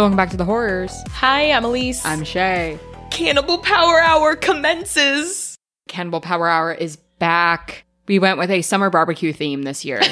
Welcome 0.00 0.16
back 0.16 0.30
to 0.30 0.38
the 0.38 0.46
Whorrors. 0.46 0.94
Hi, 1.10 1.52
I'm 1.52 1.62
Elise. 1.62 2.02
I'm 2.06 2.24
Shay. 2.24 2.78
Cannibal 3.10 3.58
Power 3.58 4.00
Hour 4.00 4.34
commences. 4.34 5.56
Cannibal 5.88 6.22
Power 6.22 6.48
Hour 6.48 6.72
is 6.72 6.96
back. 6.96 7.84
We 8.08 8.18
went 8.18 8.38
with 8.38 8.50
a 8.50 8.62
summer 8.62 8.88
barbecue 8.88 9.34
theme 9.34 9.64
this 9.64 9.84
year. 9.84 10.00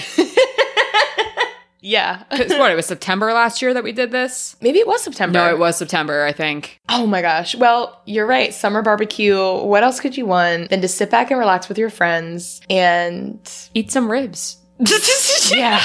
Yeah. 1.81 2.25
'Cause 2.31 2.51
what? 2.51 2.71
It 2.71 2.75
was 2.75 2.85
September 2.85 3.33
last 3.33 3.63
year 3.63 3.73
that 3.73 3.83
we 3.83 3.93
did 3.93 4.11
this. 4.11 4.57
Maybe 4.61 4.79
it 4.79 4.87
was 4.87 5.03
September. 5.03 5.39
No, 5.39 5.49
it 5.49 5.59
was 5.59 5.79
September, 5.79 6.23
I 6.25 6.33
think. 6.33 6.81
Oh 6.91 7.07
my 7.07 7.23
gosh. 7.23 7.55
Well, 7.55 8.03
you're 8.05 8.27
right. 8.27 8.53
Summer 8.53 8.83
barbecue. 8.83 9.39
What 9.39 9.85
else 9.85 10.01
could 10.01 10.19
you 10.19 10.27
want 10.27 10.69
than 10.69 10.83
to 10.83 10.89
sit 10.89 11.09
back 11.09 11.31
and 11.31 11.41
relax 11.41 11.67
with 11.67 11.79
your 11.79 11.89
friends 11.89 12.61
and. 12.69 13.39
Eat 13.73 13.91
some 13.91 14.11
ribs. 14.11 14.59
Yeah. 15.51 15.81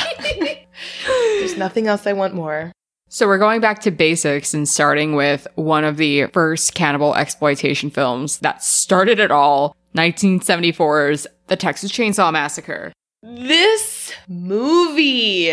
There's 1.06 1.56
nothing 1.58 1.88
else 1.88 2.06
I 2.06 2.12
want 2.12 2.34
more. 2.34 2.74
So 3.14 3.28
we're 3.28 3.38
going 3.38 3.62
back 3.62 3.78
to 3.82 3.92
basics 3.92 4.56
and 4.56 4.68
starting 4.68 5.14
with 5.14 5.46
one 5.54 5.84
of 5.84 5.98
the 5.98 6.26
first 6.34 6.74
cannibal 6.74 7.14
exploitation 7.14 7.92
films 7.92 8.40
that 8.40 8.64
started 8.64 9.20
it 9.20 9.30
all, 9.30 9.78
1974's 9.96 11.28
The 11.46 11.56
Texas 11.56 11.92
Chainsaw 11.92 12.34
Massacre. 12.34 12.92
This 13.22 14.16
movie 14.28 15.52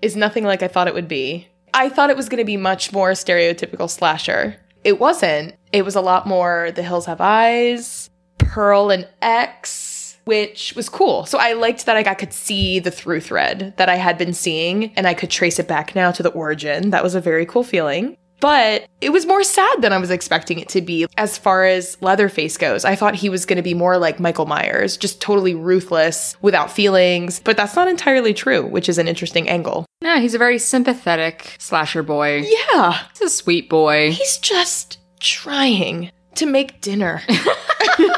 is 0.00 0.16
nothing 0.16 0.44
like 0.44 0.62
I 0.62 0.68
thought 0.68 0.88
it 0.88 0.94
would 0.94 1.06
be. 1.06 1.46
I 1.74 1.90
thought 1.90 2.08
it 2.08 2.16
was 2.16 2.30
going 2.30 2.40
to 2.40 2.46
be 2.46 2.56
much 2.56 2.90
more 2.90 3.10
stereotypical 3.10 3.90
slasher. 3.90 4.56
It 4.82 4.98
wasn't. 4.98 5.56
It 5.74 5.84
was 5.84 5.96
a 5.96 6.00
lot 6.00 6.26
more 6.26 6.70
The 6.74 6.82
Hills 6.82 7.04
Have 7.04 7.20
Eyes, 7.20 8.08
Pearl 8.38 8.88
and 8.88 9.06
X, 9.20 9.93
which 10.24 10.72
was 10.76 10.88
cool. 10.88 11.26
So 11.26 11.38
I 11.38 11.52
liked 11.52 11.86
that 11.86 11.96
I 11.96 12.02
got- 12.02 12.18
could 12.18 12.32
see 12.32 12.78
the 12.78 12.90
through 12.90 13.20
thread 13.20 13.74
that 13.76 13.88
I 13.88 13.96
had 13.96 14.16
been 14.18 14.32
seeing 14.34 14.92
and 14.96 15.06
I 15.06 15.14
could 15.14 15.30
trace 15.30 15.58
it 15.58 15.68
back 15.68 15.94
now 15.94 16.10
to 16.12 16.22
the 16.22 16.30
origin. 16.30 16.90
That 16.90 17.02
was 17.02 17.14
a 17.14 17.20
very 17.20 17.44
cool 17.46 17.64
feeling. 17.64 18.16
But 18.40 18.86
it 19.00 19.10
was 19.10 19.24
more 19.24 19.42
sad 19.42 19.80
than 19.80 19.92
I 19.94 19.98
was 19.98 20.10
expecting 20.10 20.58
it 20.58 20.68
to 20.70 20.82
be 20.82 21.06
as 21.16 21.38
far 21.38 21.64
as 21.64 21.96
Leatherface 22.02 22.58
goes. 22.58 22.84
I 22.84 22.94
thought 22.94 23.14
he 23.14 23.30
was 23.30 23.46
going 23.46 23.56
to 23.56 23.62
be 23.62 23.72
more 23.72 23.96
like 23.96 24.20
Michael 24.20 24.44
Myers, 24.44 24.98
just 24.98 25.20
totally 25.22 25.54
ruthless, 25.54 26.36
without 26.42 26.70
feelings. 26.70 27.40
But 27.42 27.56
that's 27.56 27.74
not 27.76 27.88
entirely 27.88 28.34
true, 28.34 28.66
which 28.66 28.88
is 28.88 28.98
an 28.98 29.08
interesting 29.08 29.48
angle. 29.48 29.86
Yeah, 30.02 30.18
he's 30.18 30.34
a 30.34 30.38
very 30.38 30.58
sympathetic 30.58 31.56
slasher 31.58 32.02
boy. 32.02 32.44
Yeah, 32.74 32.98
He's 33.12 33.22
a 33.22 33.34
sweet 33.34 33.70
boy. 33.70 34.10
he's 34.10 34.36
just 34.38 34.98
trying 35.20 36.10
to 36.34 36.44
make 36.44 36.82
dinner. 36.82 37.22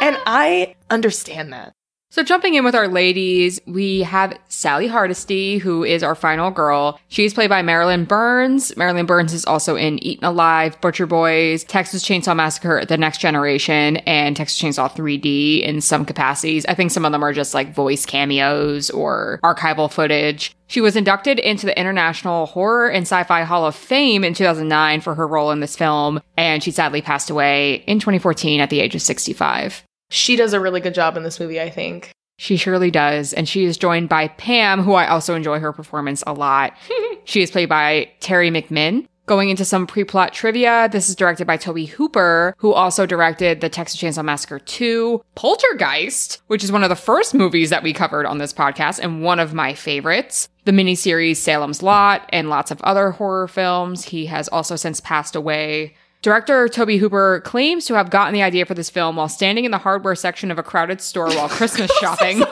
and 0.00 0.18
I 0.26 0.74
understand 0.90 1.52
that. 1.52 1.72
So 2.10 2.22
jumping 2.22 2.54
in 2.54 2.64
with 2.64 2.74
our 2.74 2.88
ladies, 2.88 3.60
we 3.66 4.00
have 4.00 4.38
Sally 4.48 4.86
Hardesty, 4.86 5.58
who 5.58 5.84
is 5.84 6.02
our 6.02 6.14
final 6.14 6.50
girl. 6.50 6.98
She's 7.08 7.34
played 7.34 7.50
by 7.50 7.60
Marilyn 7.60 8.06
Burns. 8.06 8.74
Marilyn 8.78 9.04
Burns 9.04 9.34
is 9.34 9.44
also 9.44 9.76
in 9.76 10.02
Eaten 10.02 10.24
Alive, 10.24 10.80
Butcher 10.80 11.04
Boys, 11.04 11.64
Texas 11.64 12.02
Chainsaw 12.02 12.34
Massacre, 12.34 12.82
The 12.86 12.96
Next 12.96 13.18
Generation, 13.18 13.98
and 13.98 14.34
Texas 14.34 14.58
Chainsaw 14.58 14.90
3D 14.90 15.62
in 15.62 15.82
some 15.82 16.06
capacities. 16.06 16.64
I 16.64 16.72
think 16.72 16.92
some 16.92 17.04
of 17.04 17.12
them 17.12 17.22
are 17.22 17.34
just 17.34 17.52
like 17.52 17.74
voice 17.74 18.06
cameos 18.06 18.88
or 18.88 19.38
archival 19.44 19.92
footage. 19.92 20.56
She 20.66 20.80
was 20.80 20.96
inducted 20.96 21.38
into 21.38 21.66
the 21.66 21.78
International 21.78 22.46
Horror 22.46 22.88
and 22.88 23.02
Sci-Fi 23.02 23.42
Hall 23.42 23.66
of 23.66 23.76
Fame 23.76 24.24
in 24.24 24.32
2009 24.32 25.02
for 25.02 25.14
her 25.14 25.26
role 25.26 25.50
in 25.50 25.60
this 25.60 25.76
film, 25.76 26.20
and 26.38 26.62
she 26.62 26.70
sadly 26.70 27.02
passed 27.02 27.28
away 27.28 27.84
in 27.86 27.98
2014 27.98 28.60
at 28.60 28.70
the 28.70 28.80
age 28.80 28.94
of 28.94 29.02
65. 29.02 29.84
She 30.10 30.36
does 30.36 30.52
a 30.52 30.60
really 30.60 30.80
good 30.80 30.94
job 30.94 31.16
in 31.16 31.22
this 31.22 31.40
movie, 31.40 31.60
I 31.60 31.70
think. 31.70 32.12
She 32.38 32.56
surely 32.56 32.90
does. 32.90 33.32
And 33.32 33.48
she 33.48 33.64
is 33.64 33.76
joined 33.76 34.08
by 34.08 34.28
Pam, 34.28 34.82
who 34.82 34.94
I 34.94 35.08
also 35.08 35.34
enjoy 35.34 35.58
her 35.58 35.72
performance 35.72 36.22
a 36.26 36.32
lot. 36.32 36.74
she 37.24 37.42
is 37.42 37.50
played 37.50 37.68
by 37.68 38.10
Teri 38.20 38.50
McMinn. 38.50 39.06
Going 39.26 39.50
into 39.50 39.66
some 39.66 39.86
pre-plot 39.86 40.32
trivia, 40.32 40.88
this 40.90 41.10
is 41.10 41.14
directed 41.14 41.46
by 41.46 41.58
Tobe 41.58 41.86
Hooper, 41.86 42.54
who 42.56 42.72
also 42.72 43.04
directed 43.04 43.60
the 43.60 43.68
Texas 43.68 44.00
Chainsaw 44.00 44.24
Massacre 44.24 44.58
2, 44.58 45.22
Poltergeist, 45.34 46.40
which 46.46 46.64
is 46.64 46.72
one 46.72 46.82
of 46.82 46.88
the 46.88 46.96
first 46.96 47.34
movies 47.34 47.68
that 47.68 47.82
we 47.82 47.92
covered 47.92 48.24
on 48.24 48.38
this 48.38 48.54
podcast 48.54 49.00
and 49.00 49.22
one 49.22 49.38
of 49.38 49.52
my 49.52 49.74
favorites. 49.74 50.48
The 50.64 50.72
miniseries 50.72 51.36
Salem's 51.36 51.82
Lot 51.82 52.26
and 52.30 52.48
lots 52.48 52.70
of 52.70 52.80
other 52.80 53.10
horror 53.10 53.48
films. 53.48 54.04
He 54.04 54.24
has 54.26 54.48
also 54.48 54.76
since 54.76 54.98
passed 54.98 55.36
away. 55.36 55.94
Director 56.20 56.68
Tobe 56.68 56.98
Hooper 56.98 57.40
claims 57.44 57.84
to 57.86 57.94
have 57.94 58.10
gotten 58.10 58.34
the 58.34 58.42
idea 58.42 58.66
for 58.66 58.74
this 58.74 58.90
film 58.90 59.16
while 59.16 59.28
standing 59.28 59.64
in 59.64 59.70
the 59.70 59.78
hardware 59.78 60.16
section 60.16 60.50
of 60.50 60.58
a 60.58 60.64
crowded 60.64 61.00
store 61.00 61.28
while 61.28 61.48
Christmas 61.48 61.90
shopping. 62.00 62.42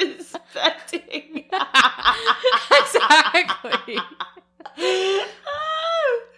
expecting. 0.00 1.44
exactly. 2.80 3.98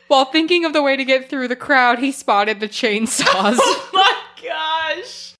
While 0.07 0.25
thinking 0.27 0.65
of 0.65 0.73
the 0.73 0.83
way 0.83 0.97
to 0.97 1.05
get 1.05 1.29
through 1.29 1.49
the 1.49 1.57
crowd, 1.57 1.99
he 1.99 2.13
spotted 2.13 2.61
the 2.61 2.69
chainsaws. 2.69 3.59
oh 3.61 3.91
my 3.93 4.17
gosh. 4.43 5.35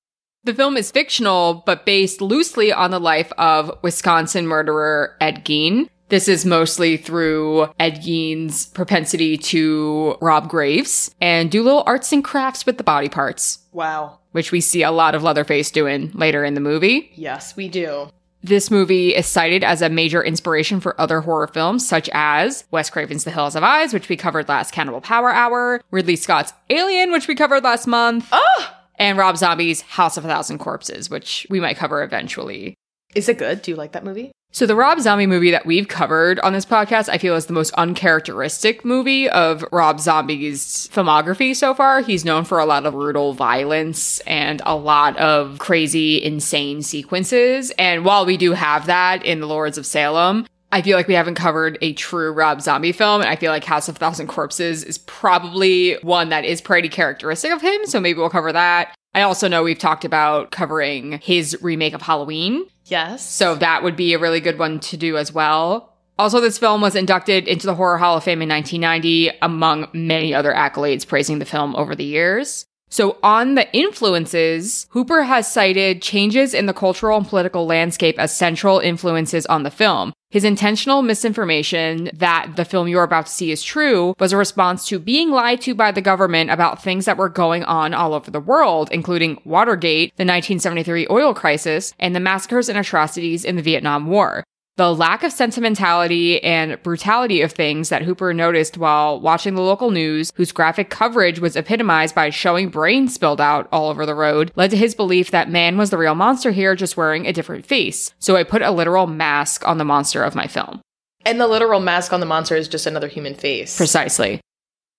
the 0.45 0.55
film 0.55 0.77
is 0.77 0.91
fictional, 0.91 1.63
but 1.67 1.87
based 1.87 2.21
loosely 2.21 2.73
on 2.73 2.91
the 2.91 3.01
life 3.01 3.33
of 3.39 3.71
Wisconsin 3.83 4.47
murderer 4.47 5.17
Ed 5.21 5.45
Gein. 5.45 5.89
This 6.11 6.27
is 6.27 6.45
mostly 6.45 6.97
through 6.97 7.69
Ed 7.79 8.03
Gein's 8.03 8.67
propensity 8.67 9.39
to 9.39 10.17
rob 10.21 10.49
graves 10.49 11.15
and 11.21 11.51
do 11.51 11.63
little 11.63 11.85
arts 11.87 12.13
and 12.13 12.25
crafts 12.25 12.67
with 12.67 12.79
the 12.79 12.85
body 12.85 13.09
parts, 13.09 13.61
Wow. 13.73 14.19
which 14.33 14.51
we 14.51 14.61
see 14.61 14.83
a 14.83 14.91
lot 14.91 15.15
of 15.15 15.23
Leatherface 15.23 15.71
doing 15.71 16.11
later 16.13 16.45
in 16.45 16.55
the 16.55 16.61
movie. 16.61 17.13
Yes, 17.15 17.55
we 17.57 17.69
do. 17.69 18.09
This 18.43 18.73
movie 18.73 19.15
is 19.15 19.27
cited 19.27 19.63
as 19.63 19.83
a 19.83 19.89
major 19.89 20.21
inspiration 20.25 20.81
for 20.81 21.01
other 21.01 21.21
horror 21.21 21.47
films, 21.47 21.87
such 21.87 22.11
as 22.13 22.65
Wes 22.73 22.91
Craven's 22.91 23.23
The 23.23 23.31
Hills 23.31 23.55
Have 23.55 23.63
Eyes, 23.63 23.93
which 23.95 24.09
we 24.09 24.17
covered 24.17 24.49
last 24.49 24.73
Cannibal 24.73 25.01
Power 25.01 25.31
Hour, 25.31 25.81
Ridley 25.93 26.17
Scott's 26.17 26.53
Alien, 26.71 27.13
which 27.13 27.29
we 27.29 27.37
covered 27.37 27.63
last 27.63 27.87
month, 27.87 28.27
Oh! 28.33 28.75
and 28.97 29.17
Rob 29.17 29.37
Zombie's 29.37 29.83
House 29.83 30.17
of 30.17 30.25
a 30.25 30.29
Thousand 30.29 30.59
Corpses, 30.59 31.09
which 31.09 31.47
we 31.51 31.61
might 31.61 31.77
cover 31.77 32.03
eventually. 32.03 32.75
Is 33.15 33.29
it 33.29 33.39
good? 33.39 33.63
Do 33.63 33.71
you 33.71 33.77
like 33.77 33.93
that 33.93 34.05
movie? 34.05 34.33
So 34.53 34.67
the 34.67 34.75
Rob 34.75 34.99
Zombie 34.99 35.29
movie 35.29 35.53
that 35.53 35.65
we've 35.65 35.87
covered 35.87 36.41
on 36.41 36.53
this 36.53 36.65
podcast, 36.65 37.09
I 37.09 37.19
feel 37.19 37.37
is 37.37 37.47
the 37.47 37.53
most 37.53 37.73
uncharacteristic 37.75 38.85
movie 38.85 39.29
of 39.31 39.65
Rob 39.71 40.01
Zombie's 40.01 40.89
filmography 40.93 41.55
so 41.55 41.73
far. 41.73 42.01
He's 42.01 42.25
known 42.25 42.45
for 42.45 42.59
a 42.59 42.65
lot 42.65 42.85
of 42.85 42.95
brutal 42.95 43.33
violence 43.33 44.19
and 44.21 44.61
a 44.67 44.75
lot 44.75 45.17
of 45.19 45.61
crazy, 45.61 46.21
insane 46.21 46.83
sequences. 46.83 47.71
And 47.79 48.05
while 48.05 48.27
we 48.27 48.37
do 48.37 48.51
have 48.51 48.87
that 48.87 49.25
in 49.25 49.39
The 49.39 49.47
Lords 49.47 49.79
of 49.79 49.87
Salem, 49.87 50.49
I 50.73 50.83
feel 50.83 50.97
like 50.97 51.07
we 51.07 51.15
haven't 51.15 51.37
covered 51.37 51.79
a 51.81 51.93
true 51.93 52.33
Rob 52.33 52.61
Zombie 52.61 52.93
film, 52.93 53.21
and 53.21 53.31
I 53.31 53.37
feel 53.37 53.53
like 53.53 53.65
House 53.65 53.89
of 53.89 53.99
Thousand 53.99 54.27
Corpses 54.27 54.83
is 54.83 54.99
probably 54.99 55.95
one 56.03 56.29
that 56.31 56.45
is 56.45 56.61
pretty 56.61 56.89
characteristic 56.89 57.53
of 57.53 57.63
him, 57.63 57.87
so 57.87 58.01
maybe 58.01 58.19
we'll 58.19 58.31
cover 58.31 58.53
that. 58.53 58.95
I 59.13 59.23
also 59.23 59.49
know 59.49 59.65
we've 59.65 59.79
talked 59.79 60.05
about 60.05 60.53
covering 60.53 61.19
his 61.19 61.61
remake 61.61 61.95
of 61.95 62.03
Halloween, 62.03 62.67
Yes. 62.91 63.25
so 63.25 63.55
that 63.55 63.83
would 63.83 63.97
be 63.97 64.13
a 64.15 64.19
really 64.19 64.41
good 64.41 64.59
one 64.59 64.81
to 64.81 64.97
do 64.97 65.17
as 65.17 65.33
well. 65.33 65.91
Also, 66.19 66.39
this 66.39 66.59
film 66.59 66.83
was 66.83 66.97
inducted 66.97 67.49
into 67.49 67.67
the 67.67 67.75
Horror 67.75 67.97
Hall 67.97 68.19
of 68.19 68.25
Fame 68.25 68.43
in 68.43 68.49
1990, 68.51 69.31
among 69.41 69.89
many 69.95 70.35
other 70.35 70.53
accolades 70.53 71.07
praising 71.07 71.39
the 71.39 71.47
film 71.47 71.75
over 71.77 71.95
the 71.95 72.05
years. 72.05 72.67
So, 72.93 73.19
on 73.23 73.55
the 73.55 73.73
influences, 73.73 74.89
Hooper 74.91 75.23
has 75.23 75.51
cited 75.51 76.03
changes 76.03 76.53
in 76.53 76.67
the 76.67 76.75
cultural 76.75 77.17
and 77.17 77.27
political 77.27 77.65
landscape 77.65 78.19
as 78.19 78.37
central 78.37 78.81
influences 78.81 79.47
on 79.47 79.63
the 79.63 79.71
film. 79.71 80.13
His 80.31 80.45
intentional 80.45 81.03
misinformation 81.03 82.11
that 82.15 82.57
the 82.57 82.65
film 82.65 82.89
you're 82.89 83.05
about 83.05 83.27
to 83.27 83.33
see 83.33 83.53
is 83.53 83.63
true 83.63 84.15
was 84.19 84.33
a 84.33 84.37
response 84.37 84.87
to 84.89 84.99
being 84.99 85.31
lied 85.31 85.61
to 85.63 85.75
by 85.75 85.93
the 85.93 86.01
government 86.01 86.51
about 86.51 86.83
things 86.83 87.05
that 87.05 87.17
were 87.17 87.29
going 87.29 87.63
on 87.65 87.95
all 87.95 88.13
over 88.13 88.31
the 88.31 88.41
world, 88.41 88.89
including 88.91 89.41
Watergate, 89.45 90.11
the 90.17 90.23
1973 90.23 91.07
oil 91.11 91.33
crisis, 91.33 91.95
and 91.99 92.15
the 92.15 92.21
massacres 92.21 92.69
and 92.69 92.79
atrocities 92.79 93.45
in 93.45 93.55
the 93.55 93.63
Vietnam 93.63 94.09
War. 94.09 94.45
The 94.81 94.95
lack 94.95 95.25
of 95.25 95.31
sentimentality 95.31 96.43
and 96.43 96.83
brutality 96.83 97.43
of 97.43 97.53
things 97.53 97.91
that 97.91 98.01
Hooper 98.01 98.33
noticed 98.33 98.79
while 98.79 99.21
watching 99.21 99.55
the 99.55 99.61
local 99.61 99.91
news, 99.91 100.33
whose 100.37 100.53
graphic 100.53 100.89
coverage 100.89 101.39
was 101.39 101.55
epitomized 101.55 102.15
by 102.15 102.31
showing 102.31 102.71
brains 102.71 103.13
spilled 103.13 103.43
out 103.43 103.69
all 103.73 103.91
over 103.91 104.07
the 104.07 104.15
road, 104.15 104.53
led 104.57 104.71
to 104.71 104.79
his 104.79 104.95
belief 104.95 105.33
that 105.33 105.51
man 105.51 105.77
was 105.77 105.91
the 105.91 105.99
real 105.99 106.15
monster 106.15 106.51
here, 106.51 106.75
just 106.75 106.97
wearing 106.97 107.27
a 107.27 107.33
different 107.35 107.67
face. 107.67 108.15
So 108.21 108.37
I 108.37 108.43
put 108.43 108.63
a 108.63 108.71
literal 108.71 109.07
mask 109.07 109.69
on 109.69 109.77
the 109.77 109.85
monster 109.85 110.25
of 110.25 110.35
my 110.35 110.47
film. 110.47 110.81
and 111.27 111.39
the 111.39 111.47
literal 111.47 111.81
mask 111.81 112.15
on 112.15 112.21
the 112.21 112.25
monster 112.25 112.57
is 112.57 112.67
just 112.67 112.87
another 112.87 113.09
human 113.09 113.35
face. 113.35 113.77
Precisely. 113.77 114.41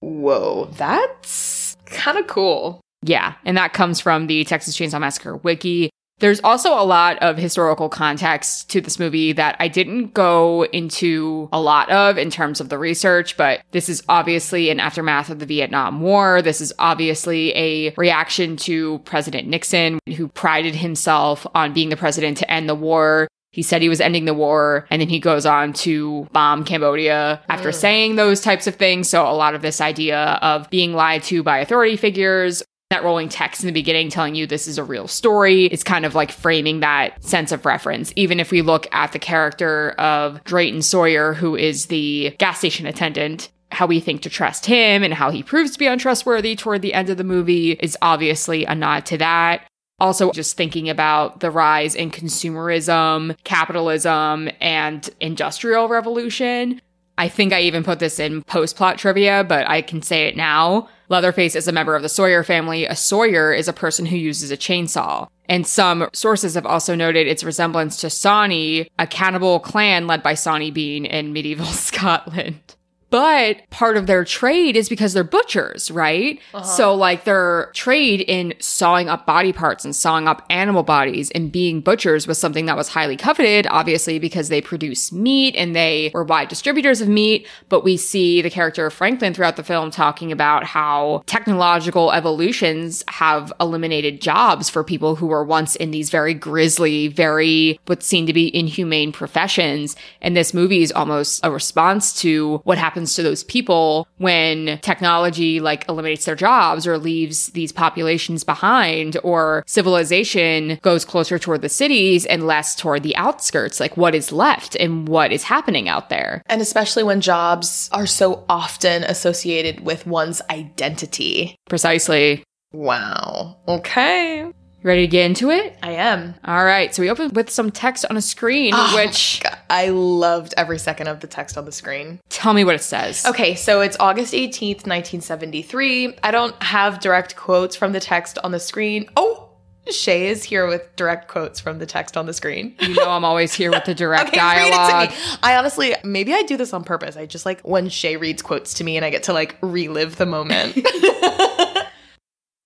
Whoa, 0.01 0.65
that's 0.77 1.75
kind 1.87 2.19
of 2.19 2.27
cool. 2.27 2.81
Yeah, 3.01 3.33
and 3.45 3.57
that 3.57 3.73
comes 3.73 3.99
from 3.99 4.27
the 4.27 4.43
Texas 4.43 4.77
Chainsaw 4.77 4.99
Massacre 4.99 5.37
wiki. 5.37 5.89
There's 6.21 6.39
also 6.41 6.69
a 6.79 6.85
lot 6.85 7.17
of 7.17 7.35
historical 7.35 7.89
context 7.89 8.69
to 8.69 8.79
this 8.79 8.99
movie 8.99 9.33
that 9.33 9.55
I 9.59 9.67
didn't 9.67 10.13
go 10.13 10.65
into 10.65 11.49
a 11.51 11.59
lot 11.59 11.89
of 11.89 12.19
in 12.19 12.29
terms 12.29 12.61
of 12.61 12.69
the 12.69 12.77
research, 12.77 13.35
but 13.37 13.61
this 13.71 13.89
is 13.89 14.03
obviously 14.07 14.69
an 14.69 14.79
aftermath 14.79 15.31
of 15.31 15.39
the 15.39 15.47
Vietnam 15.47 15.99
War. 15.99 16.43
This 16.43 16.61
is 16.61 16.71
obviously 16.77 17.55
a 17.57 17.93
reaction 17.95 18.55
to 18.57 18.99
President 18.99 19.47
Nixon, 19.47 19.97
who 20.15 20.27
prided 20.27 20.75
himself 20.75 21.47
on 21.55 21.73
being 21.73 21.89
the 21.89 21.97
president 21.97 22.37
to 22.37 22.51
end 22.51 22.69
the 22.69 22.75
war. 22.75 23.27
He 23.51 23.63
said 23.63 23.81
he 23.81 23.89
was 23.89 23.99
ending 23.99 24.25
the 24.25 24.33
war, 24.33 24.85
and 24.89 25.01
then 25.01 25.09
he 25.09 25.19
goes 25.19 25.45
on 25.45 25.73
to 25.73 26.27
bomb 26.31 26.63
Cambodia 26.63 27.41
after 27.49 27.71
saying 27.73 28.15
those 28.15 28.39
types 28.39 28.65
of 28.65 28.75
things. 28.75 29.09
So, 29.09 29.27
a 29.27 29.33
lot 29.33 29.55
of 29.55 29.61
this 29.61 29.81
idea 29.81 30.39
of 30.41 30.69
being 30.69 30.93
lied 30.93 31.23
to 31.23 31.43
by 31.43 31.57
authority 31.57 31.97
figures, 31.97 32.63
that 32.91 33.03
rolling 33.03 33.29
text 33.29 33.63
in 33.63 33.67
the 33.67 33.73
beginning 33.73 34.09
telling 34.09 34.35
you 34.35 34.45
this 34.45 34.67
is 34.67 34.77
a 34.77 34.83
real 34.83 35.07
story 35.07 35.65
is 35.65 35.83
kind 35.83 36.05
of 36.05 36.13
like 36.13 36.31
framing 36.31 36.81
that 36.81 37.21
sense 37.23 37.51
of 37.51 37.65
reference. 37.65 38.13
Even 38.15 38.39
if 38.39 38.51
we 38.51 38.61
look 38.61 38.87
at 38.91 39.13
the 39.13 39.19
character 39.19 39.91
of 39.91 40.43
Drayton 40.43 40.81
Sawyer, 40.81 41.33
who 41.33 41.55
is 41.55 41.87
the 41.87 42.35
gas 42.37 42.59
station 42.59 42.85
attendant, 42.85 43.49
how 43.71 43.87
we 43.87 43.99
think 43.99 44.21
to 44.21 44.29
trust 44.29 44.65
him 44.65 45.03
and 45.03 45.13
how 45.13 45.31
he 45.31 45.41
proves 45.41 45.71
to 45.71 45.79
be 45.79 45.87
untrustworthy 45.87 46.55
toward 46.55 46.81
the 46.81 46.93
end 46.93 47.09
of 47.09 47.17
the 47.17 47.23
movie 47.23 47.71
is 47.71 47.97
obviously 48.01 48.65
a 48.65 48.75
nod 48.75 49.05
to 49.05 49.17
that. 49.17 49.65
Also, 49.99 50.31
just 50.31 50.57
thinking 50.57 50.89
about 50.89 51.39
the 51.41 51.51
rise 51.51 51.93
in 51.95 52.09
consumerism, 52.09 53.37
capitalism, 53.43 54.49
and 54.59 55.09
industrial 55.19 55.87
revolution. 55.87 56.81
I 57.17 57.29
think 57.29 57.53
I 57.53 57.61
even 57.61 57.83
put 57.83 57.99
this 57.99 58.19
in 58.19 58.41
post 58.43 58.75
plot 58.75 58.97
trivia, 58.97 59.43
but 59.43 59.69
I 59.69 59.83
can 59.83 60.01
say 60.01 60.27
it 60.27 60.35
now. 60.35 60.89
Leatherface 61.11 61.57
is 61.57 61.67
a 61.67 61.73
member 61.73 61.93
of 61.93 62.03
the 62.03 62.07
Sawyer 62.07 62.41
family. 62.41 62.85
A 62.85 62.95
Sawyer 62.95 63.51
is 63.51 63.67
a 63.67 63.73
person 63.73 64.05
who 64.05 64.15
uses 64.15 64.49
a 64.49 64.55
chainsaw. 64.55 65.27
And 65.49 65.67
some 65.67 66.07
sources 66.13 66.53
have 66.53 66.65
also 66.65 66.95
noted 66.95 67.27
its 67.27 67.43
resemblance 67.43 67.97
to 67.97 68.09
Sawney, 68.09 68.89
a 68.97 69.05
cannibal 69.05 69.59
clan 69.59 70.07
led 70.07 70.23
by 70.23 70.35
Sawney 70.35 70.71
Bean 70.71 71.05
in 71.05 71.33
medieval 71.33 71.65
Scotland. 71.65 72.77
But 73.11 73.69
part 73.69 73.97
of 73.97 74.07
their 74.07 74.23
trade 74.23 74.77
is 74.77 74.89
because 74.89 75.13
they're 75.13 75.23
butchers, 75.23 75.91
right? 75.91 76.39
Uh-huh. 76.53 76.63
So, 76.63 76.95
like, 76.95 77.25
their 77.25 77.69
trade 77.73 78.21
in 78.21 78.53
sawing 78.59 79.09
up 79.09 79.25
body 79.25 79.51
parts 79.51 79.83
and 79.83 79.93
sawing 79.95 80.29
up 80.29 80.45
animal 80.49 80.81
bodies 80.81 81.29
and 81.31 81.51
being 81.51 81.81
butchers 81.81 82.25
was 82.25 82.37
something 82.37 82.65
that 82.67 82.77
was 82.77 82.87
highly 82.87 83.17
coveted, 83.17 83.67
obviously, 83.69 84.17
because 84.17 84.47
they 84.47 84.61
produce 84.61 85.11
meat 85.11 85.55
and 85.57 85.75
they 85.75 86.09
were 86.13 86.23
wide 86.23 86.47
distributors 86.47 87.01
of 87.01 87.09
meat. 87.09 87.45
But 87.67 87.83
we 87.83 87.97
see 87.97 88.41
the 88.41 88.49
character 88.49 88.85
of 88.85 88.93
Franklin 88.93 89.33
throughout 89.33 89.57
the 89.57 89.63
film 89.63 89.91
talking 89.91 90.31
about 90.31 90.63
how 90.63 91.23
technological 91.25 92.13
evolutions 92.13 93.03
have 93.09 93.51
eliminated 93.59 94.21
jobs 94.21 94.69
for 94.69 94.85
people 94.85 95.17
who 95.17 95.27
were 95.27 95.43
once 95.43 95.75
in 95.75 95.91
these 95.91 96.09
very 96.09 96.33
grisly, 96.33 97.09
very 97.09 97.77
what 97.87 98.03
seem 98.03 98.25
to 98.25 98.33
be 98.33 98.55
inhumane 98.55 99.11
professions. 99.11 99.97
And 100.21 100.37
this 100.37 100.53
movie 100.53 100.81
is 100.81 100.93
almost 100.93 101.41
a 101.43 101.51
response 101.51 102.13
to 102.21 102.61
what 102.63 102.77
happens 103.01 103.15
to 103.15 103.23
those 103.23 103.43
people 103.43 104.07
when 104.17 104.77
technology 104.83 105.59
like 105.59 105.89
eliminates 105.89 106.25
their 106.25 106.35
jobs 106.35 106.85
or 106.85 106.99
leaves 106.99 107.47
these 107.47 107.71
populations 107.71 108.43
behind 108.43 109.17
or 109.23 109.63
civilization 109.65 110.77
goes 110.83 111.03
closer 111.03 111.39
toward 111.39 111.63
the 111.63 111.69
cities 111.69 112.27
and 112.27 112.45
less 112.45 112.75
toward 112.75 113.01
the 113.01 113.15
outskirts. 113.15 113.79
Like 113.79 113.97
what 113.97 114.13
is 114.13 114.31
left 114.31 114.75
and 114.75 115.07
what 115.07 115.31
is 115.31 115.41
happening 115.43 115.89
out 115.89 116.09
there. 116.09 116.43
And 116.45 116.61
especially 116.61 117.01
when 117.01 117.21
jobs 117.21 117.89
are 117.91 118.05
so 118.05 118.45
often 118.47 119.03
associated 119.05 119.83
with 119.83 120.05
one's 120.05 120.43
identity. 120.51 121.55
Precisely. 121.67 122.43
Wow. 122.71 123.57
Okay. 123.67 124.51
Ready 124.83 125.01
to 125.01 125.07
get 125.07 125.25
into 125.27 125.51
it? 125.51 125.77
I 125.83 125.91
am. 125.91 126.33
All 126.43 126.65
right. 126.65 126.93
So 126.93 127.03
we 127.03 127.09
open 127.11 127.29
with 127.33 127.51
some 127.51 127.69
text 127.69 128.03
on 128.09 128.17
a 128.17 128.21
screen, 128.21 128.73
ah, 128.73 128.91
which 128.95 129.41
God, 129.43 129.55
I 129.69 129.89
loved 129.89 130.55
every 130.57 130.79
second 130.79 131.07
of 131.07 131.19
the 131.19 131.27
text 131.27 131.55
on 131.55 131.65
the 131.65 131.71
screen. 131.71 132.19
tell 132.29 132.53
me 132.53 132.63
what 132.63 132.73
it 132.73 132.81
says. 132.81 133.23
Okay, 133.27 133.53
so 133.53 133.81
it's 133.81 133.95
August 133.99 134.33
18th, 134.33 134.87
1973. 134.87 136.17
I 136.23 136.31
don't 136.31 136.61
have 136.63 136.99
direct 136.99 137.35
quotes 137.35 137.75
from 137.75 137.91
the 137.91 137.99
text 137.99 138.39
on 138.43 138.51
the 138.51 138.59
screen. 138.59 139.07
Oh, 139.15 139.49
Shay 139.91 140.27
is 140.27 140.43
here 140.43 140.65
with 140.67 140.95
direct 140.95 141.27
quotes 141.27 141.59
from 141.59 141.77
the 141.79 141.85
text 141.85 142.15
on 142.17 142.25
the 142.25 142.33
screen. 142.33 142.75
You 142.79 142.93
know 142.95 143.09
I'm 143.09 143.25
always 143.25 143.53
here 143.53 143.69
with 143.71 143.85
the 143.85 143.93
direct 144.03 144.29
Okay, 144.29 144.37
dialogue. 144.37 144.93
read 144.93 145.09
it 145.09 145.15
to 145.15 145.17
me. 145.31 145.37
I 145.43 145.57
honestly, 145.57 145.95
maybe 146.03 146.33
I 146.33 146.41
do 146.43 146.57
this 146.57 146.71
on 146.73 146.83
purpose. 146.83 147.17
I 147.17 147.25
just 147.27 147.45
like 147.45 147.61
when 147.61 147.89
Shay 147.89 148.15
reads 148.17 148.41
quotes 148.41 148.75
to 148.75 148.83
me 148.83 148.95
and 148.95 149.05
I 149.05 149.09
get 149.11 149.23
to 149.23 149.33
like 149.33 149.57
relive 149.61 150.15
the 150.17 150.25
moment. 150.27 150.75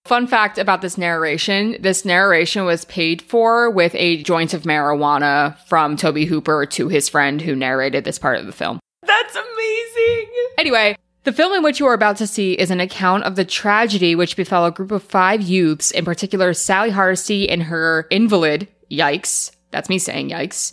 Fun 0.05 0.27
fact 0.27 0.59
about 0.59 0.81
this 0.83 0.99
narration 0.99 1.77
this 1.79 2.05
narration 2.05 2.63
was 2.63 2.85
paid 2.85 3.23
for 3.23 3.71
with 3.71 3.95
a 3.95 4.21
joint 4.21 4.53
of 4.53 4.61
marijuana 4.61 5.57
from 5.65 5.97
Tobe 5.97 6.27
Hooper 6.27 6.67
to 6.67 6.89
his 6.89 7.09
friend 7.09 7.41
who 7.41 7.55
narrated 7.55 8.03
this 8.03 8.19
part 8.19 8.37
of 8.37 8.45
the 8.45 8.51
film. 8.51 8.79
That's 9.01 9.35
amazing. 9.35 10.27
Anyway, 10.59 10.95
the 11.23 11.33
film 11.33 11.53
in 11.53 11.63
which 11.63 11.79
you 11.79 11.87
are 11.87 11.95
about 11.95 12.17
to 12.17 12.27
see 12.27 12.53
is 12.53 12.69
an 12.69 12.79
account 12.79 13.23
of 13.23 13.35
the 13.35 13.45
tragedy 13.45 14.13
which 14.13 14.37
befell 14.37 14.67
a 14.67 14.71
group 14.71 14.91
of 14.91 15.01
five 15.01 15.41
youths, 15.41 15.89
in 15.89 16.05
particular 16.05 16.53
Sally 16.53 16.91
Hardesty 16.91 17.49
and 17.49 17.63
her 17.63 18.05
invalid, 18.11 18.67
yikes, 18.91 19.55
that's 19.71 19.89
me 19.89 19.97
saying 19.97 20.29
yikes, 20.29 20.71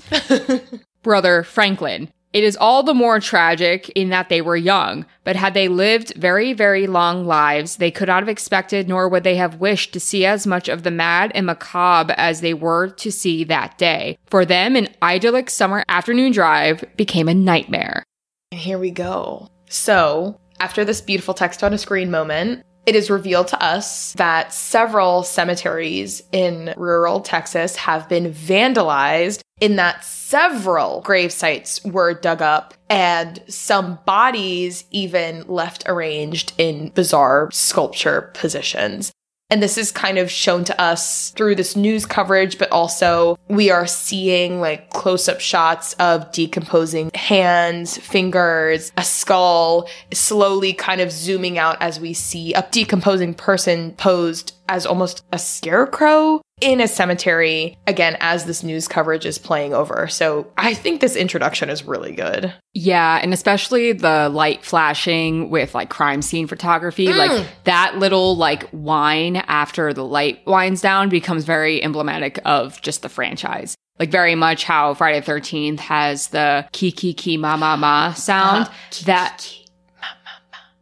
brother 1.02 1.42
Franklin. 1.42 2.10
It 2.32 2.44
is 2.44 2.56
all 2.56 2.82
the 2.82 2.94
more 2.94 3.20
tragic 3.20 3.90
in 3.90 4.08
that 4.08 4.30
they 4.30 4.40
were 4.40 4.56
young, 4.56 5.04
but 5.22 5.36
had 5.36 5.52
they 5.52 5.68
lived 5.68 6.14
very, 6.16 6.54
very 6.54 6.86
long 6.86 7.26
lives, 7.26 7.76
they 7.76 7.90
could 7.90 8.08
not 8.08 8.22
have 8.22 8.28
expected 8.28 8.88
nor 8.88 9.08
would 9.08 9.22
they 9.22 9.36
have 9.36 9.60
wished 9.60 9.92
to 9.92 10.00
see 10.00 10.24
as 10.24 10.46
much 10.46 10.68
of 10.68 10.82
the 10.82 10.90
mad 10.90 11.30
and 11.34 11.44
macabre 11.44 12.14
as 12.16 12.40
they 12.40 12.54
were 12.54 12.88
to 12.88 13.12
see 13.12 13.44
that 13.44 13.76
day. 13.76 14.18
For 14.26 14.46
them, 14.46 14.76
an 14.76 14.88
idyllic 15.02 15.50
summer 15.50 15.84
afternoon 15.88 16.32
drive 16.32 16.84
became 16.96 17.28
a 17.28 17.34
nightmare. 17.34 18.02
And 18.50 18.60
here 18.60 18.78
we 18.78 18.90
go. 18.90 19.48
So, 19.68 20.40
after 20.58 20.84
this 20.84 21.00
beautiful 21.00 21.34
text 21.34 21.62
on 21.62 21.74
a 21.74 21.78
screen 21.78 22.10
moment, 22.10 22.64
it 22.86 22.96
is 22.96 23.10
revealed 23.10 23.48
to 23.48 23.62
us 23.62 24.12
that 24.14 24.52
several 24.52 25.22
cemeteries 25.22 26.22
in 26.32 26.74
rural 26.76 27.20
Texas 27.20 27.76
have 27.76 28.08
been 28.08 28.32
vandalized, 28.32 29.40
in 29.60 29.76
that 29.76 30.04
several 30.04 31.00
grave 31.02 31.32
sites 31.32 31.84
were 31.84 32.12
dug 32.12 32.42
up 32.42 32.74
and 32.90 33.40
some 33.46 33.98
bodies 34.04 34.84
even 34.90 35.44
left 35.46 35.84
arranged 35.86 36.52
in 36.58 36.88
bizarre 36.88 37.48
sculpture 37.52 38.30
positions. 38.34 39.12
And 39.52 39.62
this 39.62 39.76
is 39.76 39.92
kind 39.92 40.16
of 40.16 40.30
shown 40.30 40.64
to 40.64 40.80
us 40.80 41.28
through 41.32 41.56
this 41.56 41.76
news 41.76 42.06
coverage, 42.06 42.56
but 42.56 42.72
also 42.72 43.36
we 43.48 43.70
are 43.70 43.86
seeing 43.86 44.62
like 44.62 44.88
close 44.88 45.28
up 45.28 45.40
shots 45.40 45.92
of 45.98 46.32
decomposing 46.32 47.10
hands, 47.14 47.98
fingers, 47.98 48.92
a 48.96 49.04
skull, 49.04 49.90
slowly 50.10 50.72
kind 50.72 51.02
of 51.02 51.12
zooming 51.12 51.58
out 51.58 51.76
as 51.82 52.00
we 52.00 52.14
see 52.14 52.54
a 52.54 52.66
decomposing 52.70 53.34
person 53.34 53.92
posed 53.92 54.54
as 54.70 54.86
almost 54.86 55.22
a 55.32 55.38
scarecrow 55.38 56.40
in 56.62 56.80
a 56.80 56.88
cemetery, 56.88 57.76
again, 57.86 58.16
as 58.20 58.44
this 58.44 58.62
news 58.62 58.86
coverage 58.86 59.26
is 59.26 59.36
playing 59.36 59.74
over. 59.74 60.06
So 60.08 60.50
I 60.56 60.74
think 60.74 61.00
this 61.00 61.16
introduction 61.16 61.68
is 61.68 61.84
really 61.84 62.12
good. 62.12 62.54
Yeah, 62.72 63.18
and 63.20 63.34
especially 63.34 63.92
the 63.92 64.28
light 64.28 64.64
flashing 64.64 65.50
with 65.50 65.74
like 65.74 65.90
crime 65.90 66.22
scene 66.22 66.46
photography, 66.46 67.08
mm. 67.08 67.16
like 67.16 67.46
that 67.64 67.98
little 67.98 68.36
like 68.36 68.68
whine 68.70 69.36
after 69.36 69.92
the 69.92 70.04
light 70.04 70.40
winds 70.46 70.80
down 70.80 71.08
becomes 71.08 71.44
very 71.44 71.82
emblematic 71.82 72.38
of 72.44 72.80
just 72.80 73.02
the 73.02 73.08
franchise. 73.08 73.74
Like 73.98 74.10
very 74.10 74.34
much 74.34 74.64
how 74.64 74.94
Friday 74.94 75.20
the 75.20 75.30
13th 75.30 75.80
has 75.80 76.28
the 76.28 76.66
ki 76.72 76.92
ki 76.92 77.12
ki 77.12 77.36
ma 77.36 77.56
ma 77.56 77.76
ma 77.76 78.12
sound. 78.14 78.70
that 79.04 79.46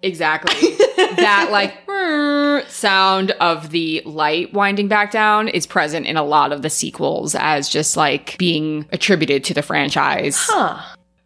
Exactly. 0.03 0.77
that 1.17 1.49
like 1.51 1.75
sound 2.69 3.33
of 3.33 3.71
the 3.71 4.03
light 4.05 4.53
winding 4.53 4.89
back 4.89 5.11
down 5.11 5.49
is 5.49 5.67
present 5.67 6.07
in 6.07 6.17
a 6.17 6.23
lot 6.23 6.53
of 6.53 6.63
the 6.63 6.71
sequels 6.71 7.35
as 7.35 7.69
just 7.69 7.97
like 7.97 8.37
being 8.39 8.87
attributed 8.93 9.45
to 9.45 9.55
the 9.55 9.63
franchise. 9.63 10.37
Huh. 10.39 10.81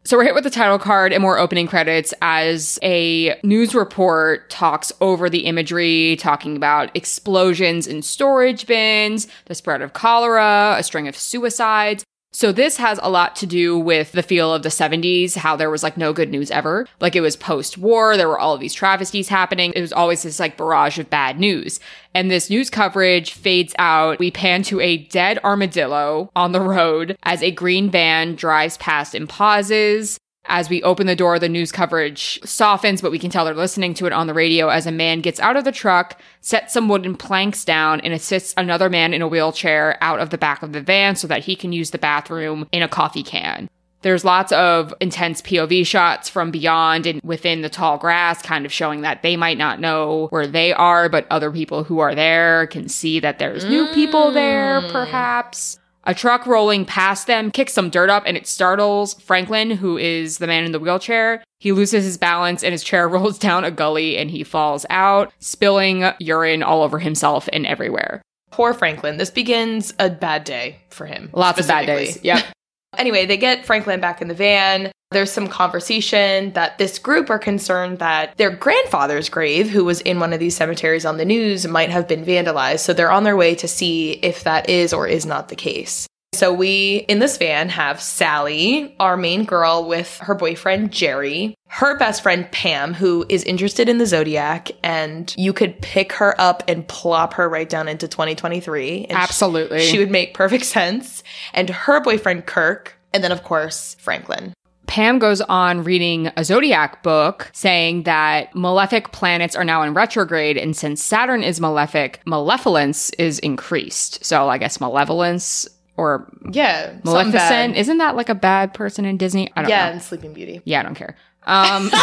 So 0.07 0.19
we're 0.19 0.25
hit 0.25 0.35
with 0.35 0.45
the 0.45 0.51
title 0.51 0.79
card 0.79 1.15
and 1.15 1.23
more 1.23 1.39
opening 1.39 1.67
credits 1.67 2.13
as 2.21 2.79
a 2.83 3.41
news 3.43 3.75
report 3.75 4.51
talks 4.51 4.93
over 5.01 5.31
the 5.31 5.47
imagery, 5.47 6.17
talking 6.17 6.57
about 6.57 6.95
explosions 6.95 7.87
in 7.87 8.03
storage 8.03 8.67
bins, 8.67 9.27
the 9.47 9.55
spread 9.55 9.81
of 9.81 9.95
cholera, 9.95 10.77
a 10.79 10.83
string 10.83 11.09
of 11.09 11.17
suicides. 11.17 12.05
So 12.35 12.51
this 12.51 12.79
has 12.79 12.99
a 13.01 13.09
lot 13.09 13.37
to 13.37 13.47
do 13.47 13.79
with 13.79 14.11
the 14.11 14.23
feel 14.23 14.53
of 14.53 14.65
the 14.65 14.69
70s, 14.69 15.37
how 15.37 15.55
there 15.55 15.71
was 15.71 15.85
like 15.85 15.97
no 15.97 16.13
good 16.13 16.31
news 16.31 16.51
ever. 16.51 16.85
Like 17.01 17.15
it 17.15 17.21
was 17.21 17.37
post-war, 17.37 18.17
there 18.17 18.27
were 18.27 18.41
all 18.41 18.55
of 18.55 18.61
these 18.61 18.75
travesties 18.75 19.29
happening. 19.29 19.73
It 19.77 19.81
was 19.81 19.93
always 19.93 20.25
this 20.25 20.41
like 20.41 20.57
barrage 20.57 20.99
of 20.99 21.09
bad 21.09 21.39
news. 21.39 21.79
And 22.13 22.33
this 22.33 22.51
news 22.51 22.71
coverage 22.71 23.35
fades 23.35 23.73
out. 23.79 24.19
We 24.19 24.33
pan 24.33 24.65
to 24.65 24.81
a 24.81 24.97
dead 24.97 25.39
armadillo 25.45 26.29
on 26.35 26.51
the 26.51 26.61
road 26.61 27.17
as 27.23 27.41
a 27.41 27.53
green 27.53 27.89
van 27.89 28.35
drives 28.35 28.79
past 28.79 29.15
and 29.15 29.29
pauses. 29.29 30.19
As 30.47 30.69
we 30.69 30.83
open 30.83 31.07
the 31.07 31.17
door, 31.17 31.39
the 31.39 31.49
news 31.49 31.73
coverage 31.73 32.39
softens, 32.45 33.01
but 33.01 33.11
we 33.11 33.19
can 33.19 33.31
tell 33.31 33.45
they're 33.45 33.55
listening 33.55 33.95
to 33.95 34.07
it 34.07 34.13
on 34.13 34.27
the 34.27 34.35
radio 34.35 34.69
as 34.69 34.87
a 34.87 34.93
man 34.93 35.21
gets 35.21 35.41
out 35.41 35.57
of 35.57 35.65
the 35.65 35.73
truck, 35.73 36.21
sets 36.41 36.75
some 36.75 36.89
wooden 36.89 37.17
planks 37.17 37.65
down, 37.65 38.01
and 38.01 38.13
assists 38.13 38.53
another 38.57 38.91
man 38.91 39.15
in 39.15 39.23
a 39.23 39.29
wheelchair 39.29 39.97
out 40.03 40.21
of 40.21 40.31
the 40.31 40.39
back 40.39 40.63
of 40.63 40.73
the 40.73 40.83
van 40.83 41.17
so 41.17 41.27
that 41.27 41.45
he 41.45 41.57
can 41.57 41.73
use 41.73 41.93
the 41.93 41.99
bathroom 41.99 42.69
in 42.73 42.83
a 42.83 42.89
coffee 42.89 43.23
can. 43.23 43.71
There's 44.03 44.23
lots 44.23 44.53
of 44.53 44.93
intense 45.01 45.41
POV 45.41 45.87
shots 45.87 46.29
from 46.29 46.51
beyond 46.51 47.07
and 47.07 47.23
within 47.25 47.63
the 47.63 47.71
tall 47.71 47.97
grass, 47.97 48.43
kind 48.43 48.67
of 48.67 48.73
showing 48.73 49.01
that 49.01 49.23
they 49.23 49.35
might 49.35 49.57
not 49.57 49.81
know 49.81 50.27
where 50.29 50.47
they 50.47 50.75
are, 50.75 51.09
but 51.09 51.27
other 51.31 51.51
people 51.51 51.85
who 51.85 52.01
are 52.01 52.15
there 52.15 52.67
can 52.67 52.91
see 52.91 53.19
that 53.21 53.39
there's 53.39 53.65
new 53.65 53.87
people 53.95 54.31
there, 54.31 54.83
mm. 54.83 54.93
perhaps. 54.93 55.79
A 56.07 56.15
truck 56.15 56.47
rolling 56.47 56.85
past 56.85 57.27
them 57.27 57.51
kicks 57.51 57.73
some 57.73 57.89
dirt 57.89 58.11
up 58.11 58.25
and 58.27 58.37
it 58.37 58.47
startles 58.47 59.15
Franklin, 59.15 59.71
who 59.71 59.97
is 59.97 60.39
the 60.39 60.47
man 60.47 60.65
in 60.65 60.73
the 60.73 60.79
wheelchair. 60.79 61.43
He 61.61 61.73
loses 61.73 62.05
his 62.05 62.19
balance 62.19 62.63
and 62.63 62.73
his 62.73 62.85
chair 62.85 63.09
rolls 63.15 63.39
down 63.39 63.65
a 63.65 63.71
gully 63.71 64.19
and 64.19 64.31
he 64.31 64.45
falls 64.45 64.85
out, 64.91 65.33
spilling 65.39 66.05
urine 66.19 66.63
all 66.63 66.83
over 66.83 66.99
himself 66.99 67.49
and 67.53 67.67
everywhere. 67.67 68.21
Poor 68.51 68.75
Franklin. 68.75 69.17
This 69.17 69.31
begins 69.31 69.95
a 69.99 70.11
bad 70.11 70.45
day 70.45 70.79
for 70.91 71.07
him. 71.07 71.31
Lots 71.33 71.59
of 71.59 71.67
bad 71.67 71.87
days. 71.87 72.23
Yep. 72.23 72.45
Anyway, 72.99 73.27
they 73.27 73.37
get 73.37 73.65
Franklin 73.65 74.01
back 74.01 74.23
in 74.23 74.29
the 74.29 74.35
van. 74.35 74.91
There's 75.11 75.31
some 75.31 75.47
conversation 75.47 76.53
that 76.55 76.79
this 76.79 76.99
group 76.99 77.31
are 77.31 77.39
concerned 77.39 78.01
that 78.01 78.37
their 78.37 78.51
grandfather's 78.51 79.29
grave, 79.29 79.71
who 79.71 79.85
was 79.85 80.01
in 80.01 80.19
one 80.19 80.33
of 80.33 80.41
these 80.41 80.57
cemeteries 80.57 81.05
on 81.05 81.19
the 81.19 81.25
news, 81.25 81.67
might 81.69 81.91
have 81.91 82.09
been 82.09 82.25
vandalized. 82.25 82.81
So 82.81 82.93
they're 82.93 83.13
on 83.13 83.23
their 83.23 83.37
way 83.37 83.55
to 83.57 83.69
see 83.69 84.13
if 84.13 84.43
that 84.43 84.69
is 84.69 84.93
or 84.93 85.07
is 85.07 85.25
not 85.25 85.49
the 85.49 85.57
case. 85.57 86.09
So 86.35 86.53
we 86.53 87.05
in 87.09 87.21
this 87.21 87.39
van 87.39 87.69
have 87.71 88.03
Sally, 88.03 88.95
our 89.01 89.17
main 89.17 89.45
girl, 89.45 89.87
with 89.87 90.19
her 90.19 90.35
boyfriend 90.35 90.93
Jerry, 90.93 91.55
her 91.69 91.97
best 91.99 92.23
friend 92.23 92.51
Pam, 92.51 92.93
who 92.93 93.25
is 93.29 93.43
interested 93.45 93.89
in 93.89 93.99
the 93.99 94.07
zodiac, 94.07 94.71
and 94.83 95.35
you 95.39 95.53
could 95.53 95.81
pick 95.81 96.13
her 96.15 96.39
up 96.41 96.63
and 96.69 96.87
plop 96.87 97.35
her 97.35 97.49
right 97.49 97.69
down 97.69 97.89
into 97.89 98.09
2023. 98.09 99.07
And 99.07 99.19
Absolutely. 99.19 99.81
she 99.81 99.99
would 99.99 100.11
make 100.11 100.35
perfect 100.35 100.65
sense. 100.65 101.23
And 101.53 101.71
her 101.71 102.01
boyfriend 102.01 102.47
Kirk, 102.47 102.99
and 103.13 103.25
then 103.25 103.33
of 103.33 103.43
course 103.43 103.97
Franklin. 103.99 104.53
Pam 104.87 105.19
goes 105.19 105.41
on 105.41 105.83
reading 105.83 106.31
a 106.37 106.45
zodiac 106.45 107.03
book 107.03 107.51
saying 107.53 108.03
that 108.05 108.55
malefic 108.55 109.13
planets 109.13 109.57
are 109.57 109.65
now 109.65 109.83
in 109.83 109.95
retrograde, 109.95 110.57
and 110.57 110.77
since 110.77 111.03
Saturn 111.03 111.43
is 111.43 111.61
malefic, 111.61 112.21
malevolence 112.27 113.11
is 113.11 113.39
increased. 113.41 114.25
So 114.25 114.49
I 114.49 114.59
guess 114.59 114.81
malevolence 114.81 115.67
or 115.97 116.29
Yeah, 116.51 116.95
Maleficent 117.05 117.77
isn't 117.77 117.99
that 117.99 118.17
like 118.17 118.29
a 118.29 118.35
bad 118.35 118.75
person 118.75 119.05
in 119.05 119.17
Disney? 119.17 119.51
I 119.57 119.63
don't 119.63 119.71
Yeah, 119.71 119.77
know. 119.79 119.85
Yeah, 119.87 119.93
and 119.93 120.03
Sleeping 120.03 120.33
Beauty. 120.33 120.61
Yeah, 120.65 120.81
I 120.81 120.83
don't 120.83 120.95
care. 120.95 121.17
Um, 121.47 121.91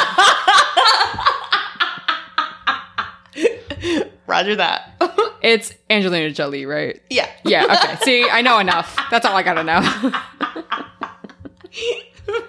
Roger 4.27 4.55
that. 4.55 4.91
it's 5.41 5.73
Angelina 5.89 6.31
Jolie, 6.31 6.65
right? 6.65 7.01
yeah. 7.09 7.29
Yeah. 7.43 7.65
Okay. 7.65 7.95
See, 8.03 8.29
I 8.29 8.41
know 8.41 8.59
enough. 8.59 8.97
That's 9.09 9.25
all 9.25 9.35
I 9.35 9.43
gotta 9.43 9.63
know. 9.63 9.81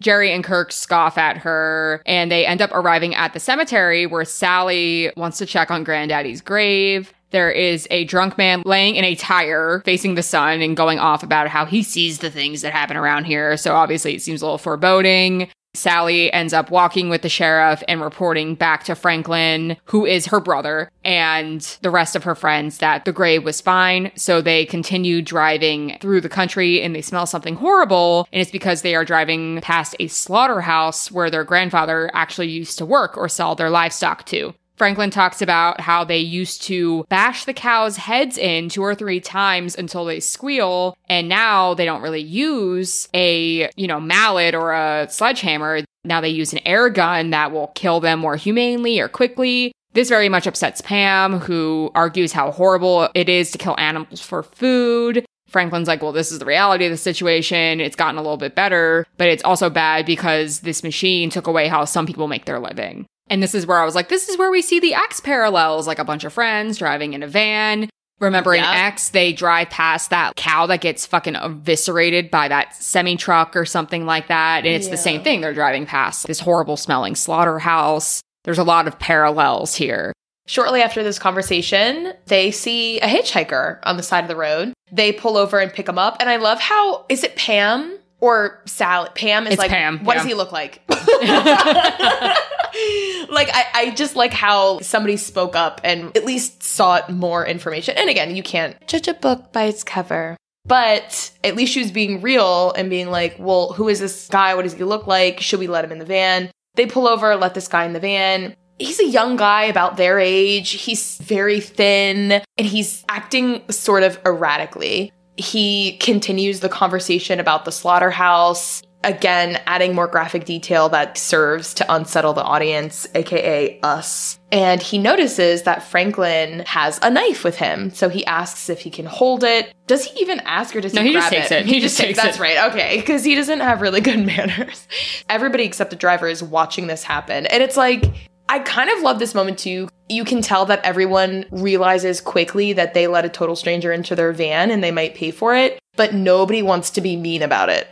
Jerry 0.00 0.32
and 0.32 0.42
Kirk 0.42 0.72
scoff 0.72 1.18
at 1.18 1.36
her, 1.38 2.02
and 2.06 2.32
they 2.32 2.46
end 2.46 2.62
up 2.62 2.70
arriving 2.72 3.14
at 3.14 3.34
the 3.34 3.40
cemetery 3.40 4.06
where 4.06 4.24
Sally 4.24 5.12
wants 5.16 5.36
to 5.38 5.46
check 5.46 5.70
on 5.70 5.84
Granddaddy's 5.84 6.40
grave. 6.40 7.12
There 7.30 7.50
is 7.50 7.86
a 7.90 8.04
drunk 8.04 8.36
man 8.36 8.62
laying 8.64 8.96
in 8.96 9.04
a 9.04 9.14
tire 9.14 9.82
facing 9.84 10.14
the 10.14 10.22
sun 10.22 10.60
and 10.60 10.76
going 10.76 10.98
off 10.98 11.22
about 11.22 11.48
how 11.48 11.64
he 11.64 11.82
sees 11.82 12.18
the 12.18 12.30
things 12.30 12.62
that 12.62 12.72
happen 12.72 12.96
around 12.96 13.24
here. 13.24 13.56
So 13.56 13.74
obviously 13.74 14.14
it 14.14 14.22
seems 14.22 14.42
a 14.42 14.44
little 14.44 14.58
foreboding. 14.58 15.48
Sally 15.74 16.32
ends 16.32 16.52
up 16.52 16.70
walking 16.70 17.08
with 17.08 17.22
the 17.22 17.28
sheriff 17.28 17.82
and 17.86 18.00
reporting 18.00 18.56
back 18.56 18.82
to 18.84 18.96
Franklin, 18.96 19.76
who 19.84 20.04
is 20.04 20.26
her 20.26 20.40
brother, 20.40 20.90
and 21.04 21.60
the 21.82 21.90
rest 21.90 22.16
of 22.16 22.24
her 22.24 22.34
friends 22.34 22.78
that 22.78 23.04
the 23.04 23.12
grave 23.12 23.44
was 23.44 23.60
fine. 23.60 24.10
So 24.16 24.40
they 24.40 24.66
continue 24.66 25.22
driving 25.22 25.96
through 26.00 26.22
the 26.22 26.28
country 26.28 26.82
and 26.82 26.94
they 26.94 27.02
smell 27.02 27.26
something 27.26 27.54
horrible. 27.54 28.26
And 28.32 28.42
it's 28.42 28.50
because 28.50 28.82
they 28.82 28.96
are 28.96 29.04
driving 29.04 29.60
past 29.60 29.94
a 30.00 30.08
slaughterhouse 30.08 31.12
where 31.12 31.30
their 31.30 31.44
grandfather 31.44 32.10
actually 32.14 32.48
used 32.48 32.78
to 32.78 32.86
work 32.86 33.16
or 33.16 33.28
sell 33.28 33.54
their 33.54 33.70
livestock 33.70 34.26
to. 34.26 34.54
Franklin 34.80 35.10
talks 35.10 35.42
about 35.42 35.78
how 35.78 36.04
they 36.04 36.16
used 36.16 36.62
to 36.62 37.04
bash 37.10 37.44
the 37.44 37.52
cows' 37.52 37.98
heads 37.98 38.38
in 38.38 38.70
two 38.70 38.82
or 38.82 38.94
three 38.94 39.20
times 39.20 39.76
until 39.76 40.06
they 40.06 40.20
squeal, 40.20 40.96
and 41.06 41.28
now 41.28 41.74
they 41.74 41.84
don't 41.84 42.00
really 42.00 42.22
use 42.22 43.06
a, 43.12 43.68
you 43.76 43.86
know, 43.86 44.00
mallet 44.00 44.54
or 44.54 44.72
a 44.72 45.06
sledgehammer. 45.10 45.80
Now 46.04 46.22
they 46.22 46.30
use 46.30 46.54
an 46.54 46.60
air 46.64 46.88
gun 46.88 47.28
that 47.28 47.52
will 47.52 47.66
kill 47.74 48.00
them 48.00 48.20
more 48.20 48.36
humanely 48.36 48.98
or 49.00 49.08
quickly. 49.08 49.72
This 49.92 50.08
very 50.08 50.30
much 50.30 50.46
upsets 50.46 50.80
Pam, 50.80 51.40
who 51.40 51.90
argues 51.94 52.32
how 52.32 52.50
horrible 52.50 53.10
it 53.14 53.28
is 53.28 53.50
to 53.50 53.58
kill 53.58 53.78
animals 53.78 54.22
for 54.22 54.42
food. 54.42 55.26
Franklin's 55.46 55.88
like, 55.88 56.00
well, 56.00 56.12
this 56.12 56.32
is 56.32 56.38
the 56.38 56.46
reality 56.46 56.86
of 56.86 56.90
the 56.90 56.96
situation. 56.96 57.80
It's 57.80 57.96
gotten 57.96 58.16
a 58.16 58.22
little 58.22 58.38
bit 58.38 58.54
better, 58.54 59.04
but 59.18 59.28
it's 59.28 59.44
also 59.44 59.68
bad 59.68 60.06
because 60.06 60.60
this 60.60 60.82
machine 60.82 61.28
took 61.28 61.46
away 61.46 61.68
how 61.68 61.84
some 61.84 62.06
people 62.06 62.28
make 62.28 62.46
their 62.46 62.60
living. 62.60 63.04
And 63.30 63.40
this 63.42 63.54
is 63.54 63.64
where 63.66 63.78
I 63.78 63.84
was 63.84 63.94
like, 63.94 64.08
this 64.08 64.28
is 64.28 64.36
where 64.36 64.50
we 64.50 64.60
see 64.60 64.80
the 64.80 64.92
X 64.92 65.20
parallels, 65.20 65.86
like 65.86 66.00
a 66.00 66.04
bunch 66.04 66.24
of 66.24 66.32
friends 66.32 66.76
driving 66.78 67.14
in 67.14 67.22
a 67.22 67.28
van. 67.28 67.88
Remember 68.18 68.54
in 68.54 68.62
X, 68.62 69.08
they 69.10 69.32
drive 69.32 69.70
past 69.70 70.10
that 70.10 70.36
cow 70.36 70.66
that 70.66 70.82
gets 70.82 71.06
fucking 71.06 71.36
eviscerated 71.36 72.30
by 72.30 72.48
that 72.48 72.74
semi 72.74 73.16
truck 73.16 73.56
or 73.56 73.64
something 73.64 74.04
like 74.04 74.28
that. 74.28 74.66
And 74.66 74.74
it's 74.74 74.88
the 74.88 74.98
same 74.98 75.22
thing. 75.22 75.40
They're 75.40 75.54
driving 75.54 75.86
past 75.86 76.26
this 76.26 76.40
horrible 76.40 76.76
smelling 76.76 77.14
slaughterhouse. 77.14 78.20
There's 78.44 78.58
a 78.58 78.64
lot 78.64 78.86
of 78.86 78.98
parallels 78.98 79.74
here. 79.74 80.12
Shortly 80.46 80.82
after 80.82 81.02
this 81.02 81.18
conversation, 81.18 82.12
they 82.26 82.50
see 82.50 82.98
a 83.00 83.06
hitchhiker 83.06 83.78
on 83.84 83.96
the 83.96 84.02
side 84.02 84.24
of 84.24 84.28
the 84.28 84.36
road. 84.36 84.74
They 84.92 85.12
pull 85.12 85.38
over 85.38 85.58
and 85.58 85.72
pick 85.72 85.88
him 85.88 85.98
up. 85.98 86.16
And 86.20 86.28
I 86.28 86.36
love 86.36 86.60
how 86.60 87.06
is 87.08 87.24
it 87.24 87.36
Pam 87.36 87.96
or 88.18 88.60
Sally? 88.66 89.08
Pam 89.14 89.46
is 89.46 89.54
It's 89.54 89.58
like, 89.60 89.70
Pam, 89.70 90.04
what 90.04 90.16
yeah. 90.16 90.22
does 90.22 90.28
he 90.28 90.34
look 90.34 90.52
like? 90.52 90.82
like 93.30 93.48
I, 93.52 93.64
I 93.74 93.90
just 93.96 94.16
like 94.16 94.32
how 94.32 94.80
somebody 94.80 95.16
spoke 95.16 95.56
up 95.56 95.80
and 95.84 96.16
at 96.16 96.24
least 96.24 96.62
sought 96.62 97.10
more 97.10 97.46
information. 97.46 97.96
And 97.96 98.10
again, 98.10 98.34
you 98.34 98.42
can't 98.42 98.76
judge 98.86 99.08
a 99.08 99.14
book 99.14 99.52
by 99.52 99.64
its 99.64 99.84
cover. 99.84 100.36
But 100.66 101.32
at 101.42 101.56
least 101.56 101.72
she 101.72 101.80
was 101.80 101.90
being 101.90 102.20
real 102.20 102.72
and 102.72 102.90
being 102.90 103.10
like, 103.10 103.36
well, 103.38 103.72
who 103.72 103.88
is 103.88 103.98
this 103.98 104.28
guy? 104.28 104.54
What 104.54 104.62
does 104.62 104.74
he 104.74 104.84
look 104.84 105.06
like? 105.06 105.40
Should 105.40 105.58
we 105.58 105.66
let 105.66 105.84
him 105.84 105.92
in 105.92 105.98
the 105.98 106.04
van? 106.04 106.50
They 106.74 106.86
pull 106.86 107.08
over, 107.08 107.34
let 107.36 107.54
this 107.54 107.68
guy 107.68 107.84
in 107.84 107.92
the 107.92 108.00
van. 108.00 108.54
He's 108.78 109.00
a 109.00 109.06
young 109.06 109.36
guy 109.36 109.64
about 109.64 109.96
their 109.96 110.18
age. 110.18 110.70
He's 110.70 111.18
very 111.18 111.60
thin 111.60 112.42
and 112.56 112.66
he's 112.66 113.04
acting 113.08 113.62
sort 113.70 114.02
of 114.02 114.18
erratically. 114.24 115.12
He 115.36 115.96
continues 115.98 116.60
the 116.60 116.68
conversation 116.68 117.40
about 117.40 117.64
the 117.64 117.72
slaughterhouse, 117.72 118.82
again, 119.04 119.60
adding 119.66 119.94
more 119.94 120.06
graphic 120.06 120.44
detail 120.44 120.88
that 120.90 121.16
serves 121.16 121.74
to 121.74 121.94
unsettle 121.94 122.32
the 122.32 122.42
audience, 122.42 123.06
aka 123.14 123.78
us. 123.82 124.38
And 124.52 124.82
he 124.82 124.98
notices 124.98 125.62
that 125.62 125.82
Franklin 125.82 126.60
has 126.66 126.98
a 127.02 127.10
knife 127.10 127.44
with 127.44 127.56
him. 127.56 127.90
So 127.90 128.08
he 128.08 128.24
asks 128.26 128.68
if 128.68 128.80
he 128.80 128.90
can 128.90 129.06
hold 129.06 129.44
it. 129.44 129.72
Does 129.86 130.04
he 130.04 130.20
even 130.20 130.40
ask 130.40 130.74
or 130.74 130.80
does 130.80 130.92
No, 130.92 131.02
he 131.02 131.08
he 131.08 131.14
just 131.14 131.30
takes 131.30 131.50
it. 131.50 131.66
He 131.66 131.80
just 131.80 131.98
takes 131.98 132.20
That's 132.20 132.36
it. 132.36 132.40
right. 132.40 132.70
Okay. 132.70 132.96
Because 132.98 133.24
he 133.24 133.34
doesn't 133.34 133.60
have 133.60 133.80
really 133.80 134.00
good 134.00 134.18
manners. 134.26 134.86
Everybody 135.28 135.64
except 135.64 135.90
the 135.90 135.96
driver 135.96 136.28
is 136.28 136.42
watching 136.42 136.86
this 136.88 137.02
happen. 137.04 137.46
And 137.46 137.62
it's 137.62 137.76
like, 137.76 138.04
I 138.48 138.58
kind 138.58 138.90
of 138.90 139.02
love 139.02 139.20
this 139.20 139.32
moment 139.32 139.60
too. 139.60 139.88
You 140.08 140.24
can 140.24 140.42
tell 140.42 140.66
that 140.66 140.84
everyone 140.84 141.44
realizes 141.52 142.20
quickly 142.20 142.72
that 142.72 142.94
they 142.94 143.06
let 143.06 143.24
a 143.24 143.28
total 143.28 143.54
stranger 143.54 143.92
into 143.92 144.16
their 144.16 144.32
van 144.32 144.72
and 144.72 144.82
they 144.82 144.90
might 144.90 145.14
pay 145.14 145.30
for 145.30 145.54
it, 145.54 145.78
but 146.00 146.14
nobody 146.14 146.62
wants 146.62 146.88
to 146.88 147.02
be 147.02 147.14
mean 147.14 147.42
about 147.42 147.68
it. 147.68 147.86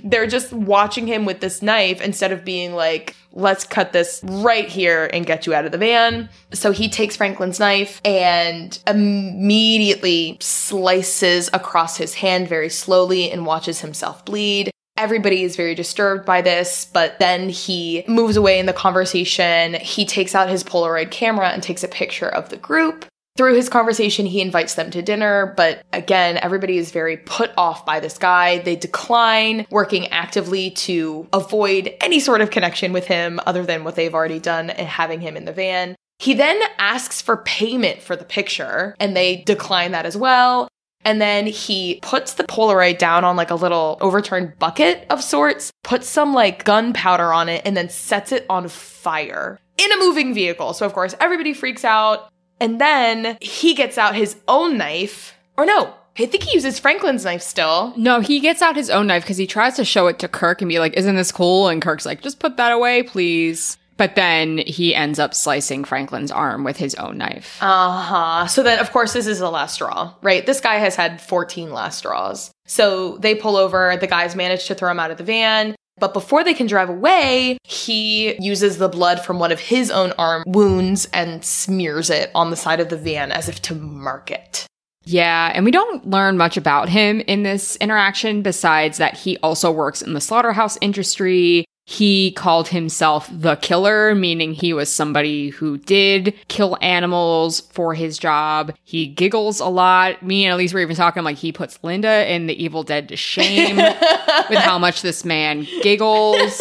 They're 0.04 0.28
just 0.28 0.52
watching 0.52 1.08
him 1.08 1.24
with 1.24 1.40
this 1.40 1.60
knife 1.60 2.00
instead 2.00 2.30
of 2.30 2.44
being 2.44 2.72
like, 2.72 3.16
let's 3.32 3.64
cut 3.64 3.92
this 3.92 4.20
right 4.22 4.68
here 4.68 5.10
and 5.12 5.26
get 5.26 5.44
you 5.44 5.54
out 5.54 5.64
of 5.64 5.72
the 5.72 5.78
van. 5.78 6.28
So 6.52 6.70
he 6.70 6.88
takes 6.88 7.16
Franklin's 7.16 7.58
knife 7.58 8.00
and 8.04 8.78
immediately 8.86 10.36
slices 10.40 11.50
across 11.52 11.96
his 11.96 12.14
hand 12.14 12.48
very 12.48 12.68
slowly 12.68 13.28
and 13.28 13.44
watches 13.44 13.80
himself 13.80 14.24
bleed. 14.24 14.70
Everybody 14.96 15.42
is 15.42 15.56
very 15.56 15.74
disturbed 15.74 16.24
by 16.24 16.42
this, 16.42 16.84
but 16.84 17.18
then 17.18 17.48
he 17.48 18.04
moves 18.06 18.36
away 18.36 18.60
in 18.60 18.66
the 18.66 18.72
conversation. 18.72 19.74
He 19.74 20.06
takes 20.06 20.32
out 20.32 20.48
his 20.48 20.62
Polaroid 20.62 21.10
camera 21.10 21.48
and 21.48 21.60
takes 21.60 21.82
a 21.82 21.88
picture 21.88 22.28
of 22.28 22.50
the 22.50 22.56
group. 22.56 23.04
Through 23.36 23.54
his 23.54 23.68
conversation, 23.68 24.24
he 24.24 24.40
invites 24.40 24.74
them 24.74 24.90
to 24.90 25.02
dinner, 25.02 25.52
but 25.56 25.84
again, 25.92 26.38
everybody 26.38 26.78
is 26.78 26.90
very 26.90 27.18
put 27.18 27.52
off 27.58 27.84
by 27.84 28.00
this 28.00 28.16
guy. 28.16 28.58
They 28.58 28.76
decline 28.76 29.66
working 29.70 30.06
actively 30.08 30.70
to 30.70 31.28
avoid 31.34 31.94
any 32.00 32.18
sort 32.18 32.40
of 32.40 32.50
connection 32.50 32.92
with 32.94 33.06
him 33.06 33.38
other 33.46 33.64
than 33.64 33.84
what 33.84 33.94
they've 33.94 34.14
already 34.14 34.38
done 34.38 34.70
and 34.70 34.88
having 34.88 35.20
him 35.20 35.36
in 35.36 35.44
the 35.44 35.52
van. 35.52 35.96
He 36.18 36.32
then 36.32 36.58
asks 36.78 37.20
for 37.20 37.36
payment 37.36 38.00
for 38.00 38.16
the 38.16 38.24
picture, 38.24 38.96
and 38.98 39.14
they 39.14 39.42
decline 39.44 39.92
that 39.92 40.06
as 40.06 40.16
well. 40.16 40.68
And 41.04 41.20
then 41.20 41.46
he 41.46 42.00
puts 42.02 42.34
the 42.34 42.44
Polaroid 42.44 42.98
down 42.98 43.22
on 43.22 43.36
like 43.36 43.50
a 43.50 43.54
little 43.54 43.98
overturned 44.00 44.58
bucket 44.58 45.06
of 45.10 45.22
sorts, 45.22 45.70
puts 45.84 46.08
some 46.08 46.32
like 46.32 46.64
gunpowder 46.64 47.32
on 47.32 47.50
it, 47.50 47.62
and 47.64 47.76
then 47.76 47.90
sets 47.90 48.32
it 48.32 48.46
on 48.48 48.66
fire 48.68 49.60
in 49.78 49.92
a 49.92 49.98
moving 49.98 50.32
vehicle. 50.32 50.72
So, 50.72 50.86
of 50.86 50.94
course, 50.94 51.14
everybody 51.20 51.52
freaks 51.52 51.84
out. 51.84 52.28
And 52.60 52.80
then 52.80 53.38
he 53.40 53.74
gets 53.74 53.98
out 53.98 54.14
his 54.14 54.36
own 54.48 54.78
knife. 54.78 55.34
Or 55.56 55.66
no, 55.66 55.94
I 56.18 56.26
think 56.26 56.44
he 56.44 56.54
uses 56.54 56.78
Franklin's 56.78 57.24
knife 57.24 57.42
still. 57.42 57.92
No, 57.96 58.20
he 58.20 58.40
gets 58.40 58.62
out 58.62 58.76
his 58.76 58.90
own 58.90 59.06
knife 59.06 59.22
because 59.22 59.36
he 59.36 59.46
tries 59.46 59.76
to 59.76 59.84
show 59.84 60.06
it 60.06 60.18
to 60.20 60.28
Kirk 60.28 60.62
and 60.62 60.68
be 60.68 60.78
like, 60.78 60.94
Isn't 60.94 61.16
this 61.16 61.32
cool? 61.32 61.68
And 61.68 61.82
Kirk's 61.82 62.06
like, 62.06 62.22
Just 62.22 62.38
put 62.38 62.56
that 62.56 62.72
away, 62.72 63.02
please. 63.02 63.76
But 63.98 64.14
then 64.14 64.58
he 64.58 64.94
ends 64.94 65.18
up 65.18 65.32
slicing 65.32 65.82
Franklin's 65.84 66.30
arm 66.30 66.64
with 66.64 66.76
his 66.76 66.94
own 66.96 67.16
knife. 67.16 67.58
Uh 67.62 67.98
huh. 67.98 68.46
So 68.46 68.62
then, 68.62 68.78
of 68.78 68.92
course, 68.92 69.12
this 69.14 69.26
is 69.26 69.38
the 69.38 69.50
last 69.50 69.74
straw, 69.74 70.14
right? 70.22 70.44
This 70.44 70.60
guy 70.60 70.74
has 70.76 70.96
had 70.96 71.20
14 71.20 71.72
last 71.72 71.98
straws. 71.98 72.50
So 72.66 73.16
they 73.18 73.34
pull 73.34 73.56
over. 73.56 73.96
The 73.96 74.06
guys 74.06 74.36
manage 74.36 74.66
to 74.66 74.74
throw 74.74 74.90
him 74.90 75.00
out 75.00 75.10
of 75.10 75.16
the 75.16 75.24
van. 75.24 75.74
But 75.98 76.12
before 76.12 76.44
they 76.44 76.52
can 76.52 76.66
drive 76.66 76.90
away, 76.90 77.58
he 77.64 78.36
uses 78.38 78.76
the 78.76 78.88
blood 78.88 79.24
from 79.24 79.38
one 79.38 79.50
of 79.50 79.60
his 79.60 79.90
own 79.90 80.12
arm 80.18 80.44
wounds 80.46 81.08
and 81.12 81.42
smears 81.44 82.10
it 82.10 82.30
on 82.34 82.50
the 82.50 82.56
side 82.56 82.80
of 82.80 82.90
the 82.90 82.98
van 82.98 83.32
as 83.32 83.48
if 83.48 83.62
to 83.62 83.74
mark 83.74 84.30
it. 84.30 84.66
Yeah, 85.04 85.52
and 85.54 85.64
we 85.64 85.70
don't 85.70 86.06
learn 86.10 86.36
much 86.36 86.56
about 86.56 86.88
him 86.88 87.20
in 87.20 87.44
this 87.44 87.76
interaction 87.76 88.42
besides 88.42 88.98
that 88.98 89.16
he 89.16 89.38
also 89.38 89.70
works 89.70 90.02
in 90.02 90.12
the 90.12 90.20
slaughterhouse 90.20 90.76
industry. 90.80 91.64
He 91.88 92.32
called 92.32 92.66
himself 92.66 93.30
the 93.32 93.54
killer, 93.54 94.12
meaning 94.16 94.52
he 94.52 94.72
was 94.72 94.90
somebody 94.90 95.50
who 95.50 95.78
did 95.78 96.34
kill 96.48 96.76
animals 96.80 97.60
for 97.60 97.94
his 97.94 98.18
job. 98.18 98.74
He 98.82 99.06
giggles 99.06 99.60
a 99.60 99.68
lot. 99.68 100.20
Me 100.20 100.44
and 100.44 100.52
Elise 100.52 100.74
were 100.74 100.80
even 100.80 100.96
talking 100.96 101.22
like 101.22 101.36
he 101.36 101.52
puts 101.52 101.78
Linda 101.84 102.28
in 102.30 102.48
the 102.48 102.60
Evil 102.60 102.82
Dead 102.82 103.08
to 103.10 103.16
shame 103.16 103.76
with 104.50 104.58
how 104.58 104.80
much 104.80 105.02
this 105.02 105.24
man 105.24 105.64
giggles. 105.80 106.60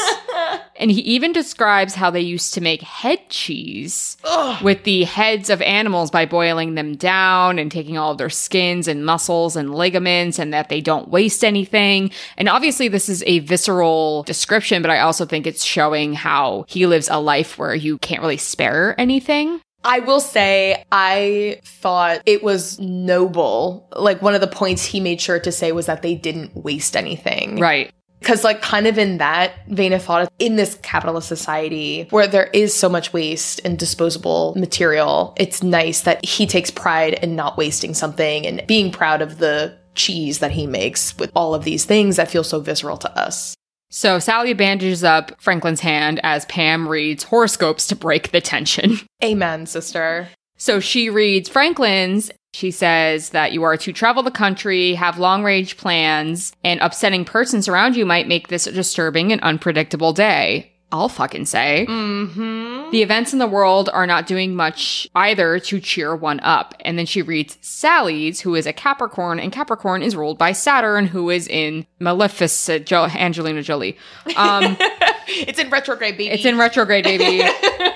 And 0.77 0.91
he 0.91 1.01
even 1.01 1.31
describes 1.31 1.95
how 1.95 2.09
they 2.09 2.21
used 2.21 2.53
to 2.53 2.61
make 2.61 2.81
head 2.81 3.29
cheese 3.29 4.17
Ugh. 4.25 4.61
with 4.61 4.83
the 4.83 5.05
heads 5.05 5.49
of 5.49 5.61
animals 5.61 6.11
by 6.11 6.25
boiling 6.25 6.75
them 6.75 6.95
down 6.95 7.59
and 7.59 7.71
taking 7.71 7.97
all 7.97 8.11
of 8.11 8.17
their 8.17 8.29
skins 8.29 8.87
and 8.87 9.05
muscles 9.05 9.55
and 9.55 9.73
ligaments 9.73 10.37
and 10.37 10.53
that 10.53 10.69
they 10.69 10.81
don't 10.81 11.07
waste 11.09 11.43
anything. 11.45 12.11
And 12.37 12.49
obviously, 12.49 12.87
this 12.87 13.07
is 13.07 13.23
a 13.25 13.39
visceral 13.39 14.23
description, 14.23 14.81
but 14.81 14.91
I 14.91 14.99
also 14.99 15.25
think 15.25 15.47
it's 15.47 15.63
showing 15.63 16.13
how 16.13 16.65
he 16.67 16.85
lives 16.85 17.09
a 17.09 17.19
life 17.19 17.57
where 17.57 17.73
you 17.73 17.97
can't 17.99 18.21
really 18.21 18.37
spare 18.37 18.99
anything. 18.99 19.61
I 19.85 19.99
will 19.99 20.19
say, 20.19 20.83
I 20.91 21.59
thought 21.63 22.23
it 22.25 22.43
was 22.43 22.79
noble. 22.79 23.87
Like, 23.95 24.19
one 24.21 24.33
of 24.33 24.41
the 24.41 24.47
points 24.47 24.83
he 24.83 24.99
made 24.99 25.21
sure 25.21 25.39
to 25.39 25.51
say 25.51 25.71
was 25.71 25.85
that 25.85 26.01
they 26.01 26.15
didn't 26.15 26.55
waste 26.55 26.97
anything. 26.97 27.59
Right. 27.59 27.93
Because, 28.25 28.43
like, 28.43 28.63
kind 28.63 28.87
of 28.87 28.97
in 28.97 29.19
that 29.19 29.53
vein 29.67 29.93
of 29.93 30.01
thought, 30.01 30.33
in 30.39 30.55
this 30.55 30.79
capitalist 30.81 31.27
society 31.27 32.07
where 32.09 32.25
there 32.25 32.49
is 32.53 32.73
so 32.73 32.89
much 32.89 33.13
waste 33.13 33.61
and 33.63 33.77
disposable 33.77 34.55
material, 34.57 35.35
it's 35.37 35.61
nice 35.61 36.01
that 36.01 36.25
he 36.25 36.47
takes 36.47 36.71
pride 36.71 37.13
in 37.21 37.35
not 37.35 37.55
wasting 37.55 37.93
something 37.93 38.47
and 38.47 38.65
being 38.65 38.91
proud 38.91 39.21
of 39.21 39.37
the 39.37 39.77
cheese 39.93 40.39
that 40.39 40.49
he 40.49 40.65
makes 40.65 41.15
with 41.19 41.31
all 41.35 41.53
of 41.53 41.65
these 41.65 41.85
things 41.85 42.15
that 42.15 42.31
feel 42.31 42.43
so 42.43 42.59
visceral 42.59 42.97
to 42.97 43.15
us. 43.15 43.53
So 43.91 44.17
Sally 44.17 44.53
bandages 44.53 45.03
up 45.03 45.39
Franklin's 45.39 45.81
hand 45.81 46.19
as 46.23 46.45
Pam 46.45 46.87
reads 46.87 47.25
horoscopes 47.25 47.85
to 47.89 47.95
break 47.95 48.31
the 48.31 48.41
tension. 48.41 48.97
Amen, 49.23 49.67
sister. 49.67 50.29
So 50.57 50.79
she 50.79 51.11
reads 51.11 51.47
Franklin's. 51.47 52.31
She 52.55 52.71
says 52.71 53.31
that 53.31 53.51
you 53.51 53.63
are 53.63 53.75
to 53.75 53.91
travel 53.91 54.23
the 54.23 54.31
country, 54.31 54.93
have 54.93 55.19
long 55.19 55.43
range 55.43 55.75
plans, 55.75 56.53
and 56.63 56.79
upsetting 56.79 57.25
persons 57.25 57.67
around 57.67 57.97
you 57.97 58.05
might 58.05 58.29
make 58.29 58.47
this 58.47 58.65
a 58.65 58.71
disturbing 58.71 59.33
and 59.33 59.41
unpredictable 59.41 60.13
day. 60.13 60.71
I'll 60.89 61.09
fucking 61.09 61.47
say. 61.47 61.85
Mm-hmm. 61.89 62.91
The 62.91 63.01
events 63.01 63.33
in 63.33 63.39
the 63.39 63.47
world 63.47 63.89
are 63.91 64.07
not 64.07 64.25
doing 64.25 64.55
much 64.55 65.05
either 65.15 65.59
to 65.59 65.81
cheer 65.81 66.15
one 66.15 66.39
up. 66.39 66.73
And 66.85 66.97
then 66.97 67.05
she 67.05 67.21
reads 67.21 67.57
Sally's, 67.59 68.39
who 68.39 68.55
is 68.55 68.65
a 68.65 68.71
Capricorn, 68.71 69.37
and 69.37 69.51
Capricorn 69.51 70.01
is 70.01 70.15
ruled 70.15 70.37
by 70.37 70.53
Saturn, 70.53 71.07
who 71.07 71.29
is 71.29 71.49
in 71.49 71.85
Maleficent, 71.99 72.85
jo- 72.85 73.09
Angelina 73.13 73.63
Jolie. 73.63 73.97
Um, 74.37 74.77
it's 75.27 75.59
in 75.59 75.69
retrograde, 75.69 76.17
baby. 76.17 76.31
it's 76.31 76.45
in 76.45 76.57
retrograde, 76.57 77.03
baby. 77.03 77.43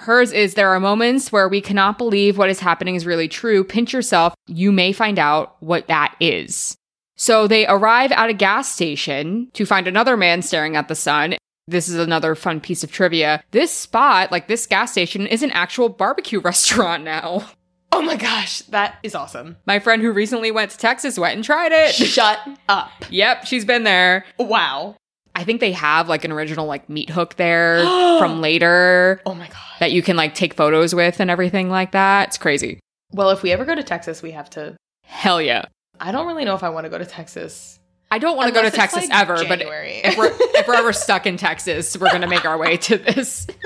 Hers 0.00 0.32
is 0.32 0.54
there 0.54 0.70
are 0.70 0.80
moments 0.80 1.30
where 1.30 1.48
we 1.48 1.60
cannot 1.60 1.98
believe 1.98 2.38
what 2.38 2.48
is 2.48 2.60
happening 2.60 2.94
is 2.94 3.04
really 3.04 3.28
true. 3.28 3.62
Pinch 3.62 3.92
yourself. 3.92 4.34
You 4.46 4.72
may 4.72 4.92
find 4.92 5.18
out 5.18 5.56
what 5.60 5.88
that 5.88 6.16
is. 6.20 6.74
So 7.16 7.46
they 7.46 7.66
arrive 7.66 8.12
at 8.12 8.30
a 8.30 8.34
gas 8.34 8.72
station 8.72 9.50
to 9.52 9.66
find 9.66 9.86
another 9.86 10.16
man 10.16 10.40
staring 10.40 10.74
at 10.74 10.88
the 10.88 10.94
sun. 10.94 11.36
This 11.68 11.86
is 11.86 11.96
another 11.96 12.34
fun 12.34 12.60
piece 12.60 12.82
of 12.82 12.90
trivia. 12.90 13.44
This 13.50 13.70
spot, 13.70 14.32
like 14.32 14.48
this 14.48 14.66
gas 14.66 14.90
station, 14.90 15.26
is 15.26 15.42
an 15.42 15.50
actual 15.50 15.90
barbecue 15.90 16.40
restaurant 16.44 17.04
now. 17.04 17.50
Oh 17.92 18.00
my 18.00 18.16
gosh, 18.16 18.60
that 18.70 18.98
is 19.02 19.14
awesome. 19.14 19.56
My 19.66 19.80
friend 19.80 20.00
who 20.00 20.12
recently 20.12 20.50
went 20.50 20.70
to 20.70 20.78
Texas 20.78 21.18
went 21.18 21.34
and 21.34 21.44
tried 21.44 21.72
it. 21.72 21.94
Shut 21.94 22.38
up. 22.68 22.90
yep, 23.10 23.44
she's 23.46 23.64
been 23.64 23.84
there. 23.84 24.24
Wow. 24.38 24.96
I 25.34 25.44
think 25.44 25.60
they 25.60 25.72
have 25.72 26.08
like 26.08 26.24
an 26.24 26.32
original 26.32 26.66
like 26.66 26.88
meat 26.88 27.10
hook 27.10 27.36
there 27.36 27.82
from 28.18 28.40
later 28.40 29.20
Oh 29.24 29.34
my 29.34 29.46
god. 29.48 29.56
that 29.80 29.92
you 29.92 30.02
can 30.02 30.16
like 30.16 30.34
take 30.34 30.54
photos 30.54 30.94
with 30.94 31.20
and 31.20 31.30
everything 31.30 31.70
like 31.70 31.92
that. 31.92 32.28
It's 32.28 32.38
crazy. 32.38 32.80
Well, 33.12 33.30
if 33.30 33.42
we 33.42 33.50
ever 33.52 33.64
go 33.64 33.74
to 33.74 33.82
Texas, 33.82 34.22
we 34.22 34.32
have 34.32 34.50
to. 34.50 34.76
Hell 35.04 35.40
yeah. 35.42 35.64
I 35.98 36.12
don't 36.12 36.26
really 36.26 36.44
know 36.44 36.54
if 36.54 36.62
I 36.62 36.68
want 36.70 36.84
to 36.84 36.90
go 36.90 36.98
to 36.98 37.06
Texas. 37.06 37.78
I 38.10 38.18
don't 38.18 38.36
want 38.36 38.48
to 38.48 38.54
go 38.54 38.62
to 38.62 38.70
Texas 38.70 39.08
like, 39.08 39.14
ever, 39.20 39.36
January. 39.36 40.00
but 40.02 40.12
if 40.12 40.18
we're 40.18 40.32
if 40.58 40.66
we're 40.68 40.74
ever 40.74 40.92
stuck 40.94 41.26
in 41.26 41.36
Texas, 41.36 41.96
we're 41.96 42.10
gonna 42.10 42.26
make 42.28 42.44
our 42.44 42.58
way 42.58 42.76
to 42.76 42.98
this. 42.98 43.46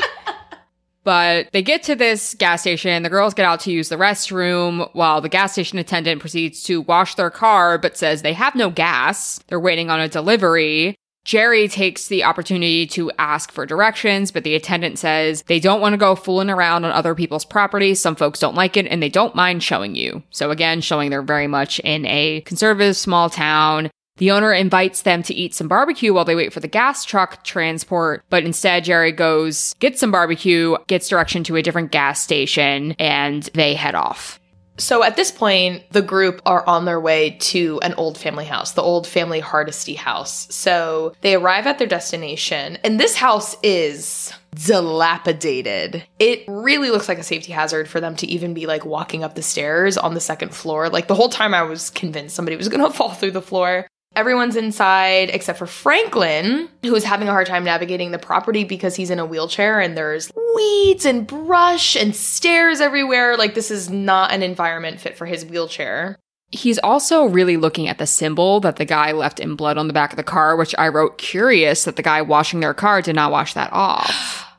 But 1.04 1.48
they 1.52 1.60
get 1.60 1.82
to 1.84 1.94
this 1.94 2.32
gas 2.34 2.62
station. 2.62 3.02
The 3.02 3.10
girls 3.10 3.34
get 3.34 3.44
out 3.44 3.60
to 3.60 3.70
use 3.70 3.90
the 3.90 3.96
restroom 3.96 4.88
while 4.94 5.20
the 5.20 5.28
gas 5.28 5.52
station 5.52 5.78
attendant 5.78 6.20
proceeds 6.20 6.62
to 6.62 6.80
wash 6.80 7.14
their 7.14 7.28
car, 7.28 7.76
but 7.76 7.98
says 7.98 8.22
they 8.22 8.32
have 8.32 8.54
no 8.54 8.70
gas. 8.70 9.38
They're 9.48 9.60
waiting 9.60 9.90
on 9.90 10.00
a 10.00 10.08
delivery. 10.08 10.96
Jerry 11.24 11.68
takes 11.68 12.08
the 12.08 12.24
opportunity 12.24 12.86
to 12.88 13.10
ask 13.18 13.50
for 13.50 13.64
directions, 13.64 14.30
but 14.30 14.44
the 14.44 14.54
attendant 14.54 14.98
says 14.98 15.42
they 15.46 15.58
don't 15.58 15.80
want 15.80 15.94
to 15.94 15.98
go 15.98 16.14
fooling 16.14 16.50
around 16.50 16.84
on 16.84 16.92
other 16.92 17.14
people's 17.14 17.46
property. 17.46 17.94
Some 17.94 18.14
folks 18.14 18.38
don't 18.38 18.54
like 18.54 18.76
it 18.76 18.86
and 18.86 19.02
they 19.02 19.08
don't 19.08 19.34
mind 19.34 19.62
showing 19.62 19.94
you. 19.94 20.22
So 20.30 20.50
again, 20.50 20.82
showing 20.82 21.08
they're 21.08 21.22
very 21.22 21.46
much 21.46 21.80
in 21.80 22.04
a 22.06 22.42
conservative 22.42 22.96
small 22.96 23.30
town. 23.30 23.90
The 24.18 24.30
owner 24.30 24.52
invites 24.52 25.02
them 25.02 25.24
to 25.24 25.34
eat 25.34 25.54
some 25.54 25.66
barbecue 25.66 26.14
while 26.14 26.24
they 26.24 26.36
wait 26.36 26.52
for 26.52 26.60
the 26.60 26.68
gas 26.68 27.04
truck 27.04 27.42
transport, 27.42 28.24
but 28.30 28.44
instead 28.44 28.84
Jerry 28.84 29.10
goes, 29.10 29.74
gets 29.80 29.98
some 29.98 30.12
barbecue, 30.12 30.76
gets 30.86 31.08
direction 31.08 31.42
to 31.44 31.56
a 31.56 31.62
different 31.62 31.90
gas 31.90 32.20
station, 32.22 32.92
and 33.00 33.42
they 33.54 33.74
head 33.74 33.96
off. 33.96 34.38
So 34.76 35.02
at 35.02 35.16
this 35.16 35.30
point, 35.30 35.84
the 35.90 36.02
group 36.02 36.42
are 36.46 36.66
on 36.66 36.84
their 36.84 37.00
way 37.00 37.36
to 37.40 37.78
an 37.82 37.94
old 37.94 38.18
family 38.18 38.44
house, 38.44 38.72
the 38.72 38.82
old 38.82 39.06
family 39.06 39.40
Hardesty 39.40 39.94
house. 39.94 40.52
So 40.54 41.14
they 41.20 41.34
arrive 41.34 41.66
at 41.66 41.78
their 41.78 41.86
destination, 41.86 42.78
and 42.82 42.98
this 42.98 43.16
house 43.16 43.56
is 43.62 44.32
dilapidated. 44.54 46.04
It 46.18 46.44
really 46.46 46.90
looks 46.90 47.08
like 47.08 47.18
a 47.18 47.24
safety 47.24 47.52
hazard 47.52 47.88
for 47.88 48.00
them 48.00 48.16
to 48.16 48.26
even 48.26 48.54
be 48.54 48.66
like 48.66 48.84
walking 48.84 49.24
up 49.24 49.34
the 49.34 49.42
stairs 49.42 49.96
on 49.96 50.14
the 50.14 50.20
second 50.20 50.54
floor. 50.54 50.88
Like 50.88 51.08
the 51.08 51.14
whole 51.14 51.28
time 51.28 51.54
I 51.54 51.62
was 51.62 51.90
convinced 51.90 52.36
somebody 52.36 52.56
was 52.56 52.68
gonna 52.68 52.90
fall 52.92 53.12
through 53.12 53.32
the 53.32 53.42
floor. 53.42 53.86
Everyone's 54.16 54.54
inside 54.54 55.30
except 55.30 55.58
for 55.58 55.66
Franklin, 55.66 56.68
who 56.82 56.94
is 56.94 57.02
having 57.02 57.28
a 57.28 57.32
hard 57.32 57.48
time 57.48 57.64
navigating 57.64 58.12
the 58.12 58.18
property 58.18 58.62
because 58.62 58.94
he's 58.94 59.10
in 59.10 59.18
a 59.18 59.26
wheelchair 59.26 59.80
and 59.80 59.96
there's 59.96 60.30
weeds 60.54 61.04
and 61.04 61.26
brush 61.26 61.96
and 61.96 62.14
stairs 62.14 62.80
everywhere. 62.80 63.36
Like, 63.36 63.54
this 63.54 63.70
is 63.70 63.90
not 63.90 64.32
an 64.32 64.42
environment 64.42 65.00
fit 65.00 65.16
for 65.16 65.26
his 65.26 65.44
wheelchair. 65.44 66.18
He's 66.50 66.78
also 66.78 67.24
really 67.24 67.56
looking 67.56 67.88
at 67.88 67.98
the 67.98 68.06
symbol 68.06 68.60
that 68.60 68.76
the 68.76 68.84
guy 68.84 69.10
left 69.10 69.40
in 69.40 69.56
blood 69.56 69.76
on 69.76 69.88
the 69.88 69.92
back 69.92 70.12
of 70.12 70.16
the 70.16 70.22
car, 70.22 70.54
which 70.54 70.74
I 70.78 70.86
wrote 70.86 71.18
curious 71.18 71.82
that 71.84 71.96
the 71.96 72.02
guy 72.02 72.22
washing 72.22 72.60
their 72.60 72.74
car 72.74 73.02
did 73.02 73.16
not 73.16 73.32
wash 73.32 73.54
that 73.54 73.72
off. 73.72 74.40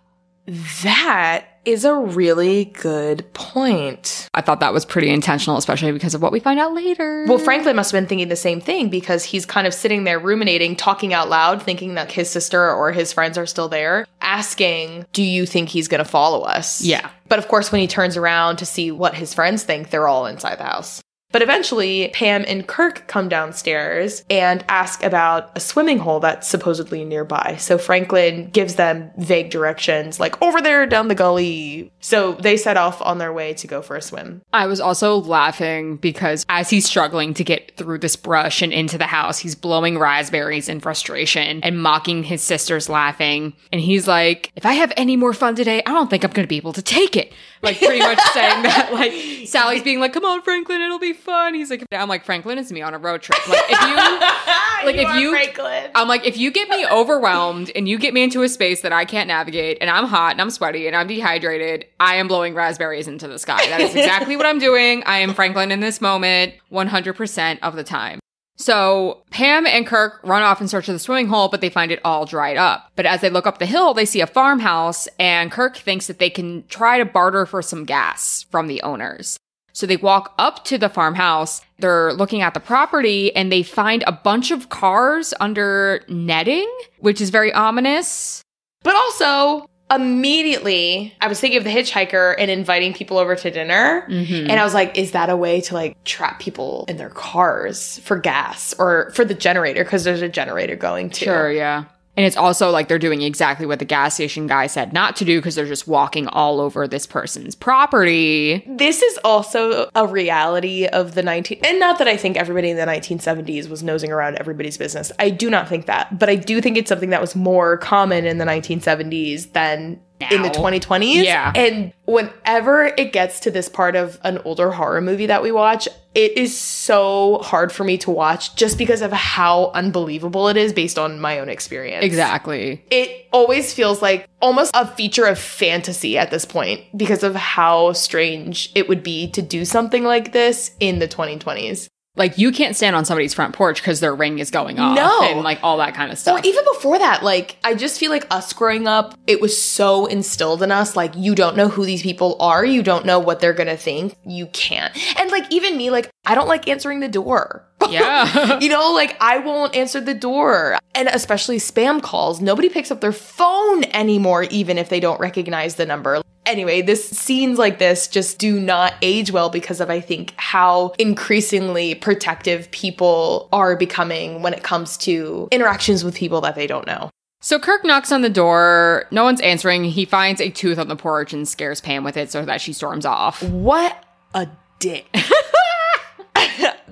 That 0.83 1.54
is 1.65 1.85
a 1.85 1.93
really 1.93 2.65
good 2.65 3.31
point. 3.33 4.29
I 4.33 4.41
thought 4.41 4.59
that 4.59 4.73
was 4.73 4.85
pretty 4.85 5.09
intentional, 5.09 5.57
especially 5.57 5.91
because 5.91 6.13
of 6.13 6.21
what 6.21 6.31
we 6.31 6.39
find 6.39 6.59
out 6.59 6.73
later. 6.73 7.25
Well, 7.27 7.37
Franklin 7.37 7.75
must 7.75 7.91
have 7.91 7.99
been 7.99 8.07
thinking 8.07 8.27
the 8.27 8.35
same 8.35 8.61
thing 8.61 8.89
because 8.89 9.23
he's 9.23 9.45
kind 9.45 9.67
of 9.67 9.73
sitting 9.73 10.03
there 10.03 10.19
ruminating, 10.19 10.75
talking 10.75 11.13
out 11.13 11.29
loud, 11.29 11.61
thinking 11.61 11.95
that 11.95 12.11
his 12.11 12.29
sister 12.29 12.71
or 12.71 12.91
his 12.91 13.11
friends 13.11 13.37
are 13.37 13.45
still 13.45 13.69
there, 13.69 14.05
asking, 14.21 15.05
Do 15.13 15.23
you 15.23 15.45
think 15.45 15.69
he's 15.69 15.87
going 15.87 16.03
to 16.03 16.09
follow 16.09 16.41
us? 16.41 16.81
Yeah. 16.81 17.09
But 17.27 17.39
of 17.39 17.47
course, 17.47 17.71
when 17.71 17.81
he 17.81 17.87
turns 17.87 18.17
around 18.17 18.57
to 18.57 18.65
see 18.65 18.91
what 18.91 19.15
his 19.15 19.33
friends 19.33 19.63
think, 19.63 19.89
they're 19.89 20.07
all 20.07 20.27
inside 20.27 20.59
the 20.59 20.63
house. 20.63 21.01
But 21.31 21.41
eventually, 21.41 22.09
Pam 22.13 22.45
and 22.47 22.65
Kirk 22.65 23.07
come 23.07 23.27
downstairs 23.27 24.23
and 24.29 24.63
ask 24.69 25.03
about 25.03 25.51
a 25.55 25.59
swimming 25.59 25.97
hole 25.97 26.19
that's 26.19 26.47
supposedly 26.47 27.03
nearby. 27.03 27.57
So 27.59 27.77
Franklin 27.77 28.49
gives 28.51 28.75
them 28.75 29.11
vague 29.17 29.49
directions, 29.49 30.19
like 30.19 30.41
over 30.41 30.61
there 30.61 30.85
down 30.85 31.07
the 31.09 31.15
gully. 31.15 31.91
So 31.99 32.33
they 32.33 32.55
set 32.55 32.77
off 32.77 33.01
on 33.01 33.17
their 33.17 33.33
way 33.33 33.53
to 33.55 33.67
go 33.67 33.81
for 33.81 33.95
a 33.95 34.01
swim. 34.01 34.43
I 34.53 34.67
was 34.67 34.79
also 34.79 35.17
laughing 35.17 35.97
because 35.97 36.45
as 36.47 36.69
he's 36.69 36.85
struggling 36.85 37.33
to 37.33 37.43
get 37.43 37.75
through 37.75 37.99
this 37.99 38.15
brush 38.15 38.61
and 38.61 38.71
into 38.71 38.97
the 38.97 39.07
house, 39.07 39.39
he's 39.39 39.55
blowing 39.55 39.97
raspberries 39.97 40.69
in 40.69 40.79
frustration 40.79 41.59
and 41.63 41.81
mocking 41.81 42.23
his 42.23 42.41
sisters 42.41 42.87
laughing. 42.87 43.53
And 43.73 43.81
he's 43.81 44.07
like, 44.07 44.51
if 44.55 44.65
I 44.65 44.73
have 44.73 44.93
any 44.95 45.17
more 45.17 45.33
fun 45.33 45.55
today, 45.55 45.81
I 45.85 45.91
don't 45.91 46.09
think 46.09 46.23
I'm 46.23 46.31
going 46.31 46.45
to 46.45 46.49
be 46.49 46.57
able 46.57 46.73
to 46.73 46.81
take 46.81 47.17
it. 47.17 47.33
Like, 47.61 47.79
pretty 47.79 47.99
much 47.99 48.19
saying 48.33 48.63
that, 48.63 48.93
like, 48.93 49.47
Sally's 49.47 49.81
being 49.81 49.99
like, 49.99 50.13
come 50.13 50.23
on, 50.23 50.43
Franklin, 50.43 50.81
it'll 50.81 50.99
be 50.99 51.13
fun. 51.15 51.53
He's 51.53 51.69
like, 51.69 51.83
I'm 51.91 52.07
like, 52.07 52.23
Franklin 52.23 52.57
is 52.57 52.71
me 52.71 52.81
on 52.81 52.93
a 52.93 52.97
road 52.99 53.21
trip. 53.21 53.39
Like, 53.47 53.61
if 53.69 53.81
you, 53.81 53.95
like, 54.85 54.95
if 54.95 55.15
you- 55.21 55.31
Franklin. 55.31 55.91
I'm 55.95 56.07
like, 56.07 56.25
if 56.25 56.37
you 56.37 56.51
get 56.51 56.69
me 56.69 56.85
overwhelmed 56.87 57.71
and 57.75 57.87
you 57.89 57.97
get 57.97 58.13
me 58.13 58.23
into 58.23 58.43
a 58.43 58.49
space 58.49 58.81
that 58.81 58.93
I 58.93 59.05
can't 59.05 59.27
navigate 59.27 59.77
and 59.81 59.89
I'm 59.89 60.05
hot 60.05 60.33
and 60.33 60.41
I'm 60.41 60.49
sweaty 60.51 60.87
and 60.87 60.95
I'm 60.95 61.07
dehydrated, 61.07 61.85
I 61.99 62.15
am 62.15 62.27
blowing 62.27 62.53
raspberries 62.53 63.07
into 63.07 63.27
the 63.27 63.39
sky. 63.39 63.65
That 63.67 63.81
is 63.81 63.95
exactly 63.95 64.35
what 64.37 64.45
I'm 64.45 64.59
doing. 64.59 65.03
I 65.05 65.19
am 65.19 65.33
Franklin 65.33 65.71
in 65.71 65.79
this 65.79 66.01
moment 66.01 66.53
100% 66.71 67.59
of 67.61 67.75
the 67.75 67.83
time. 67.83 68.19
So 68.57 69.23
Pam 69.31 69.65
and 69.67 69.85
Kirk 69.85 70.21
run 70.23 70.41
off 70.41 70.61
in 70.61 70.69
search 70.69 70.87
of 70.87 70.93
the 70.95 70.99
swimming 70.99 71.27
hole, 71.27 71.49
but 71.49 71.59
they 71.59 71.69
find 71.69 71.91
it 71.91 71.99
all 72.05 72.25
dried 72.25 72.55
up. 72.55 72.89
But 72.95 73.05
as 73.05 73.19
they 73.19 73.29
look 73.29 73.45
up 73.45 73.59
the 73.59 73.65
hill, 73.65 73.93
they 73.93 74.05
see 74.05 74.21
a 74.21 74.27
farmhouse 74.27 75.09
and 75.19 75.51
Kirk 75.51 75.75
thinks 75.75 76.07
that 76.07 76.19
they 76.19 76.29
can 76.29 76.63
try 76.67 76.97
to 76.97 77.03
barter 77.05 77.45
for 77.45 77.61
some 77.61 77.83
gas 77.83 78.45
from 78.49 78.67
the 78.67 78.81
owners. 78.81 79.37
So 79.75 79.85
they 79.85 79.97
walk 79.97 80.33
up 80.39 80.63
to 80.65 80.77
the 80.77 80.87
farmhouse. 80.87 81.61
They're 81.79 82.13
looking 82.13 82.41
at 82.41 82.53
the 82.53 82.61
property 82.61 83.35
and 83.35 83.51
they 83.51 83.61
find 83.61 84.05
a 84.07 84.13
bunch 84.13 84.49
of 84.49 84.69
cars 84.69 85.33
under 85.41 86.01
netting, 86.07 86.71
which 86.99 87.19
is 87.19 87.29
very 87.29 87.51
ominous. 87.51 88.41
But 88.83 88.95
also, 88.95 89.69
immediately, 89.91 91.13
I 91.19 91.27
was 91.27 91.41
thinking 91.41 91.57
of 91.57 91.65
the 91.65 91.71
hitchhiker 91.71 92.35
and 92.37 92.49
inviting 92.49 92.93
people 92.93 93.17
over 93.17 93.35
to 93.35 93.51
dinner. 93.51 94.07
Mm-hmm. 94.09 94.49
And 94.49 94.53
I 94.53 94.63
was 94.63 94.73
like, 94.73 94.97
is 94.97 95.11
that 95.11 95.29
a 95.29 95.35
way 95.35 95.59
to 95.61 95.73
like 95.73 96.01
trap 96.05 96.39
people 96.39 96.85
in 96.87 96.95
their 96.95 97.09
cars 97.09 97.99
for 97.99 98.17
gas 98.17 98.73
or 98.79 99.11
for 99.11 99.25
the 99.25 99.33
generator? 99.33 99.83
Because 99.83 100.05
there's 100.05 100.21
a 100.21 100.29
generator 100.29 100.77
going 100.77 101.09
too. 101.09 101.25
Sure, 101.25 101.51
yeah. 101.51 101.83
And 102.17 102.25
it's 102.25 102.37
also 102.37 102.71
like 102.71 102.87
they're 102.87 102.99
doing 102.99 103.21
exactly 103.21 103.65
what 103.65 103.79
the 103.79 103.85
gas 103.85 104.15
station 104.15 104.47
guy 104.47 104.67
said 104.67 104.93
not 104.93 105.15
to 105.17 105.25
do 105.25 105.39
because 105.39 105.55
they're 105.55 105.65
just 105.65 105.87
walking 105.87 106.27
all 106.27 106.61
over 106.61 106.87
this 106.87 107.05
person's 107.05 107.55
property. 107.55 108.63
This 108.67 109.01
is 109.01 109.19
also 109.23 109.89
a 109.95 110.07
reality 110.07 110.85
of 110.87 111.15
the 111.15 111.23
19 111.23 111.59
and 111.63 111.79
not 111.79 111.97
that 111.99 112.07
I 112.07 112.17
think 112.17 112.37
everybody 112.37 112.69
in 112.69 112.77
the 112.77 112.85
1970s 112.85 113.69
was 113.69 113.83
nosing 113.83 114.11
around 114.11 114.35
everybody's 114.37 114.77
business. 114.77 115.11
I 115.19 115.29
do 115.29 115.49
not 115.49 115.67
think 115.67 115.87
that, 115.87 116.17
but 116.17 116.29
I 116.29 116.35
do 116.35 116.61
think 116.61 116.77
it's 116.77 116.89
something 116.89 117.09
that 117.09 117.21
was 117.21 117.35
more 117.35 117.77
common 117.77 118.25
in 118.25 118.37
the 118.37 118.45
1970s 118.45 119.51
than 119.53 119.99
in 120.19 120.41
the 120.41 120.49
2020s. 120.49 121.23
Yeah. 121.23 121.51
And 121.55 121.93
whenever 122.05 122.85
it 122.85 123.11
gets 123.11 123.39
to 123.41 123.51
this 123.51 123.69
part 123.69 123.95
of 123.95 124.19
an 124.23 124.39
older 124.39 124.71
horror 124.71 125.01
movie 125.01 125.25
that 125.25 125.43
we 125.43 125.51
watch, 125.51 125.87
it 126.13 126.37
is 126.37 126.57
so 126.57 127.39
hard 127.39 127.71
for 127.71 127.83
me 127.83 127.97
to 127.99 128.11
watch 128.11 128.55
just 128.55 128.77
because 128.77 129.01
of 129.01 129.11
how 129.11 129.71
unbelievable 129.73 130.47
it 130.47 130.55
is 130.55 130.71
based 130.71 130.97
on 130.97 131.19
my 131.19 131.39
own 131.39 131.49
experience. 131.49 132.05
Exactly. 132.05 132.83
It 132.89 133.27
always 133.33 133.73
feels 133.73 134.01
like 134.01 134.29
almost 134.41 134.71
a 134.73 134.87
feature 134.87 135.25
of 135.25 135.37
fantasy 135.37 136.17
at 136.17 136.31
this 136.31 136.45
point 136.45 136.81
because 136.95 137.23
of 137.23 137.35
how 137.35 137.91
strange 137.91 138.71
it 138.75 138.87
would 138.87 139.03
be 139.03 139.29
to 139.31 139.41
do 139.41 139.65
something 139.65 140.05
like 140.05 140.31
this 140.31 140.71
in 140.79 140.99
the 140.99 141.07
2020s. 141.07 141.89
Like 142.15 142.37
you 142.37 142.51
can't 142.51 142.75
stand 142.75 142.95
on 142.95 143.03
somebody's 143.05 143.33
front 143.33 143.53
porch 143.53 143.81
because 143.81 143.99
their 143.99 144.15
ring 144.15 144.39
is 144.39 144.49
going 144.51 144.79
off 144.79 144.95
No. 144.95 145.21
and 145.23 145.41
like 145.41 145.59
all 145.63 145.77
that 145.77 145.93
kind 145.95 146.11
of 146.11 146.17
stuff. 146.17 146.39
Or 146.39 146.47
even 146.47 146.63
before 146.73 146.97
that, 146.97 147.23
like, 147.23 147.57
I 147.63 147.73
just 147.75 147.99
feel 147.99 148.09
like 148.11 148.25
us 148.31 148.53
growing 148.53 148.87
up, 148.87 149.15
it 149.27 149.41
was 149.41 149.61
so 149.61 150.05
instilled 150.05 150.63
in 150.63 150.71
us. 150.71 150.95
Like, 150.95 151.13
you 151.15 151.35
don't 151.35 151.57
know 151.57 151.67
who 151.67 151.85
these 151.85 152.01
people 152.03 152.37
are. 152.39 152.63
You 152.65 152.83
don't 152.83 153.05
know 153.05 153.19
what 153.19 153.39
they're 153.39 153.53
gonna 153.53 153.75
think. 153.77 154.15
You 154.25 154.47
can't. 154.47 154.95
And, 155.19 155.29
like, 155.31 155.45
even 155.51 155.75
me, 155.77 155.89
like, 155.89 156.09
I 156.25 156.35
don't 156.35 156.47
like 156.47 156.67
answering 156.67 156.99
the 157.01 157.07
door. 157.07 157.67
Yeah. 157.89 158.59
You 158.61 158.69
know, 158.69 158.93
like 158.93 159.17
I 159.21 159.39
won't 159.39 159.75
answer 159.75 159.99
the 160.01 160.13
door. 160.13 160.77
And 160.93 161.07
especially 161.09 161.57
spam 161.57 162.01
calls. 162.01 162.39
Nobody 162.41 162.69
picks 162.69 162.89
up 162.91 163.01
their 163.01 163.11
phone 163.11 163.83
anymore, 163.85 164.43
even 164.43 164.77
if 164.77 164.89
they 164.89 164.99
don't 164.99 165.19
recognize 165.19 165.75
the 165.75 165.85
number. 165.85 166.21
Anyway, 166.45 166.81
this 166.81 167.07
scenes 167.09 167.57
like 167.57 167.79
this 167.79 168.07
just 168.07 168.37
do 168.37 168.59
not 168.59 168.93
age 169.01 169.31
well 169.31 169.49
because 169.49 169.81
of 169.81 169.89
I 169.89 169.99
think 169.99 170.33
how 170.37 170.93
increasingly 170.99 171.95
protective 171.95 172.69
people 172.71 173.49
are 173.51 173.75
becoming 173.75 174.41
when 174.41 174.53
it 174.53 174.61
comes 174.63 174.95
to 174.97 175.47
interactions 175.51 176.03
with 176.03 176.15
people 176.15 176.41
that 176.41 176.55
they 176.55 176.67
don't 176.67 176.85
know. 176.85 177.09
so 177.41 177.59
Kirk 177.59 177.83
knocks 177.83 178.11
on 178.11 178.21
the 178.21 178.29
door. 178.29 179.05
No 179.11 179.23
one's 179.23 179.41
answering. 179.41 179.85
He 179.85 180.05
finds 180.05 180.39
a 180.39 180.49
tooth 180.51 180.77
on 180.77 180.87
the 180.87 180.95
porch 180.95 181.33
and 181.33 181.47
scares 181.47 181.81
Pam 181.81 182.03
with 182.03 182.15
it 182.15 182.31
so 182.31 182.45
that 182.45 182.61
she 182.61 182.73
storms 182.73 183.05
off. 183.05 183.41
What 183.43 184.03
a 184.33 184.47
dick. 184.79 185.07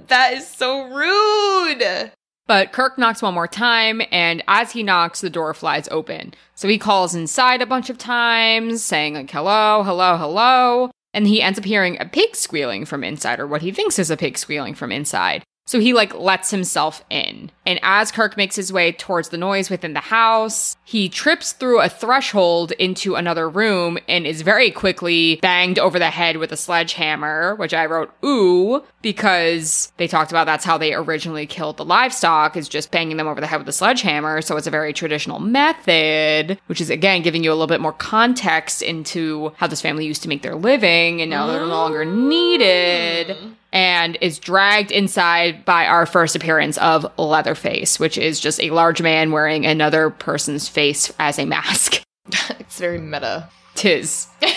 that 0.08 0.34
is 0.34 0.48
so 0.48 0.84
rude. 0.84 2.12
But 2.46 2.74
Kirk 2.74 2.98
knocks 2.98 3.22
one 3.22 3.34
more 3.34 3.48
time, 3.48 4.02
and 4.12 4.44
as 4.48 4.72
he 4.72 4.84
knocks, 4.84 5.22
the 5.22 5.30
door 5.30 5.54
flies 5.54 5.88
open. 5.90 6.34
So 6.56 6.68
he 6.68 6.78
calls 6.78 7.16
inside 7.16 7.62
a 7.62 7.66
bunch 7.66 7.90
of 7.90 7.98
times, 7.98 8.84
saying, 8.84 9.14
like, 9.14 9.32
hello, 9.32 9.84
hello, 9.84 10.18
hello. 10.18 10.92
And 11.14 11.26
he 11.26 11.42
ends 11.42 11.58
up 11.58 11.66
hearing 11.66 11.98
a 12.00 12.06
pig 12.06 12.36
squealing 12.36 12.86
from 12.86 13.04
inside, 13.04 13.40
or 13.40 13.48
what 13.48 13.62
he 13.62 13.72
thinks 13.72 13.98
is 13.98 14.12
a 14.12 14.18
pig 14.18 14.38
squealing 14.38 14.76
from 14.76 14.92
inside. 14.92 15.44
So 15.66 15.80
he, 15.80 15.94
like, 15.94 16.14
lets 16.14 16.52
himself 16.52 17.04
in. 17.10 17.50
And 17.66 17.80
as 17.82 18.12
Kirk 18.12 18.36
makes 18.36 18.56
his 18.56 18.74
way 18.74 18.92
towards 18.92 19.30
the 19.30 19.38
noise 19.38 19.70
within 19.70 19.94
the 19.94 20.02
house, 20.02 20.76
he 20.84 21.08
trips 21.08 21.54
through 21.54 21.80
a 21.80 21.88
threshold 21.88 22.74
into 22.74 23.16
another 23.16 23.50
room 23.50 23.98
and 24.10 24.28
is 24.28 24.42
very 24.42 24.72
quickly 24.72 25.38
banged 25.38 25.80
over 25.80 25.98
the 26.00 26.10
head 26.10 26.38
with 26.38 26.52
a 26.52 26.58
sledgehammer, 26.58 27.56
which 27.56 27.74
I 27.74 27.86
wrote, 27.86 28.14
ooh, 28.26 28.84
because 29.02 29.94
they 29.98 30.08
talked 30.08 30.32
about 30.32 30.46
that's 30.46 30.66
how 30.66 30.78
they 30.78 30.94
originally 30.94 31.46
killed 31.46 31.78
the 31.78 31.86
livestock, 31.86 32.58
is 32.58 32.68
just 32.68 32.92
banging 32.92 33.16
them 33.16 33.28
over 33.28 33.40
the 33.40 33.48
head 33.48 33.60
with 33.60 33.70
a 33.70 33.74
sledgehammer. 33.74 34.42
So 34.42 34.58
it's 34.58 34.68
a 34.68 34.72
very 34.72 34.92
traditional 34.92 35.40
method, 35.40 36.60
which 36.68 36.82
is 36.82 36.90
again 36.90 37.22
giving 37.22 37.44
you 37.44 37.52
a 37.52 37.56
little 37.56 37.68
bit 37.68 37.82
more 37.82 37.94
context 37.94 38.82
into 38.82 39.54
how 39.56 39.68
this 39.68 39.82
family 39.82 40.06
used 40.06 40.24
to 40.24 40.30
make 40.30 40.42
their 40.42 40.56
living 40.56 41.22
and 41.22 41.30
now 41.30 41.48
they're 41.48 41.62
no 41.62 41.68
longer 41.68 42.02
oh. 42.02 42.14
needed. 42.14 43.38
And 43.74 44.20
is 44.22 44.38
dragged 44.38 44.92
inside 44.92 45.66
by 45.66 45.88
our 45.88 46.06
first 46.06 46.36
appearance 46.36 46.78
of 46.78 47.12
Leatherface, 47.18 48.00
which 48.00 48.20
is 48.20 48.40
just 48.40 48.62
a 48.62 48.70
large 48.70 49.02
man 49.02 49.32
wearing 49.32 49.66
another 49.66 50.12
person's 50.12 50.70
face 50.70 51.12
as 51.18 51.40
a 51.40 51.46
mask. 51.46 52.04
it's 52.60 52.80
very 52.80 53.00
meta. 53.00 53.50
Tis. 53.74 54.28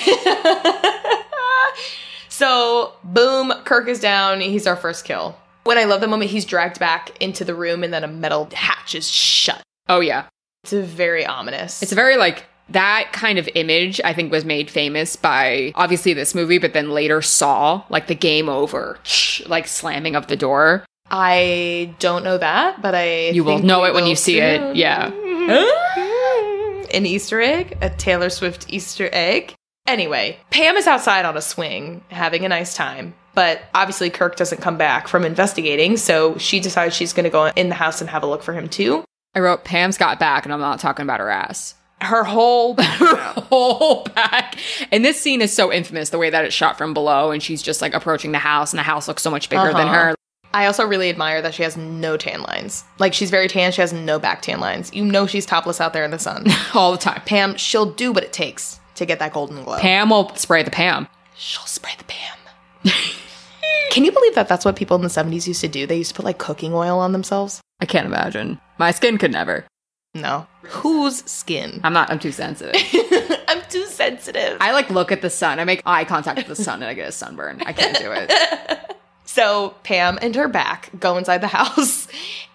so, 2.28 2.92
boom, 3.02 3.54
Kirk 3.64 3.88
is 3.88 4.00
down. 4.00 4.42
He's 4.42 4.66
our 4.66 4.76
first 4.76 5.06
kill. 5.06 5.34
When 5.64 5.78
I 5.78 5.84
love 5.84 6.02
the 6.02 6.08
moment 6.08 6.30
he's 6.30 6.44
dragged 6.44 6.78
back 6.78 7.16
into 7.20 7.44
the 7.44 7.54
room 7.54 7.82
and 7.82 7.92
then 7.92 8.04
a 8.04 8.08
metal 8.08 8.48
hatch 8.52 8.94
is 8.94 9.08
shut. 9.08 9.62
Oh, 9.88 10.00
yeah. 10.00 10.26
It's 10.62 10.72
very 10.72 11.24
ominous. 11.24 11.82
It's 11.82 11.92
a 11.92 11.96
very 11.96 12.16
like 12.16 12.44
that 12.70 13.12
kind 13.12 13.38
of 13.38 13.48
image 13.54 14.00
I 14.04 14.12
think 14.12 14.32
was 14.32 14.44
made 14.44 14.70
famous 14.70 15.16
by 15.16 15.72
obviously 15.74 16.12
this 16.14 16.34
movie, 16.34 16.58
but 16.58 16.72
then 16.72 16.90
later 16.90 17.22
Saw, 17.22 17.84
like 17.88 18.06
the 18.06 18.14
game 18.14 18.48
over, 18.48 18.98
like 19.46 19.66
slamming 19.66 20.16
of 20.16 20.26
the 20.26 20.36
door. 20.36 20.84
I 21.10 21.94
don't 22.00 22.24
know 22.24 22.38
that, 22.38 22.82
but 22.82 22.94
I 22.94 23.28
You 23.28 23.44
will 23.44 23.60
know 23.60 23.84
it 23.84 23.94
when 23.94 24.06
you 24.06 24.16
see 24.16 24.40
it, 24.40 24.76
yeah. 24.76 25.10
An 26.92 27.06
Easter 27.06 27.40
egg, 27.40 27.78
a 27.80 27.90
Taylor 27.90 28.30
Swift 28.30 28.66
Easter 28.68 29.08
egg. 29.12 29.54
Anyway, 29.86 30.36
Pam 30.50 30.76
is 30.76 30.86
outside 30.88 31.24
on 31.24 31.36
a 31.36 31.40
swing 31.42 32.02
having 32.10 32.44
a 32.44 32.48
nice 32.48 32.74
time. 32.74 33.14
But 33.34 33.60
obviously, 33.74 34.08
Kirk 34.08 34.36
doesn't 34.36 34.62
come 34.62 34.78
back 34.78 35.08
from 35.08 35.24
investigating, 35.24 35.98
so 35.98 36.38
she 36.38 36.58
decides 36.58 36.96
she's 36.96 37.12
going 37.12 37.24
to 37.24 37.30
go 37.30 37.46
in 37.48 37.68
the 37.68 37.74
house 37.74 38.00
and 38.00 38.08
have 38.08 38.22
a 38.22 38.26
look 38.26 38.42
for 38.42 38.54
him 38.54 38.66
too. 38.66 39.04
I 39.34 39.40
wrote 39.40 39.62
Pam's 39.62 39.98
got 39.98 40.18
back, 40.18 40.44
and 40.44 40.52
I'm 40.54 40.60
not 40.60 40.80
talking 40.80 41.02
about 41.02 41.20
her 41.20 41.28
ass. 41.28 41.74
Her 42.00 42.24
whole 42.24 42.74
Her 42.80 43.16
whole 43.16 44.04
back. 44.14 44.56
And 44.92 45.04
this 45.04 45.20
scene 45.20 45.40
is 45.40 45.52
so 45.52 45.72
infamous, 45.72 46.10
the 46.10 46.18
way 46.18 46.30
that 46.30 46.44
it's 46.44 46.54
shot 46.54 46.76
from 46.78 46.92
below, 46.94 47.30
and 47.30 47.42
she's 47.42 47.62
just 47.62 47.80
like 47.82 47.94
approaching 47.94 48.32
the 48.32 48.38
house, 48.38 48.72
and 48.72 48.78
the 48.78 48.82
house 48.84 49.08
looks 49.08 49.22
so 49.22 49.30
much 49.30 49.48
bigger 49.48 49.72
than 49.72 49.88
Uh-huh. 49.88 49.94
her. 50.10 50.14
I 50.54 50.66
also 50.66 50.86
really 50.86 51.10
admire 51.10 51.42
that 51.42 51.54
she 51.54 51.62
has 51.64 51.76
no 51.76 52.16
tan 52.16 52.42
lines. 52.42 52.84
Like 52.98 53.12
she's 53.12 53.30
very 53.30 53.48
tan, 53.48 53.72
she 53.72 53.80
has 53.82 53.92
no 53.92 54.18
back 54.18 54.40
tan 54.42 54.58
lines. 54.60 54.90
You 54.94 55.04
know 55.04 55.26
she's 55.26 55.44
topless 55.44 55.80
out 55.80 55.92
there 55.92 56.04
in 56.04 56.10
the 56.10 56.18
sun. 56.18 56.46
All 56.74 56.92
the 56.92 56.98
time. 56.98 57.20
Pam, 57.26 57.56
she'll 57.56 57.90
do 57.92 58.12
what 58.12 58.24
it 58.24 58.32
takes 58.32 58.80
to 58.94 59.04
get 59.04 59.18
that 59.18 59.32
golden 59.34 59.62
glow. 59.64 59.78
Pam 59.78 60.08
will 60.10 60.34
spray 60.36 60.62
the 60.62 60.70
Pam. 60.70 61.08
She'll 61.36 61.66
spray 61.66 61.92
the 61.98 62.04
Pam. 62.04 62.38
Can 63.90 64.04
you 64.04 64.12
believe 64.12 64.34
that 64.34 64.48
that's 64.48 64.64
what 64.64 64.76
people 64.76 64.96
in 64.96 65.02
the 65.02 65.08
70s 65.08 65.46
used 65.46 65.60
to 65.62 65.68
do? 65.68 65.86
They 65.86 65.96
used 65.98 66.10
to 66.10 66.14
put 66.16 66.24
like 66.24 66.38
cooking 66.38 66.72
oil 66.74 66.98
on 66.98 67.12
themselves? 67.12 67.60
I 67.80 67.86
can't 67.86 68.06
imagine. 68.06 68.58
My 68.78 68.90
skin 68.90 69.18
could 69.18 69.32
never. 69.32 69.64
No. 70.20 70.46
Whose 70.62 71.18
skin? 71.30 71.80
I'm 71.84 71.92
not, 71.92 72.10
I'm 72.10 72.18
too 72.18 72.32
sensitive. 72.32 72.74
I'm 73.48 73.62
too 73.68 73.86
sensitive. 73.86 74.58
I 74.60 74.72
like 74.72 74.90
look 74.90 75.12
at 75.12 75.22
the 75.22 75.30
sun. 75.30 75.60
I 75.60 75.64
make 75.64 75.82
eye 75.86 76.04
contact 76.04 76.38
with 76.38 76.48
the 76.48 76.56
sun 76.56 76.82
and 76.82 76.90
I 76.90 76.94
get 76.94 77.08
a 77.08 77.12
sunburn. 77.12 77.62
I 77.64 77.72
can't 77.72 77.96
do 77.98 78.12
it. 78.12 78.32
So 79.26 79.74
Pam 79.82 80.18
and 80.22 80.34
her 80.34 80.48
back 80.48 80.88
go 80.98 81.18
inside 81.18 81.42
the 81.42 81.46
house 81.48 82.08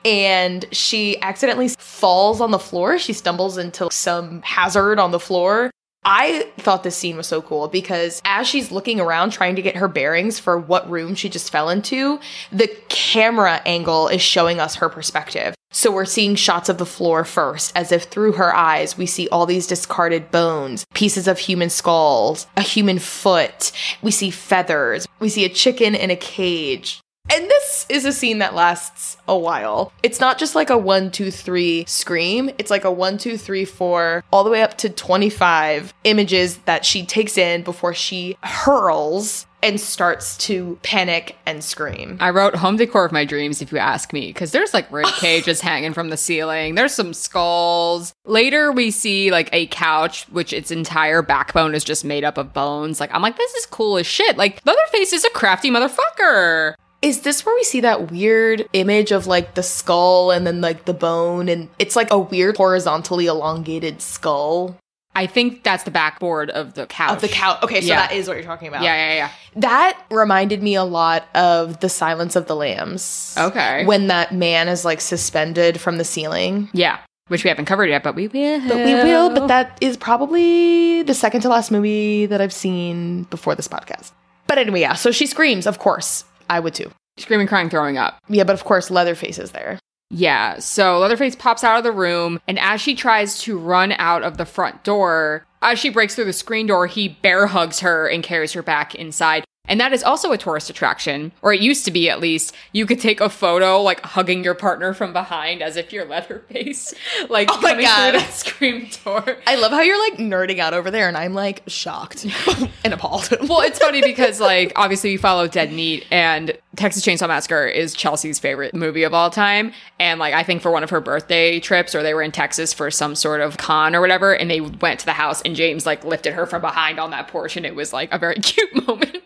and 0.04 0.65
she 0.71 1.21
accidentally 1.21 1.67
falls 1.67 2.41
on 2.41 2.50
the 2.50 2.58
floor. 2.58 2.97
She 2.97 3.13
stumbles 3.13 3.58
into 3.58 3.89
some 3.91 4.41
hazard 4.41 4.97
on 4.97 5.12
the 5.12 5.19
floor. 5.19 5.69
I 6.04 6.47
thought 6.58 6.82
this 6.82 6.97
scene 6.97 7.17
was 7.17 7.28
so 7.28 7.43
cool 7.43 7.67
because 7.67 8.19
as 8.26 8.47
she's 8.47 8.71
looking 8.71 9.00
around 9.00 9.30
trying 9.30 9.58
to 9.58 9.62
get 9.62 9.76
her 9.76 9.88
bearings 9.88 10.39
for 10.39 10.58
what 10.58 10.89
room 10.89 11.13
she 11.13 11.30
just 11.30 11.52
fell 11.52 11.69
into, 11.69 12.19
the 12.52 12.67
camera 12.89 13.62
angle 13.65 14.08
is 14.08 14.21
showing 14.21 14.60
us 14.60 14.76
her 14.76 14.89
perspective. 14.89 15.54
So 15.74 15.90
we're 15.90 16.04
seeing 16.04 16.36
shots 16.36 16.68
of 16.68 16.78
the 16.78 16.86
floor 16.86 17.24
first, 17.24 17.72
as 17.78 17.94
if 17.94 18.04
through 18.04 18.34
her 18.34 18.54
eyes 18.54 18.98
we 18.98 19.06
see 19.06 19.30
all 19.30 19.46
these 19.46 19.68
discarded 19.68 20.30
bones, 20.30 20.86
pieces 20.94 21.30
of 21.30 21.40
human 21.40 21.70
skulls, 21.70 22.46
a 22.58 22.62
human 22.62 23.00
foot. 23.00 23.72
We 24.02 24.12
see 24.12 24.32
feathers. 24.32 25.08
We 25.22 25.30
see 25.30 25.46
a 25.46 25.50
chicken 25.50 25.96
in 25.96 26.12
a 26.12 26.18
cage. 26.18 27.00
And 27.34 27.50
this 27.50 27.86
is 27.88 28.04
a 28.04 28.12
scene 28.12 28.40
that 28.40 28.56
lasts 28.56 29.16
a 29.28 29.38
while. 29.38 29.94
It's 30.04 30.20
not 30.20 30.38
just 30.38 30.56
like 30.56 30.70
a 30.70 30.78
one, 30.78 31.12
two, 31.12 31.32
three 31.32 31.86
scream. 31.88 32.50
It's 32.58 32.72
like 32.72 32.84
a 32.84 32.92
one, 32.92 33.18
two, 33.18 33.38
three, 33.38 33.64
four, 33.64 34.26
all 34.34 34.44
the 34.44 34.50
way 34.50 34.62
up 34.64 34.78
to 34.80 34.90
25 34.90 35.94
images 36.04 36.58
that 36.66 36.84
she 36.84 37.06
takes 37.06 37.38
in 37.38 37.64
before 37.64 37.94
she 37.94 38.38
hurls 38.44 39.46
and 39.63 39.80
starts 39.80 40.38
to 40.38 40.80
panic 40.84 41.38
and 41.45 41.63
scream. 41.63 42.17
I 42.19 42.32
wrote 42.32 42.56
home 42.56 42.78
decor 42.78 43.06
of 43.06 43.12
my 43.12 43.26
dreams, 43.26 43.62
if 43.62 43.71
you 43.71 43.78
ask 43.78 44.13
me, 44.13 44.28
because 44.28 44.52
there's 44.52 44.74
like 44.74 44.91
rib 44.91 45.08
cages 45.19 45.62
hanging 45.62 45.93
from 45.93 46.10
the 46.10 46.17
ceiling. 46.17 46.76
There's 46.76 46.93
some 46.93 47.13
skulls. 47.13 48.13
Later, 48.26 48.71
we 48.71 48.91
see 48.91 49.32
like 49.32 49.50
a 49.54 49.67
couch, 49.67 50.26
which 50.30 50.54
its 50.54 50.71
entire 50.71 51.21
backbone 51.21 51.76
is 51.76 51.84
just 51.84 52.06
made 52.06 52.24
up 52.24 52.38
of 52.38 52.54
bones. 52.54 53.00
Like, 53.00 53.13
I'm 53.13 53.21
like, 53.21 53.38
this 53.38 53.54
is 53.56 53.65
cool 53.65 53.97
as 53.97 54.08
shit. 54.08 54.38
Like, 54.38 54.62
Leatherface 54.65 55.13
is 55.13 55.26
a 55.26 55.30
crafty 55.30 55.69
motherfucker. 55.69 56.76
Is 57.02 57.21
this 57.21 57.45
where 57.45 57.56
we 57.56 57.63
see 57.63 57.82
that 57.82 58.12
weird 58.12 58.67
image 58.74 59.12
of 59.12 59.26
like 59.26 59.56
the 59.56 59.63
skull 59.63 60.30
and 60.30 60.45
then 60.45 60.62
like 60.62 60.86
the 60.86 60.93
bone? 60.93 61.50
And 61.50 61.67
it's 61.80 61.95
like 61.95 62.12
a 62.12 62.19
weird 62.19 62.58
horizontally 62.58 63.26
elongated 63.26 64.02
skull 64.04 64.78
I 65.15 65.28
think 65.28 65.63
that's 65.63 65.84
the 65.84 65.91
backboard 65.91 66.50
of 66.50 66.74
the 66.74 66.86
couch. 66.88 67.12
of 67.15 67.21
the 67.21 67.28
couch. 67.28 67.62
Okay, 67.63 67.82
so 67.82 67.88
Yeah. 67.88 68.08
that 68.08 68.13
is 68.13 68.28
what 68.28 68.38
you're 68.38 68.45
talking 68.45 68.67
about. 68.69 68.82
Yeah, 68.84 68.95
yeah, 68.95 69.13
yeah. 69.15 69.30
That 69.58 70.02
reminded 70.10 70.63
me 70.63 70.76
a 70.76 70.84
lot 70.86 71.28
of 71.36 71.80
The 71.82 71.89
Silence 71.89 72.36
of 72.38 72.47
the 72.47 72.56
Lambs. 72.56 73.36
Okay. 73.38 73.86
When 73.86 74.08
that 74.08 74.34
man 74.34 74.69
is 74.69 74.86
like 74.86 75.02
suspended 75.02 75.82
from 75.82 75.97
the 75.97 76.06
ceiling. 76.06 76.69
Yeah. 76.74 77.00
Which 77.28 77.43
we 77.43 77.50
haven't 77.50 77.65
covered 77.65 77.88
yet, 77.89 78.04
but 78.04 78.15
we 78.15 78.28
will. 78.30 78.67
But 78.67 78.78
we 78.78 78.93
will, 78.93 79.30
but 79.30 79.47
that 79.47 79.78
is 79.82 79.95
probably 79.97 81.04
the 81.04 81.13
second 81.13 81.41
to 81.41 81.50
last 81.50 81.71
movie 81.71 82.26
that 82.26 82.41
I've 82.41 82.54
seen 82.54 83.24
before 83.24 83.56
this 83.56 83.67
podcast. 83.67 84.12
But 84.47 84.58
anyway, 84.58 84.82
yeah, 84.82 84.93
so 84.93 85.12
she 85.12 85.26
screams, 85.28 85.65
of 85.67 85.80
course. 85.80 86.26
I 86.50 86.60
would 86.60 86.74
too. 86.74 86.91
Screaming, 87.17 87.47
crying, 87.47 87.69
throwing 87.69 87.97
up. 87.97 88.17
Yeah, 88.28 88.43
but 88.43 88.54
of 88.54 88.63
course 88.65 88.89
Leatherface 88.91 89.39
is 89.39 89.52
there. 89.52 89.80
Yeah, 90.13 90.60
so 90.60 91.00
Leatherface 91.00 91.38
pops 91.38 91.63
out 91.63 91.78
of 91.78 91.86
the 91.86 91.91
room, 91.93 92.41
and 92.45 92.60
as 92.60 92.82
she 92.82 92.95
tries 92.95 93.39
to 93.43 93.58
run 93.58 93.93
out 93.93 94.24
of 94.24 94.36
the 94.36 94.45
front 94.45 94.84
door, 94.84 95.45
as 95.62 95.80
she 95.80 95.89
breaks 95.89 96.15
through 96.15 96.26
the 96.26 96.34
screen 96.34 96.67
door, 96.67 96.86
he 96.86 97.08
bear 97.08 97.47
hugs 97.47 97.80
her 97.80 98.08
and 98.08 98.21
carries 98.21 98.52
her 98.52 98.62
back 98.62 98.93
inside. 98.93 99.45
And 99.65 99.80
that 99.80 99.93
is 99.93 100.04
also 100.04 100.32
a 100.34 100.38
tourist 100.38 100.69
attraction, 100.69 101.32
or 101.41 101.54
it 101.54 101.62
used 101.62 101.86
to 101.86 101.91
be 101.91 102.10
at 102.10 102.19
least. 102.19 102.54
You 102.74 102.86
could 102.86 103.00
take 103.00 103.21
a 103.21 103.30
photo 103.30 103.80
like 103.82 104.02
hugging 104.02 104.43
your 104.43 104.56
partner 104.56 104.93
from 104.93 105.13
behind 105.13 105.62
as 105.62 105.78
if 105.78 105.93
you're 105.93 106.04
Leatherface, 106.12 106.93
like 107.30 107.47
Oh 107.50 107.62
my 107.62 107.69
coming 107.71 107.86
God. 107.86 108.12
through 108.19 108.32
scream 108.32 108.89
door. 109.06 109.38
I 109.47 109.56
love 109.56 109.71
how 109.71 109.82
you're 109.82 110.00
like 110.00 110.19
nerding 110.19 110.60
out 110.60 110.74
over 110.74 110.91
there 110.91 111.08
and 111.08 111.15
I'm 111.15 111.34
like 111.34 111.62
shocked 111.67 112.26
and 112.84 112.93
appalled. 112.93 113.30
Well, 113.52 113.62
it's 113.62 113.80
funny 113.80 114.02
because 114.02 114.39
like 114.41 114.74
obviously 114.76 115.12
you 115.12 115.17
follow 115.19 115.47
Dead 115.47 115.71
Meat 115.71 116.06
and 116.12 116.58
Texas 116.76 117.06
Chainsaw 117.06 117.28
Massacre 117.28 117.65
is 117.65 117.93
Chelsea's 117.93 118.39
favorite 118.39 118.74
movie 118.74 119.04
of 119.04 119.13
all 119.13 119.30
time. 119.30 119.71
And 120.00 120.19
like 120.19 120.34
I 120.34 120.43
think 120.43 120.62
for 120.62 120.71
one 120.71 120.84
of 120.84 120.89
her 120.89 121.00
birthday 121.02 121.60
trips 121.60 121.93
or 121.95 122.02
they 122.04 122.13
were 122.13 122.21
in 122.24 122.32
Texas 122.32 122.74
for 122.74 122.89
some 122.91 123.13
sort 123.15 123.41
of 123.41 123.58
con 123.58 123.95
or 123.95 124.02
whatever 124.02 124.34
and 124.36 124.50
they 124.50 124.60
went 124.62 125.00
to 125.02 125.06
the 125.06 125.13
house 125.13 125.41
and 125.43 125.56
James 125.56 125.86
like 125.86 126.04
lifted 126.04 126.34
her 126.34 126.45
from 126.45 126.62
behind 126.62 127.00
on 127.00 127.12
that 127.12 127.28
porch 127.28 127.56
and 127.58 127.65
it 127.65 127.76
was 127.76 127.93
like 127.93 128.12
a 128.13 128.17
very 128.17 128.36
cute 128.36 128.88
moment 128.88 129.17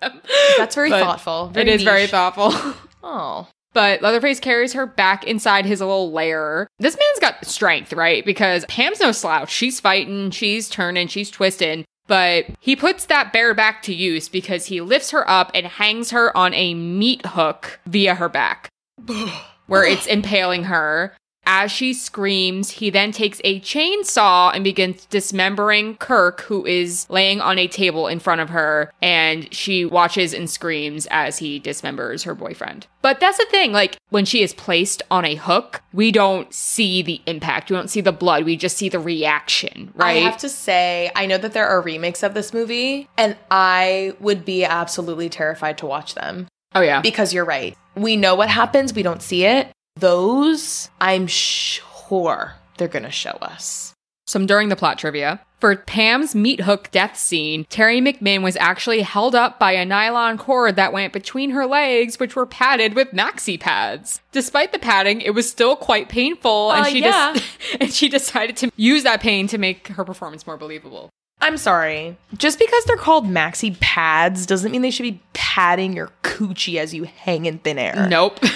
them. 0.00 0.20
That's 0.58 0.74
very 0.74 0.90
But 0.90 1.02
thoughtful. 1.02 1.52
it 1.54 1.68
is 1.68 1.82
very 1.82 2.02
niche. 2.02 2.10
thoughtful. 2.10 2.52
Oh. 3.02 3.48
But 3.72 4.02
Leatherface 4.02 4.40
carries 4.40 4.74
her 4.74 4.84
back 4.84 5.24
inside 5.24 5.64
his 5.64 5.80
little 5.80 6.12
lair. 6.12 6.66
This 6.80 6.98
man's 6.98 7.18
got 7.20 7.46
strength, 7.46 7.94
right? 7.94 8.22
Because 8.26 8.66
Pam's 8.66 9.00
no 9.00 9.10
slouch. 9.12 9.50
She's 9.50 9.80
fighting, 9.80 10.30
she's 10.32 10.68
turning, 10.68 11.08
she's 11.08 11.30
twisting. 11.30 11.84
But 12.08 12.46
he 12.60 12.76
puts 12.76 13.06
that 13.06 13.32
bear 13.32 13.54
back 13.54 13.80
to 13.84 13.94
use 13.94 14.28
because 14.28 14.66
he 14.66 14.80
lifts 14.82 15.12
her 15.12 15.28
up 15.30 15.50
and 15.54 15.64
hangs 15.66 16.10
her 16.10 16.36
on 16.36 16.52
a 16.52 16.74
meat 16.74 17.24
hook 17.24 17.80
via 17.86 18.16
her 18.16 18.28
back, 18.28 18.68
where 19.66 19.84
it's 19.84 20.06
impaling 20.06 20.64
her. 20.64 21.16
As 21.52 21.72
she 21.72 21.94
screams, 21.94 22.70
he 22.70 22.90
then 22.90 23.10
takes 23.10 23.40
a 23.42 23.58
chainsaw 23.58 24.54
and 24.54 24.62
begins 24.62 25.04
dismembering 25.06 25.96
Kirk, 25.96 26.42
who 26.42 26.64
is 26.64 27.10
laying 27.10 27.40
on 27.40 27.58
a 27.58 27.66
table 27.66 28.06
in 28.06 28.20
front 28.20 28.40
of 28.40 28.50
her, 28.50 28.92
and 29.02 29.52
she 29.52 29.84
watches 29.84 30.32
and 30.32 30.48
screams 30.48 31.08
as 31.10 31.38
he 31.38 31.58
dismembers 31.58 32.22
her 32.24 32.36
boyfriend. 32.36 32.86
But 33.02 33.18
that's 33.18 33.36
the 33.36 33.46
thing, 33.50 33.72
like, 33.72 33.96
when 34.10 34.24
she 34.24 34.42
is 34.42 34.54
placed 34.54 35.02
on 35.10 35.24
a 35.24 35.34
hook, 35.34 35.82
we 35.92 36.12
don't 36.12 36.54
see 36.54 37.02
the 37.02 37.20
impact. 37.26 37.68
We 37.68 37.76
don't 37.76 37.90
see 37.90 38.00
the 38.00 38.12
blood. 38.12 38.44
We 38.44 38.56
just 38.56 38.76
see 38.76 38.88
the 38.88 39.00
reaction, 39.00 39.90
right? 39.96 40.18
I 40.18 40.20
have 40.20 40.38
to 40.38 40.48
say, 40.48 41.10
I 41.16 41.26
know 41.26 41.36
that 41.38 41.52
there 41.52 41.66
are 41.66 41.80
remakes 41.80 42.22
of 42.22 42.32
this 42.32 42.54
movie, 42.54 43.08
and 43.18 43.36
I 43.50 44.14
would 44.20 44.44
be 44.44 44.64
absolutely 44.64 45.28
terrified 45.28 45.78
to 45.78 45.86
watch 45.86 46.14
them. 46.14 46.46
oh, 46.76 46.80
yeah. 46.80 47.00
Because 47.00 47.34
you're 47.34 47.44
right. 47.44 47.76
We 47.96 48.16
know 48.16 48.36
what 48.36 48.50
happens, 48.50 48.94
we 48.94 49.02
don't 49.02 49.20
see 49.20 49.44
it. 49.44 49.72
Those, 49.96 50.90
I'm 51.00 51.26
sure 51.26 52.54
they're 52.78 52.88
gonna 52.88 53.10
show 53.10 53.30
us. 53.42 53.94
Some 54.26 54.46
during 54.46 54.68
the 54.68 54.76
plot 54.76 54.98
trivia. 54.98 55.40
For 55.58 55.76
Pam's 55.76 56.34
meat 56.34 56.60
hook 56.62 56.88
death 56.90 57.18
scene, 57.18 57.64
Teri 57.66 58.00
McMinn 58.00 58.42
was 58.42 58.56
actually 58.56 59.02
held 59.02 59.34
up 59.34 59.58
by 59.58 59.72
a 59.72 59.84
nylon 59.84 60.38
cord 60.38 60.76
that 60.76 60.92
went 60.92 61.12
between 61.12 61.50
her 61.50 61.66
legs, 61.66 62.18
which 62.18 62.34
were 62.34 62.46
padded 62.46 62.94
with 62.94 63.10
maxi 63.10 63.60
pads. 63.60 64.20
Despite 64.32 64.72
the 64.72 64.78
padding, 64.78 65.20
it 65.20 65.34
was 65.34 65.50
still 65.50 65.76
quite 65.76 66.08
painful, 66.08 66.72
and 66.72 66.86
Uh, 66.86 66.88
she 66.88 67.00
yeah. 67.02 67.34
des- 67.34 67.76
and 67.80 67.92
she 67.92 68.08
decided 68.08 68.56
to 68.58 68.70
use 68.76 69.02
that 69.02 69.20
pain 69.20 69.48
to 69.48 69.58
make 69.58 69.88
her 69.88 70.04
performance 70.04 70.46
more 70.46 70.56
believable. 70.56 71.10
I'm 71.42 71.56
sorry. 71.58 72.16
Just 72.38 72.58
because 72.58 72.84
they're 72.84 72.96
called 72.96 73.26
maxi 73.26 73.78
pads 73.80 74.46
doesn't 74.46 74.70
mean 74.72 74.80
they 74.82 74.90
should 74.90 75.02
be 75.02 75.20
padding 75.34 75.92
your 75.92 76.10
coochie 76.22 76.76
as 76.78 76.94
you 76.94 77.04
hang 77.04 77.44
in 77.46 77.58
thin 77.58 77.78
air. 77.78 78.06
Nope. 78.08 78.38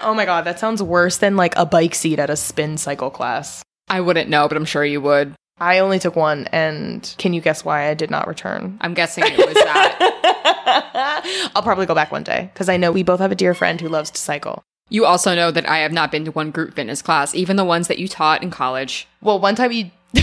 Oh 0.00 0.14
my 0.14 0.24
god, 0.24 0.44
that 0.44 0.58
sounds 0.58 0.82
worse 0.82 1.18
than 1.18 1.36
like 1.36 1.54
a 1.56 1.66
bike 1.66 1.94
seat 1.94 2.18
at 2.18 2.30
a 2.30 2.36
spin 2.36 2.78
cycle 2.78 3.10
class. 3.10 3.62
I 3.88 4.00
wouldn't 4.00 4.30
know, 4.30 4.48
but 4.48 4.56
I'm 4.56 4.64
sure 4.64 4.84
you 4.84 5.00
would. 5.00 5.34
I 5.60 5.80
only 5.80 5.98
took 5.98 6.14
one, 6.14 6.46
and 6.52 7.14
can 7.18 7.32
you 7.32 7.40
guess 7.40 7.64
why 7.64 7.88
I 7.88 7.94
did 7.94 8.10
not 8.10 8.28
return? 8.28 8.78
I'm 8.80 8.94
guessing 8.94 9.24
it 9.26 9.36
was 9.38 9.54
that. 9.54 11.50
I'll 11.56 11.62
probably 11.62 11.86
go 11.86 11.94
back 11.94 12.12
one 12.12 12.22
day 12.22 12.50
because 12.52 12.68
I 12.68 12.76
know 12.76 12.92
we 12.92 13.02
both 13.02 13.18
have 13.20 13.32
a 13.32 13.36
dear 13.36 13.54
friend 13.54 13.80
who 13.80 13.88
loves 13.88 14.10
to 14.12 14.20
cycle. 14.20 14.62
You 14.88 15.04
also 15.04 15.34
know 15.34 15.50
that 15.50 15.68
I 15.68 15.78
have 15.78 15.92
not 15.92 16.12
been 16.12 16.24
to 16.26 16.30
one 16.30 16.50
group 16.50 16.74
fitness 16.74 17.02
class, 17.02 17.34
even 17.34 17.56
the 17.56 17.64
ones 17.64 17.88
that 17.88 17.98
you 17.98 18.08
taught 18.08 18.42
in 18.42 18.50
college. 18.50 19.08
Well, 19.20 19.40
one 19.40 19.54
time 19.54 19.72
you. 19.72 19.90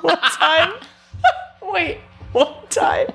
one 0.00 0.18
time. 0.18 0.72
Wait, 1.62 1.98
one 2.32 2.54
time. 2.70 3.08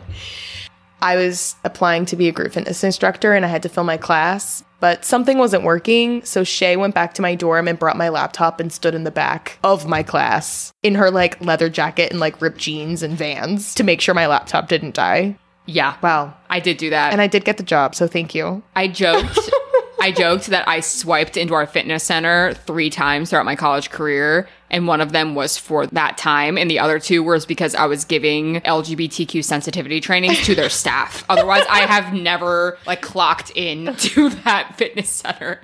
I 1.02 1.16
was 1.16 1.56
applying 1.64 2.06
to 2.08 2.16
be 2.16 2.28
a 2.28 2.32
group 2.32 2.54
fitness 2.54 2.84
instructor 2.84 3.34
and 3.34 3.46
I 3.46 3.50
had 3.50 3.64
to 3.64 3.70
fill 3.70 3.84
my 3.84 3.98
class, 3.98 4.64
but 4.80 5.04
something 5.06 5.38
wasn't 5.38 5.64
working. 5.64 6.24
So 6.24 6.44
Shay 6.44 6.76
went 6.78 6.96
back 6.96 7.14
to 7.16 7.22
my 7.22 7.36
dorm 7.36 7.68
and 7.68 7.80
brought 7.80 7.98
my 7.98 8.10
laptop 8.10 8.60
and 8.60 8.72
stood 8.72 8.96
in 8.96 9.04
the 9.04 9.12
back 9.12 9.58
of 9.64 9.88
my 9.88 10.04
class 10.04 10.72
in 10.84 10.96
her 10.96 11.10
like 11.12 11.40
leather 11.42 11.70
jacket 11.70 12.12
and 12.12 12.20
like 12.20 12.42
ripped 12.42 12.60
jeans 12.60 13.04
and 13.04 13.18
vans 13.18 13.74
to 13.76 13.84
make 13.84 14.02
sure 14.02 14.14
my 14.14 14.28
laptop 14.28 14.68
didn't 14.68 14.96
die. 14.96 15.38
Yeah, 15.66 15.96
Wow. 16.02 16.34
I 16.50 16.60
did 16.62 16.78
do 16.78 16.90
that. 16.92 17.12
And 17.12 17.22
I 17.22 17.28
did 17.28 17.44
get 17.44 17.58
the 17.58 17.64
job, 17.64 17.94
so 17.94 18.08
thank 18.08 18.34
you. 18.34 18.64
I 18.76 18.88
joked. 18.88 19.38
I 20.00 20.12
joked 20.12 20.48
that 20.48 20.68
I 20.68 20.80
swiped 20.80 21.36
into 21.38 21.54
our 21.56 21.66
fitness 21.66 22.04
center 22.04 22.54
three 22.54 22.90
times 22.90 23.30
throughout 23.30 23.46
my 23.46 23.56
college 23.56 23.90
career, 23.90 24.48
and 24.70 24.88
one 24.88 25.02
of 25.02 25.12
them 25.12 25.36
was 25.36 25.58
for 25.58 25.88
that 25.88 26.18
time, 26.18 26.58
and 26.58 26.70
the 26.70 26.80
other 26.80 27.00
two 27.00 27.24
was 27.24 27.46
because 27.46 27.76
I 27.76 27.86
was 27.86 28.06
giving 28.06 28.62
LGBTQ 28.62 29.44
sensitivity 29.44 30.02
trainings 30.02 30.44
to 30.46 30.56
their 30.56 30.70
staff. 30.70 31.24
Otherwise, 31.30 31.64
I 31.70 31.82
have 31.82 32.14
never 32.14 32.78
like 32.86 33.02
clocked 33.02 33.52
in 33.56 33.96
to 33.98 34.30
that 34.30 34.76
fitness 34.78 35.10
center 35.10 35.62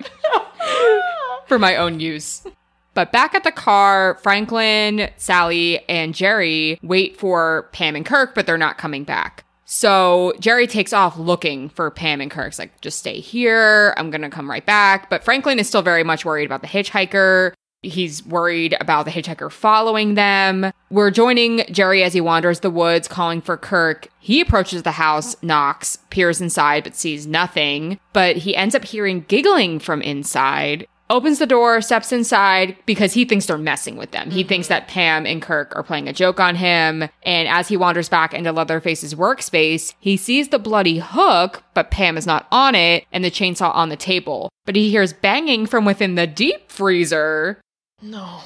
for 1.46 1.58
my 1.58 1.76
own 1.76 2.00
use. 2.00 2.46
But 2.94 3.10
back 3.10 3.34
at 3.34 3.42
the 3.42 3.52
car, 3.52 4.18
Franklin, 4.22 5.10
Sally, 5.16 5.86
and 5.88 6.14
Jerry 6.14 6.78
wait 6.82 7.16
for 7.16 7.68
Pam 7.72 7.96
and 7.96 8.06
Kirk, 8.06 8.34
but 8.34 8.46
they're 8.46 8.56
not 8.56 8.78
coming 8.78 9.02
back. 9.02 9.44
So 9.66 10.34
Jerry 10.38 10.66
takes 10.66 10.92
off 10.92 11.18
looking 11.18 11.68
for 11.70 11.90
Pam 11.90 12.20
and 12.20 12.30
Kirk's 12.30 12.58
like, 12.58 12.80
just 12.80 12.98
stay 12.98 13.18
here. 13.18 13.94
I'm 13.96 14.10
going 14.10 14.22
to 14.22 14.30
come 14.30 14.48
right 14.48 14.64
back. 14.64 15.10
But 15.10 15.24
Franklin 15.24 15.58
is 15.58 15.66
still 15.66 15.82
very 15.82 16.04
much 16.04 16.24
worried 16.24 16.44
about 16.44 16.60
the 16.60 16.68
hitchhiker. 16.68 17.52
He's 17.84 18.24
worried 18.26 18.76
about 18.80 19.04
the 19.04 19.10
hitchhiker 19.10 19.50
following 19.52 20.14
them. 20.14 20.72
We're 20.90 21.10
joining 21.10 21.64
Jerry 21.70 22.02
as 22.02 22.12
he 22.12 22.20
wanders 22.20 22.60
the 22.60 22.70
woods 22.70 23.06
calling 23.08 23.40
for 23.40 23.56
Kirk. 23.56 24.08
He 24.18 24.40
approaches 24.40 24.82
the 24.82 24.92
house, 24.92 25.36
knocks, 25.42 25.98
peers 26.10 26.40
inside, 26.40 26.84
but 26.84 26.96
sees 26.96 27.26
nothing. 27.26 28.00
But 28.12 28.36
he 28.36 28.56
ends 28.56 28.74
up 28.74 28.84
hearing 28.84 29.24
giggling 29.28 29.78
from 29.78 30.00
inside. 30.02 30.86
opens 31.10 31.38
the 31.38 31.46
door, 31.46 31.80
steps 31.80 32.12
inside 32.12 32.76
because 32.86 33.12
he 33.12 33.24
thinks 33.24 33.46
they're 33.46 33.58
messing 33.58 33.96
with 33.96 34.10
them. 34.10 34.30
He 34.30 34.40
mm-hmm. 34.40 34.48
thinks 34.48 34.68
that 34.68 34.88
Pam 34.88 35.26
and 35.26 35.42
Kirk 35.42 35.74
are 35.76 35.82
playing 35.82 36.08
a 36.08 36.12
joke 36.12 36.40
on 36.40 36.56
him. 36.56 37.08
And 37.22 37.48
as 37.48 37.68
he 37.68 37.76
wanders 37.76 38.08
back 38.08 38.34
into 38.34 38.52
Leatherface's 38.52 39.14
workspace, 39.14 39.94
he 40.00 40.16
sees 40.16 40.48
the 40.48 40.58
bloody 40.58 40.98
hook, 40.98 41.62
but 41.74 41.90
Pam 41.90 42.16
is 42.16 42.26
not 42.26 42.46
on 42.50 42.74
it 42.74 43.04
and 43.12 43.24
the 43.24 43.30
chainsaw 43.30 43.74
on 43.74 43.88
the 43.88 43.96
table. 43.96 44.50
But 44.64 44.76
he 44.76 44.90
hears 44.90 45.12
banging 45.12 45.66
from 45.66 45.84
within 45.84 46.14
the 46.14 46.26
deep 46.26 46.70
freezer. 46.70 47.60
No. 48.04 48.40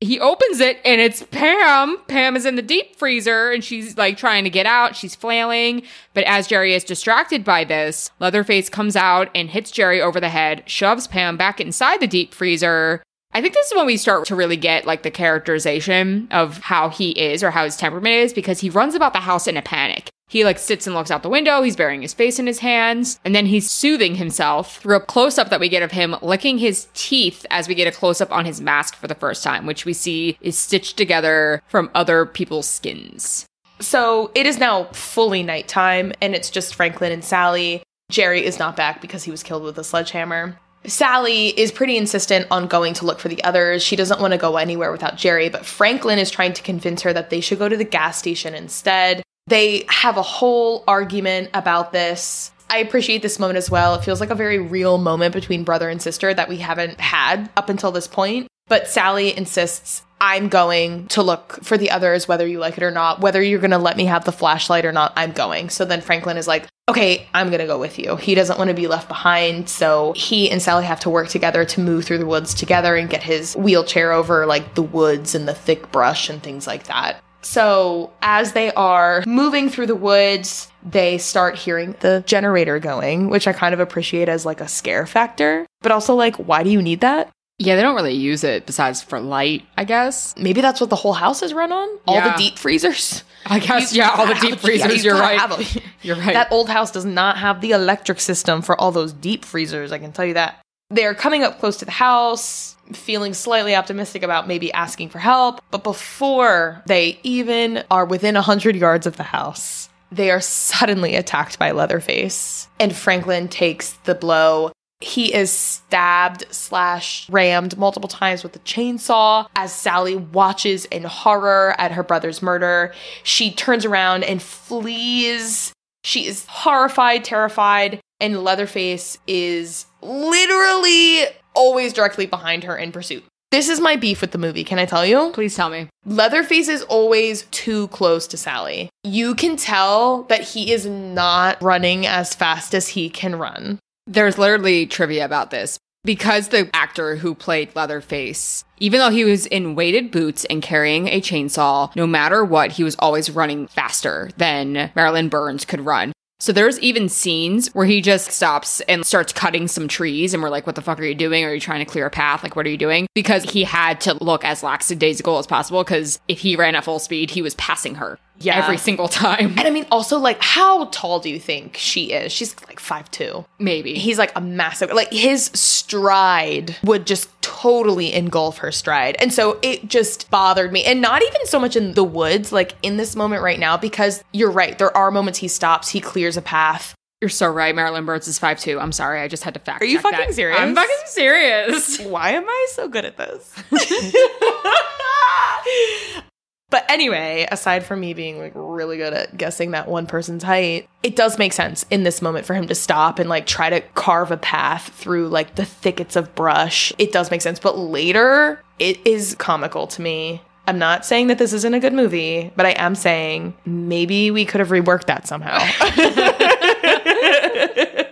He 0.00 0.18
opens 0.18 0.60
it 0.60 0.80
and 0.84 1.00
it's 1.00 1.22
Pam. 1.24 1.98
Pam 2.08 2.34
is 2.34 2.44
in 2.44 2.56
the 2.56 2.62
deep 2.62 2.96
freezer 2.96 3.52
and 3.52 3.62
she's 3.62 3.96
like 3.96 4.16
trying 4.16 4.44
to 4.44 4.50
get 4.50 4.66
out. 4.66 4.96
She's 4.96 5.14
flailing. 5.14 5.82
But 6.12 6.24
as 6.24 6.46
Jerry 6.46 6.74
is 6.74 6.84
distracted 6.84 7.44
by 7.44 7.64
this, 7.64 8.10
Leatherface 8.18 8.68
comes 8.68 8.96
out 8.96 9.30
and 9.34 9.50
hits 9.50 9.70
Jerry 9.70 10.00
over 10.00 10.18
the 10.18 10.30
head, 10.30 10.64
shoves 10.66 11.06
Pam 11.06 11.36
back 11.36 11.60
inside 11.60 12.00
the 12.00 12.06
deep 12.06 12.34
freezer. 12.34 13.02
I 13.32 13.40
think 13.40 13.54
this 13.54 13.68
is 13.68 13.76
when 13.76 13.86
we 13.86 13.96
start 13.96 14.24
to 14.26 14.34
really 14.34 14.56
get 14.56 14.86
like 14.86 15.02
the 15.02 15.10
characterization 15.10 16.26
of 16.32 16.58
how 16.58 16.88
he 16.88 17.10
is 17.10 17.44
or 17.44 17.52
how 17.52 17.64
his 17.64 17.76
temperament 17.76 18.14
is 18.16 18.32
because 18.32 18.60
he 18.60 18.70
runs 18.70 18.94
about 18.94 19.12
the 19.12 19.20
house 19.20 19.46
in 19.46 19.56
a 19.56 19.62
panic. 19.62 20.08
He 20.30 20.44
like 20.44 20.60
sits 20.60 20.86
and 20.86 20.94
looks 20.94 21.10
out 21.10 21.24
the 21.24 21.28
window. 21.28 21.60
He's 21.60 21.74
burying 21.74 22.02
his 22.02 22.14
face 22.14 22.38
in 22.38 22.46
his 22.46 22.60
hands. 22.60 23.18
And 23.24 23.34
then 23.34 23.46
he's 23.46 23.68
soothing 23.68 24.14
himself 24.14 24.78
through 24.78 24.94
a 24.94 25.00
close 25.00 25.38
up 25.38 25.50
that 25.50 25.58
we 25.58 25.68
get 25.68 25.82
of 25.82 25.90
him 25.90 26.14
licking 26.22 26.58
his 26.58 26.86
teeth 26.94 27.44
as 27.50 27.66
we 27.66 27.74
get 27.74 27.88
a 27.88 27.98
close 27.98 28.20
up 28.20 28.30
on 28.30 28.44
his 28.44 28.60
mask 28.60 28.94
for 28.94 29.08
the 29.08 29.16
first 29.16 29.42
time, 29.42 29.66
which 29.66 29.84
we 29.84 29.92
see 29.92 30.38
is 30.40 30.56
stitched 30.56 30.96
together 30.96 31.64
from 31.66 31.90
other 31.96 32.24
people's 32.26 32.68
skins. 32.68 33.44
So 33.80 34.30
it 34.36 34.46
is 34.46 34.56
now 34.56 34.84
fully 34.92 35.42
nighttime, 35.42 36.12
and 36.20 36.32
it's 36.32 36.50
just 36.50 36.76
Franklin 36.76 37.10
and 37.10 37.24
Sally. 37.24 37.82
Jerry 38.08 38.44
is 38.44 38.60
not 38.60 38.76
back 38.76 39.00
because 39.00 39.24
he 39.24 39.32
was 39.32 39.42
killed 39.42 39.64
with 39.64 39.78
a 39.78 39.84
sledgehammer. 39.84 40.56
Sally 40.84 41.48
is 41.48 41.72
pretty 41.72 41.96
insistent 41.96 42.46
on 42.52 42.68
going 42.68 42.94
to 42.94 43.04
look 43.04 43.18
for 43.18 43.28
the 43.28 43.42
others. 43.42 43.82
She 43.82 43.96
doesn't 43.96 44.20
want 44.20 44.32
to 44.32 44.38
go 44.38 44.58
anywhere 44.58 44.92
without 44.92 45.16
Jerry, 45.16 45.48
but 45.48 45.66
Franklin 45.66 46.20
is 46.20 46.30
trying 46.30 46.52
to 46.52 46.62
convince 46.62 47.02
her 47.02 47.12
that 47.12 47.30
they 47.30 47.40
should 47.40 47.58
go 47.58 47.68
to 47.68 47.76
the 47.76 47.84
gas 47.84 48.16
station 48.16 48.54
instead. 48.54 49.22
They 49.50 49.84
have 49.88 50.16
a 50.16 50.22
whole 50.22 50.84
argument 50.86 51.50
about 51.54 51.92
this. 51.92 52.52
I 52.70 52.78
appreciate 52.78 53.20
this 53.20 53.40
moment 53.40 53.56
as 53.56 53.68
well. 53.68 53.96
It 53.96 54.04
feels 54.04 54.20
like 54.20 54.30
a 54.30 54.36
very 54.36 54.60
real 54.60 54.96
moment 54.96 55.34
between 55.34 55.64
brother 55.64 55.88
and 55.88 56.00
sister 56.00 56.32
that 56.32 56.48
we 56.48 56.58
haven't 56.58 57.00
had 57.00 57.50
up 57.56 57.68
until 57.68 57.90
this 57.90 58.06
point. 58.06 58.46
But 58.68 58.86
Sally 58.86 59.36
insists, 59.36 60.04
I'm 60.20 60.48
going 60.48 61.08
to 61.08 61.24
look 61.24 61.64
for 61.64 61.76
the 61.76 61.90
others, 61.90 62.28
whether 62.28 62.46
you 62.46 62.60
like 62.60 62.76
it 62.76 62.84
or 62.84 62.92
not, 62.92 63.20
whether 63.22 63.42
you're 63.42 63.58
going 63.58 63.72
to 63.72 63.78
let 63.78 63.96
me 63.96 64.04
have 64.04 64.24
the 64.24 64.30
flashlight 64.30 64.84
or 64.84 64.92
not, 64.92 65.12
I'm 65.16 65.32
going. 65.32 65.68
So 65.68 65.84
then 65.84 66.00
Franklin 66.00 66.36
is 66.36 66.46
like, 66.46 66.68
okay, 66.88 67.26
I'm 67.34 67.48
going 67.48 67.58
to 67.58 67.66
go 67.66 67.80
with 67.80 67.98
you. 67.98 68.14
He 68.14 68.36
doesn't 68.36 68.56
want 68.56 68.68
to 68.68 68.74
be 68.74 68.86
left 68.86 69.08
behind. 69.08 69.68
So 69.68 70.12
he 70.14 70.48
and 70.48 70.62
Sally 70.62 70.84
have 70.84 71.00
to 71.00 71.10
work 71.10 71.26
together 71.26 71.64
to 71.64 71.80
move 71.80 72.04
through 72.04 72.18
the 72.18 72.26
woods 72.26 72.54
together 72.54 72.94
and 72.94 73.10
get 73.10 73.24
his 73.24 73.56
wheelchair 73.56 74.12
over 74.12 74.46
like 74.46 74.76
the 74.76 74.82
woods 74.82 75.34
and 75.34 75.48
the 75.48 75.54
thick 75.54 75.90
brush 75.90 76.30
and 76.30 76.40
things 76.40 76.68
like 76.68 76.84
that. 76.84 77.20
So, 77.42 78.12
as 78.22 78.52
they 78.52 78.70
are 78.72 79.22
moving 79.26 79.70
through 79.70 79.86
the 79.86 79.94
woods, 79.96 80.70
they 80.82 81.18
start 81.18 81.56
hearing 81.56 81.94
the 82.00 82.22
generator 82.26 82.78
going, 82.78 83.28
which 83.30 83.46
I 83.48 83.52
kind 83.52 83.72
of 83.74 83.80
appreciate 83.80 84.28
as 84.28 84.44
like 84.44 84.60
a 84.60 84.68
scare 84.68 85.06
factor. 85.06 85.66
But 85.80 85.92
also, 85.92 86.14
like, 86.14 86.36
why 86.36 86.62
do 86.62 86.70
you 86.70 86.82
need 86.82 87.00
that? 87.00 87.30
Yeah, 87.58 87.76
they 87.76 87.82
don't 87.82 87.94
really 87.94 88.14
use 88.14 88.42
it 88.44 88.64
besides 88.64 89.02
for 89.02 89.20
light, 89.20 89.64
I 89.76 89.84
guess. 89.84 90.34
Maybe 90.38 90.60
that's 90.62 90.80
what 90.80 90.88
the 90.90 90.96
whole 90.96 91.12
house 91.12 91.42
is 91.42 91.52
run 91.52 91.72
on? 91.72 91.88
All 92.06 92.14
Yeah. 92.14 92.32
the 92.32 92.38
deep 92.38 92.58
freezers? 92.58 93.22
I 93.46 93.58
guess, 93.58 93.92
You 93.94 94.02
yeah, 94.02 94.10
all 94.16 94.26
the 94.26 94.34
deep 94.40 94.50
have- 94.60 94.64
yeah, 94.64 94.86
freezers, 94.86 95.04
you 95.04 95.10
you're 95.10 95.20
right. 95.20 95.82
You're 96.02 96.16
right. 96.16 96.32
That 96.34 96.50
old 96.52 96.70
house 96.70 96.90
does 96.90 97.04
not 97.04 97.36
have 97.38 97.60
the 97.60 97.72
electric 97.72 98.20
system 98.20 98.62
for 98.62 98.80
all 98.80 98.92
those 98.92 99.12
deep 99.12 99.44
freezers, 99.44 99.92
I 99.92 99.98
can 99.98 100.12
tell 100.12 100.24
you 100.24 100.34
that. 100.34 100.58
They're 100.88 101.14
coming 101.14 101.42
up 101.44 101.58
close 101.60 101.76
to 101.78 101.84
the 101.84 101.90
house, 101.90 102.76
feeling 102.92 103.34
slightly 103.34 103.74
optimistic 103.74 104.22
about 104.22 104.48
maybe 104.48 104.72
asking 104.72 105.08
for 105.08 105.18
help, 105.18 105.60
but 105.70 105.84
before 105.84 106.82
they 106.86 107.18
even 107.22 107.84
are 107.90 108.04
within 108.04 108.34
100 108.34 108.76
yards 108.76 109.06
of 109.06 109.16
the 109.16 109.22
house, 109.22 109.88
they 110.12 110.30
are 110.30 110.40
suddenly 110.40 111.14
attacked 111.14 111.58
by 111.58 111.70
Leatherface. 111.70 112.68
And 112.78 112.94
Franklin 112.94 113.48
takes 113.48 113.92
the 114.04 114.14
blow. 114.14 114.72
He 115.00 115.32
is 115.32 115.50
stabbed 115.50 116.44
slash 116.50 117.28
rammed 117.30 117.78
multiple 117.78 118.08
times 118.08 118.42
with 118.42 118.54
a 118.54 118.58
chainsaw 118.60 119.46
as 119.56 119.72
Sally 119.72 120.16
watches 120.16 120.84
in 120.86 121.04
horror 121.04 121.74
at 121.78 121.92
her 121.92 122.02
brother's 122.02 122.42
murder. 122.42 122.92
She 123.22 123.50
turns 123.50 123.86
around 123.86 124.24
and 124.24 124.42
flees 124.42 125.72
she 126.02 126.26
is 126.26 126.46
horrified, 126.46 127.24
terrified, 127.24 128.00
and 128.20 128.42
Leatherface 128.42 129.18
is 129.26 129.86
literally 130.02 131.26
always 131.60 131.92
directly 131.92 132.24
behind 132.24 132.64
her 132.64 132.74
in 132.74 132.90
pursuit. 132.90 133.22
This 133.50 133.68
is 133.68 133.80
my 133.80 133.96
beef 133.96 134.20
with 134.20 134.30
the 134.30 134.38
movie, 134.38 134.64
can 134.64 134.78
I 134.78 134.86
tell 134.86 135.04
you? 135.04 135.30
Please 135.34 135.54
tell 135.54 135.68
me. 135.68 135.88
Leatherface 136.06 136.68
is 136.68 136.82
always 136.84 137.42
too 137.50 137.88
close 137.88 138.26
to 138.28 138.36
Sally. 138.36 138.88
You 139.04 139.34
can 139.34 139.56
tell 139.56 140.22
that 140.24 140.40
he 140.40 140.72
is 140.72 140.86
not 140.86 141.60
running 141.60 142.06
as 142.06 142.34
fast 142.34 142.74
as 142.74 142.88
he 142.88 143.10
can 143.10 143.36
run. 143.36 143.78
There's 144.06 144.38
literally 144.38 144.86
trivia 144.86 145.24
about 145.24 145.50
this. 145.50 145.78
Because 146.02 146.48
the 146.48 146.70
actor 146.72 147.16
who 147.16 147.34
played 147.34 147.76
Leatherface, 147.76 148.64
even 148.78 149.00
though 149.00 149.10
he 149.10 149.24
was 149.24 149.44
in 149.44 149.74
weighted 149.74 150.10
boots 150.10 150.46
and 150.46 150.62
carrying 150.62 151.08
a 151.08 151.20
chainsaw, 151.20 151.94
no 151.94 152.06
matter 152.06 152.42
what, 152.42 152.72
he 152.72 152.84
was 152.84 152.96
always 153.00 153.28
running 153.28 153.66
faster 153.66 154.30
than 154.38 154.90
Marilyn 154.96 155.28
Burns 155.28 155.66
could 155.66 155.84
run. 155.84 156.12
So 156.40 156.52
there's 156.52 156.80
even 156.80 157.10
scenes 157.10 157.68
where 157.74 157.84
he 157.84 158.00
just 158.00 158.30
stops 158.30 158.80
and 158.88 159.04
starts 159.04 159.30
cutting 159.30 159.68
some 159.68 159.88
trees, 159.88 160.32
and 160.32 160.42
we're 160.42 160.48
like, 160.48 160.66
what 160.66 160.74
the 160.74 160.80
fuck 160.80 160.98
are 160.98 161.04
you 161.04 161.14
doing? 161.14 161.44
Are 161.44 161.52
you 161.52 161.60
trying 161.60 161.84
to 161.84 161.84
clear 161.84 162.06
a 162.06 162.10
path? 162.10 162.42
Like, 162.42 162.56
what 162.56 162.64
are 162.66 162.70
you 162.70 162.78
doing? 162.78 163.06
Because 163.14 163.42
he 163.42 163.62
had 163.62 164.00
to 164.00 164.14
look 164.24 164.42
as 164.42 164.62
lackadaisical 164.62 165.36
as 165.36 165.46
possible, 165.46 165.84
because 165.84 166.18
if 166.28 166.38
he 166.38 166.56
ran 166.56 166.74
at 166.74 166.84
full 166.84 166.98
speed, 166.98 167.30
he 167.30 167.42
was 167.42 167.54
passing 167.56 167.96
her 167.96 168.18
Yeah. 168.40 168.62
every 168.62 168.78
single 168.78 169.08
time. 169.08 169.50
And 169.58 169.60
I 169.60 169.70
mean, 169.70 169.86
also, 169.90 170.18
like, 170.18 170.40
how 170.40 170.86
tall 170.86 171.20
do 171.20 171.28
you 171.28 171.38
think 171.38 171.76
she 171.76 172.12
is? 172.12 172.32
She's 172.32 172.56
like 172.66 172.80
5'2. 172.80 173.44
Maybe. 173.58 173.94
He's 173.94 174.18
like 174.18 174.32
a 174.34 174.40
massive, 174.40 174.90
like, 174.92 175.12
his 175.12 175.46
stride 175.54 176.76
would 176.82 177.06
just 177.06 177.28
totally 177.42 178.12
engulf 178.12 178.58
her 178.58 178.72
stride. 178.72 179.16
And 179.20 179.32
so 179.32 179.58
it 179.62 179.88
just 179.88 180.30
bothered 180.30 180.72
me. 180.72 180.84
And 180.84 181.00
not 181.00 181.22
even 181.22 181.46
so 181.46 181.60
much 181.60 181.76
in 181.76 181.94
the 181.94 182.04
woods, 182.04 182.52
like 182.52 182.74
in 182.82 182.96
this 182.96 183.14
moment 183.14 183.42
right 183.42 183.58
now, 183.58 183.76
because 183.76 184.24
you're 184.32 184.50
right. 184.50 184.76
There 184.78 184.96
are 184.96 185.10
moments 185.10 185.38
he 185.38 185.48
stops, 185.48 185.90
he 185.90 186.00
clears 186.00 186.36
a 186.36 186.42
path. 186.42 186.94
You're 187.20 187.28
so 187.28 187.48
right. 187.48 187.74
Marilyn 187.74 188.06
Burns 188.06 188.26
is 188.28 188.40
5'2. 188.40 188.80
I'm 188.80 188.92
sorry. 188.92 189.20
I 189.20 189.28
just 189.28 189.44
had 189.44 189.52
to 189.52 189.60
fact 189.60 189.82
Are 189.82 189.84
you 189.84 190.00
fucking 190.00 190.18
that. 190.18 190.34
serious? 190.34 190.58
I'm 190.58 190.74
fucking 190.74 190.96
serious. 191.04 192.00
Why 192.00 192.30
am 192.30 192.48
I 192.48 192.66
so 192.70 192.88
good 192.88 193.04
at 193.04 193.18
this? 193.18 193.54
But 196.70 196.88
anyway, 196.88 197.48
aside 197.50 197.84
from 197.84 198.00
me 198.00 198.14
being 198.14 198.38
like 198.38 198.52
really 198.54 198.96
good 198.96 199.12
at 199.12 199.36
guessing 199.36 199.72
that 199.72 199.88
one 199.88 200.06
person's 200.06 200.44
height, 200.44 200.88
it 201.02 201.16
does 201.16 201.36
make 201.36 201.52
sense 201.52 201.84
in 201.90 202.04
this 202.04 202.22
moment 202.22 202.46
for 202.46 202.54
him 202.54 202.68
to 202.68 202.74
stop 202.74 203.18
and 203.18 203.28
like 203.28 203.46
try 203.46 203.70
to 203.70 203.80
carve 203.94 204.30
a 204.30 204.36
path 204.36 204.94
through 204.94 205.28
like 205.28 205.56
the 205.56 205.64
thickets 205.64 206.14
of 206.14 206.34
brush. 206.36 206.92
It 206.96 207.12
does 207.12 207.30
make 207.30 207.42
sense. 207.42 207.58
But 207.58 207.76
later, 207.76 208.62
it 208.78 209.04
is 209.04 209.34
comical 209.34 209.88
to 209.88 210.00
me. 210.00 210.42
I'm 210.68 210.78
not 210.78 211.04
saying 211.04 211.26
that 211.26 211.38
this 211.38 211.52
isn't 211.52 211.74
a 211.74 211.80
good 211.80 211.92
movie, 211.92 212.52
but 212.54 212.66
I 212.66 212.70
am 212.70 212.94
saying 212.94 213.54
maybe 213.64 214.30
we 214.30 214.44
could 214.44 214.60
have 214.60 214.68
reworked 214.68 215.06
that 215.06 215.26
somehow. 215.26 215.58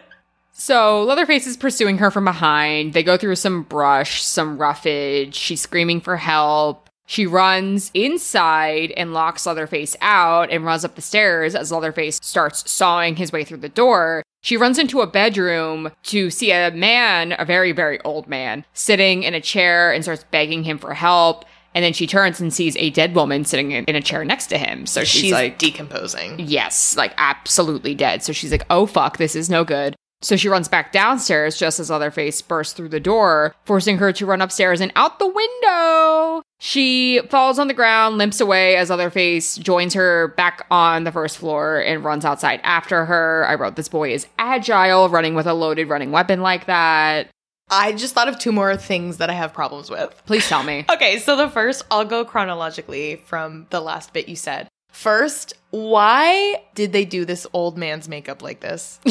So 0.61 1.03
Leatherface 1.05 1.47
is 1.47 1.57
pursuing 1.57 1.97
her 1.97 2.11
from 2.11 2.27
behind. 2.27 2.92
They 2.92 3.03
go 3.03 3.16
through 3.16 3.37
some 3.37 3.62
brush, 3.62 4.23
some 4.23 4.59
roughage. 4.59 5.35
She's 5.35 5.62
screaming 5.62 6.03
for 6.03 6.18
help. 6.18 6.88
She 7.09 7.27
runs 7.27 7.90
inside 7.94 8.92
and 8.94 9.14
locks 9.14 9.47
Leatherface 9.47 9.97
out 10.03 10.51
and 10.51 10.62
runs 10.62 10.85
up 10.85 10.94
the 10.94 11.01
stairs 11.01 11.55
as 11.55 11.73
Leatherface 11.73 12.21
starts 12.23 12.71
sawing 12.71 13.16
his 13.16 13.33
way 13.33 13.44
through 13.44 13.59
the 13.59 13.71
door. 13.71 14.23
She 14.42 14.59
runs 14.59 14.79
into 14.79 15.01
a 15.01 15.07
bedroom 15.07 15.90
to 16.03 16.31
see 16.31 16.53
a 16.53 16.71
man, 16.71 17.35
a 17.38 17.47
very, 17.47 17.73
very 17.73 17.99
old 18.03 18.29
man, 18.29 18.66
sitting 18.75 19.23
in 19.23 19.33
a 19.33 19.40
chair 19.40 19.90
and 19.90 20.05
starts 20.05 20.25
begging 20.31 20.64
him 20.64 20.77
for 20.77 20.92
help. 20.92 21.47
And 21.75 21.83
then 21.83 21.94
she 21.94 22.07
turns 22.07 22.40
and 22.40 22.53
sees 22.53 22.77
a 22.77 22.90
dead 22.90 23.14
woman 23.14 23.47
sitting 23.47 23.71
in, 23.73 23.87
in 23.87 23.97
a 23.97 24.03
chair 24.03 24.23
next 24.23 24.49
to 24.49 24.59
him. 24.59 24.85
So 24.85 25.03
she's, 25.03 25.23
She's 25.23 25.33
like, 25.33 25.57
decomposing. 25.57 26.38
Yes, 26.38 26.94
like 26.94 27.14
absolutely 27.16 27.94
dead. 27.94 28.23
So 28.23 28.35
she's 28.35 28.53
like, 28.53 28.66
oh 28.68 28.85
fuck, 28.85 29.16
this 29.16 29.35
is 29.35 29.49
no 29.49 29.64
good. 29.64 29.97
So 30.20 30.37
she 30.37 30.48
runs 30.48 30.68
back 30.68 30.90
downstairs 30.92 31.57
just 31.57 31.78
as 31.78 31.90
Leatherface 31.90 32.42
bursts 32.42 32.74
through 32.74 32.88
the 32.88 32.98
door, 33.00 33.54
forcing 33.64 33.98
her 33.98 34.12
to 34.12 34.26
run 34.26 34.42
upstairs 34.42 34.81
and 34.81 34.90
out 34.96 35.18
the 35.18 35.28
window. 35.28 36.42
She 36.59 37.21
falls 37.31 37.58
on 37.58 37.69
the 37.69 37.75
ground, 37.75 38.19
limps 38.19 38.40
away 38.40 38.75
as 38.75 38.90
Leatherface 38.90 39.56
joins 39.56 39.94
her 39.94 40.29
back 40.37 40.66
on 40.73 41.04
the 41.04 41.12
first 41.12 41.38
floor 41.38 41.79
and 41.79 42.04
runs 42.04 42.25
outside 42.25 42.60
after 42.64 43.04
her. 43.04 43.46
I 43.48 43.54
wrote 43.54 43.77
this 43.77 43.88
boy 43.88 44.12
is 44.12 44.27
agile, 44.38 45.08
running 45.08 45.35
with 45.35 45.46
a 45.46 45.54
loaded 45.54 45.88
running 45.88 46.10
weapon 46.10 46.40
like 46.40 46.66
that. 46.66 47.29
I 47.71 47.92
just 47.92 48.14
thought 48.14 48.29
of 48.29 48.38
two 48.38 48.50
more 48.50 48.77
things 48.77 49.19
that 49.19 49.31
I 49.31 49.35
have 49.35 49.52
problems 49.52 49.90
with. 49.90 50.21
Please 50.27 50.48
tell 50.48 50.62
me. 50.62 50.85
Okay, 50.98 51.19
so 51.21 51.37
the 51.37 51.48
first, 51.48 51.85
I'll 51.92 52.04
go 52.04 52.25
chronologically 52.25 53.23
from 53.27 53.66
the 53.71 53.81
last 53.81 54.12
bit 54.12 54.29
you 54.29 54.35
said. 54.35 54.66
First, 54.90 55.52
why 55.71 56.64
did 56.75 56.92
they 56.92 57.04
do 57.04 57.25
this 57.25 57.46
old 57.52 57.79
man's 57.79 58.08
makeup 58.08 58.42
like 58.42 58.60
this? 58.60 58.98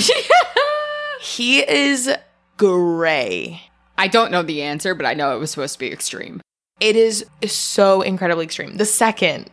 he 1.21 1.59
is 1.59 2.09
gray. 2.57 3.61
I 3.97 4.07
don't 4.07 4.31
know 4.31 4.43
the 4.43 4.61
answer, 4.61 4.93
but 4.95 5.05
I 5.05 5.13
know 5.13 5.35
it 5.35 5.39
was 5.39 5.51
supposed 5.51 5.73
to 5.73 5.79
be 5.79 5.91
extreme. 5.91 6.41
It 6.79 6.95
is 6.95 7.25
so 7.45 8.01
incredibly 8.01 8.45
extreme. 8.45 8.77
The 8.77 8.85
second, 8.85 9.49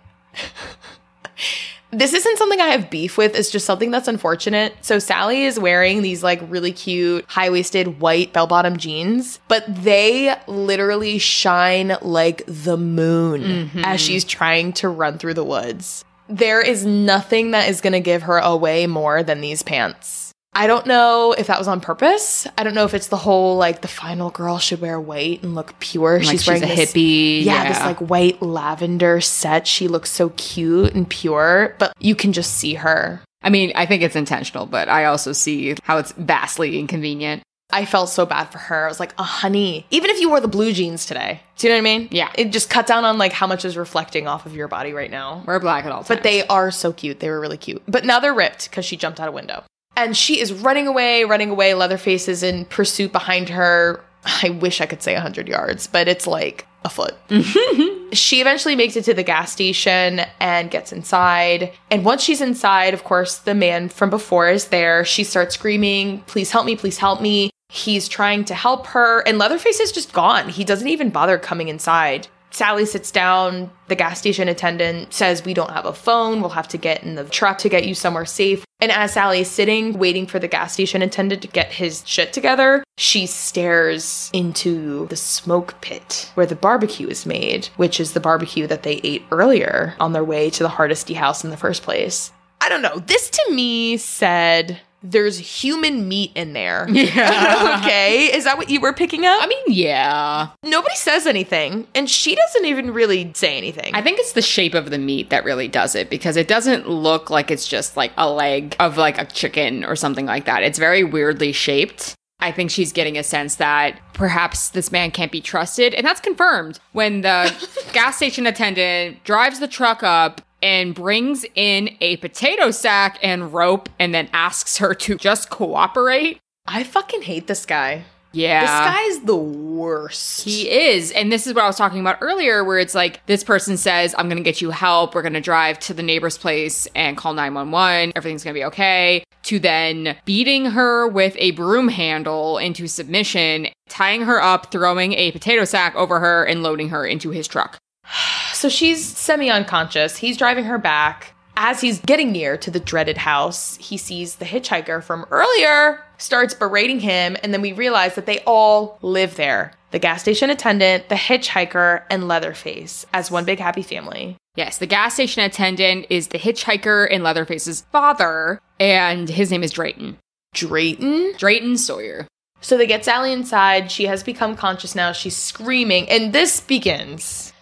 this 1.91 2.13
isn't 2.13 2.39
something 2.39 2.61
I 2.61 2.67
have 2.67 2.91
beef 2.91 3.17
with. 3.17 3.35
It's 3.37 3.51
just 3.51 3.65
something 3.67 3.91
that's 3.91 4.09
unfortunate. 4.09 4.75
So 4.83 4.99
Sally 4.99 5.45
is 5.45 5.59
wearing 5.59 6.03
these 6.03 6.23
like 6.23 6.41
really 6.51 6.73
cute 6.73 7.25
high 7.29 7.51
waisted 7.51 8.01
white 8.01 8.33
bell 8.33 8.47
bottom 8.47 8.77
jeans, 8.77 9.39
but 9.49 9.65
they 9.69 10.35
literally 10.47 11.19
shine 11.19 11.97
like 12.03 12.43
the 12.47 12.77
moon 12.77 13.43
Mm-hmm. 13.43 13.85
as 13.85 14.01
she's 14.01 14.25
trying 14.25 14.73
to 14.75 14.89
run 14.89 15.19
through 15.19 15.35
the 15.35 15.45
woods. 15.45 16.05
There 16.29 16.61
is 16.61 16.85
nothing 16.85 17.51
that 17.53 17.69
is 17.69 17.81
going 17.81 17.93
to 17.93 18.01
give 18.01 18.23
her 18.23 18.39
away 18.39 18.87
more 18.87 19.23
than 19.23 19.41
these 19.41 19.63
pants. 19.63 20.24
I 20.55 20.67
don't 20.67 20.87
know 20.87 21.35
if 21.37 21.49
that 21.49 21.59
was 21.59 21.67
on 21.67 21.81
purpose. 21.81 22.47
I 22.57 22.63
don't 22.63 22.75
know 22.75 22.85
if 22.85 22.95
it's 22.95 23.09
the 23.09 23.17
whole 23.17 23.57
like 23.57 23.81
the 23.81 23.89
final 23.89 24.31
girl 24.31 24.59
should 24.59 24.81
wear 24.81 25.01
white 25.01 25.43
and 25.43 25.55
look 25.55 25.79
pure. 25.81 26.19
Like 26.21 26.29
she's, 26.29 26.47
wearing 26.47 26.63
a 26.63 26.67
this- 26.67 26.93
hippie. 26.93 27.45
yeah, 27.45 27.69
this 27.69 27.81
like 27.81 27.99
white 27.99 28.41
lavender 28.41 29.21
set. 29.21 29.67
She 29.67 29.89
looks 29.89 30.11
so 30.11 30.31
cute 30.37 30.95
and 30.95 31.09
pure, 31.09 31.75
but 31.79 31.93
you 31.99 32.15
can 32.15 32.33
just 32.33 32.55
see 32.55 32.75
her. 32.75 33.21
I 33.43 33.51
mean, 33.51 33.73
I 33.75 33.85
think 33.85 34.03
it's 34.03 34.17
intentional, 34.17 34.65
but 34.67 34.89
I 34.89 35.05
also 35.05 35.33
see 35.33 35.75
how 35.83 35.99
it's 35.99 36.13
vastly 36.13 36.79
inconvenient. 36.79 37.43
I 37.71 37.85
felt 37.87 38.09
so 38.09 38.25
bad 38.25 38.45
for 38.45 38.59
her. 38.59 38.85
I 38.85 38.89
was 38.89 39.01
like, 39.01 39.13
oh, 39.19 39.25
honey, 39.25 39.85
even 39.91 40.11
if 40.11 40.21
you 40.21 40.29
wore 40.29 40.41
the 40.41 40.49
blue 40.49 40.73
jeans 40.73 41.07
today, 41.07 41.41
do 41.57 41.67
you 41.67 41.73
know 41.73 41.77
what 41.83 41.91
I 41.91 41.99
mean? 41.99 42.09
Yeah. 42.13 42.31
It 42.37 42.53
just 42.53 42.71
cut 42.71 42.87
down 42.87 43.05
on 43.05 43.19
like 43.19 43.33
how 43.33 43.47
much 43.49 43.65
is 43.65 43.77
reflecting 43.77 44.29
off 44.29 44.47
of 44.47 44.55
your 44.55 44.69
body 44.69 44.93
right 44.93 45.11
now. 45.11 45.43
We're 45.45 45.59
black 45.59 45.85
at 45.85 45.91
all 45.91 45.99
times. 45.99 46.09
But 46.09 46.23
they 46.23 46.47
are 46.47 46.71
so 46.71 46.93
cute. 46.93 47.19
They 47.21 47.29
were 47.29 47.41
really 47.41 47.57
cute. 47.57 47.83
But 47.89 48.05
now 48.05 48.21
they're 48.21 48.35
ripped 48.35 48.71
because 48.71 48.85
she 48.85 48.97
jumped 48.97 49.19
out 49.19 49.29
a 49.29 49.33
window. 49.33 49.65
And 49.97 50.17
she 50.17 50.41
is 50.41 50.53
running 50.53 50.87
away, 50.87 51.25
running 51.25 51.51
away. 51.51 51.75
Leatherface 51.75 52.29
is 52.29 52.43
in 52.43 52.65
pursuit 52.67 53.13
behind 53.13 53.49
her. 53.51 54.05
I 54.43 54.51
wish 54.51 54.81
I 54.81 54.87
could 54.87 55.03
say 55.03 55.15
100 55.15 55.49
yards, 55.49 55.87
but 55.87 56.09
it's 56.09 56.27
like 56.27 56.67
a 56.85 56.89
foot. 56.89 57.15
she 58.17 58.41
eventually 58.41 58.77
makes 58.77 58.97
it 58.97 59.05
to 59.05 59.15
the 59.15 59.23
gas 59.23 59.53
station 59.53 60.23
and 60.41 60.71
gets 60.71 60.93
inside. 60.93 61.73
And 61.91 62.05
once 62.05 62.23
she's 62.23 62.41
inside, 62.41 62.95
of 62.95 63.05
course, 63.05 63.39
the 63.39 63.55
man 63.55 63.89
from 63.89 64.11
before 64.11 64.49
is 64.49 64.67
there. 64.67 65.05
She 65.05 65.25
starts 65.25 65.55
screaming, 65.55 66.21
Please 66.23 66.51
help 66.51 66.67
me, 66.67 66.77
please 66.77 66.99
help 66.99 67.21
me. 67.21 67.51
He's 67.69 68.09
trying 68.09 68.45
to 68.45 68.55
help 68.55 68.87
her, 68.89 69.21
and 69.27 69.39
Leatherface 69.39 69.81
is 69.81 69.91
just 69.91 70.13
gone. 70.13 70.49
He 70.49 70.63
doesn't 70.63 70.87
even 70.87 71.11
bother 71.11 71.39
coming 71.39 71.69
inside. 71.69 72.29
Sally 72.55 72.87
sits 72.87 73.11
down. 73.11 73.69
The 73.89 73.97
gas 73.97 74.21
station 74.21 74.47
attendant 74.47 75.13
says, 75.13 75.45
We 75.45 75.55
don't 75.55 75.73
have 75.73 75.87
a 75.87 75.93
phone. 75.93 76.41
We'll 76.41 76.51
have 76.51 76.69
to 76.69 76.79
get 76.79 77.03
in 77.03 77.17
the 77.17 77.25
truck 77.25 77.59
to 77.59 77.69
get 77.69 77.85
you 77.85 77.97
somewhere 77.97 78.25
safe. 78.25 78.65
And 78.81 78.93
as 78.93 79.15
Sally 79.15 79.41
is 79.41 79.51
sitting, 79.51 79.99
waiting 79.99 80.25
for 80.27 80.39
the 80.39 80.47
gas 80.47 80.73
station 80.73 81.03
attendant 81.03 81.43
to 81.43 81.49
get 81.49 81.73
his 81.73 82.05
shit 82.07 82.33
together, 82.33 82.85
she 82.97 83.27
stares 83.27 84.31
into 84.33 85.09
the 85.09 85.17
smoke 85.17 85.81
pit 85.81 86.31
where 86.35 86.47
the 86.47 86.55
barbecue 86.55 87.09
is 87.09 87.27
made, 87.27 87.67
which 87.77 87.99
is 87.99 88.13
the 88.13 88.21
barbecue 88.21 88.69
that 88.69 88.85
they 88.85 89.01
ate 89.03 89.25
earlier 89.33 89.97
on 89.99 90.13
their 90.13 90.23
way 90.23 90.49
to 90.51 90.63
the 90.63 90.69
Hardesty 90.69 91.15
house 91.15 91.43
in 91.43 91.51
the 91.51 91.57
first 91.57 91.83
place. 91.83 92.31
I 92.61 92.69
don't 92.69 92.83
know. 92.83 92.99
This 93.01 93.31
to 93.31 93.51
me 93.51 93.97
said 93.97 94.81
there's 95.05 95.39
human 95.39 96.09
meat 96.09 96.33
in 96.35 96.55
there. 96.55 96.89
Yeah. 97.05 97.81
okay. 97.85 98.35
Is 98.35 98.45
that 98.45 98.57
what 98.57 98.71
you 98.71 98.81
were 98.81 98.95
picking 98.95 99.27
up? 99.27 99.43
I 99.43 99.47
mean, 99.47 99.65
yeah. 99.67 100.49
nobody 100.63 100.95
says 100.95 101.27
anything, 101.27 101.87
and 101.95 102.09
she 102.09 102.35
doesn't 102.35 102.65
even 102.65 102.93
really 102.93 103.31
say 103.35 103.59
anything. 103.59 103.95
I 103.95 104.01
think 104.01 104.19
it's 104.19 104.33
the 104.33 104.41
shape 104.41 104.75
of 104.75 104.91
the 104.91 104.97
meat 104.97 105.29
that 105.29 105.45
really 105.45 105.69
does 105.69 105.95
it 105.95 106.09
because 106.09 106.37
it 106.37 106.49
doesn't 106.49 106.89
look 106.89 107.29
like 107.29 107.51
it's 107.51 107.69
just 107.69 107.97
like 107.97 108.13
a 108.17 108.31
leg 108.31 108.75
of 108.81 108.97
like 108.97 109.19
a 109.19 109.27
chicken 109.27 109.85
or 109.85 109.97
something 109.97 110.25
like 110.25 110.47
that. 110.47 110.63
It's 110.63 110.79
very 110.79 111.05
weirdly 111.05 111.53
shaped. 111.53 112.15
I 112.41 112.53
think 112.53 112.71
she's 112.71 112.93
getting 112.93 113.19
a 113.19 113.23
sense 113.23 113.57
that 113.57 114.01
perhaps 114.13 114.71
this 114.71 114.91
man 114.91 115.11
can't 115.11 115.33
be 115.33 115.41
trusted. 115.41 115.95
And 115.95 116.07
that's 116.07 116.21
confirmed 116.21 116.79
when 116.93 117.21
the 117.21 117.53
gas 117.93 118.17
station 118.17 118.47
attendant 118.47 119.23
drives 119.25 119.61
the 119.61 119.69
truck 119.69 120.03
up 120.03 120.41
and 120.65 120.95
brings 120.95 121.45
in 121.55 121.95
a 122.01 122.17
potato 122.17 122.71
sack 122.71 123.19
and 123.23 123.53
rope 123.53 123.91
and 123.99 124.15
then 124.15 124.31
asks 124.33 124.79
her 124.79 124.95
to 124.95 125.17
just 125.17 125.51
cooperate. 125.51 126.41
I 126.67 126.83
fucking 126.83 127.23
hate 127.23 127.47
this 127.47 127.67
guy. 127.67 128.05
Yeah. 128.33 128.63
This 128.63 128.71
guy's 128.71 129.27
the 129.27 129.37
worst. 129.37 130.43
He 130.43 130.69
is. 130.69 131.13
And 131.13 131.31
this 131.31 131.47
is 131.47 131.55
what 131.55 131.65
I 131.65 131.67
was 131.67 131.77
talking 131.77 132.01
about 132.01 132.17
earlier, 132.21 132.65
where 132.65 132.79
it's 132.79 132.95
like 132.95 133.25
this 133.27 133.45
person 133.45 133.77
says, 133.77 134.15
I'm 134.17 134.27
going 134.27 134.39
to 134.39 134.43
get 134.43 134.63
you 134.63 134.71
help. 134.71 135.15
We're 135.15 135.23
going 135.23 135.35
to 135.35 135.41
drive 135.41 135.79
to 135.81 135.95
the 135.95 136.03
neighbor's 136.03 136.39
place 136.39 136.89
and 136.97 137.17
call 137.17 137.35
911. 137.35 138.15
Everything's 138.17 138.43
going 138.43 138.55
to 138.55 138.59
be 138.59 138.65
okay. 138.65 139.23
To 139.45 139.59
then 139.59 140.17
beating 140.25 140.65
her 140.65 141.07
with 141.07 141.37
a 141.39 141.51
broom 141.53 141.89
handle 141.89 142.57
into 142.57 142.89
submission, 142.89 143.69
tying 143.91 144.23
her 144.23 144.43
up, 144.43 144.73
throwing 144.73 145.13
a 145.13 145.31
potato 145.31 145.65
sack 145.65 145.95
over 145.95 146.19
her, 146.19 146.43
and 146.43 146.63
loading 146.63 146.89
her 146.89 147.07
into 147.07 147.31
his 147.31 147.47
truck. 147.47 147.79
So 148.55 148.69
she's 148.69 149.05
semi 149.05 149.51
unconscious. 149.51 150.17
He's 150.17 150.39
driving 150.39 150.65
her 150.65 150.79
back. 150.79 151.35
As 151.57 151.81
he's 151.81 152.01
getting 152.01 152.33
near 152.33 152.57
to 152.57 152.71
the 152.71 152.81
dreaded 152.81 153.19
house, 153.19 153.77
he 153.77 153.97
sees 153.97 154.37
the 154.37 154.45
hitchhiker 154.45 155.03
from 155.03 155.27
earlier, 155.31 156.03
starts 156.19 156.55
berating 156.55 157.01
him, 157.01 157.37
and 157.43 157.53
then 157.53 157.63
we 157.63 157.73
realize 157.73 158.15
that 158.15 158.27
they 158.27 158.41
all 158.47 158.99
live 159.03 159.37
there. 159.37 159.73
The 159.91 159.99
gas 159.99 160.23
station 160.23 160.51
attendant, 160.51 161.09
the 161.09 161.15
hitchhiker, 161.15 162.05
and 162.11 162.27
Leatherface 162.27 163.07
as 163.13 163.31
one 163.31 163.45
big 163.45 163.61
happy 163.61 163.83
family. 163.83 164.37
Yes, 164.57 164.79
the 164.79 164.87
gas 164.87 165.15
station 165.15 165.45
attendant 165.45 166.07
is 166.11 166.29
the 166.29 166.39
hitchhiker 166.39 167.07
and 167.11 167.23
Leatherface's 167.23 167.83
father, 167.93 168.61
and 168.81 169.29
his 169.29 169.51
name 169.51 169.63
is 169.63 169.73
Drayton. 169.73 170.19
Drayton? 170.55 171.35
Drayton 171.39 171.77
Sawyer. 171.77 172.27
So 172.61 172.77
they 172.77 172.87
get 172.87 173.05
Sally 173.05 173.33
inside. 173.33 173.91
She 173.91 174.07
has 174.07 174.23
become 174.23 174.57
conscious 174.57 174.95
now. 174.95 175.13
She's 175.13 175.37
screaming. 175.37 176.09
And 176.09 176.33
this 176.33 176.61
begins 176.61 177.53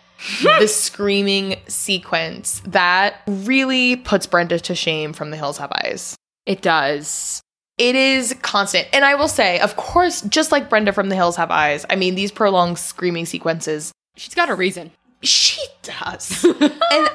the 0.43 0.67
screaming 0.69 1.57
sequence 1.69 2.61
that 2.67 3.23
really 3.27 3.97
puts 3.97 4.27
Brenda 4.27 4.59
to 4.61 4.75
shame 4.75 5.13
from 5.13 5.31
The 5.31 5.37
Hills 5.37 5.59
Have 5.59 5.73
Eyes. 5.73 6.17
It 6.47 6.63
does. 6.63 7.41
It 7.79 7.95
is 7.97 8.35
constant. 8.43 8.89
And 8.93 9.05
I 9.05 9.15
will 9.15 9.29
say, 9.29 9.59
of 9.61 9.77
course, 9.77 10.23
just 10.23 10.53
like 10.53 10.69
Brenda 10.69 10.93
from 10.93 11.09
The 11.09 11.15
Hills 11.17 11.37
Have 11.37 11.51
Eyes, 11.51 11.85
I 11.91 11.97
mean, 11.97 12.15
these 12.15 12.31
prolonged 12.31 12.79
screaming 12.79 13.27
sequences, 13.27 13.93
She's 14.17 14.35
got 14.35 14.51
a 14.51 14.55
reason. 14.55 14.91
she 15.23 15.61
does. 15.83 16.45
and 16.61 16.61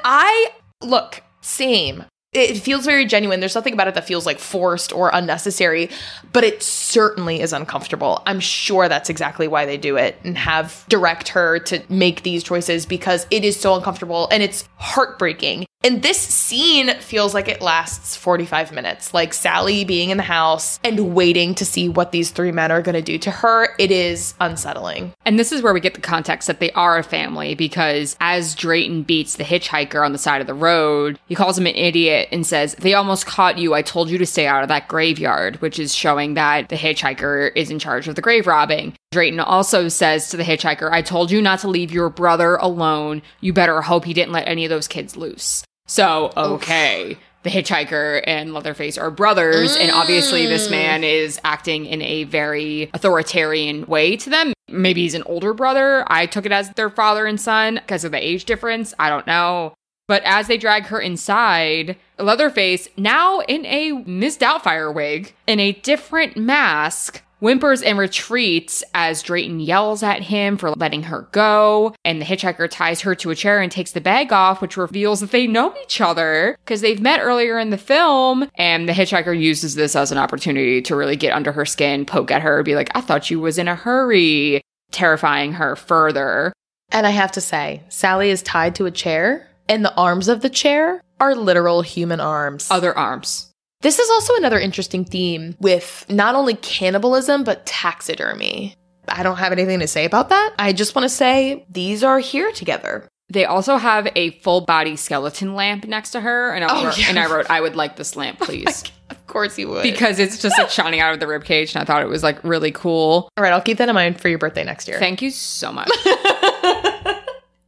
I, 0.04 0.50
look, 0.82 1.22
same. 1.42 2.06
It 2.34 2.58
feels 2.58 2.86
very 2.86 3.06
genuine. 3.06 3.40
There's 3.40 3.56
nothing 3.56 3.74
about 3.74 3.88
it 3.88 3.96
that 3.96 4.06
feels 4.06 4.26
like 4.26 4.38
forced 4.38 4.92
or 4.92 5.10
unnecessary, 5.14 5.90
but 6.34 6.44
it 6.44 6.62
certainly 6.62 7.40
is 7.40 7.54
uncomfortable. 7.54 8.22
I'm 8.26 8.42
sure 8.42 8.90
that's 8.90 9.10
exactly 9.10 9.48
why 9.48 9.66
they 9.66 9.78
do 9.78 9.96
it 9.96 10.18
and 10.24 10.38
have 10.38 10.86
direct 10.90 11.30
her 11.30 11.58
to 11.60 11.82
make 11.90 12.24
these 12.24 12.44
choices 12.44 12.86
because 12.86 13.26
it 13.32 13.46
is 13.46 13.58
so 13.58 13.76
uncomfortable 13.76 14.28
and 14.30 14.44
it's 14.44 14.68
heartbreaking. 14.76 15.66
And 15.84 16.02
this 16.02 16.18
scene 16.18 16.90
feels 17.00 17.34
like 17.34 17.48
it 17.48 17.62
lasts 17.62 18.16
45 18.16 18.72
minutes, 18.72 19.14
like 19.14 19.34
Sally 19.34 19.86
being 19.86 20.10
in 20.10 20.18
the 20.18 20.24
house 20.24 20.80
and 20.84 21.14
waiting 21.14 21.54
to 21.56 21.66
see 21.66 21.88
what 21.88 22.12
these 22.12 22.32
three 22.32 22.52
men 22.52 22.72
are 22.72 22.82
going 22.82 22.96
to 22.96 23.02
do 23.02 23.18
to 23.20 23.32
her. 23.32 23.76
It 23.78 23.92
is 23.92 24.34
unsettling. 24.40 25.14
And 25.26 25.38
this 25.38 25.52
is 25.52 25.62
where 25.62 25.74
we 25.74 25.80
get 25.80 25.94
the 25.94 26.02
context 26.02 26.48
that 26.48 26.60
they 26.60 26.72
are 26.72 26.98
a 26.98 27.04
family 27.04 27.54
because 27.54 28.18
as 28.20 28.56
Drayton 28.56 29.04
beats 29.04 29.36
the 29.36 29.44
hitchhiker 29.44 30.04
on 30.04 30.14
the 30.14 30.18
side 30.18 30.42
of 30.42 30.48
the 30.48 30.54
road, 30.54 31.20
he 31.28 31.36
calls 31.36 31.58
him 31.58 31.68
an 31.68 31.76
idiot 31.76 32.28
and 32.32 32.46
says, 32.46 32.74
They 32.76 32.96
almost 32.96 33.28
caught 33.28 33.58
you. 33.58 33.74
I 33.74 33.82
told 33.84 34.10
you 34.10 34.18
to 34.18 34.26
stay 34.26 34.48
out 34.48 34.64
of 34.64 34.70
that 34.70 34.88
graveyard, 34.88 35.62
which 35.62 35.80
is 35.80 35.94
showing 35.94 36.34
that 36.34 36.70
the 36.70 36.76
hitchhiker 36.76 37.52
is 37.56 37.70
in 37.70 37.80
charge 37.80 38.08
of 38.08 38.16
the 38.16 38.22
grave 38.22 38.48
robbing. 38.48 38.96
Drayton 39.12 39.40
also 39.40 39.88
says 39.88 40.30
to 40.30 40.38
the 40.38 40.44
hitchhiker, 40.44 40.92
I 40.92 41.02
told 41.02 41.32
you 41.32 41.42
not 41.42 41.60
to 41.60 41.70
leave 41.70 41.92
your 41.92 42.10
brother 42.10 42.56
alone. 42.56 43.22
You 43.40 43.54
better 43.54 43.82
hope 43.82 44.06
he 44.06 44.14
didn't 44.14 44.34
let 44.34 44.48
any 44.48 44.66
of 44.66 44.70
those 44.70 44.88
kids 44.88 45.16
loose. 45.16 45.64
So, 45.88 46.34
okay. 46.36 47.18
The 47.44 47.50
hitchhiker 47.50 48.22
and 48.28 48.54
Leatherface 48.54 48.98
are 48.98 49.10
brothers, 49.10 49.78
and 49.78 49.90
obviously, 49.92 50.48
this 50.48 50.68
mm. 50.68 50.72
man 50.72 51.04
is 51.06 51.40
acting 51.46 51.86
in 51.86 52.02
a 52.02 52.26
very 52.26 52.90
authoritarian 52.94 53.86
way 53.86 54.18
to 54.18 54.30
them. 54.30 54.52
Maybe 54.68 55.04
he's 55.04 55.14
an 55.14 55.24
older 55.24 55.54
brother. 55.54 56.04
I 56.08 56.26
took 56.26 56.46
it 56.46 56.52
as 56.52 56.72
their 56.72 56.90
father 56.90 57.26
and 57.26 57.40
son 57.40 57.76
because 57.76 58.04
of 58.04 58.12
the 58.12 58.22
age 58.22 58.44
difference. 58.44 58.94
I 59.00 59.08
don't 59.08 59.26
know. 59.26 59.74
But 60.10 60.24
as 60.24 60.48
they 60.48 60.58
drag 60.58 60.88
her 60.88 61.00
inside, 61.00 61.96
Leatherface, 62.18 62.90
now 62.98 63.40
in 63.42 63.66
a 63.66 63.92
Miss 63.92 64.38
Doubtfire 64.38 64.94
wig, 64.94 65.34
in 65.46 65.60
a 65.60 65.72
different 65.72 66.36
mask, 66.36 67.22
whimpers 67.40 67.82
and 67.82 67.98
retreats 67.98 68.84
as 68.94 69.22
Drayton 69.22 69.60
yells 69.60 70.04
at 70.04 70.24
him 70.24 70.58
for 70.58 70.72
letting 70.72 71.04
her 71.04 71.28
go. 71.32 71.94
And 72.04 72.22
the 72.22 72.26
hitchhiker 72.26 72.70
ties 72.70 73.02
her 73.02 73.16
to 73.16 73.30
a 73.30 73.36
chair 73.36 73.60
and 73.60 73.72
takes 73.72 73.92
the 73.92 74.02
bag 74.02 74.34
off, 74.34 74.62
which 74.62 74.78
reveals 74.78 75.20
that 75.20 75.32
they 75.32 75.48
know 75.48 75.76
each 75.84 76.02
other 76.02 76.58
because 76.64 76.82
they've 76.82 77.02
met 77.02 77.20
earlier 77.22 77.58
in 77.60 77.70
the 77.70 77.78
film. 77.78 78.50
And 78.56 78.88
the 78.88 78.94
hitchhiker 78.94 79.38
uses 79.38 79.76
this 79.76 79.96
as 79.96 80.12
an 80.12 80.18
opportunity 80.18 80.82
to 80.84 80.96
really 80.96 81.16
get 81.16 81.34
under 81.34 81.52
her 81.52 81.66
skin, 81.66 82.06
poke 82.06 82.32
at 82.32 82.42
her, 82.42 82.64
be 82.64 82.76
like, 82.76 82.90
I 82.96 83.02
thought 83.02 83.30
you 83.30 83.40
was 83.40 83.58
in 83.58 83.68
a 83.68 83.76
hurry, 83.76 84.62
terrifying 84.92 85.54
her 85.54 85.76
further. 85.76 86.54
And 86.90 87.06
I 87.06 87.12
have 87.12 87.34
to 87.34 87.42
say, 87.42 87.84
Sally 87.90 88.30
is 88.30 88.42
tied 88.42 88.76
to 88.76 88.86
a 88.86 88.92
chair, 88.92 89.50
and 89.68 89.84
the 89.84 89.94
arms 89.96 90.30
of 90.30 90.42
the 90.42 90.50
chair 90.50 91.02
are 91.20 91.36
literal 91.36 91.82
human 91.82 92.20
arms. 92.20 92.70
Other 92.72 92.98
arms. 92.98 93.47
This 93.82 94.00
is 94.00 94.10
also 94.10 94.36
another 94.36 94.60
interesting 94.60 95.06
theme 95.06 95.56
with 95.60 96.06
not 96.10 96.36
only 96.36 96.56
cannibalism, 96.56 97.44
but 97.44 97.66
taxidermy. 97.66 98.76
I 99.08 99.24
don't 99.24 99.38
have 99.38 99.52
anything 99.52 99.80
to 99.80 99.88
say 99.88 100.04
about 100.06 100.30
that. 100.30 100.54
I 100.60 100.74
just 100.74 100.96
want 100.96 101.04
to 101.04 101.10
say 101.10 101.66
these 101.70 102.04
are 102.04 102.20
here 102.20 102.52
together. 102.52 103.08
They 103.30 103.46
also 103.46 103.76
have 103.78 104.08
a 104.16 104.32
full 104.40 104.62
body 104.62 104.96
skeleton 104.96 105.54
lamp 105.54 105.86
next 105.86 106.12
to 106.12 106.22
her, 106.22 106.52
and 106.54 106.64
I, 106.64 106.68
Oh, 106.72 106.86
wrote, 106.86 106.98
yeah. 106.98 107.06
and 107.10 107.20
I 107.20 107.26
wrote, 107.30 107.50
"I 107.50 107.60
would 107.62 107.76
like 107.76 107.98
this 107.98 108.16
lamp, 108.16 108.38
oh 108.42 108.46
please," 108.46 108.84
Of 109.10 109.28
course 109.28 109.58
you 109.60 109.68
would. 109.68 109.84
because 109.84 110.18
it's 110.18 110.42
just 110.42 110.58
like 110.58 110.70
shining 110.70 111.02
out 111.02 111.14
of 111.14 111.20
the 111.20 111.28
rib 111.28 111.44
cage, 111.44 111.76
and 111.76 111.82
I 111.82 111.86
thought 111.86 112.02
it 112.02 112.08
was 112.08 112.24
like 112.24 112.42
really 112.46 112.72
cool. 112.72 113.30
All 113.38 113.44
right, 113.44 113.52
I'll 113.52 113.62
keep 113.62 113.78
that 113.80 113.90
in 113.90 113.96
mind 113.96 114.20
for 114.22 114.30
your 114.30 114.40
birthday 114.40 114.64
next 114.64 114.88
year. 114.88 114.98
Thank 114.98 115.22
you 115.22 115.30
so 115.32 115.72
much. 115.74 115.90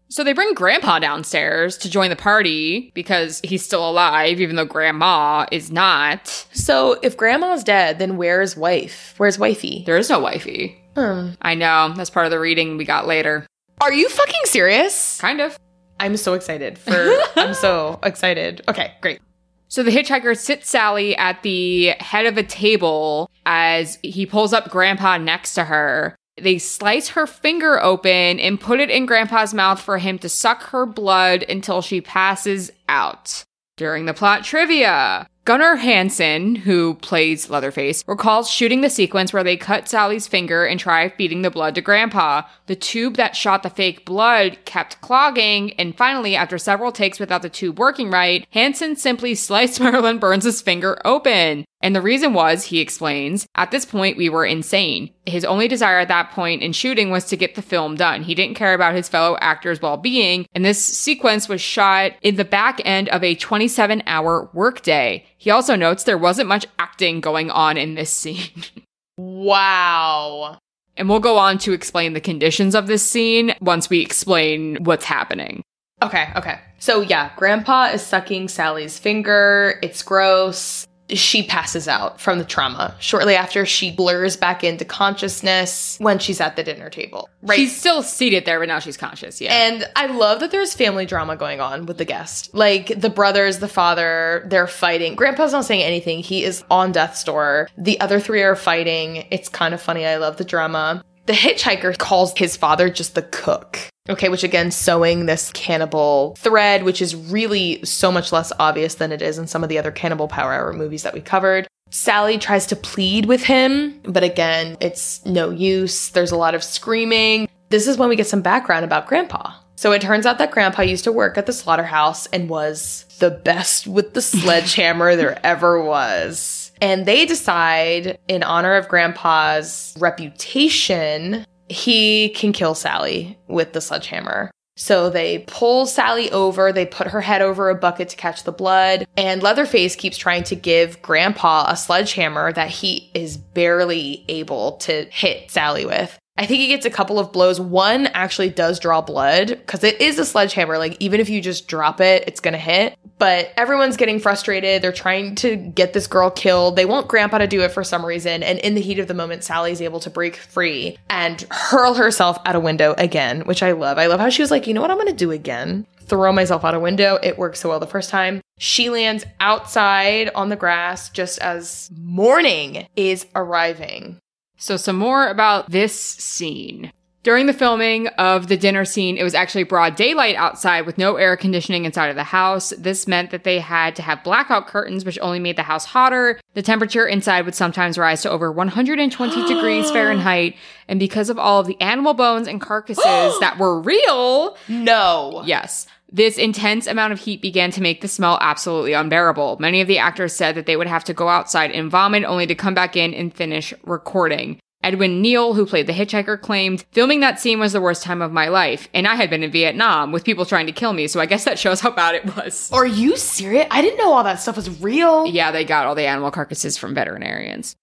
so 0.10 0.24
they 0.24 0.34
bring 0.34 0.53
Grandpa 0.53 0.99
downstairs 0.99 1.78
to 1.78 1.89
join 1.89 2.10
the 2.10 2.16
party 2.16 2.91
because 2.95 3.39
he's 3.43 3.64
still 3.64 3.88
alive, 3.88 4.41
even 4.41 4.55
though 4.55 4.66
Grandma 4.66 5.45
is 5.51 5.72
not. 5.72 6.28
so 6.51 6.99
if 7.03 7.16
grandma's 7.16 7.64
dead, 7.64 7.99
then 7.99 8.18
where's 8.18 8.57
wife? 8.57 9.14
Where's 9.18 9.38
wifey? 9.39 9.84
There 9.86 9.97
is 9.97 10.10
no 10.10 10.20
wifey. 10.20 10.76
Hmm. 10.95 11.30
I 11.41 11.55
know 11.55 11.93
that's 11.95 12.10
part 12.10 12.26
of 12.26 12.32
the 12.32 12.39
reading 12.39 12.78
we 12.78 12.86
got 12.86 13.07
later. 13.07 13.45
Are 13.82 13.93
you 13.93 14.10
fucking 14.10 14.41
serious? 14.45 15.20
Kind 15.22 15.39
of. 15.41 15.57
I'm 15.99 16.18
so 16.18 16.34
excited 16.34 16.78
for 16.78 17.16
I'm 17.36 17.53
so 17.53 17.99
excited. 18.03 18.62
Okay, 18.68 18.93
great. 19.01 19.20
So 19.68 19.84
the 19.84 19.91
hitchhiker 19.91 20.36
sits 20.36 20.68
Sally 20.68 21.16
at 21.16 21.43
the 21.43 21.89
head 21.99 22.26
of 22.26 22.38
a 22.38 22.43
table 22.43 23.30
as 23.45 23.99
he 24.01 24.26
pulls 24.26 24.51
up 24.51 24.70
Grandpa 24.72 25.18
next 25.18 25.53
to 25.53 25.66
her. 25.66 26.16
They 26.44 26.58
slice 26.58 27.10
her 27.10 27.28
finger 27.28 27.82
open 27.82 28.40
and 28.40 28.60
put 28.60 28.80
it 28.80 28.90
in 28.90 29.06
Grandpa's 29.06 29.54
mouth 29.54 29.82
for 29.82 29.98
him 29.98 30.18
to 30.20 30.30
suck 30.30 30.64
her 30.70 30.86
blood 30.86 31.44
until 31.48 31.82
she 31.82 32.02
passes 32.02 32.72
out. 32.88 33.44
During 33.78 34.06
the 34.06 34.14
plot 34.14 34.44
trivia, 34.44 35.26
Gunnar 35.50 35.78
Hansen, 35.78 36.54
who 36.56 36.94
plays 36.96 37.50
Leatherface, 37.50 38.04
recalls 38.06 38.52
shooting 38.52 38.82
the 38.82 38.90
sequence 38.90 39.34
where 39.34 39.44
they 39.44 39.58
cut 39.58 39.88
Sally's 39.88 40.28
finger 40.28 40.64
and 40.64 40.80
try 40.80 41.10
feeding 41.10 41.42
the 41.42 41.50
blood 41.50 41.74
to 41.76 41.82
Grandpa. 41.82 42.44
The 42.68 42.76
tube 42.76 43.16
that 43.16 43.36
shot 43.36 43.64
the 43.64 43.70
fake 43.72 44.06
blood 44.06 44.60
kept 44.66 45.02
clogging, 45.02 45.74
and 45.80 45.98
finally, 45.98 46.36
after 46.36 46.60
several 46.60 46.92
takes 46.92 47.20
without 47.20 47.42
the 47.42 47.50
tube 47.50 47.80
working 47.80 48.12
right, 48.12 48.46
Hansen 48.52 48.96
simply 48.96 49.34
sliced 49.34 49.80
Marilyn 49.80 50.20
Burns' 50.20 50.62
finger 50.62 51.02
open. 51.04 51.66
And 51.82 51.96
the 51.96 52.02
reason 52.02 52.34
was, 52.34 52.66
he 52.66 52.80
explains, 52.80 53.48
at 53.56 53.72
this 53.72 53.86
point 53.86 54.18
we 54.18 54.28
were 54.28 54.46
insane. 54.46 55.12
His 55.26 55.46
only 55.46 55.68
desire 55.70 56.00
at 56.00 56.10
that 56.10 56.32
point 56.32 56.62
in 56.62 56.74
shooting 56.74 57.10
was 57.10 57.24
to 57.26 57.38
get 57.38 57.56
the 57.56 57.62
film 57.62 57.96
done. 57.96 58.22
He 58.22 58.36
didn't 58.36 58.58
care 58.58 58.74
about 58.74 58.96
his 58.96 59.08
fellow 59.08 59.38
actors' 59.40 59.82
well-being, 59.82 60.46
and 60.54 60.66
this 60.66 60.84
sequence 60.84 61.48
was 61.48 61.62
shot 61.62 62.12
in 62.22 62.36
the 62.36 62.44
back 62.44 62.82
end 62.84 63.08
of 63.10 63.24
a 63.24 63.36
27-hour 63.36 64.50
workday. 64.54 65.26
He 65.38 65.52
also 65.52 65.76
notes 65.76 66.04
there 66.04 66.18
wasn't 66.18 66.50
much 66.50 66.66
acting 66.80 67.22
going 67.22 67.50
on 67.50 67.78
in 67.78 67.96
this 67.96 68.12
scene. 68.12 68.64
Wow. 69.18 70.60
and 70.96 71.10
we'll 71.10 71.20
go 71.20 71.38
on 71.38 71.58
to 71.60 71.74
explain 71.74 72.14
the 72.14 72.22
conditions 72.22 72.74
of 72.74 72.88
this 72.88 73.06
scene 73.06 73.54
once 73.60 73.90
we 73.90 74.00
explain 74.00 74.78
what's 74.84 75.04
happening. 75.04 75.62
Okay, 76.02 76.30
okay. 76.38 76.62
So 76.78 77.02
yeah, 77.02 77.32
grandpa 77.36 77.88
is 77.88 78.02
sucking 78.02 78.48
Sally's 78.48 78.98
finger. 78.98 79.78
It's 79.84 80.04
gross. 80.04 80.88
She 81.10 81.43
passes 81.43 81.88
out 81.88 82.20
from 82.20 82.38
the 82.38 82.45
trauma. 82.45 82.95
Shortly 82.99 83.36
after, 83.36 83.66
she 83.66 83.91
blurs 83.91 84.38
back 84.38 84.64
into 84.64 84.86
consciousness 84.86 85.97
when 85.99 86.20
she's 86.20 86.39
at 86.39 86.55
the 86.55 86.64
dinner 86.64 86.89
table. 86.89 87.30
Right. 87.41 87.55
She's 87.55 87.76
still 87.76 88.03
seated 88.03 88.45
there, 88.45 88.60
but 88.60 88.68
now 88.68 88.80
she's 88.80 88.97
conscious. 88.97 89.41
Yeah. 89.41 89.53
And 89.53 89.86
I 89.95 90.07
love 90.07 90.39
that 90.41 90.51
there's 90.51 90.74
family 90.74 91.05
drama 91.05 91.36
going 91.36 91.62
on 91.62 91.86
with 91.86 91.97
the 91.97 92.05
guest. 92.05 92.53
Like 92.53 92.99
the 92.99 93.10
brothers, 93.10 93.60
the 93.60 93.68
father, 93.68 94.45
they're 94.47 94.68
fighting. 94.68 95.16
Grandpa's 95.16 95.51
not 95.51 95.66
saying 95.66 95.84
anything. 95.84 96.20
He 96.20 96.43
is 96.43 96.64
on 96.70 96.91
death's 96.91 97.24
door. 97.24 97.70
The 97.78 97.99
other 97.99 98.20
three 98.20 98.41
are 98.43 98.55
fighting. 98.55 99.28
It's 99.32 99.49
kind 99.49 99.74
of 99.74 99.82
funny. 99.82 100.05
I 100.05 100.18
love 100.18 100.38
the 100.38 100.43
drama. 100.43 101.03
The 101.26 101.34
hitchhiker 101.34 101.97
calls 101.97 102.34
his 102.36 102.57
father 102.57 102.89
just 102.89 103.16
the 103.16 103.22
cook. 103.22 103.80
Okay, 104.10 104.30
which 104.30 104.43
again, 104.43 104.72
sewing 104.72 105.28
this 105.28 105.51
cannibal 105.51 106.36
thread, 106.39 106.84
which 106.84 106.99
is 106.99 107.16
really 107.16 107.86
so 107.86 108.12
much 108.12 108.32
less 108.32 108.51
obvious 108.60 108.95
than 108.95 109.12
it 109.12 109.22
is 109.22 109.38
in 109.38 109.45
some 109.45 109.62
of 109.62 109.70
the 109.70 109.78
other 109.78 109.91
Cannibal 109.91 110.28
Power 110.28 110.51
Hour 110.51 110.74
movies 110.74 111.03
that 111.03 111.14
we 111.14 111.22
covered. 111.22 111.68
Sally 111.91 112.39
tries 112.39 112.66
to 112.68 112.76
plead 112.76 113.28
with 113.28 113.43
him, 113.43 113.99
but 114.03 114.24
again, 114.24 114.78
it's 114.80 115.24
no 115.26 115.51
use. 115.51 116.10
There's 116.10 116.32
a 116.32 116.38
lot 116.38 116.55
of 116.55 116.64
screaming. 116.64 117.47
This 117.70 117.88
is 117.88 117.97
when 117.97 118.10
we 118.10 118.16
get 118.16 118.28
some 118.28 118.41
background 118.41 118.84
about 118.84 119.07
Grandpa. 119.07 119.53
So 119.76 119.91
it 119.91 120.01
turns 120.01 120.26
out 120.26 120.39
that 120.39 120.51
Grandpa 120.51 120.82
used 120.82 121.03
to 121.05 121.12
work 121.12 121.38
at 121.38 121.45
the 121.45 121.53
slaughterhouse 121.53 122.26
and 122.28 122.49
was 122.49 123.05
the 123.20 123.32
best 123.32 123.88
with 123.88 124.14
the 124.14 124.22
sledgehammer 124.22 125.16
there 125.18 125.39
ever 125.45 125.82
was. 125.82 126.72
And 126.82 127.05
they 127.05 127.26
decide, 127.26 128.18
in 128.28 128.41
honor 128.41 128.76
of 128.76 128.88
Grandpa's 128.88 129.95
reputation, 129.99 131.45
he 131.70 132.30
can 132.30 132.51
kill 132.51 132.76
Sally 132.76 133.38
with 133.47 133.74
the 133.74 133.82
sledgehammer. 133.82 134.51
So 134.76 135.09
they 135.09 135.39
pull 135.39 135.86
Sally 135.86 136.32
over, 136.32 136.72
they 136.72 136.86
put 136.86 137.07
her 137.07 137.20
head 137.20 137.41
over 137.41 137.70
a 137.70 137.76
bucket 137.76 138.07
to 138.09 138.15
catch 138.15 138.43
the 138.43 138.53
blood, 138.53 139.05
and 139.17 139.43
Leatherface 139.43 139.95
keeps 139.97 140.17
trying 140.17 140.43
to 140.43 140.55
give 140.55 141.01
Grandpa 141.01 141.65
a 141.70 141.76
sledgehammer 141.76 142.53
that 142.53 142.70
he 142.70 143.11
is 143.13 143.36
barely 143.36 144.24
able 144.30 144.78
to 144.78 145.05
hit 145.11 145.51
Sally 145.51 145.86
with. 145.86 146.17
I 146.40 146.46
think 146.46 146.62
he 146.62 146.68
gets 146.70 146.86
a 146.86 146.90
couple 146.90 147.20
of 147.20 147.34
blows. 147.34 147.60
One 147.60 148.08
actually 148.08 148.50
does 148.50 148.80
draw 148.80 149.02
blood 149.02 149.50
because 149.50 149.84
it 149.84 150.00
is 150.00 150.18
a 150.20 150.26
sledgehammer. 150.26 150.78
Like, 150.78 150.96
even 151.02 151.20
if 151.20 151.30
you 151.30 151.42
just 151.42 151.68
drop 151.68 152.00
it, 152.00 152.24
it's 152.28 152.40
gonna 152.40 152.58
hit. 152.58 152.98
But 153.18 153.52
everyone's 153.58 153.98
getting 153.98 154.22
frustrated. 154.22 154.82
They're 154.82 154.94
trying 154.94 155.36
to 155.36 155.58
get 155.58 155.92
this 155.92 156.08
girl 156.08 156.30
killed. 156.32 156.78
They 156.78 156.86
want 156.86 157.10
Grandpa 157.10 157.40
to 157.40 157.48
do 157.48 157.60
it 157.64 157.74
for 157.74 157.84
some 157.84 158.06
reason. 158.06 158.42
And 158.42 158.58
in 158.60 158.74
the 158.74 158.82
heat 158.82 159.00
of 159.00 159.10
the 159.10 159.14
moment, 159.14 159.44
Sally's 159.44 159.82
able 159.82 160.00
to 160.00 160.10
break 160.10 160.38
free 160.38 160.98
and 161.10 161.46
hurl 161.52 161.96
herself 161.96 162.40
out 162.46 162.56
a 162.56 162.62
window 162.62 162.96
again, 162.98 163.42
which 163.42 163.62
I 163.62 163.74
love. 163.74 163.98
I 163.98 164.06
love 164.06 164.22
how 164.22 164.30
she 164.30 164.42
was 164.42 164.50
like, 164.50 164.66
you 164.66 164.74
know 164.74 164.80
what 164.80 164.92
I'm 164.92 164.98
gonna 164.98 165.12
do 165.12 165.32
again? 165.32 165.86
Throw 166.04 166.32
myself 166.32 166.64
out 166.64 166.74
a 166.74 166.80
window. 166.80 167.20
It 167.22 167.38
worked 167.38 167.58
so 167.58 167.68
well 167.68 167.82
the 167.82 167.86
first 167.86 168.10
time. 168.10 168.40
She 168.58 168.90
lands 168.90 169.26
outside 169.42 170.32
on 170.34 170.48
the 170.48 170.56
grass 170.56 171.10
just 171.10 171.40
as 171.40 171.92
morning 171.94 172.88
is 172.96 173.26
arriving. 173.36 174.22
So, 174.60 174.78
some 174.78 174.97
more 174.97 175.28
about 175.28 175.72
this 175.72 175.97
scene. 175.99 176.91
During 177.22 177.47
the 177.47 177.53
filming 177.53 178.07
of 178.07 178.47
the 178.47 178.55
dinner 178.55 178.86
scene, 178.86 179.18
it 179.18 179.24
was 179.24 179.36
actually 179.36 179.64
broad 179.64 179.95
daylight 179.97 180.36
outside 180.36 180.86
with 180.86 180.97
no 180.97 181.18
air 181.18 181.36
conditioning 181.36 181.84
inside 181.84 182.07
of 182.07 182.16
the 182.16 182.24
house. 182.24 182.72
This 182.78 183.07
meant 183.07 183.32
that 183.32 183.43
they 183.43 183.60
had 183.60 183.95
to 183.97 184.01
have 184.01 184.24
blackout 184.24 184.68
curtains, 184.68 185.03
which 185.03 185.20
only 185.20 185.38
made 185.39 185.57
the 185.57 185.64
house 185.64 185.84
hotter. 185.84 186.39
The 186.53 186.62
temperature 186.62 187.05
inside 187.05 187.43
would 187.43 187.55
sometimes 187.55 187.97
rise 187.97 188.22
to 188.22 188.30
over 188.30 188.51
120 188.51 189.47
degrees 189.53 189.91
Fahrenheit. 189.91 190.55
And 190.88 190.97
because 190.97 191.30
of 191.30 191.38
all 191.38 191.60
of 191.60 191.68
the 191.68 191.80
animal 191.82 192.14
bones 192.14 192.47
and 192.47 192.62
carcasses 192.62 193.03
that 193.41 193.57
were 193.60 193.82
real, 193.82 194.57
No. 194.70 195.43
Yes. 195.45 195.88
This 196.12 196.39
intense 196.39 196.88
amount 196.88 197.14
of 197.14 197.20
heat 197.20 197.41
began 197.41 197.70
to 197.72 197.82
make 197.82 198.01
the 198.01 198.07
smell 198.07 198.39
absolutely 198.41 198.93
unbearable. 198.93 199.57
Many 199.60 199.80
of 199.82 199.88
the 199.88 199.99
actors 199.99 200.34
said 200.34 200.55
that 200.55 200.66
they 200.66 200.76
would 200.76 200.88
have 200.88 201.03
to 201.03 201.14
go 201.14 201.28
outside 201.28 201.72
and 201.72 201.91
vomit 201.91 202.24
only 202.24 202.47
to 202.47 202.55
come 202.55 202.74
back 202.74 202.95
in 202.95 203.14
and 203.14 203.34
finish 203.34 203.74
recording. 203.84 204.60
Edwin 204.82 205.22
Neal, 205.22 205.53
who 205.53 205.66
played 205.66 205.88
the 205.88 205.93
hitchhiker, 205.93 206.39
claimed, 206.41 206.86
Filming 206.91 207.20
that 207.20 207.39
scene 207.39 207.60
was 207.60 207.74
the 207.74 207.82
worst 207.82 208.01
time 208.01 208.22
of 208.22 208.32
my 208.32 208.47
life, 208.47 208.88
and 208.93 209.05
I 209.07 209.16
had 209.16 209.30
been 209.30 209.43
in 209.43 209.51
Vietnam 209.51 210.12
with 210.12 210.24
people 210.24 210.45
trying 210.45 210.68
to 210.68 210.72
kill 210.72 210.93
me, 210.93 211.07
so 211.07 211.20
I 211.20 211.26
guess 211.26 211.43
that 211.43 211.60
shows 211.60 211.82
how 211.82 211.91
bad 211.91 212.16
it 212.16 212.36
was. 212.36 212.72
Are 212.72 212.88
you 212.88 213.18
serious? 213.18 213.68
I 213.70 213.82
didn't 213.82 213.97
know 213.97 214.14
all 214.14 214.24
that 214.24 214.39
stuff 214.39 214.55
was 214.55 214.82
real. 214.82 215.28
Yeah, 215.28 215.51
they 215.51 215.66
got 215.66 215.86
all 215.86 215.95
the 215.95 216.07
animal 216.07 216.32
carcasses 216.32 216.78
from 216.78 216.95
veterinarians. 216.95 217.76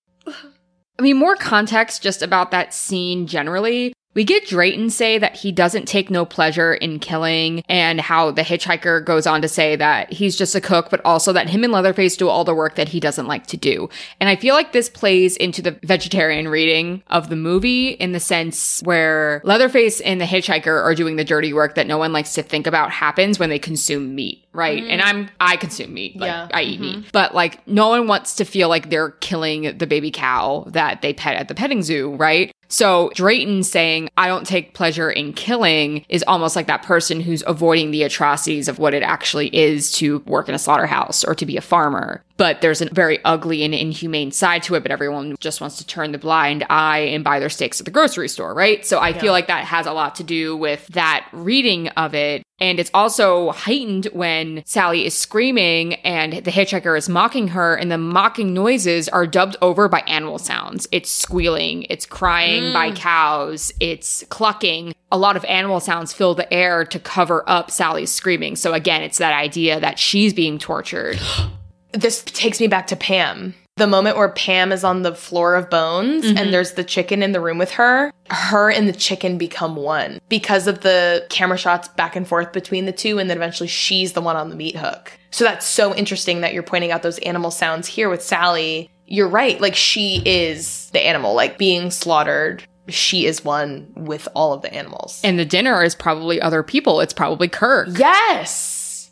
I 0.98 1.02
mean, 1.02 1.18
more 1.18 1.36
context 1.36 2.02
just 2.02 2.22
about 2.22 2.50
that 2.52 2.72
scene 2.72 3.26
generally. 3.26 3.92
We 4.16 4.24
get 4.24 4.46
Drayton 4.46 4.88
say 4.88 5.18
that 5.18 5.36
he 5.36 5.52
doesn't 5.52 5.84
take 5.84 6.10
no 6.10 6.24
pleasure 6.24 6.72
in 6.72 7.00
killing, 7.00 7.62
and 7.68 8.00
how 8.00 8.30
the 8.30 8.40
hitchhiker 8.40 9.04
goes 9.04 9.26
on 9.26 9.42
to 9.42 9.48
say 9.48 9.76
that 9.76 10.10
he's 10.10 10.36
just 10.36 10.54
a 10.54 10.60
cook, 10.60 10.88
but 10.88 11.02
also 11.04 11.34
that 11.34 11.50
him 11.50 11.64
and 11.64 11.72
Leatherface 11.72 12.16
do 12.16 12.26
all 12.30 12.42
the 12.42 12.54
work 12.54 12.76
that 12.76 12.88
he 12.88 12.98
doesn't 12.98 13.26
like 13.26 13.46
to 13.48 13.58
do. 13.58 13.90
And 14.18 14.30
I 14.30 14.36
feel 14.36 14.54
like 14.54 14.72
this 14.72 14.88
plays 14.88 15.36
into 15.36 15.60
the 15.60 15.78
vegetarian 15.82 16.48
reading 16.48 17.02
of 17.08 17.28
the 17.28 17.36
movie 17.36 17.90
in 17.90 18.12
the 18.12 18.20
sense 18.20 18.80
where 18.84 19.42
Leatherface 19.44 20.00
and 20.00 20.18
the 20.18 20.24
hitchhiker 20.24 20.82
are 20.82 20.94
doing 20.94 21.16
the 21.16 21.24
dirty 21.24 21.52
work 21.52 21.74
that 21.74 21.86
no 21.86 21.98
one 21.98 22.14
likes 22.14 22.32
to 22.34 22.42
think 22.42 22.66
about 22.66 22.90
happens 22.90 23.38
when 23.38 23.50
they 23.50 23.58
consume 23.58 24.14
meat, 24.14 24.46
right? 24.54 24.80
Mm-hmm. 24.80 24.90
And 24.92 25.02
I'm, 25.02 25.28
I 25.40 25.58
consume 25.58 25.92
meat. 25.92 26.16
Like, 26.16 26.28
Yeah. 26.28 26.48
I 26.54 26.62
eat 26.62 26.80
mm-hmm. 26.80 27.00
meat. 27.00 27.12
But 27.12 27.34
like, 27.34 27.68
no 27.68 27.88
one 27.88 28.06
wants 28.06 28.36
to 28.36 28.46
feel 28.46 28.70
like 28.70 28.88
they're 28.88 29.10
killing 29.10 29.76
the 29.76 29.86
baby 29.86 30.10
cow 30.10 30.64
that 30.68 31.02
they 31.02 31.12
pet 31.12 31.36
at 31.36 31.48
the 31.48 31.54
petting 31.54 31.82
zoo, 31.82 32.14
right? 32.16 32.50
So 32.68 33.10
Drayton 33.14 33.62
saying, 33.62 34.08
I 34.16 34.28
don't 34.28 34.46
take 34.46 34.74
pleasure 34.74 35.10
in 35.10 35.32
killing 35.32 36.04
is 36.08 36.24
almost 36.26 36.56
like 36.56 36.66
that 36.66 36.82
person 36.82 37.20
who's 37.20 37.42
avoiding 37.46 37.90
the 37.90 38.02
atrocities 38.02 38.68
of 38.68 38.78
what 38.78 38.94
it 38.94 39.02
actually 39.02 39.54
is 39.54 39.92
to 39.92 40.18
work 40.20 40.48
in 40.48 40.54
a 40.54 40.58
slaughterhouse 40.58 41.24
or 41.24 41.34
to 41.34 41.46
be 41.46 41.56
a 41.56 41.60
farmer. 41.60 42.22
But 42.36 42.60
there's 42.60 42.82
a 42.82 42.90
very 42.90 43.24
ugly 43.24 43.62
and 43.62 43.74
inhumane 43.74 44.30
side 44.30 44.62
to 44.64 44.74
it, 44.74 44.82
but 44.82 44.92
everyone 44.92 45.36
just 45.40 45.60
wants 45.60 45.78
to 45.78 45.86
turn 45.86 46.12
the 46.12 46.18
blind 46.18 46.66
eye 46.68 46.98
and 46.98 47.24
buy 47.24 47.40
their 47.40 47.48
steaks 47.48 47.80
at 47.80 47.86
the 47.86 47.90
grocery 47.90 48.28
store, 48.28 48.52
right? 48.52 48.84
So 48.84 49.00
I 49.00 49.14
feel 49.14 49.32
like 49.32 49.46
that 49.46 49.64
has 49.64 49.86
a 49.86 49.92
lot 49.92 50.16
to 50.16 50.22
do 50.22 50.54
with 50.56 50.86
that 50.88 51.26
reading 51.32 51.88
of 51.88 52.14
it. 52.14 52.42
And 52.58 52.80
it's 52.80 52.90
also 52.94 53.50
heightened 53.50 54.06
when 54.12 54.62
Sally 54.64 55.04
is 55.04 55.14
screaming 55.14 55.94
and 55.96 56.32
the 56.44 56.50
hitchhiker 56.50 56.96
is 56.96 57.08
mocking 57.08 57.48
her, 57.48 57.74
and 57.74 57.92
the 57.92 57.98
mocking 57.98 58.54
noises 58.54 59.08
are 59.08 59.26
dubbed 59.26 59.56
over 59.60 59.88
by 59.88 60.00
animal 60.00 60.38
sounds. 60.38 60.88
It's 60.90 61.10
squealing, 61.10 61.84
it's 61.90 62.06
crying 62.06 62.72
by 62.72 62.92
mm. 62.92 62.96
cows, 62.96 63.72
it's 63.78 64.24
clucking. 64.30 64.94
A 65.12 65.18
lot 65.18 65.36
of 65.36 65.44
animal 65.44 65.80
sounds 65.80 66.12
fill 66.12 66.34
the 66.34 66.52
air 66.52 66.84
to 66.86 66.98
cover 66.98 67.44
up 67.48 67.70
Sally's 67.70 68.10
screaming. 68.10 68.56
So 68.56 68.72
again, 68.72 69.02
it's 69.02 69.18
that 69.18 69.34
idea 69.34 69.78
that 69.78 69.98
she's 69.98 70.32
being 70.32 70.58
tortured. 70.58 71.20
This 71.92 72.22
takes 72.24 72.60
me 72.60 72.66
back 72.66 72.88
to 72.88 72.96
Pam. 72.96 73.54
The 73.78 73.86
moment 73.86 74.16
where 74.16 74.30
Pam 74.30 74.72
is 74.72 74.84
on 74.84 75.02
the 75.02 75.14
floor 75.14 75.54
of 75.54 75.68
bones 75.68 76.24
and 76.24 76.38
mm-hmm. 76.38 76.50
there's 76.50 76.72
the 76.72 76.84
chicken 76.84 77.22
in 77.22 77.32
the 77.32 77.42
room 77.42 77.58
with 77.58 77.72
her, 77.72 78.10
her 78.30 78.70
and 78.70 78.88
the 78.88 78.92
chicken 78.94 79.36
become 79.36 79.76
one 79.76 80.18
because 80.30 80.66
of 80.66 80.80
the 80.80 81.26
camera 81.28 81.58
shots 81.58 81.86
back 81.88 82.16
and 82.16 82.26
forth 82.26 82.54
between 82.54 82.86
the 82.86 82.92
two, 82.92 83.18
and 83.18 83.28
then 83.28 83.36
eventually 83.36 83.66
she's 83.66 84.14
the 84.14 84.22
one 84.22 84.34
on 84.34 84.48
the 84.48 84.56
meat 84.56 84.76
hook. 84.76 85.12
So 85.30 85.44
that's 85.44 85.66
so 85.66 85.94
interesting 85.94 86.40
that 86.40 86.54
you're 86.54 86.62
pointing 86.62 86.90
out 86.90 87.02
those 87.02 87.18
animal 87.18 87.50
sounds 87.50 87.86
here 87.86 88.08
with 88.08 88.22
Sally. 88.22 88.90
You're 89.06 89.28
right. 89.28 89.60
Like 89.60 89.74
she 89.74 90.22
is 90.24 90.88
the 90.92 91.06
animal, 91.06 91.34
like 91.34 91.58
being 91.58 91.90
slaughtered. 91.90 92.64
She 92.88 93.26
is 93.26 93.44
one 93.44 93.92
with 93.94 94.26
all 94.34 94.54
of 94.54 94.62
the 94.62 94.72
animals. 94.72 95.20
And 95.22 95.38
the 95.38 95.44
dinner 95.44 95.82
is 95.82 95.94
probably 95.94 96.40
other 96.40 96.62
people. 96.62 97.02
It's 97.02 97.12
probably 97.12 97.48
Kirk. 97.48 97.88
Yes. 97.98 99.10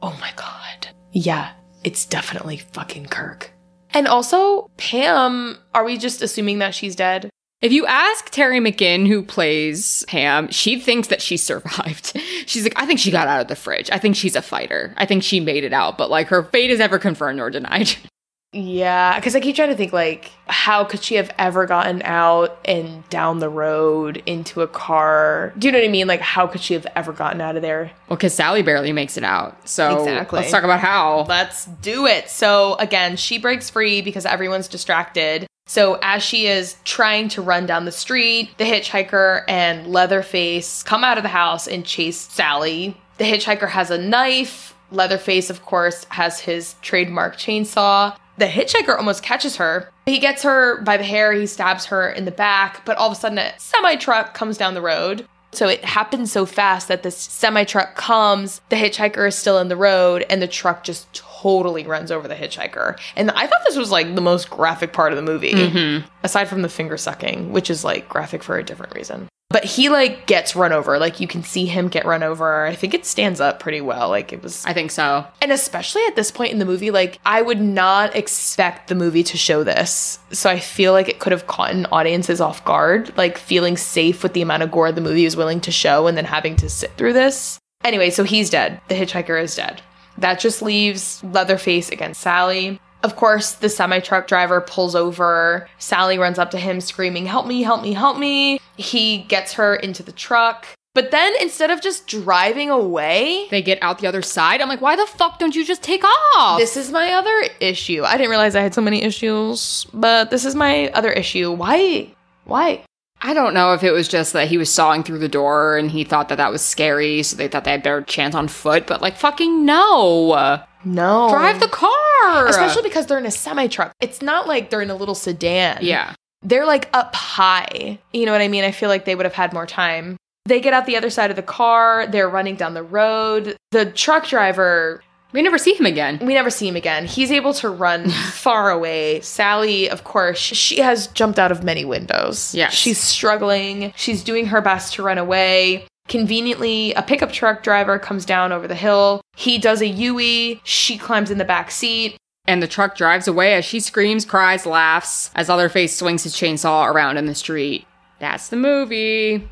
Oh 0.00 0.16
my 0.20 0.30
god. 0.36 0.94
Yeah, 1.10 1.50
it's 1.82 2.06
definitely 2.06 2.58
fucking 2.58 3.06
Kirk. 3.06 3.50
And 3.94 4.08
also, 4.08 4.70
Pam, 4.76 5.56
are 5.72 5.84
we 5.84 5.96
just 5.96 6.20
assuming 6.20 6.58
that 6.58 6.74
she's 6.74 6.96
dead? 6.96 7.30
If 7.62 7.72
you 7.72 7.86
ask 7.86 8.30
Teri 8.30 8.60
McMinn, 8.60 9.06
who 9.06 9.22
plays 9.22 10.04
Pam, 10.08 10.50
she 10.50 10.78
thinks 10.78 11.08
that 11.08 11.22
she 11.22 11.36
survived. 11.38 12.12
She's 12.44 12.64
like, 12.64 12.74
I 12.76 12.84
think 12.84 12.98
she 12.98 13.10
got 13.10 13.28
out 13.28 13.40
of 13.40 13.48
the 13.48 13.56
fridge. 13.56 13.88
I 13.90 13.98
think 13.98 14.16
she's 14.16 14.36
a 14.36 14.42
fighter. 14.42 14.92
I 14.98 15.06
think 15.06 15.22
she 15.22 15.40
made 15.40 15.64
it 15.64 15.72
out, 15.72 15.96
but 15.96 16.10
like 16.10 16.28
her 16.28 16.42
fate 16.42 16.70
is 16.70 16.80
never 16.80 16.98
confirmed 16.98 17.40
or 17.40 17.50
denied. 17.50 17.94
Yeah, 18.54 19.18
because 19.18 19.34
I 19.34 19.40
keep 19.40 19.56
trying 19.56 19.70
to 19.70 19.74
think, 19.76 19.92
like, 19.92 20.30
how 20.46 20.84
could 20.84 21.02
she 21.02 21.16
have 21.16 21.30
ever 21.38 21.66
gotten 21.66 22.02
out 22.02 22.56
and 22.64 23.06
down 23.10 23.40
the 23.40 23.48
road 23.48 24.22
into 24.26 24.62
a 24.62 24.68
car? 24.68 25.52
Do 25.58 25.66
you 25.66 25.72
know 25.72 25.78
what 25.80 25.86
I 25.86 25.90
mean? 25.90 26.06
Like, 26.06 26.20
how 26.20 26.46
could 26.46 26.60
she 26.60 26.74
have 26.74 26.86
ever 26.94 27.12
gotten 27.12 27.40
out 27.40 27.56
of 27.56 27.62
there? 27.62 27.90
Well, 28.08 28.16
because 28.16 28.32
Sally 28.32 28.62
barely 28.62 28.92
makes 28.92 29.16
it 29.16 29.24
out. 29.24 29.68
So 29.68 29.98
Exactly. 29.98 30.38
let's 30.38 30.52
talk 30.52 30.62
about 30.62 30.78
how. 30.78 31.26
Let's 31.28 31.66
do 31.66 32.06
it. 32.06 32.30
So 32.30 32.76
again, 32.76 33.16
she 33.16 33.38
breaks 33.38 33.70
free 33.70 34.02
because 34.02 34.24
everyone's 34.24 34.68
distracted. 34.68 35.46
So 35.66 35.98
as 36.02 36.22
she 36.22 36.46
is 36.46 36.76
trying 36.84 37.28
to 37.30 37.42
run 37.42 37.66
down 37.66 37.86
the 37.86 37.92
street, 37.92 38.50
the 38.58 38.64
hitchhiker 38.64 39.42
and 39.48 39.86
Leatherface 39.88 40.82
come 40.82 41.02
out 41.02 41.16
of 41.16 41.22
the 41.24 41.28
house 41.30 41.66
and 41.66 41.84
chase 41.84 42.20
Sally. 42.20 42.96
The 43.18 43.24
hitchhiker 43.24 43.70
has 43.70 43.90
a 43.90 43.98
knife. 43.98 44.74
Leatherface, 44.90 45.50
of 45.50 45.64
course, 45.64 46.04
has 46.10 46.40
his 46.40 46.76
trademark 46.82 47.36
chainsaw. 47.36 48.14
The 48.36 48.46
hitchhiker 48.46 48.96
almost 48.96 49.22
catches 49.22 49.56
her. 49.56 49.90
He 50.06 50.18
gets 50.18 50.42
her 50.42 50.82
by 50.82 50.96
the 50.96 51.04
hair, 51.04 51.32
he 51.32 51.46
stabs 51.46 51.86
her 51.86 52.10
in 52.10 52.24
the 52.24 52.30
back, 52.30 52.84
but 52.84 52.96
all 52.96 53.08
of 53.08 53.12
a 53.12 53.20
sudden 53.20 53.38
a 53.38 53.58
semi 53.58 53.96
truck 53.96 54.34
comes 54.34 54.58
down 54.58 54.74
the 54.74 54.82
road. 54.82 55.26
So 55.52 55.68
it 55.68 55.84
happens 55.84 56.32
so 56.32 56.46
fast 56.46 56.88
that 56.88 57.04
this 57.04 57.16
semi 57.16 57.64
truck 57.64 57.94
comes, 57.94 58.60
the 58.70 58.76
hitchhiker 58.76 59.28
is 59.28 59.36
still 59.36 59.58
in 59.58 59.68
the 59.68 59.76
road, 59.76 60.26
and 60.28 60.42
the 60.42 60.48
truck 60.48 60.82
just 60.82 61.12
totally 61.14 61.86
runs 61.86 62.10
over 62.10 62.26
the 62.26 62.34
hitchhiker. 62.34 62.98
And 63.16 63.30
I 63.30 63.46
thought 63.46 63.60
this 63.64 63.76
was 63.76 63.90
like 63.90 64.14
the 64.14 64.20
most 64.20 64.50
graphic 64.50 64.92
part 64.92 65.12
of 65.12 65.16
the 65.16 65.22
movie, 65.22 65.52
mm-hmm. 65.52 66.06
aside 66.24 66.48
from 66.48 66.62
the 66.62 66.68
finger 66.68 66.96
sucking, 66.96 67.52
which 67.52 67.70
is 67.70 67.84
like 67.84 68.08
graphic 68.08 68.42
for 68.42 68.58
a 68.58 68.64
different 68.64 68.94
reason. 68.94 69.28
But 69.50 69.64
he 69.64 69.88
like 69.88 70.26
gets 70.26 70.56
run 70.56 70.72
over. 70.72 70.98
Like 70.98 71.20
you 71.20 71.28
can 71.28 71.44
see 71.44 71.66
him 71.66 71.88
get 71.88 72.04
run 72.04 72.22
over. 72.24 72.66
I 72.66 72.74
think 72.74 72.92
it 72.92 73.06
stands 73.06 73.40
up 73.40 73.60
pretty 73.60 73.80
well. 73.80 74.08
Like 74.08 74.32
it 74.32 74.42
was 74.42 74.64
I 74.66 74.72
think 74.72 74.90
so. 74.90 75.24
and 75.40 75.52
especially 75.52 76.02
at 76.06 76.16
this 76.16 76.32
point 76.32 76.52
in 76.52 76.58
the 76.58 76.64
movie, 76.64 76.90
like 76.90 77.20
I 77.24 77.40
would 77.40 77.60
not 77.60 78.16
expect 78.16 78.88
the 78.88 78.94
movie 78.96 79.22
to 79.22 79.36
show 79.36 79.62
this. 79.62 80.18
So 80.32 80.50
I 80.50 80.58
feel 80.58 80.92
like 80.92 81.08
it 81.08 81.20
could 81.20 81.32
have 81.32 81.46
caught 81.46 81.74
audiences 81.92 82.40
off 82.40 82.64
guard, 82.64 83.16
like 83.16 83.38
feeling 83.38 83.76
safe 83.76 84.22
with 84.22 84.32
the 84.32 84.42
amount 84.42 84.64
of 84.64 84.70
gore 84.72 84.90
the 84.92 85.00
movie 85.00 85.24
is 85.24 85.36
willing 85.36 85.60
to 85.62 85.70
show 85.70 86.06
and 86.08 86.16
then 86.16 86.24
having 86.24 86.56
to 86.56 86.68
sit 86.68 86.90
through 86.96 87.12
this. 87.12 87.58
Anyway, 87.84 88.10
so 88.10 88.24
he's 88.24 88.50
dead. 88.50 88.80
The 88.88 88.94
hitchhiker 88.94 89.40
is 89.40 89.54
dead. 89.54 89.82
That 90.18 90.40
just 90.40 90.62
leaves 90.62 91.22
Leatherface 91.24 91.90
against 91.90 92.20
Sally. 92.20 92.80
Of 93.04 93.16
course, 93.16 93.52
the 93.52 93.68
semi 93.68 94.00
truck 94.00 94.26
driver 94.26 94.62
pulls 94.62 94.94
over. 94.94 95.68
Sally 95.78 96.16
runs 96.16 96.38
up 96.38 96.50
to 96.52 96.58
him 96.58 96.80
screaming, 96.80 97.26
Help 97.26 97.46
me, 97.46 97.62
help 97.62 97.82
me, 97.82 97.92
help 97.92 98.18
me. 98.18 98.58
He 98.78 99.18
gets 99.18 99.52
her 99.52 99.76
into 99.76 100.02
the 100.02 100.10
truck. 100.10 100.66
But 100.94 101.10
then 101.10 101.34
instead 101.38 101.70
of 101.70 101.82
just 101.82 102.06
driving 102.06 102.70
away, 102.70 103.46
They 103.50 103.60
get 103.60 103.78
out 103.82 103.98
the 103.98 104.06
other 104.06 104.22
side. 104.22 104.62
I'm 104.62 104.68
like, 104.68 104.80
why 104.80 104.96
the 104.96 105.06
fuck 105.06 105.38
don't 105.38 105.54
you 105.54 105.66
just 105.66 105.82
take 105.82 106.02
off? 106.02 106.58
This 106.58 106.78
is 106.78 106.90
my 106.90 107.12
other 107.12 107.44
issue. 107.60 108.04
I 108.04 108.16
didn't 108.16 108.30
realize 108.30 108.56
I 108.56 108.62
had 108.62 108.74
so 108.74 108.80
many 108.80 109.02
issues, 109.02 109.86
but 109.92 110.30
this 110.30 110.46
is 110.46 110.54
my 110.54 110.88
other 110.94 111.12
issue. 111.12 111.50
Why? 111.52 112.14
Why? 112.44 112.84
I 113.26 113.32
don't 113.32 113.54
know 113.54 113.72
if 113.72 113.82
it 113.82 113.90
was 113.90 114.06
just 114.06 114.34
that 114.34 114.48
he 114.48 114.58
was 114.58 114.70
sawing 114.70 115.02
through 115.02 115.18
the 115.18 115.28
door 115.30 115.78
and 115.78 115.90
he 115.90 116.04
thought 116.04 116.28
that 116.28 116.36
that 116.36 116.52
was 116.52 116.60
scary, 116.62 117.22
so 117.22 117.36
they 117.36 117.48
thought 117.48 117.64
they 117.64 117.70
had 117.70 117.82
better 117.82 118.02
chance 118.02 118.34
on 118.34 118.48
foot. 118.48 118.86
But 118.86 119.00
like, 119.00 119.16
fucking 119.16 119.64
no, 119.64 120.60
No. 120.84 121.28
drive 121.30 121.58
the 121.58 121.68
car. 121.68 122.46
Especially 122.46 122.82
because 122.82 123.06
they're 123.06 123.18
in 123.18 123.24
a 123.24 123.30
semi 123.30 123.66
truck. 123.66 123.92
It's 124.00 124.20
not 124.20 124.46
like 124.46 124.68
they're 124.68 124.82
in 124.82 124.90
a 124.90 124.94
little 124.94 125.14
sedan. 125.14 125.78
yeah. 125.80 126.14
They're 126.42 126.66
like 126.66 126.90
up 126.92 127.14
high. 127.14 127.98
You 128.12 128.26
know 128.26 128.32
what 128.32 128.42
I 128.42 128.48
mean? 128.48 128.64
I 128.64 128.70
feel 128.72 128.90
like 128.90 129.06
they 129.06 129.14
would 129.14 129.24
have 129.24 129.32
had 129.32 129.54
more 129.54 129.64
time. 129.66 130.18
They 130.44 130.60
get 130.60 130.74
out 130.74 130.84
the 130.84 130.98
other 130.98 131.08
side 131.08 131.30
of 131.30 131.36
the 131.36 131.42
car. 131.42 132.06
They're 132.06 132.28
running 132.28 132.56
down 132.56 132.74
the 132.74 132.82
road. 132.82 133.56
The 133.70 133.86
truck 133.86 134.26
driver 134.26 135.02
We 135.34 135.42
never 135.42 135.58
see 135.58 135.74
him 135.74 135.84
again. 135.84 136.20
we 136.22 136.32
never 136.32 136.48
see 136.48 136.68
him 136.68 136.76
again. 136.76 137.06
He's 137.06 137.32
able 137.32 137.52
to 137.54 137.68
run 137.68 138.08
far 138.32 138.70
away. 138.70 139.20
Sally, 139.20 139.90
of 139.90 140.04
course, 140.04 140.38
she 140.38 140.78
has 140.78 141.08
jumped 141.08 141.40
out 141.40 141.50
of 141.50 141.64
many 141.64 141.84
windows. 141.84 142.54
Yes. 142.54 142.72
She's 142.72 142.98
struggling. 142.98 143.92
She's 143.96 144.22
doing 144.22 144.46
her 144.46 144.60
best 144.60 144.94
to 144.94 145.02
run 145.02 145.18
away. 145.18 145.86
Conveniently, 146.08 146.92
a 146.94 147.02
pickup 147.02 147.32
truck 147.32 147.64
driver 147.64 147.98
comes 147.98 148.24
down 148.24 148.52
over 148.52 148.68
the 148.68 148.76
hill. 148.76 149.22
He 149.36 149.58
does 149.58 149.82
a 149.82 149.88
Yui. 149.88 150.60
She 150.62 150.96
climbs 150.96 151.32
in 151.32 151.38
the 151.38 151.44
back 151.44 151.72
seat. 151.72 152.16
And 152.46 152.62
the 152.62 152.68
truck 152.68 152.96
drives 152.96 153.26
away 153.26 153.54
as 153.54 153.64
she 153.64 153.80
screams, 153.80 154.24
cries, 154.24 154.66
laughs, 154.66 155.30
as 155.34 155.48
Leatherface 155.48 155.96
swings 155.96 156.22
his 156.22 156.34
chainsaw 156.34 156.86
around 156.86 157.16
in 157.16 157.26
the 157.26 157.34
street. 157.34 157.86
That's 158.20 158.50
the 158.50 158.56
movie. 158.56 159.48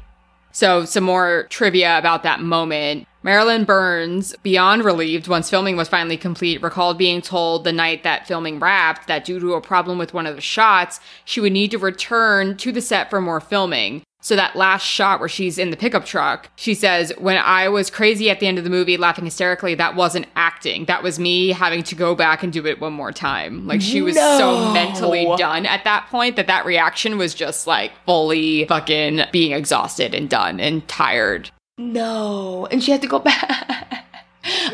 So, 0.52 0.84
some 0.84 1.04
more 1.04 1.46
trivia 1.48 1.98
about 1.98 2.22
that 2.22 2.40
moment. 2.40 3.06
Marilyn 3.22 3.64
Burns, 3.64 4.34
beyond 4.42 4.84
relieved 4.84 5.28
once 5.28 5.48
filming 5.48 5.76
was 5.76 5.88
finally 5.88 6.16
complete, 6.16 6.62
recalled 6.62 6.98
being 6.98 7.22
told 7.22 7.64
the 7.64 7.72
night 7.72 8.02
that 8.02 8.26
filming 8.26 8.58
wrapped 8.58 9.06
that 9.06 9.24
due 9.24 9.38
to 9.38 9.54
a 9.54 9.60
problem 9.60 9.96
with 9.96 10.12
one 10.12 10.26
of 10.26 10.34
the 10.34 10.42
shots, 10.42 11.00
she 11.24 11.40
would 11.40 11.52
need 11.52 11.70
to 11.70 11.78
return 11.78 12.56
to 12.56 12.72
the 12.72 12.80
set 12.80 13.10
for 13.10 13.20
more 13.20 13.40
filming. 13.40 14.02
So 14.22 14.36
that 14.36 14.54
last 14.54 14.86
shot 14.86 15.18
where 15.18 15.28
she's 15.28 15.58
in 15.58 15.70
the 15.70 15.76
pickup 15.76 16.04
truck, 16.04 16.48
she 16.54 16.74
says, 16.74 17.12
When 17.18 17.36
I 17.36 17.68
was 17.68 17.90
crazy 17.90 18.30
at 18.30 18.38
the 18.38 18.46
end 18.46 18.56
of 18.56 18.64
the 18.64 18.70
movie, 18.70 18.96
laughing 18.96 19.24
hysterically, 19.24 19.74
that 19.74 19.96
wasn't 19.96 20.26
acting. 20.36 20.84
That 20.84 21.02
was 21.02 21.18
me 21.18 21.48
having 21.48 21.82
to 21.82 21.94
go 21.96 22.14
back 22.14 22.44
and 22.44 22.52
do 22.52 22.64
it 22.64 22.80
one 22.80 22.92
more 22.92 23.10
time. 23.10 23.66
Like 23.66 23.80
she 23.80 24.00
was 24.00 24.14
so 24.14 24.72
mentally 24.72 25.28
done 25.36 25.66
at 25.66 25.82
that 25.84 26.06
point 26.08 26.36
that 26.36 26.46
that 26.46 26.64
reaction 26.64 27.18
was 27.18 27.34
just 27.34 27.66
like 27.66 27.90
fully 28.06 28.64
fucking 28.66 29.22
being 29.32 29.52
exhausted 29.52 30.14
and 30.14 30.30
done 30.30 30.60
and 30.60 30.86
tired. 30.86 31.50
No. 31.76 32.68
And 32.70 32.82
she 32.82 32.92
had 32.92 33.02
to 33.02 33.08
go 33.08 33.18
back. 33.18 34.01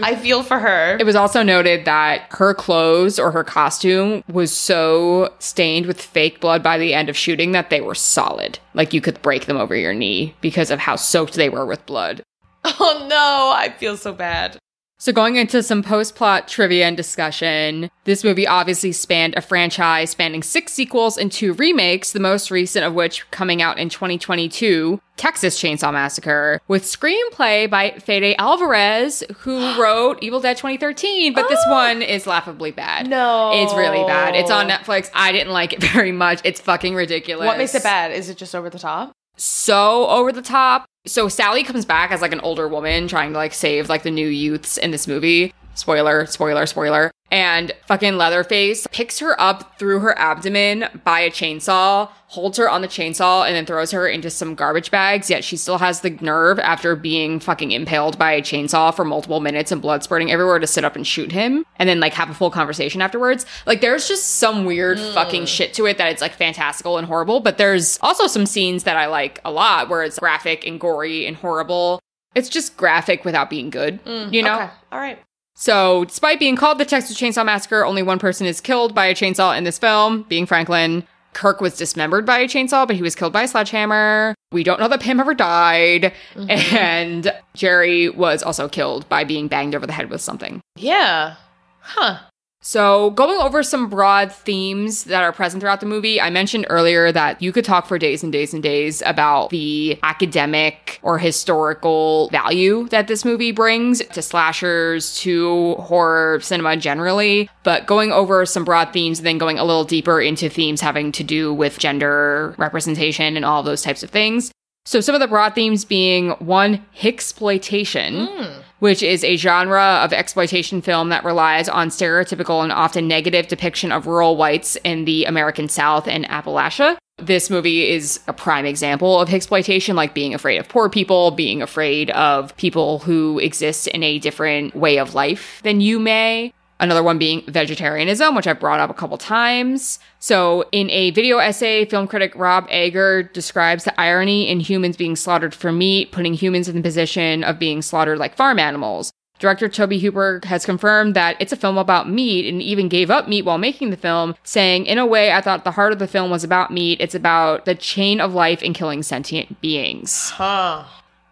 I 0.02 0.16
feel 0.16 0.42
for 0.42 0.58
her. 0.58 0.96
It 0.98 1.06
was 1.06 1.16
also 1.16 1.42
noted 1.42 1.84
that 1.84 2.26
her 2.30 2.54
clothes 2.54 3.18
or 3.18 3.30
her 3.30 3.44
costume 3.44 4.22
was 4.28 4.54
so 4.56 5.32
stained 5.38 5.86
with 5.86 6.00
fake 6.00 6.40
blood 6.40 6.62
by 6.62 6.78
the 6.78 6.94
end 6.94 7.08
of 7.08 7.16
shooting 7.16 7.52
that 7.52 7.70
they 7.70 7.80
were 7.80 7.94
solid. 7.94 8.58
Like 8.74 8.92
you 8.92 9.00
could 9.00 9.20
break 9.22 9.46
them 9.46 9.56
over 9.56 9.74
your 9.74 9.94
knee 9.94 10.34
because 10.40 10.70
of 10.70 10.78
how 10.78 10.96
soaked 10.96 11.34
they 11.34 11.48
were 11.48 11.66
with 11.66 11.84
blood. 11.86 12.22
Oh 12.80 13.06
no, 13.08 13.52
I 13.56 13.70
feel 13.70 13.96
so 13.96 14.12
bad. 14.12 14.58
So, 15.00 15.12
going 15.12 15.36
into 15.36 15.62
some 15.62 15.84
post 15.84 16.16
plot 16.16 16.48
trivia 16.48 16.84
and 16.84 16.96
discussion, 16.96 17.88
this 18.02 18.24
movie 18.24 18.48
obviously 18.48 18.90
spanned 18.90 19.36
a 19.36 19.40
franchise 19.40 20.10
spanning 20.10 20.42
six 20.42 20.72
sequels 20.72 21.16
and 21.16 21.30
two 21.30 21.52
remakes, 21.52 22.10
the 22.10 22.18
most 22.18 22.50
recent 22.50 22.84
of 22.84 22.94
which 22.94 23.30
coming 23.30 23.62
out 23.62 23.78
in 23.78 23.90
2022 23.90 25.00
Texas 25.16 25.60
Chainsaw 25.60 25.92
Massacre, 25.92 26.60
with 26.66 26.82
screenplay 26.82 27.70
by 27.70 27.90
Fede 28.00 28.34
Alvarez, 28.38 29.22
who 29.38 29.58
wrote 29.80 30.18
Evil 30.20 30.40
Dead 30.40 30.56
2013, 30.56 31.32
but 31.32 31.48
this 31.48 31.60
oh! 31.66 31.70
one 31.70 32.02
is 32.02 32.26
laughably 32.26 32.72
bad. 32.72 33.08
No. 33.08 33.52
It's 33.54 33.74
really 33.74 34.04
bad. 34.04 34.34
It's 34.34 34.50
on 34.50 34.68
Netflix. 34.68 35.10
I 35.14 35.30
didn't 35.30 35.52
like 35.52 35.74
it 35.74 35.80
very 35.92 36.12
much. 36.12 36.40
It's 36.42 36.60
fucking 36.60 36.96
ridiculous. 36.96 37.46
What 37.46 37.58
makes 37.58 37.74
it 37.76 37.84
bad? 37.84 38.10
Is 38.10 38.28
it 38.28 38.36
just 38.36 38.52
over 38.52 38.68
the 38.68 38.80
top? 38.80 39.12
So 39.38 40.06
over 40.08 40.32
the 40.32 40.42
top. 40.42 40.84
So 41.06 41.28
Sally 41.28 41.64
comes 41.64 41.84
back 41.84 42.10
as 42.10 42.20
like 42.20 42.32
an 42.32 42.40
older 42.40 42.68
woman 42.68 43.08
trying 43.08 43.32
to 43.32 43.38
like 43.38 43.54
save 43.54 43.88
like 43.88 44.02
the 44.02 44.10
new 44.10 44.28
youths 44.28 44.76
in 44.76 44.90
this 44.90 45.06
movie. 45.06 45.54
Spoiler, 45.78 46.26
spoiler, 46.26 46.66
spoiler. 46.66 47.12
And 47.30 47.72
fucking 47.86 48.16
Leatherface 48.16 48.86
picks 48.90 49.18
her 49.18 49.38
up 49.40 49.78
through 49.78 50.00
her 50.00 50.18
abdomen 50.18 50.86
by 51.04 51.20
a 51.20 51.30
chainsaw, 51.30 52.08
holds 52.26 52.56
her 52.56 52.68
on 52.68 52.80
the 52.80 52.88
chainsaw, 52.88 53.46
and 53.46 53.54
then 53.54 53.66
throws 53.66 53.90
her 53.90 54.08
into 54.08 54.28
some 54.28 54.54
garbage 54.54 54.90
bags. 54.90 55.28
Yet 55.30 55.44
she 55.44 55.56
still 55.56 55.78
has 55.78 56.00
the 56.00 56.10
nerve 56.10 56.58
after 56.58 56.96
being 56.96 57.38
fucking 57.38 57.70
impaled 57.70 58.18
by 58.18 58.32
a 58.32 58.40
chainsaw 58.40 58.94
for 58.94 59.04
multiple 59.04 59.40
minutes 59.40 59.70
and 59.70 59.80
blood 59.80 60.02
spurting 60.02 60.32
everywhere 60.32 60.58
to 60.58 60.66
sit 60.66 60.84
up 60.84 60.96
and 60.96 61.06
shoot 61.06 61.30
him 61.30 61.64
and 61.76 61.88
then 61.88 62.00
like 62.00 62.14
have 62.14 62.30
a 62.30 62.34
full 62.34 62.50
conversation 62.50 63.02
afterwards. 63.02 63.46
Like 63.66 63.82
there's 63.82 64.08
just 64.08 64.36
some 64.36 64.64
weird 64.64 64.98
mm. 64.98 65.14
fucking 65.14 65.46
shit 65.46 65.74
to 65.74 65.86
it 65.86 65.98
that 65.98 66.10
it's 66.10 66.22
like 66.22 66.32
fantastical 66.32 66.98
and 66.98 67.06
horrible. 67.06 67.40
But 67.40 67.58
there's 67.58 67.98
also 68.00 68.26
some 68.26 68.46
scenes 68.46 68.84
that 68.84 68.96
I 68.96 69.06
like 69.06 69.40
a 69.44 69.52
lot 69.52 69.90
where 69.90 70.02
it's 70.02 70.18
graphic 70.18 70.66
and 70.66 70.80
gory 70.80 71.26
and 71.26 71.36
horrible. 71.36 72.00
It's 72.34 72.48
just 72.48 72.76
graphic 72.76 73.24
without 73.24 73.50
being 73.50 73.68
good, 73.68 74.02
mm, 74.04 74.32
you 74.32 74.42
know? 74.42 74.62
Okay. 74.62 74.70
All 74.92 74.98
right. 74.98 75.18
So, 75.60 76.04
despite 76.04 76.38
being 76.38 76.54
called 76.54 76.78
the 76.78 76.84
Texas 76.84 77.20
Chainsaw 77.20 77.44
Massacre, 77.44 77.84
only 77.84 78.00
one 78.00 78.20
person 78.20 78.46
is 78.46 78.60
killed 78.60 78.94
by 78.94 79.06
a 79.06 79.14
chainsaw 79.14 79.58
in 79.58 79.64
this 79.64 79.76
film, 79.76 80.22
being 80.28 80.46
Franklin. 80.46 81.02
Kirk 81.32 81.60
was 81.60 81.76
dismembered 81.76 82.24
by 82.24 82.38
a 82.38 82.46
chainsaw, 82.46 82.86
but 82.86 82.94
he 82.94 83.02
was 83.02 83.16
killed 83.16 83.32
by 83.32 83.42
a 83.42 83.48
sledgehammer. 83.48 84.36
We 84.52 84.62
don't 84.62 84.78
know 84.78 84.86
that 84.86 85.00
Pam 85.00 85.18
ever 85.18 85.34
died. 85.34 86.12
Mm-hmm. 86.34 86.76
And 86.76 87.34
Jerry 87.54 88.08
was 88.08 88.44
also 88.44 88.68
killed 88.68 89.08
by 89.08 89.24
being 89.24 89.48
banged 89.48 89.74
over 89.74 89.84
the 89.84 89.92
head 89.92 90.10
with 90.10 90.20
something. 90.20 90.60
Yeah. 90.76 91.34
Huh. 91.80 92.20
So, 92.68 93.12
going 93.12 93.40
over 93.40 93.62
some 93.62 93.88
broad 93.88 94.30
themes 94.30 95.04
that 95.04 95.22
are 95.22 95.32
present 95.32 95.62
throughout 95.62 95.80
the 95.80 95.86
movie, 95.86 96.20
I 96.20 96.28
mentioned 96.28 96.66
earlier 96.68 97.10
that 97.10 97.40
you 97.40 97.50
could 97.50 97.64
talk 97.64 97.86
for 97.86 97.96
days 97.96 98.22
and 98.22 98.30
days 98.30 98.52
and 98.52 98.62
days 98.62 99.02
about 99.06 99.48
the 99.48 99.98
academic 100.02 101.00
or 101.02 101.16
historical 101.16 102.28
value 102.28 102.86
that 102.90 103.08
this 103.08 103.24
movie 103.24 103.52
brings 103.52 104.04
to 104.08 104.20
slashers, 104.20 105.16
to 105.20 105.76
horror 105.76 106.40
cinema 106.40 106.76
generally. 106.76 107.48
But 107.62 107.86
going 107.86 108.12
over 108.12 108.44
some 108.44 108.66
broad 108.66 108.92
themes 108.92 109.20
and 109.20 109.26
then 109.26 109.38
going 109.38 109.58
a 109.58 109.64
little 109.64 109.84
deeper 109.84 110.20
into 110.20 110.50
themes 110.50 110.82
having 110.82 111.10
to 111.12 111.24
do 111.24 111.54
with 111.54 111.78
gender 111.78 112.54
representation 112.58 113.34
and 113.34 113.46
all 113.46 113.62
those 113.62 113.80
types 113.80 114.02
of 114.02 114.10
things. 114.10 114.52
So, 114.88 115.02
some 115.02 115.14
of 115.14 115.20
the 115.20 115.28
broad 115.28 115.54
themes 115.54 115.84
being 115.84 116.30
one, 116.38 116.82
Hicksploitation 116.96 118.26
hmm. 118.26 118.62
which 118.78 119.02
is 119.02 119.22
a 119.22 119.36
genre 119.36 120.00
of 120.02 120.14
exploitation 120.14 120.80
film 120.80 121.10
that 121.10 121.24
relies 121.24 121.68
on 121.68 121.90
stereotypical 121.90 122.62
and 122.62 122.72
often 122.72 123.06
negative 123.06 123.48
depiction 123.48 123.92
of 123.92 124.06
rural 124.06 124.38
whites 124.38 124.76
in 124.84 125.04
the 125.04 125.26
American 125.26 125.68
South 125.68 126.08
and 126.08 126.24
Appalachia. 126.28 126.96
This 127.18 127.50
movie 127.50 127.86
is 127.86 128.20
a 128.28 128.32
prime 128.32 128.64
example 128.64 129.20
of 129.20 129.30
exploitation, 129.30 129.94
like 129.94 130.14
being 130.14 130.32
afraid 130.32 130.56
of 130.56 130.70
poor 130.70 130.88
people, 130.88 131.32
being 131.32 131.60
afraid 131.60 132.08
of 132.12 132.56
people 132.56 133.00
who 133.00 133.38
exist 133.40 133.88
in 133.88 134.02
a 134.02 134.18
different 134.18 134.74
way 134.74 134.98
of 134.98 135.14
life 135.14 135.60
than 135.64 135.82
you 135.82 135.98
may. 135.98 136.54
Another 136.80 137.02
one 137.02 137.18
being 137.18 137.42
vegetarianism, 137.48 138.34
which 138.34 138.46
I've 138.46 138.60
brought 138.60 138.78
up 138.78 138.90
a 138.90 138.94
couple 138.94 139.18
times. 139.18 139.98
So, 140.20 140.64
in 140.70 140.88
a 140.90 141.10
video 141.10 141.38
essay, 141.38 141.84
film 141.84 142.06
critic 142.06 142.32
Rob 142.36 142.66
Ager 142.70 143.24
describes 143.24 143.84
the 143.84 144.00
irony 144.00 144.48
in 144.48 144.60
humans 144.60 144.96
being 144.96 145.16
slaughtered 145.16 145.54
for 145.54 145.72
meat, 145.72 146.12
putting 146.12 146.34
humans 146.34 146.68
in 146.68 146.76
the 146.76 146.82
position 146.82 147.42
of 147.42 147.58
being 147.58 147.82
slaughtered 147.82 148.18
like 148.18 148.36
farm 148.36 148.58
animals. 148.60 149.12
Director 149.38 149.68
Tobe 149.68 150.00
Hooper 150.00 150.40
has 150.44 150.66
confirmed 150.66 151.14
that 151.14 151.36
it's 151.38 151.52
a 151.52 151.56
film 151.56 151.78
about 151.78 152.10
meat 152.10 152.46
and 152.46 152.60
even 152.60 152.88
gave 152.88 153.10
up 153.10 153.28
meat 153.28 153.44
while 153.44 153.58
making 153.58 153.90
the 153.90 153.96
film, 153.96 154.34
saying, 154.42 154.86
In 154.86 154.98
a 154.98 155.06
way, 155.06 155.32
I 155.32 155.40
thought 155.40 155.64
the 155.64 155.72
heart 155.72 155.92
of 155.92 156.00
the 156.00 156.08
film 156.08 156.30
was 156.30 156.42
about 156.42 156.72
meat. 156.72 157.00
It's 157.00 157.14
about 157.14 157.64
the 157.64 157.74
chain 157.74 158.20
of 158.20 158.34
life 158.34 158.62
and 158.62 158.74
killing 158.74 159.02
sentient 159.02 159.60
beings. 159.60 160.30
Huh. 160.30 160.84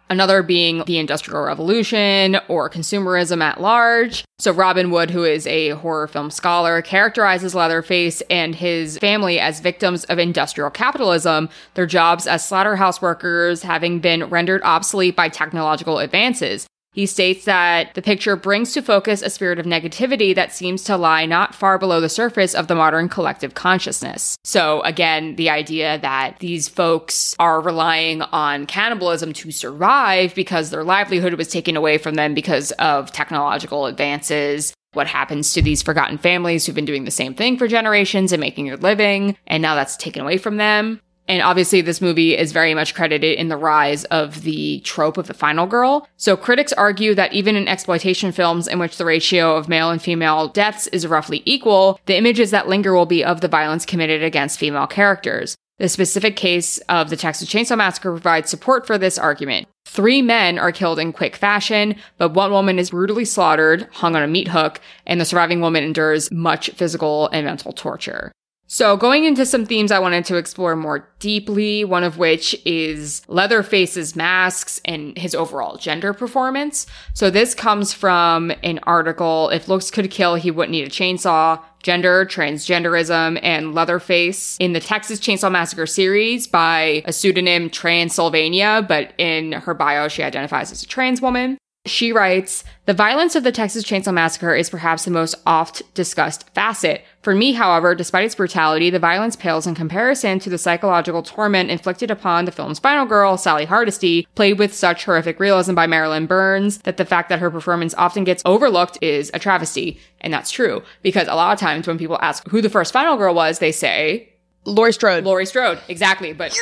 Another 0.09 0.43
being 0.43 0.85
the 0.87 0.99
Industrial 0.99 1.43
Revolution 1.43 2.39
or 2.47 2.71
consumerism 2.71 3.43
at 3.43 3.61
large. 3.61 4.25
So, 4.39 4.53
Robin 4.53 4.91
Wood, 4.93 5.11
who 5.11 5.25
is 5.25 5.47
a 5.49 5.71
horror 5.71 6.07
film 6.07 6.31
scholar, 6.31 6.81
characterizes 6.81 7.57
Leatherface 7.57 8.23
and 8.31 8.55
his 8.55 8.99
family 8.99 9.41
as 9.41 9.59
victims 9.59 10.05
of 10.05 10.21
industrial 10.21 10.71
capitalism, 10.71 11.49
their 11.75 11.87
jobs 11.87 12.29
as 12.29 12.47
slaughterhouse 12.47 13.03
workers 13.03 13.63
having 13.63 13.99
been 13.99 14.25
rendered 14.27 14.63
obsolete 14.63 15.17
by 15.17 15.29
technological 15.29 15.99
advances. 15.99 16.69
He 16.97 17.05
states 17.05 17.45
that 17.45 17.93
the 17.93 18.01
picture 18.01 18.37
brings 18.37 18.73
to 18.73 18.81
focus 18.81 19.21
a 19.21 19.29
spirit 19.29 19.59
of 19.59 19.67
negativity 19.67 20.35
that 20.35 20.55
seems 20.55 20.83
to 20.85 20.97
lie 20.97 21.27
not 21.27 21.55
far 21.55 21.79
below 21.79 22.01
the 22.01 22.09
surface 22.09 22.55
of 22.55 22.69
the 22.69 22.75
modern 22.75 23.11
collective 23.11 23.53
consciousness. 23.53 24.39
So, 24.45 24.81
again, 24.81 25.37
the 25.37 25.51
idea 25.51 25.99
that 25.99 26.39
these 26.39 26.69
folks 26.69 27.37
are 27.39 27.61
relying 27.61 28.23
on 28.23 28.65
cannibalism 28.65 29.35
to 29.35 29.51
survive 29.51 30.35
because 30.35 30.71
their 30.71 30.85
livelihood 30.85 31.35
was 31.35 31.49
taken 31.49 31.77
away 31.77 31.99
from 31.99 32.15
them 32.15 32.33
because 32.33 32.73
of 32.73 33.13
technological 33.13 33.85
advances. 33.85 34.73
What 34.95 35.07
happens 35.07 35.53
to 35.53 35.61
these 35.61 35.83
forgotten 35.83 36.17
families 36.17 36.65
who've 36.65 36.75
been 36.75 36.87
doing 36.87 37.05
the 37.05 37.11
same 37.11 37.35
thing 37.35 37.59
for 37.59 37.69
generations 37.69 38.33
and 38.33 38.41
making 38.41 38.71
a 38.71 38.77
living, 38.77 39.37
and 39.47 39.61
now 39.61 39.75
that's 39.75 39.99
taken 39.99 40.23
away 40.23 40.39
from 40.39 40.57
them? 40.57 41.03
And 41.29 41.43
obviously, 41.43 41.81
this 41.81 42.01
movie 42.01 42.37
is 42.37 42.53
very 42.53 42.75
much 42.75 42.95
credited 42.95 43.39
in 43.39 43.49
the 43.49 43.57
rise 43.57 44.05
of 44.05 44.43
the 44.43 44.81
trope 44.81 45.19
of 45.19 45.27
the 45.27 45.35
final 45.35 45.67
girl. 45.67 46.09
So 46.17 46.37
critics 46.37 46.73
argue 46.73 47.15
that 47.15 47.33
even 47.33 47.57
in 47.57 47.67
exploitation 47.69 48.33
films 48.33 48.69
in 48.69 48.79
which 48.79 48.97
the 48.97 49.05
ratio 49.05 49.57
of 49.57 49.69
male 49.69 49.91
and 49.91 50.01
female 50.01 50.49
deaths 50.49 50.87
is 50.89 51.07
roughly 51.07 51.43
equal, 51.45 51.99
the 52.07 52.17
images 52.17 52.51
that 52.53 52.69
linger 52.69 52.95
will 52.95 53.07
be 53.07 53.25
of 53.25 53.41
the 53.41 53.49
violence 53.49 53.85
committed 53.85 54.23
against 54.23 54.59
female 54.59 54.87
characters. 54.87 55.57
The 55.79 55.89
specific 55.91 56.37
case 56.37 56.79
of 56.89 57.11
the 57.11 57.17
Texas 57.17 57.51
Chainsaw 57.51 57.77
Massacre 57.77 58.13
provides 58.13 58.49
support 58.49 58.87
for 58.87 58.97
this 58.97 59.19
argument. 59.19 59.69
Three 59.85 60.23
men 60.23 60.59
are 60.59 60.73
killed 60.73 60.99
in 60.99 61.13
quick 61.13 61.37
fashion, 61.37 61.97
but 62.17 62.33
one 62.33 62.51
woman 62.51 62.79
is 62.79 62.91
brutally 62.91 63.27
slaughtered, 63.27 63.87
hung 63.93 64.17
on 64.17 64.23
a 64.23 64.27
meat 64.27 64.49
hook, 64.49 64.81
and 65.07 65.21
the 65.21 65.27
surviving 65.27 65.61
woman 65.61 65.85
endures 65.85 66.31
much 66.33 66.71
physical 66.71 67.29
and 67.29 67.45
mental 67.45 67.73
torture. 67.73 68.33
So, 68.69 68.97
going 68.97 69.25
into 69.25 69.47
some 69.47 69.65
themes 69.65 69.93
I 69.93 70.01
wanted 70.01 70.25
to 70.27 70.37
explore 70.37 70.75
more 70.75 71.09
deeply, 71.21 71.85
one 71.85 72.03
of 72.03 72.19
which 72.19 72.61
is 72.65 73.23
Leatherface's 73.29 74.17
masks 74.17 74.81
and 74.85 75.17
his 75.17 75.37
overall 75.37 75.77
gender 75.77 76.13
performance. 76.13 76.87
So, 77.15 77.31
this 77.31 77.55
comes 77.55 77.93
from 77.93 78.53
an 78.65 78.81
article 78.83 79.51
If 79.51 79.69
Looks 79.69 79.91
Could 79.91 80.11
Kill, 80.11 80.35
He 80.35 80.51
Wouldn't 80.51 80.73
Need 80.73 80.89
a 80.89 80.91
Chainsaw 80.91 81.63
Gender, 81.85 82.27
Transgenderism, 82.27 83.39
and 83.41 83.73
Leatherface 83.73 84.57
in 84.59 84.73
the 84.73 84.81
Texas 84.81 85.21
Chainsaw 85.21 85.53
Massacre 85.53 85.87
series 85.87 86.49
by 86.49 87.05
a 87.05 87.13
pseudonym 87.13 87.71
Transylvania, 87.71 88.85
but 88.89 89.13
in 89.17 89.53
her 89.53 89.75
bio, 89.75 90.09
she 90.09 90.25
identifies 90.25 90.73
as 90.73 90.83
a 90.83 90.87
trans 90.87 91.23
woman. 91.23 91.57
She 91.87 92.13
writes, 92.13 92.65
The 92.87 92.93
violence 92.93 93.37
of 93.37 93.45
the 93.45 93.53
Texas 93.53 93.85
Chainsaw 93.85 94.13
Massacre 94.13 94.55
is 94.55 94.69
perhaps 94.69 95.05
the 95.05 95.13
most 95.13 95.37
oft 95.47 95.83
discussed 95.95 96.51
facet. 96.51 97.05
For 97.27 97.35
me, 97.35 97.55
however, 97.55 97.97
despite 97.97 98.25
its 98.25 98.37
brutality, 98.37 98.89
the 98.89 99.01
violence 99.01 99.35
pales 99.35 99.67
in 99.67 99.75
comparison 99.75 100.39
to 100.39 100.49
the 100.49 100.59
psychological 100.59 101.25
torment 101.25 101.73
inflicted 101.73 102.09
upon 102.09 102.45
the 102.45 102.53
film's 102.53 102.79
final 102.79 103.05
girl, 103.05 103.37
Sally 103.37 103.65
Hardesty, 103.65 104.29
played 104.37 104.61
with 104.61 104.73
such 104.73 105.07
horrific 105.07 105.41
realism 105.41 105.75
by 105.75 105.89
Marilyn 105.89 106.27
Burns 106.27 106.79
that 106.83 106.99
the 106.99 107.05
fact 107.05 107.29
that 107.31 107.41
her 107.41 107.51
performance 107.51 107.97
often 107.99 108.23
gets 108.23 108.45
overlooked 108.47 108.97
is 109.03 109.33
a 109.35 109.41
travesty. 109.41 109.99
And 110.21 110.33
that's 110.33 110.53
true, 110.53 110.85
because 111.03 111.27
a 111.27 111.35
lot 111.35 111.53
of 111.53 111.59
times 111.59 111.89
when 111.89 111.99
people 111.99 112.17
ask 112.23 112.47
who 112.47 112.63
the 112.63 112.71
first 112.71 112.93
final 112.93 113.17
girl 113.17 113.35
was, 113.35 113.59
they 113.59 113.73
say, 113.73 114.33
Laurie 114.65 114.93
Strode. 114.93 115.25
Laurie 115.25 115.47
Strode. 115.47 115.81
Exactly, 115.89 116.33
but 116.33 116.57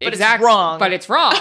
But 0.00 0.12
it's 0.12 0.22
wrong. 0.40 0.78
But 0.78 0.92
it's 0.92 1.08
wrong. 1.08 1.32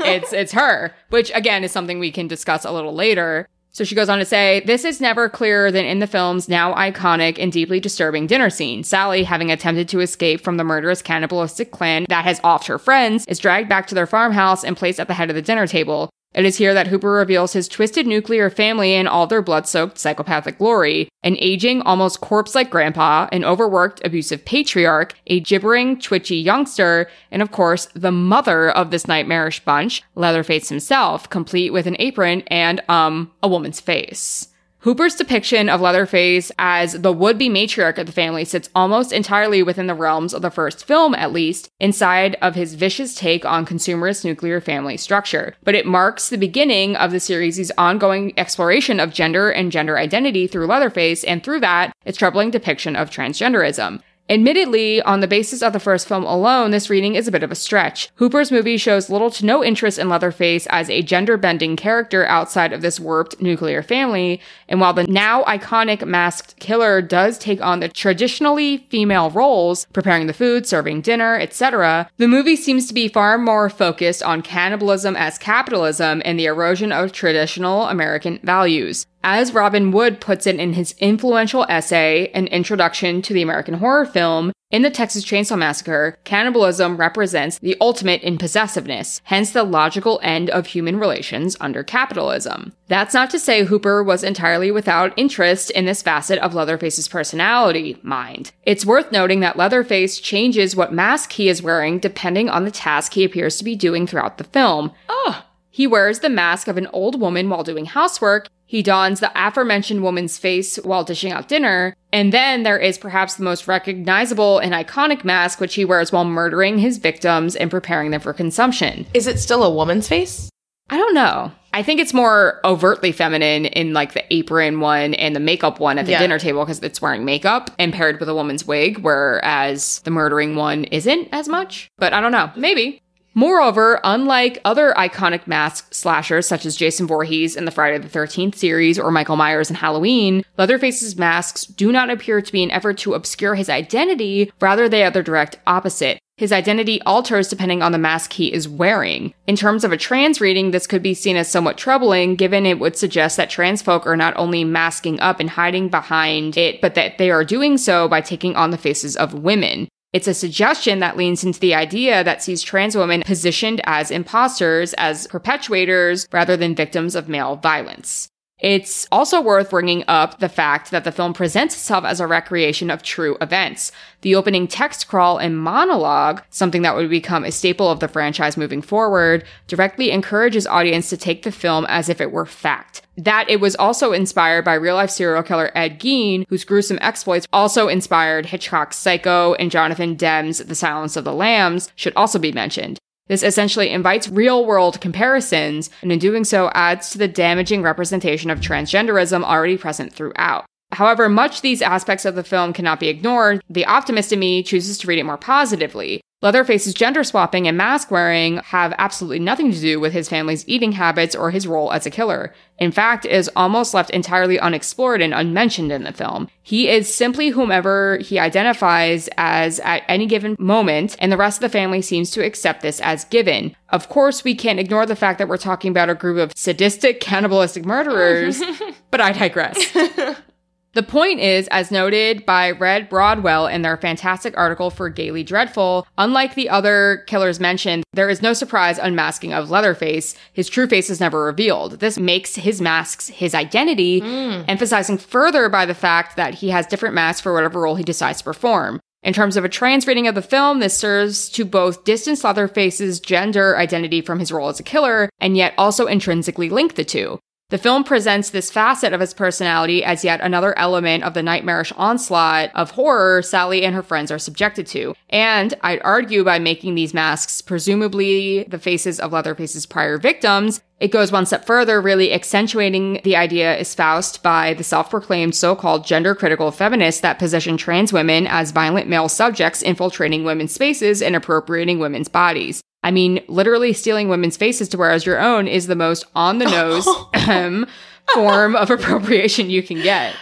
it's 0.00 0.32
it's 0.32 0.52
her, 0.52 0.94
which 1.10 1.30
again 1.34 1.62
is 1.62 1.72
something 1.72 1.98
we 1.98 2.10
can 2.10 2.26
discuss 2.26 2.64
a 2.64 2.72
little 2.72 2.94
later. 2.94 3.48
So 3.74 3.82
she 3.82 3.96
goes 3.96 4.08
on 4.08 4.20
to 4.20 4.24
say, 4.24 4.62
this 4.66 4.84
is 4.84 5.00
never 5.00 5.28
clearer 5.28 5.72
than 5.72 5.84
in 5.84 5.98
the 5.98 6.06
film's 6.06 6.48
now 6.48 6.72
iconic 6.74 7.40
and 7.40 7.50
deeply 7.50 7.80
disturbing 7.80 8.28
dinner 8.28 8.48
scene. 8.48 8.84
Sally, 8.84 9.24
having 9.24 9.50
attempted 9.50 9.88
to 9.88 9.98
escape 9.98 10.40
from 10.40 10.58
the 10.58 10.64
murderous 10.64 11.02
cannibalistic 11.02 11.72
clan 11.72 12.06
that 12.08 12.24
has 12.24 12.38
offed 12.42 12.66
her 12.66 12.78
friends, 12.78 13.26
is 13.26 13.40
dragged 13.40 13.68
back 13.68 13.88
to 13.88 13.94
their 13.96 14.06
farmhouse 14.06 14.62
and 14.62 14.76
placed 14.76 15.00
at 15.00 15.08
the 15.08 15.14
head 15.14 15.28
of 15.28 15.34
the 15.34 15.42
dinner 15.42 15.66
table. 15.66 16.08
It 16.34 16.44
is 16.44 16.56
here 16.56 16.74
that 16.74 16.88
Hooper 16.88 17.12
reveals 17.12 17.52
his 17.52 17.68
twisted 17.68 18.08
nuclear 18.08 18.50
family 18.50 18.94
in 18.94 19.06
all 19.06 19.28
their 19.28 19.40
blood 19.40 19.68
soaked 19.68 19.98
psychopathic 19.98 20.58
glory. 20.58 21.08
An 21.22 21.36
aging, 21.38 21.80
almost 21.82 22.20
corpse 22.20 22.56
like 22.56 22.70
grandpa, 22.70 23.28
an 23.30 23.44
overworked, 23.44 24.04
abusive 24.04 24.44
patriarch, 24.44 25.14
a 25.28 25.40
gibbering, 25.40 26.00
twitchy 26.00 26.36
youngster, 26.36 27.08
and 27.30 27.40
of 27.40 27.52
course, 27.52 27.86
the 27.94 28.10
mother 28.10 28.68
of 28.70 28.90
this 28.90 29.06
nightmarish 29.06 29.64
bunch, 29.64 30.02
Leatherface 30.16 30.68
himself, 30.68 31.30
complete 31.30 31.72
with 31.72 31.86
an 31.86 31.96
apron 32.00 32.42
and, 32.48 32.82
um, 32.88 33.30
a 33.42 33.48
woman's 33.48 33.80
face. 33.80 34.48
Hooper's 34.84 35.14
depiction 35.14 35.70
of 35.70 35.80
Leatherface 35.80 36.52
as 36.58 37.00
the 37.00 37.10
would-be 37.10 37.48
matriarch 37.48 37.96
of 37.96 38.04
the 38.04 38.12
family 38.12 38.44
sits 38.44 38.68
almost 38.74 39.14
entirely 39.14 39.62
within 39.62 39.86
the 39.86 39.94
realms 39.94 40.34
of 40.34 40.42
the 40.42 40.50
first 40.50 40.84
film, 40.84 41.14
at 41.14 41.32
least, 41.32 41.70
inside 41.80 42.36
of 42.42 42.54
his 42.54 42.74
vicious 42.74 43.14
take 43.14 43.46
on 43.46 43.64
consumerist 43.64 44.26
nuclear 44.26 44.60
family 44.60 44.98
structure. 44.98 45.54
But 45.64 45.74
it 45.74 45.86
marks 45.86 46.28
the 46.28 46.36
beginning 46.36 46.96
of 46.96 47.12
the 47.12 47.20
series' 47.20 47.70
ongoing 47.78 48.34
exploration 48.36 49.00
of 49.00 49.14
gender 49.14 49.48
and 49.48 49.72
gender 49.72 49.96
identity 49.96 50.46
through 50.46 50.66
Leatherface, 50.66 51.24
and 51.24 51.42
through 51.42 51.60
that, 51.60 51.94
its 52.04 52.18
troubling 52.18 52.50
depiction 52.50 52.94
of 52.94 53.08
transgenderism. 53.08 54.02
Admittedly, 54.30 55.02
on 55.02 55.20
the 55.20 55.28
basis 55.28 55.62
of 55.62 55.74
the 55.74 55.80
first 55.80 56.08
film 56.08 56.24
alone, 56.24 56.70
this 56.70 56.88
reading 56.88 57.14
is 57.14 57.28
a 57.28 57.30
bit 57.30 57.42
of 57.42 57.52
a 57.52 57.54
stretch. 57.54 58.08
Hooper's 58.14 58.50
movie 58.50 58.78
shows 58.78 59.10
little 59.10 59.30
to 59.30 59.44
no 59.44 59.62
interest 59.62 59.98
in 59.98 60.08
Leatherface 60.08 60.66
as 60.70 60.88
a 60.88 61.02
gender 61.02 61.36
bending 61.36 61.76
character 61.76 62.24
outside 62.24 62.72
of 62.72 62.80
this 62.80 62.98
warped 62.98 63.42
nuclear 63.42 63.82
family, 63.82 64.40
and 64.66 64.80
while 64.80 64.94
the 64.94 65.04
now 65.04 65.42
iconic 65.44 66.06
masked 66.06 66.58
killer 66.58 67.02
does 67.02 67.36
take 67.36 67.60
on 67.60 67.80
the 67.80 67.88
traditionally 67.90 68.78
female 68.88 69.28
roles, 69.28 69.84
preparing 69.92 70.26
the 70.26 70.32
food, 70.32 70.66
serving 70.66 71.02
dinner, 71.02 71.38
etc., 71.38 72.08
the 72.16 72.26
movie 72.26 72.56
seems 72.56 72.86
to 72.86 72.94
be 72.94 73.08
far 73.08 73.36
more 73.36 73.68
focused 73.68 74.22
on 74.22 74.40
cannibalism 74.40 75.16
as 75.16 75.36
capitalism 75.36 76.22
and 76.24 76.38
the 76.38 76.46
erosion 76.46 76.92
of 76.92 77.12
traditional 77.12 77.88
American 77.88 78.40
values. 78.42 79.06
As 79.26 79.54
Robin 79.54 79.90
Wood 79.90 80.20
puts 80.20 80.46
it 80.46 80.56
in 80.56 80.74
his 80.74 80.94
influential 80.98 81.64
essay, 81.66 82.30
An 82.34 82.46
Introduction 82.48 83.22
to 83.22 83.32
the 83.32 83.40
American 83.40 83.72
Horror 83.72 84.04
Film, 84.04 84.52
in 84.70 84.82
the 84.82 84.90
Texas 84.90 85.24
Chainsaw 85.24 85.56
Massacre, 85.56 86.18
cannibalism 86.24 86.98
represents 86.98 87.58
the 87.58 87.74
ultimate 87.80 88.20
in 88.20 88.36
possessiveness, 88.36 89.22
hence 89.24 89.50
the 89.50 89.64
logical 89.64 90.20
end 90.22 90.50
of 90.50 90.66
human 90.66 90.98
relations 90.98 91.56
under 91.58 91.82
capitalism. 91.82 92.74
That's 92.88 93.14
not 93.14 93.30
to 93.30 93.38
say 93.38 93.64
Hooper 93.64 94.02
was 94.02 94.22
entirely 94.22 94.70
without 94.70 95.14
interest 95.16 95.70
in 95.70 95.86
this 95.86 96.02
facet 96.02 96.38
of 96.40 96.52
Leatherface's 96.52 97.08
personality, 97.08 97.96
mind. 98.02 98.52
It's 98.64 98.84
worth 98.84 99.10
noting 99.10 99.40
that 99.40 99.56
Leatherface 99.56 100.20
changes 100.20 100.76
what 100.76 100.92
mask 100.92 101.32
he 101.32 101.48
is 101.48 101.62
wearing 101.62 101.98
depending 101.98 102.50
on 102.50 102.66
the 102.66 102.70
task 102.70 103.14
he 103.14 103.24
appears 103.24 103.56
to 103.56 103.64
be 103.64 103.74
doing 103.74 104.06
throughout 104.06 104.36
the 104.36 104.44
film. 104.44 104.92
Oh, 105.08 105.46
He 105.74 105.88
wears 105.88 106.20
the 106.20 106.28
mask 106.28 106.68
of 106.68 106.76
an 106.78 106.86
old 106.92 107.20
woman 107.20 107.48
while 107.50 107.64
doing 107.64 107.86
housework. 107.86 108.46
He 108.64 108.80
dons 108.80 109.18
the 109.18 109.32
aforementioned 109.34 110.04
woman's 110.04 110.38
face 110.38 110.76
while 110.76 111.02
dishing 111.02 111.32
out 111.32 111.48
dinner. 111.48 111.96
And 112.12 112.32
then 112.32 112.62
there 112.62 112.78
is 112.78 112.96
perhaps 112.96 113.34
the 113.34 113.42
most 113.42 113.66
recognizable 113.66 114.60
and 114.60 114.72
iconic 114.72 115.24
mask, 115.24 115.58
which 115.58 115.74
he 115.74 115.84
wears 115.84 116.12
while 116.12 116.24
murdering 116.24 116.78
his 116.78 116.98
victims 116.98 117.56
and 117.56 117.72
preparing 117.72 118.12
them 118.12 118.20
for 118.20 118.32
consumption. 118.32 119.04
is 119.14 119.26
it 119.26 119.40
still 119.40 119.64
a 119.64 119.74
woman's 119.74 120.06
face? 120.06 120.48
I 120.90 120.96
don't 120.96 121.14
know. 121.14 121.50
I 121.72 121.82
think 121.82 121.98
it's 121.98 122.14
more 122.14 122.60
overtly 122.64 123.10
feminine 123.10 123.64
in 123.64 123.94
like 123.94 124.12
the 124.12 124.22
apron 124.32 124.78
one 124.78 125.14
and 125.14 125.34
the 125.34 125.40
makeup 125.40 125.80
one 125.80 125.98
at 125.98 126.04
the 126.06 126.12
Yeah. 126.12 126.20
dinner 126.20 126.38
table 126.38 126.64
because 126.64 126.80
it's 126.84 127.02
wearing 127.02 127.24
makeup 127.24 127.72
and 127.80 127.92
paired 127.92 128.20
with 128.20 128.28
a 128.28 128.34
woman's 128.34 128.64
wig, 128.64 128.98
whereas 128.98 130.00
the 130.04 130.12
murdering 130.12 130.54
one 130.54 130.84
isn't 130.84 131.28
as 131.32 131.48
much. 131.48 131.88
But 131.98 132.12
I 132.12 132.20
don't 132.20 132.30
know. 132.30 132.50
Maybe. 132.54 133.00
Moreover, 133.36 134.00
unlike 134.04 134.60
other 134.64 134.94
iconic 134.96 135.48
mask 135.48 135.92
slashers 135.92 136.46
such 136.46 136.64
as 136.64 136.76
Jason 136.76 137.08
Voorhees 137.08 137.56
in 137.56 137.64
the 137.64 137.72
Friday 137.72 137.98
the 137.98 138.08
13th 138.08 138.54
series 138.54 138.96
or 138.96 139.10
Michael 139.10 139.34
Myers 139.34 139.70
in 139.70 139.76
Halloween, 139.76 140.44
Leatherface's 140.56 141.18
masks 141.18 141.66
do 141.66 141.90
not 141.90 142.10
appear 142.10 142.40
to 142.40 142.52
be 142.52 142.62
an 142.62 142.70
effort 142.70 142.96
to 142.98 143.14
obscure 143.14 143.56
his 143.56 143.68
identity, 143.68 144.52
rather 144.60 144.88
they 144.88 145.02
are 145.02 145.10
the 145.10 145.20
direct 145.20 145.58
opposite. 145.66 146.20
His 146.36 146.52
identity 146.52 147.00
alters 147.02 147.48
depending 147.48 147.82
on 147.82 147.90
the 147.90 147.98
mask 147.98 148.32
he 148.32 148.52
is 148.52 148.68
wearing. 148.68 149.34
In 149.48 149.56
terms 149.56 149.82
of 149.82 149.92
a 149.92 149.96
trans 149.96 150.40
reading, 150.40 150.70
this 150.70 150.86
could 150.86 151.02
be 151.02 151.14
seen 151.14 151.36
as 151.36 151.50
somewhat 151.50 151.78
troubling, 151.78 152.36
given 152.36 152.66
it 152.66 152.78
would 152.78 152.96
suggest 152.96 153.36
that 153.36 153.50
trans 153.50 153.82
folk 153.82 154.06
are 154.06 154.16
not 154.16 154.36
only 154.36 154.64
masking 154.64 155.18
up 155.20 155.40
and 155.40 155.50
hiding 155.50 155.88
behind 155.88 156.56
it, 156.56 156.80
but 156.80 156.94
that 156.94 157.18
they 157.18 157.30
are 157.30 157.44
doing 157.44 157.78
so 157.78 158.06
by 158.08 158.20
taking 158.20 158.54
on 158.54 158.70
the 158.70 158.78
faces 158.78 159.16
of 159.16 159.34
women. 159.34 159.88
It's 160.14 160.28
a 160.28 160.32
suggestion 160.32 161.00
that 161.00 161.16
leans 161.16 161.42
into 161.42 161.58
the 161.58 161.74
idea 161.74 162.22
that 162.22 162.40
sees 162.40 162.62
trans 162.62 162.96
women 162.96 163.22
positioned 163.22 163.80
as 163.82 164.12
imposters, 164.12 164.94
as 164.94 165.26
perpetuators, 165.26 166.28
rather 166.32 166.56
than 166.56 166.76
victims 166.76 167.16
of 167.16 167.28
male 167.28 167.56
violence. 167.56 168.30
It's 168.64 169.06
also 169.12 169.42
worth 169.42 169.68
bringing 169.68 170.04
up 170.08 170.38
the 170.38 170.48
fact 170.48 170.90
that 170.90 171.04
the 171.04 171.12
film 171.12 171.34
presents 171.34 171.74
itself 171.74 172.06
as 172.06 172.18
a 172.18 172.26
recreation 172.26 172.90
of 172.90 173.02
true 173.02 173.36
events. 173.42 173.92
The 174.22 174.34
opening 174.34 174.68
text 174.68 175.06
crawl 175.06 175.36
and 175.36 175.58
monologue, 175.58 176.42
something 176.48 176.80
that 176.80 176.96
would 176.96 177.10
become 177.10 177.44
a 177.44 177.52
staple 177.52 177.90
of 177.90 178.00
the 178.00 178.08
franchise 178.08 178.56
moving 178.56 178.80
forward, 178.80 179.44
directly 179.66 180.10
encourages 180.10 180.66
audience 180.66 181.10
to 181.10 181.18
take 181.18 181.42
the 181.42 181.52
film 181.52 181.84
as 181.90 182.08
if 182.08 182.22
it 182.22 182.32
were 182.32 182.46
fact. 182.46 183.02
That 183.18 183.50
it 183.50 183.60
was 183.60 183.76
also 183.76 184.14
inspired 184.14 184.64
by 184.64 184.72
real 184.72 184.94
life 184.94 185.10
serial 185.10 185.42
killer 185.42 185.70
Ed 185.74 186.00
Gein, 186.00 186.46
whose 186.48 186.64
gruesome 186.64 186.98
exploits 187.02 187.46
also 187.52 187.88
inspired 187.88 188.46
Hitchcock's 188.46 188.96
Psycho 188.96 189.52
and 189.56 189.70
Jonathan 189.70 190.16
Demme's 190.16 190.56
The 190.56 190.74
Silence 190.74 191.16
of 191.16 191.24
the 191.24 191.34
Lambs, 191.34 191.92
should 191.96 192.14
also 192.16 192.38
be 192.38 192.50
mentioned. 192.50 192.98
This 193.26 193.42
essentially 193.42 193.88
invites 193.88 194.28
real 194.28 194.66
world 194.66 195.00
comparisons, 195.00 195.88
and 196.02 196.12
in 196.12 196.18
doing 196.18 196.44
so 196.44 196.70
adds 196.74 197.10
to 197.10 197.18
the 197.18 197.28
damaging 197.28 197.82
representation 197.82 198.50
of 198.50 198.60
transgenderism 198.60 199.42
already 199.42 199.78
present 199.78 200.12
throughout. 200.12 200.66
However, 200.92 201.28
much 201.28 201.62
these 201.62 201.82
aspects 201.82 202.24
of 202.24 202.34
the 202.34 202.44
film 202.44 202.72
cannot 202.72 203.00
be 203.00 203.08
ignored. 203.08 203.62
The 203.70 203.86
optimist 203.86 204.32
in 204.32 204.38
me 204.38 204.62
chooses 204.62 204.98
to 204.98 205.06
read 205.06 205.18
it 205.18 205.24
more 205.24 205.38
positively. 205.38 206.20
Leatherface's 206.44 206.92
gender 206.92 207.24
swapping 207.24 207.66
and 207.66 207.78
mask 207.78 208.10
wearing 208.10 208.58
have 208.66 208.94
absolutely 208.98 209.38
nothing 209.38 209.72
to 209.72 209.80
do 209.80 209.98
with 209.98 210.12
his 210.12 210.28
family's 210.28 210.62
eating 210.68 210.92
habits 210.92 211.34
or 211.34 211.50
his 211.50 211.66
role 211.66 211.90
as 211.90 212.04
a 212.04 212.10
killer. 212.10 212.52
In 212.78 212.92
fact, 212.92 213.24
it 213.24 213.32
is 213.32 213.50
almost 213.56 213.94
left 213.94 214.10
entirely 214.10 214.60
unexplored 214.60 215.22
and 215.22 215.32
unmentioned 215.32 215.90
in 215.90 216.04
the 216.04 216.12
film. 216.12 216.48
He 216.62 216.90
is 216.90 217.12
simply 217.12 217.48
whomever 217.48 218.18
he 218.18 218.38
identifies 218.38 219.30
as 219.38 219.80
at 219.80 220.02
any 220.06 220.26
given 220.26 220.54
moment, 220.58 221.16
and 221.18 221.32
the 221.32 221.38
rest 221.38 221.56
of 221.56 221.62
the 221.62 221.78
family 221.78 222.02
seems 222.02 222.30
to 222.32 222.44
accept 222.44 222.82
this 222.82 223.00
as 223.00 223.24
given. 223.24 223.74
Of 223.88 224.10
course, 224.10 224.44
we 224.44 224.54
can't 224.54 224.78
ignore 224.78 225.06
the 225.06 225.16
fact 225.16 225.38
that 225.38 225.48
we're 225.48 225.56
talking 225.56 225.90
about 225.90 226.10
a 226.10 226.14
group 226.14 226.36
of 226.36 226.52
sadistic, 226.54 227.20
cannibalistic 227.20 227.86
murderers, 227.86 228.62
but 229.10 229.22
I 229.22 229.32
digress. 229.32 229.96
The 230.94 231.02
point 231.02 231.40
is, 231.40 231.66
as 231.68 231.90
noted 231.90 232.46
by 232.46 232.70
Red 232.70 233.08
Broadwell 233.08 233.66
in 233.66 233.82
their 233.82 233.96
fantastic 233.96 234.56
article 234.56 234.90
for 234.90 235.08
Gayly 235.08 235.42
Dreadful, 235.42 236.06
unlike 236.16 236.54
the 236.54 236.68
other 236.68 237.24
killers 237.26 237.58
mentioned, 237.58 238.04
there 238.12 238.30
is 238.30 238.42
no 238.42 238.52
surprise 238.52 238.98
unmasking 238.98 239.52
of 239.52 239.70
Leatherface. 239.70 240.36
His 240.52 240.68
true 240.68 240.86
face 240.86 241.10
is 241.10 241.18
never 241.18 241.42
revealed. 241.42 241.98
This 241.98 242.16
makes 242.16 242.54
his 242.54 242.80
masks 242.80 243.28
his 243.28 243.56
identity, 243.56 244.20
hmm. 244.20 244.62
emphasizing 244.68 245.18
further 245.18 245.68
by 245.68 245.84
the 245.84 245.94
fact 245.94 246.36
that 246.36 246.54
he 246.54 246.70
has 246.70 246.86
different 246.86 247.16
masks 247.16 247.40
for 247.40 247.52
whatever 247.52 247.80
role 247.80 247.96
he 247.96 248.04
decides 248.04 248.38
to 248.38 248.44
perform. 248.44 249.00
In 249.24 249.32
terms 249.32 249.56
of 249.56 249.64
a 249.64 249.68
trans 249.68 250.06
reading 250.06 250.28
of 250.28 250.36
the 250.36 250.42
film, 250.42 250.78
this 250.78 250.96
serves 250.96 251.48
to 251.50 251.64
both 251.64 252.04
distance 252.04 252.44
Leatherface's 252.44 253.18
gender 253.18 253.76
identity 253.76 254.20
from 254.20 254.38
his 254.38 254.52
role 254.52 254.68
as 254.68 254.78
a 254.78 254.84
killer, 254.84 255.28
and 255.40 255.56
yet 255.56 255.74
also 255.76 256.06
intrinsically 256.06 256.68
link 256.68 256.94
the 256.94 257.04
two. 257.04 257.40
The 257.74 257.78
film 257.78 258.04
presents 258.04 258.50
this 258.50 258.70
facet 258.70 259.12
of 259.12 259.18
his 259.18 259.34
personality 259.34 260.04
as 260.04 260.22
yet 260.22 260.40
another 260.40 260.78
element 260.78 261.24
of 261.24 261.34
the 261.34 261.42
nightmarish 261.42 261.90
onslaught 261.96 262.70
of 262.76 262.92
horror 262.92 263.42
Sally 263.42 263.84
and 263.84 263.96
her 263.96 264.02
friends 264.04 264.30
are 264.30 264.38
subjected 264.38 264.86
to. 264.86 265.16
And 265.28 265.74
I'd 265.80 266.00
argue 266.04 266.44
by 266.44 266.60
making 266.60 266.94
these 266.94 267.12
masks 267.12 267.60
presumably 267.60 268.62
the 268.62 268.78
faces 268.78 269.18
of 269.18 269.32
Leatherface's 269.32 269.86
prior 269.86 270.18
victims, 270.18 270.82
it 271.00 271.10
goes 271.10 271.32
one 271.32 271.46
step 271.46 271.66
further, 271.66 272.00
really 272.00 272.32
accentuating 272.32 273.20
the 273.24 273.34
idea 273.34 273.76
espoused 273.76 274.44
by 274.44 274.74
the 274.74 274.84
self 274.84 275.10
proclaimed 275.10 275.56
so 275.56 275.74
called 275.74 276.06
gender 276.06 276.36
critical 276.36 276.70
feminists 276.70 277.22
that 277.22 277.40
position 277.40 277.76
trans 277.76 278.12
women 278.12 278.46
as 278.46 278.70
violent 278.70 279.08
male 279.08 279.28
subjects 279.28 279.82
infiltrating 279.82 280.44
women's 280.44 280.72
spaces 280.72 281.20
and 281.20 281.34
appropriating 281.34 281.98
women's 281.98 282.28
bodies. 282.28 282.80
I 283.04 283.10
mean, 283.10 283.44
literally 283.48 283.92
stealing 283.92 284.30
women's 284.30 284.56
faces 284.56 284.88
to 284.88 284.98
wear 284.98 285.10
as 285.10 285.26
your 285.26 285.38
own 285.38 285.68
is 285.68 285.86
the 285.86 285.94
most 285.94 286.24
on 286.34 286.58
the 286.58 286.64
nose 286.64 287.06
form 288.34 288.74
of 288.74 288.90
appropriation 288.90 289.68
you 289.68 289.82
can 289.82 290.00
get. 290.02 290.34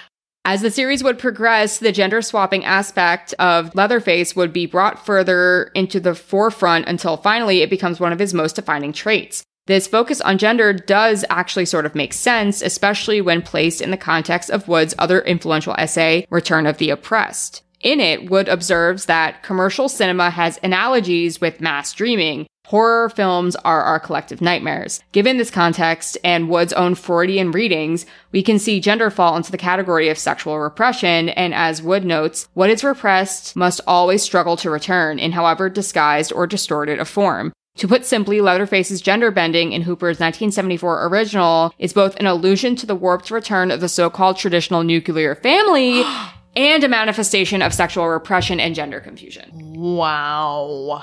As 0.44 0.62
the 0.62 0.70
series 0.70 1.04
would 1.04 1.18
progress, 1.18 1.78
the 1.78 1.92
gender 1.92 2.22
swapping 2.22 2.64
aspect 2.64 3.34
of 3.40 3.74
Leatherface 3.74 4.36
would 4.36 4.52
be 4.52 4.66
brought 4.66 5.04
further 5.04 5.72
into 5.74 5.98
the 5.98 6.14
forefront 6.14 6.88
until 6.88 7.16
finally 7.16 7.62
it 7.62 7.70
becomes 7.70 8.00
one 8.00 8.12
of 8.12 8.18
his 8.20 8.32
most 8.32 8.56
defining 8.56 8.92
traits. 8.92 9.42
This 9.66 9.86
focus 9.88 10.20
on 10.20 10.38
gender 10.38 10.72
does 10.72 11.24
actually 11.30 11.66
sort 11.66 11.86
of 11.86 11.94
make 11.94 12.12
sense, 12.12 12.62
especially 12.62 13.20
when 13.20 13.42
placed 13.42 13.80
in 13.80 13.92
the 13.92 13.96
context 13.96 14.50
of 14.50 14.66
Wood's 14.66 14.94
other 14.98 15.20
influential 15.20 15.74
essay, 15.78 16.26
Return 16.30 16.66
of 16.66 16.78
the 16.78 16.90
Repressed. 16.90 17.62
In 17.80 18.00
it, 18.00 18.30
Wood 18.30 18.48
observes 18.48 19.06
that 19.06 19.42
commercial 19.42 19.88
cinema 19.88 20.30
has 20.30 20.58
analogies 20.62 21.40
with 21.40 21.60
mass 21.60 21.92
dreaming. 21.92 22.46
Horror 22.72 23.10
films 23.10 23.54
are 23.66 23.82
our 23.82 24.00
collective 24.00 24.40
nightmares. 24.40 25.02
Given 25.12 25.36
this 25.36 25.50
context 25.50 26.16
and 26.24 26.48
Wood's 26.48 26.72
own 26.72 26.94
Freudian 26.94 27.50
readings, 27.50 28.06
we 28.32 28.42
can 28.42 28.58
see 28.58 28.80
gender 28.80 29.10
fall 29.10 29.36
into 29.36 29.52
the 29.52 29.58
category 29.58 30.08
of 30.08 30.16
sexual 30.16 30.58
repression, 30.58 31.28
and 31.28 31.52
as 31.52 31.82
Wood 31.82 32.06
notes, 32.06 32.48
what 32.54 32.70
is 32.70 32.82
repressed 32.82 33.54
must 33.54 33.82
always 33.86 34.22
struggle 34.22 34.56
to 34.56 34.70
return 34.70 35.18
in 35.18 35.32
however 35.32 35.68
disguised 35.68 36.32
or 36.32 36.46
distorted 36.46 36.98
a 36.98 37.04
form. 37.04 37.52
To 37.76 37.86
put 37.86 38.06
simply, 38.06 38.40
Leatherface's 38.40 39.02
gender 39.02 39.30
bending 39.30 39.72
in 39.72 39.82
Hooper's 39.82 40.18
1974 40.18 41.08
original 41.08 41.74
is 41.78 41.92
both 41.92 42.16
an 42.16 42.26
allusion 42.26 42.74
to 42.76 42.86
the 42.86 42.96
warped 42.96 43.30
return 43.30 43.70
of 43.70 43.82
the 43.82 43.88
so-called 43.90 44.38
traditional 44.38 44.82
nuclear 44.82 45.34
family 45.34 46.04
and 46.56 46.82
a 46.82 46.88
manifestation 46.88 47.60
of 47.60 47.74
sexual 47.74 48.08
repression 48.08 48.58
and 48.58 48.74
gender 48.74 49.00
confusion. 49.00 49.50
Wow. 49.54 51.02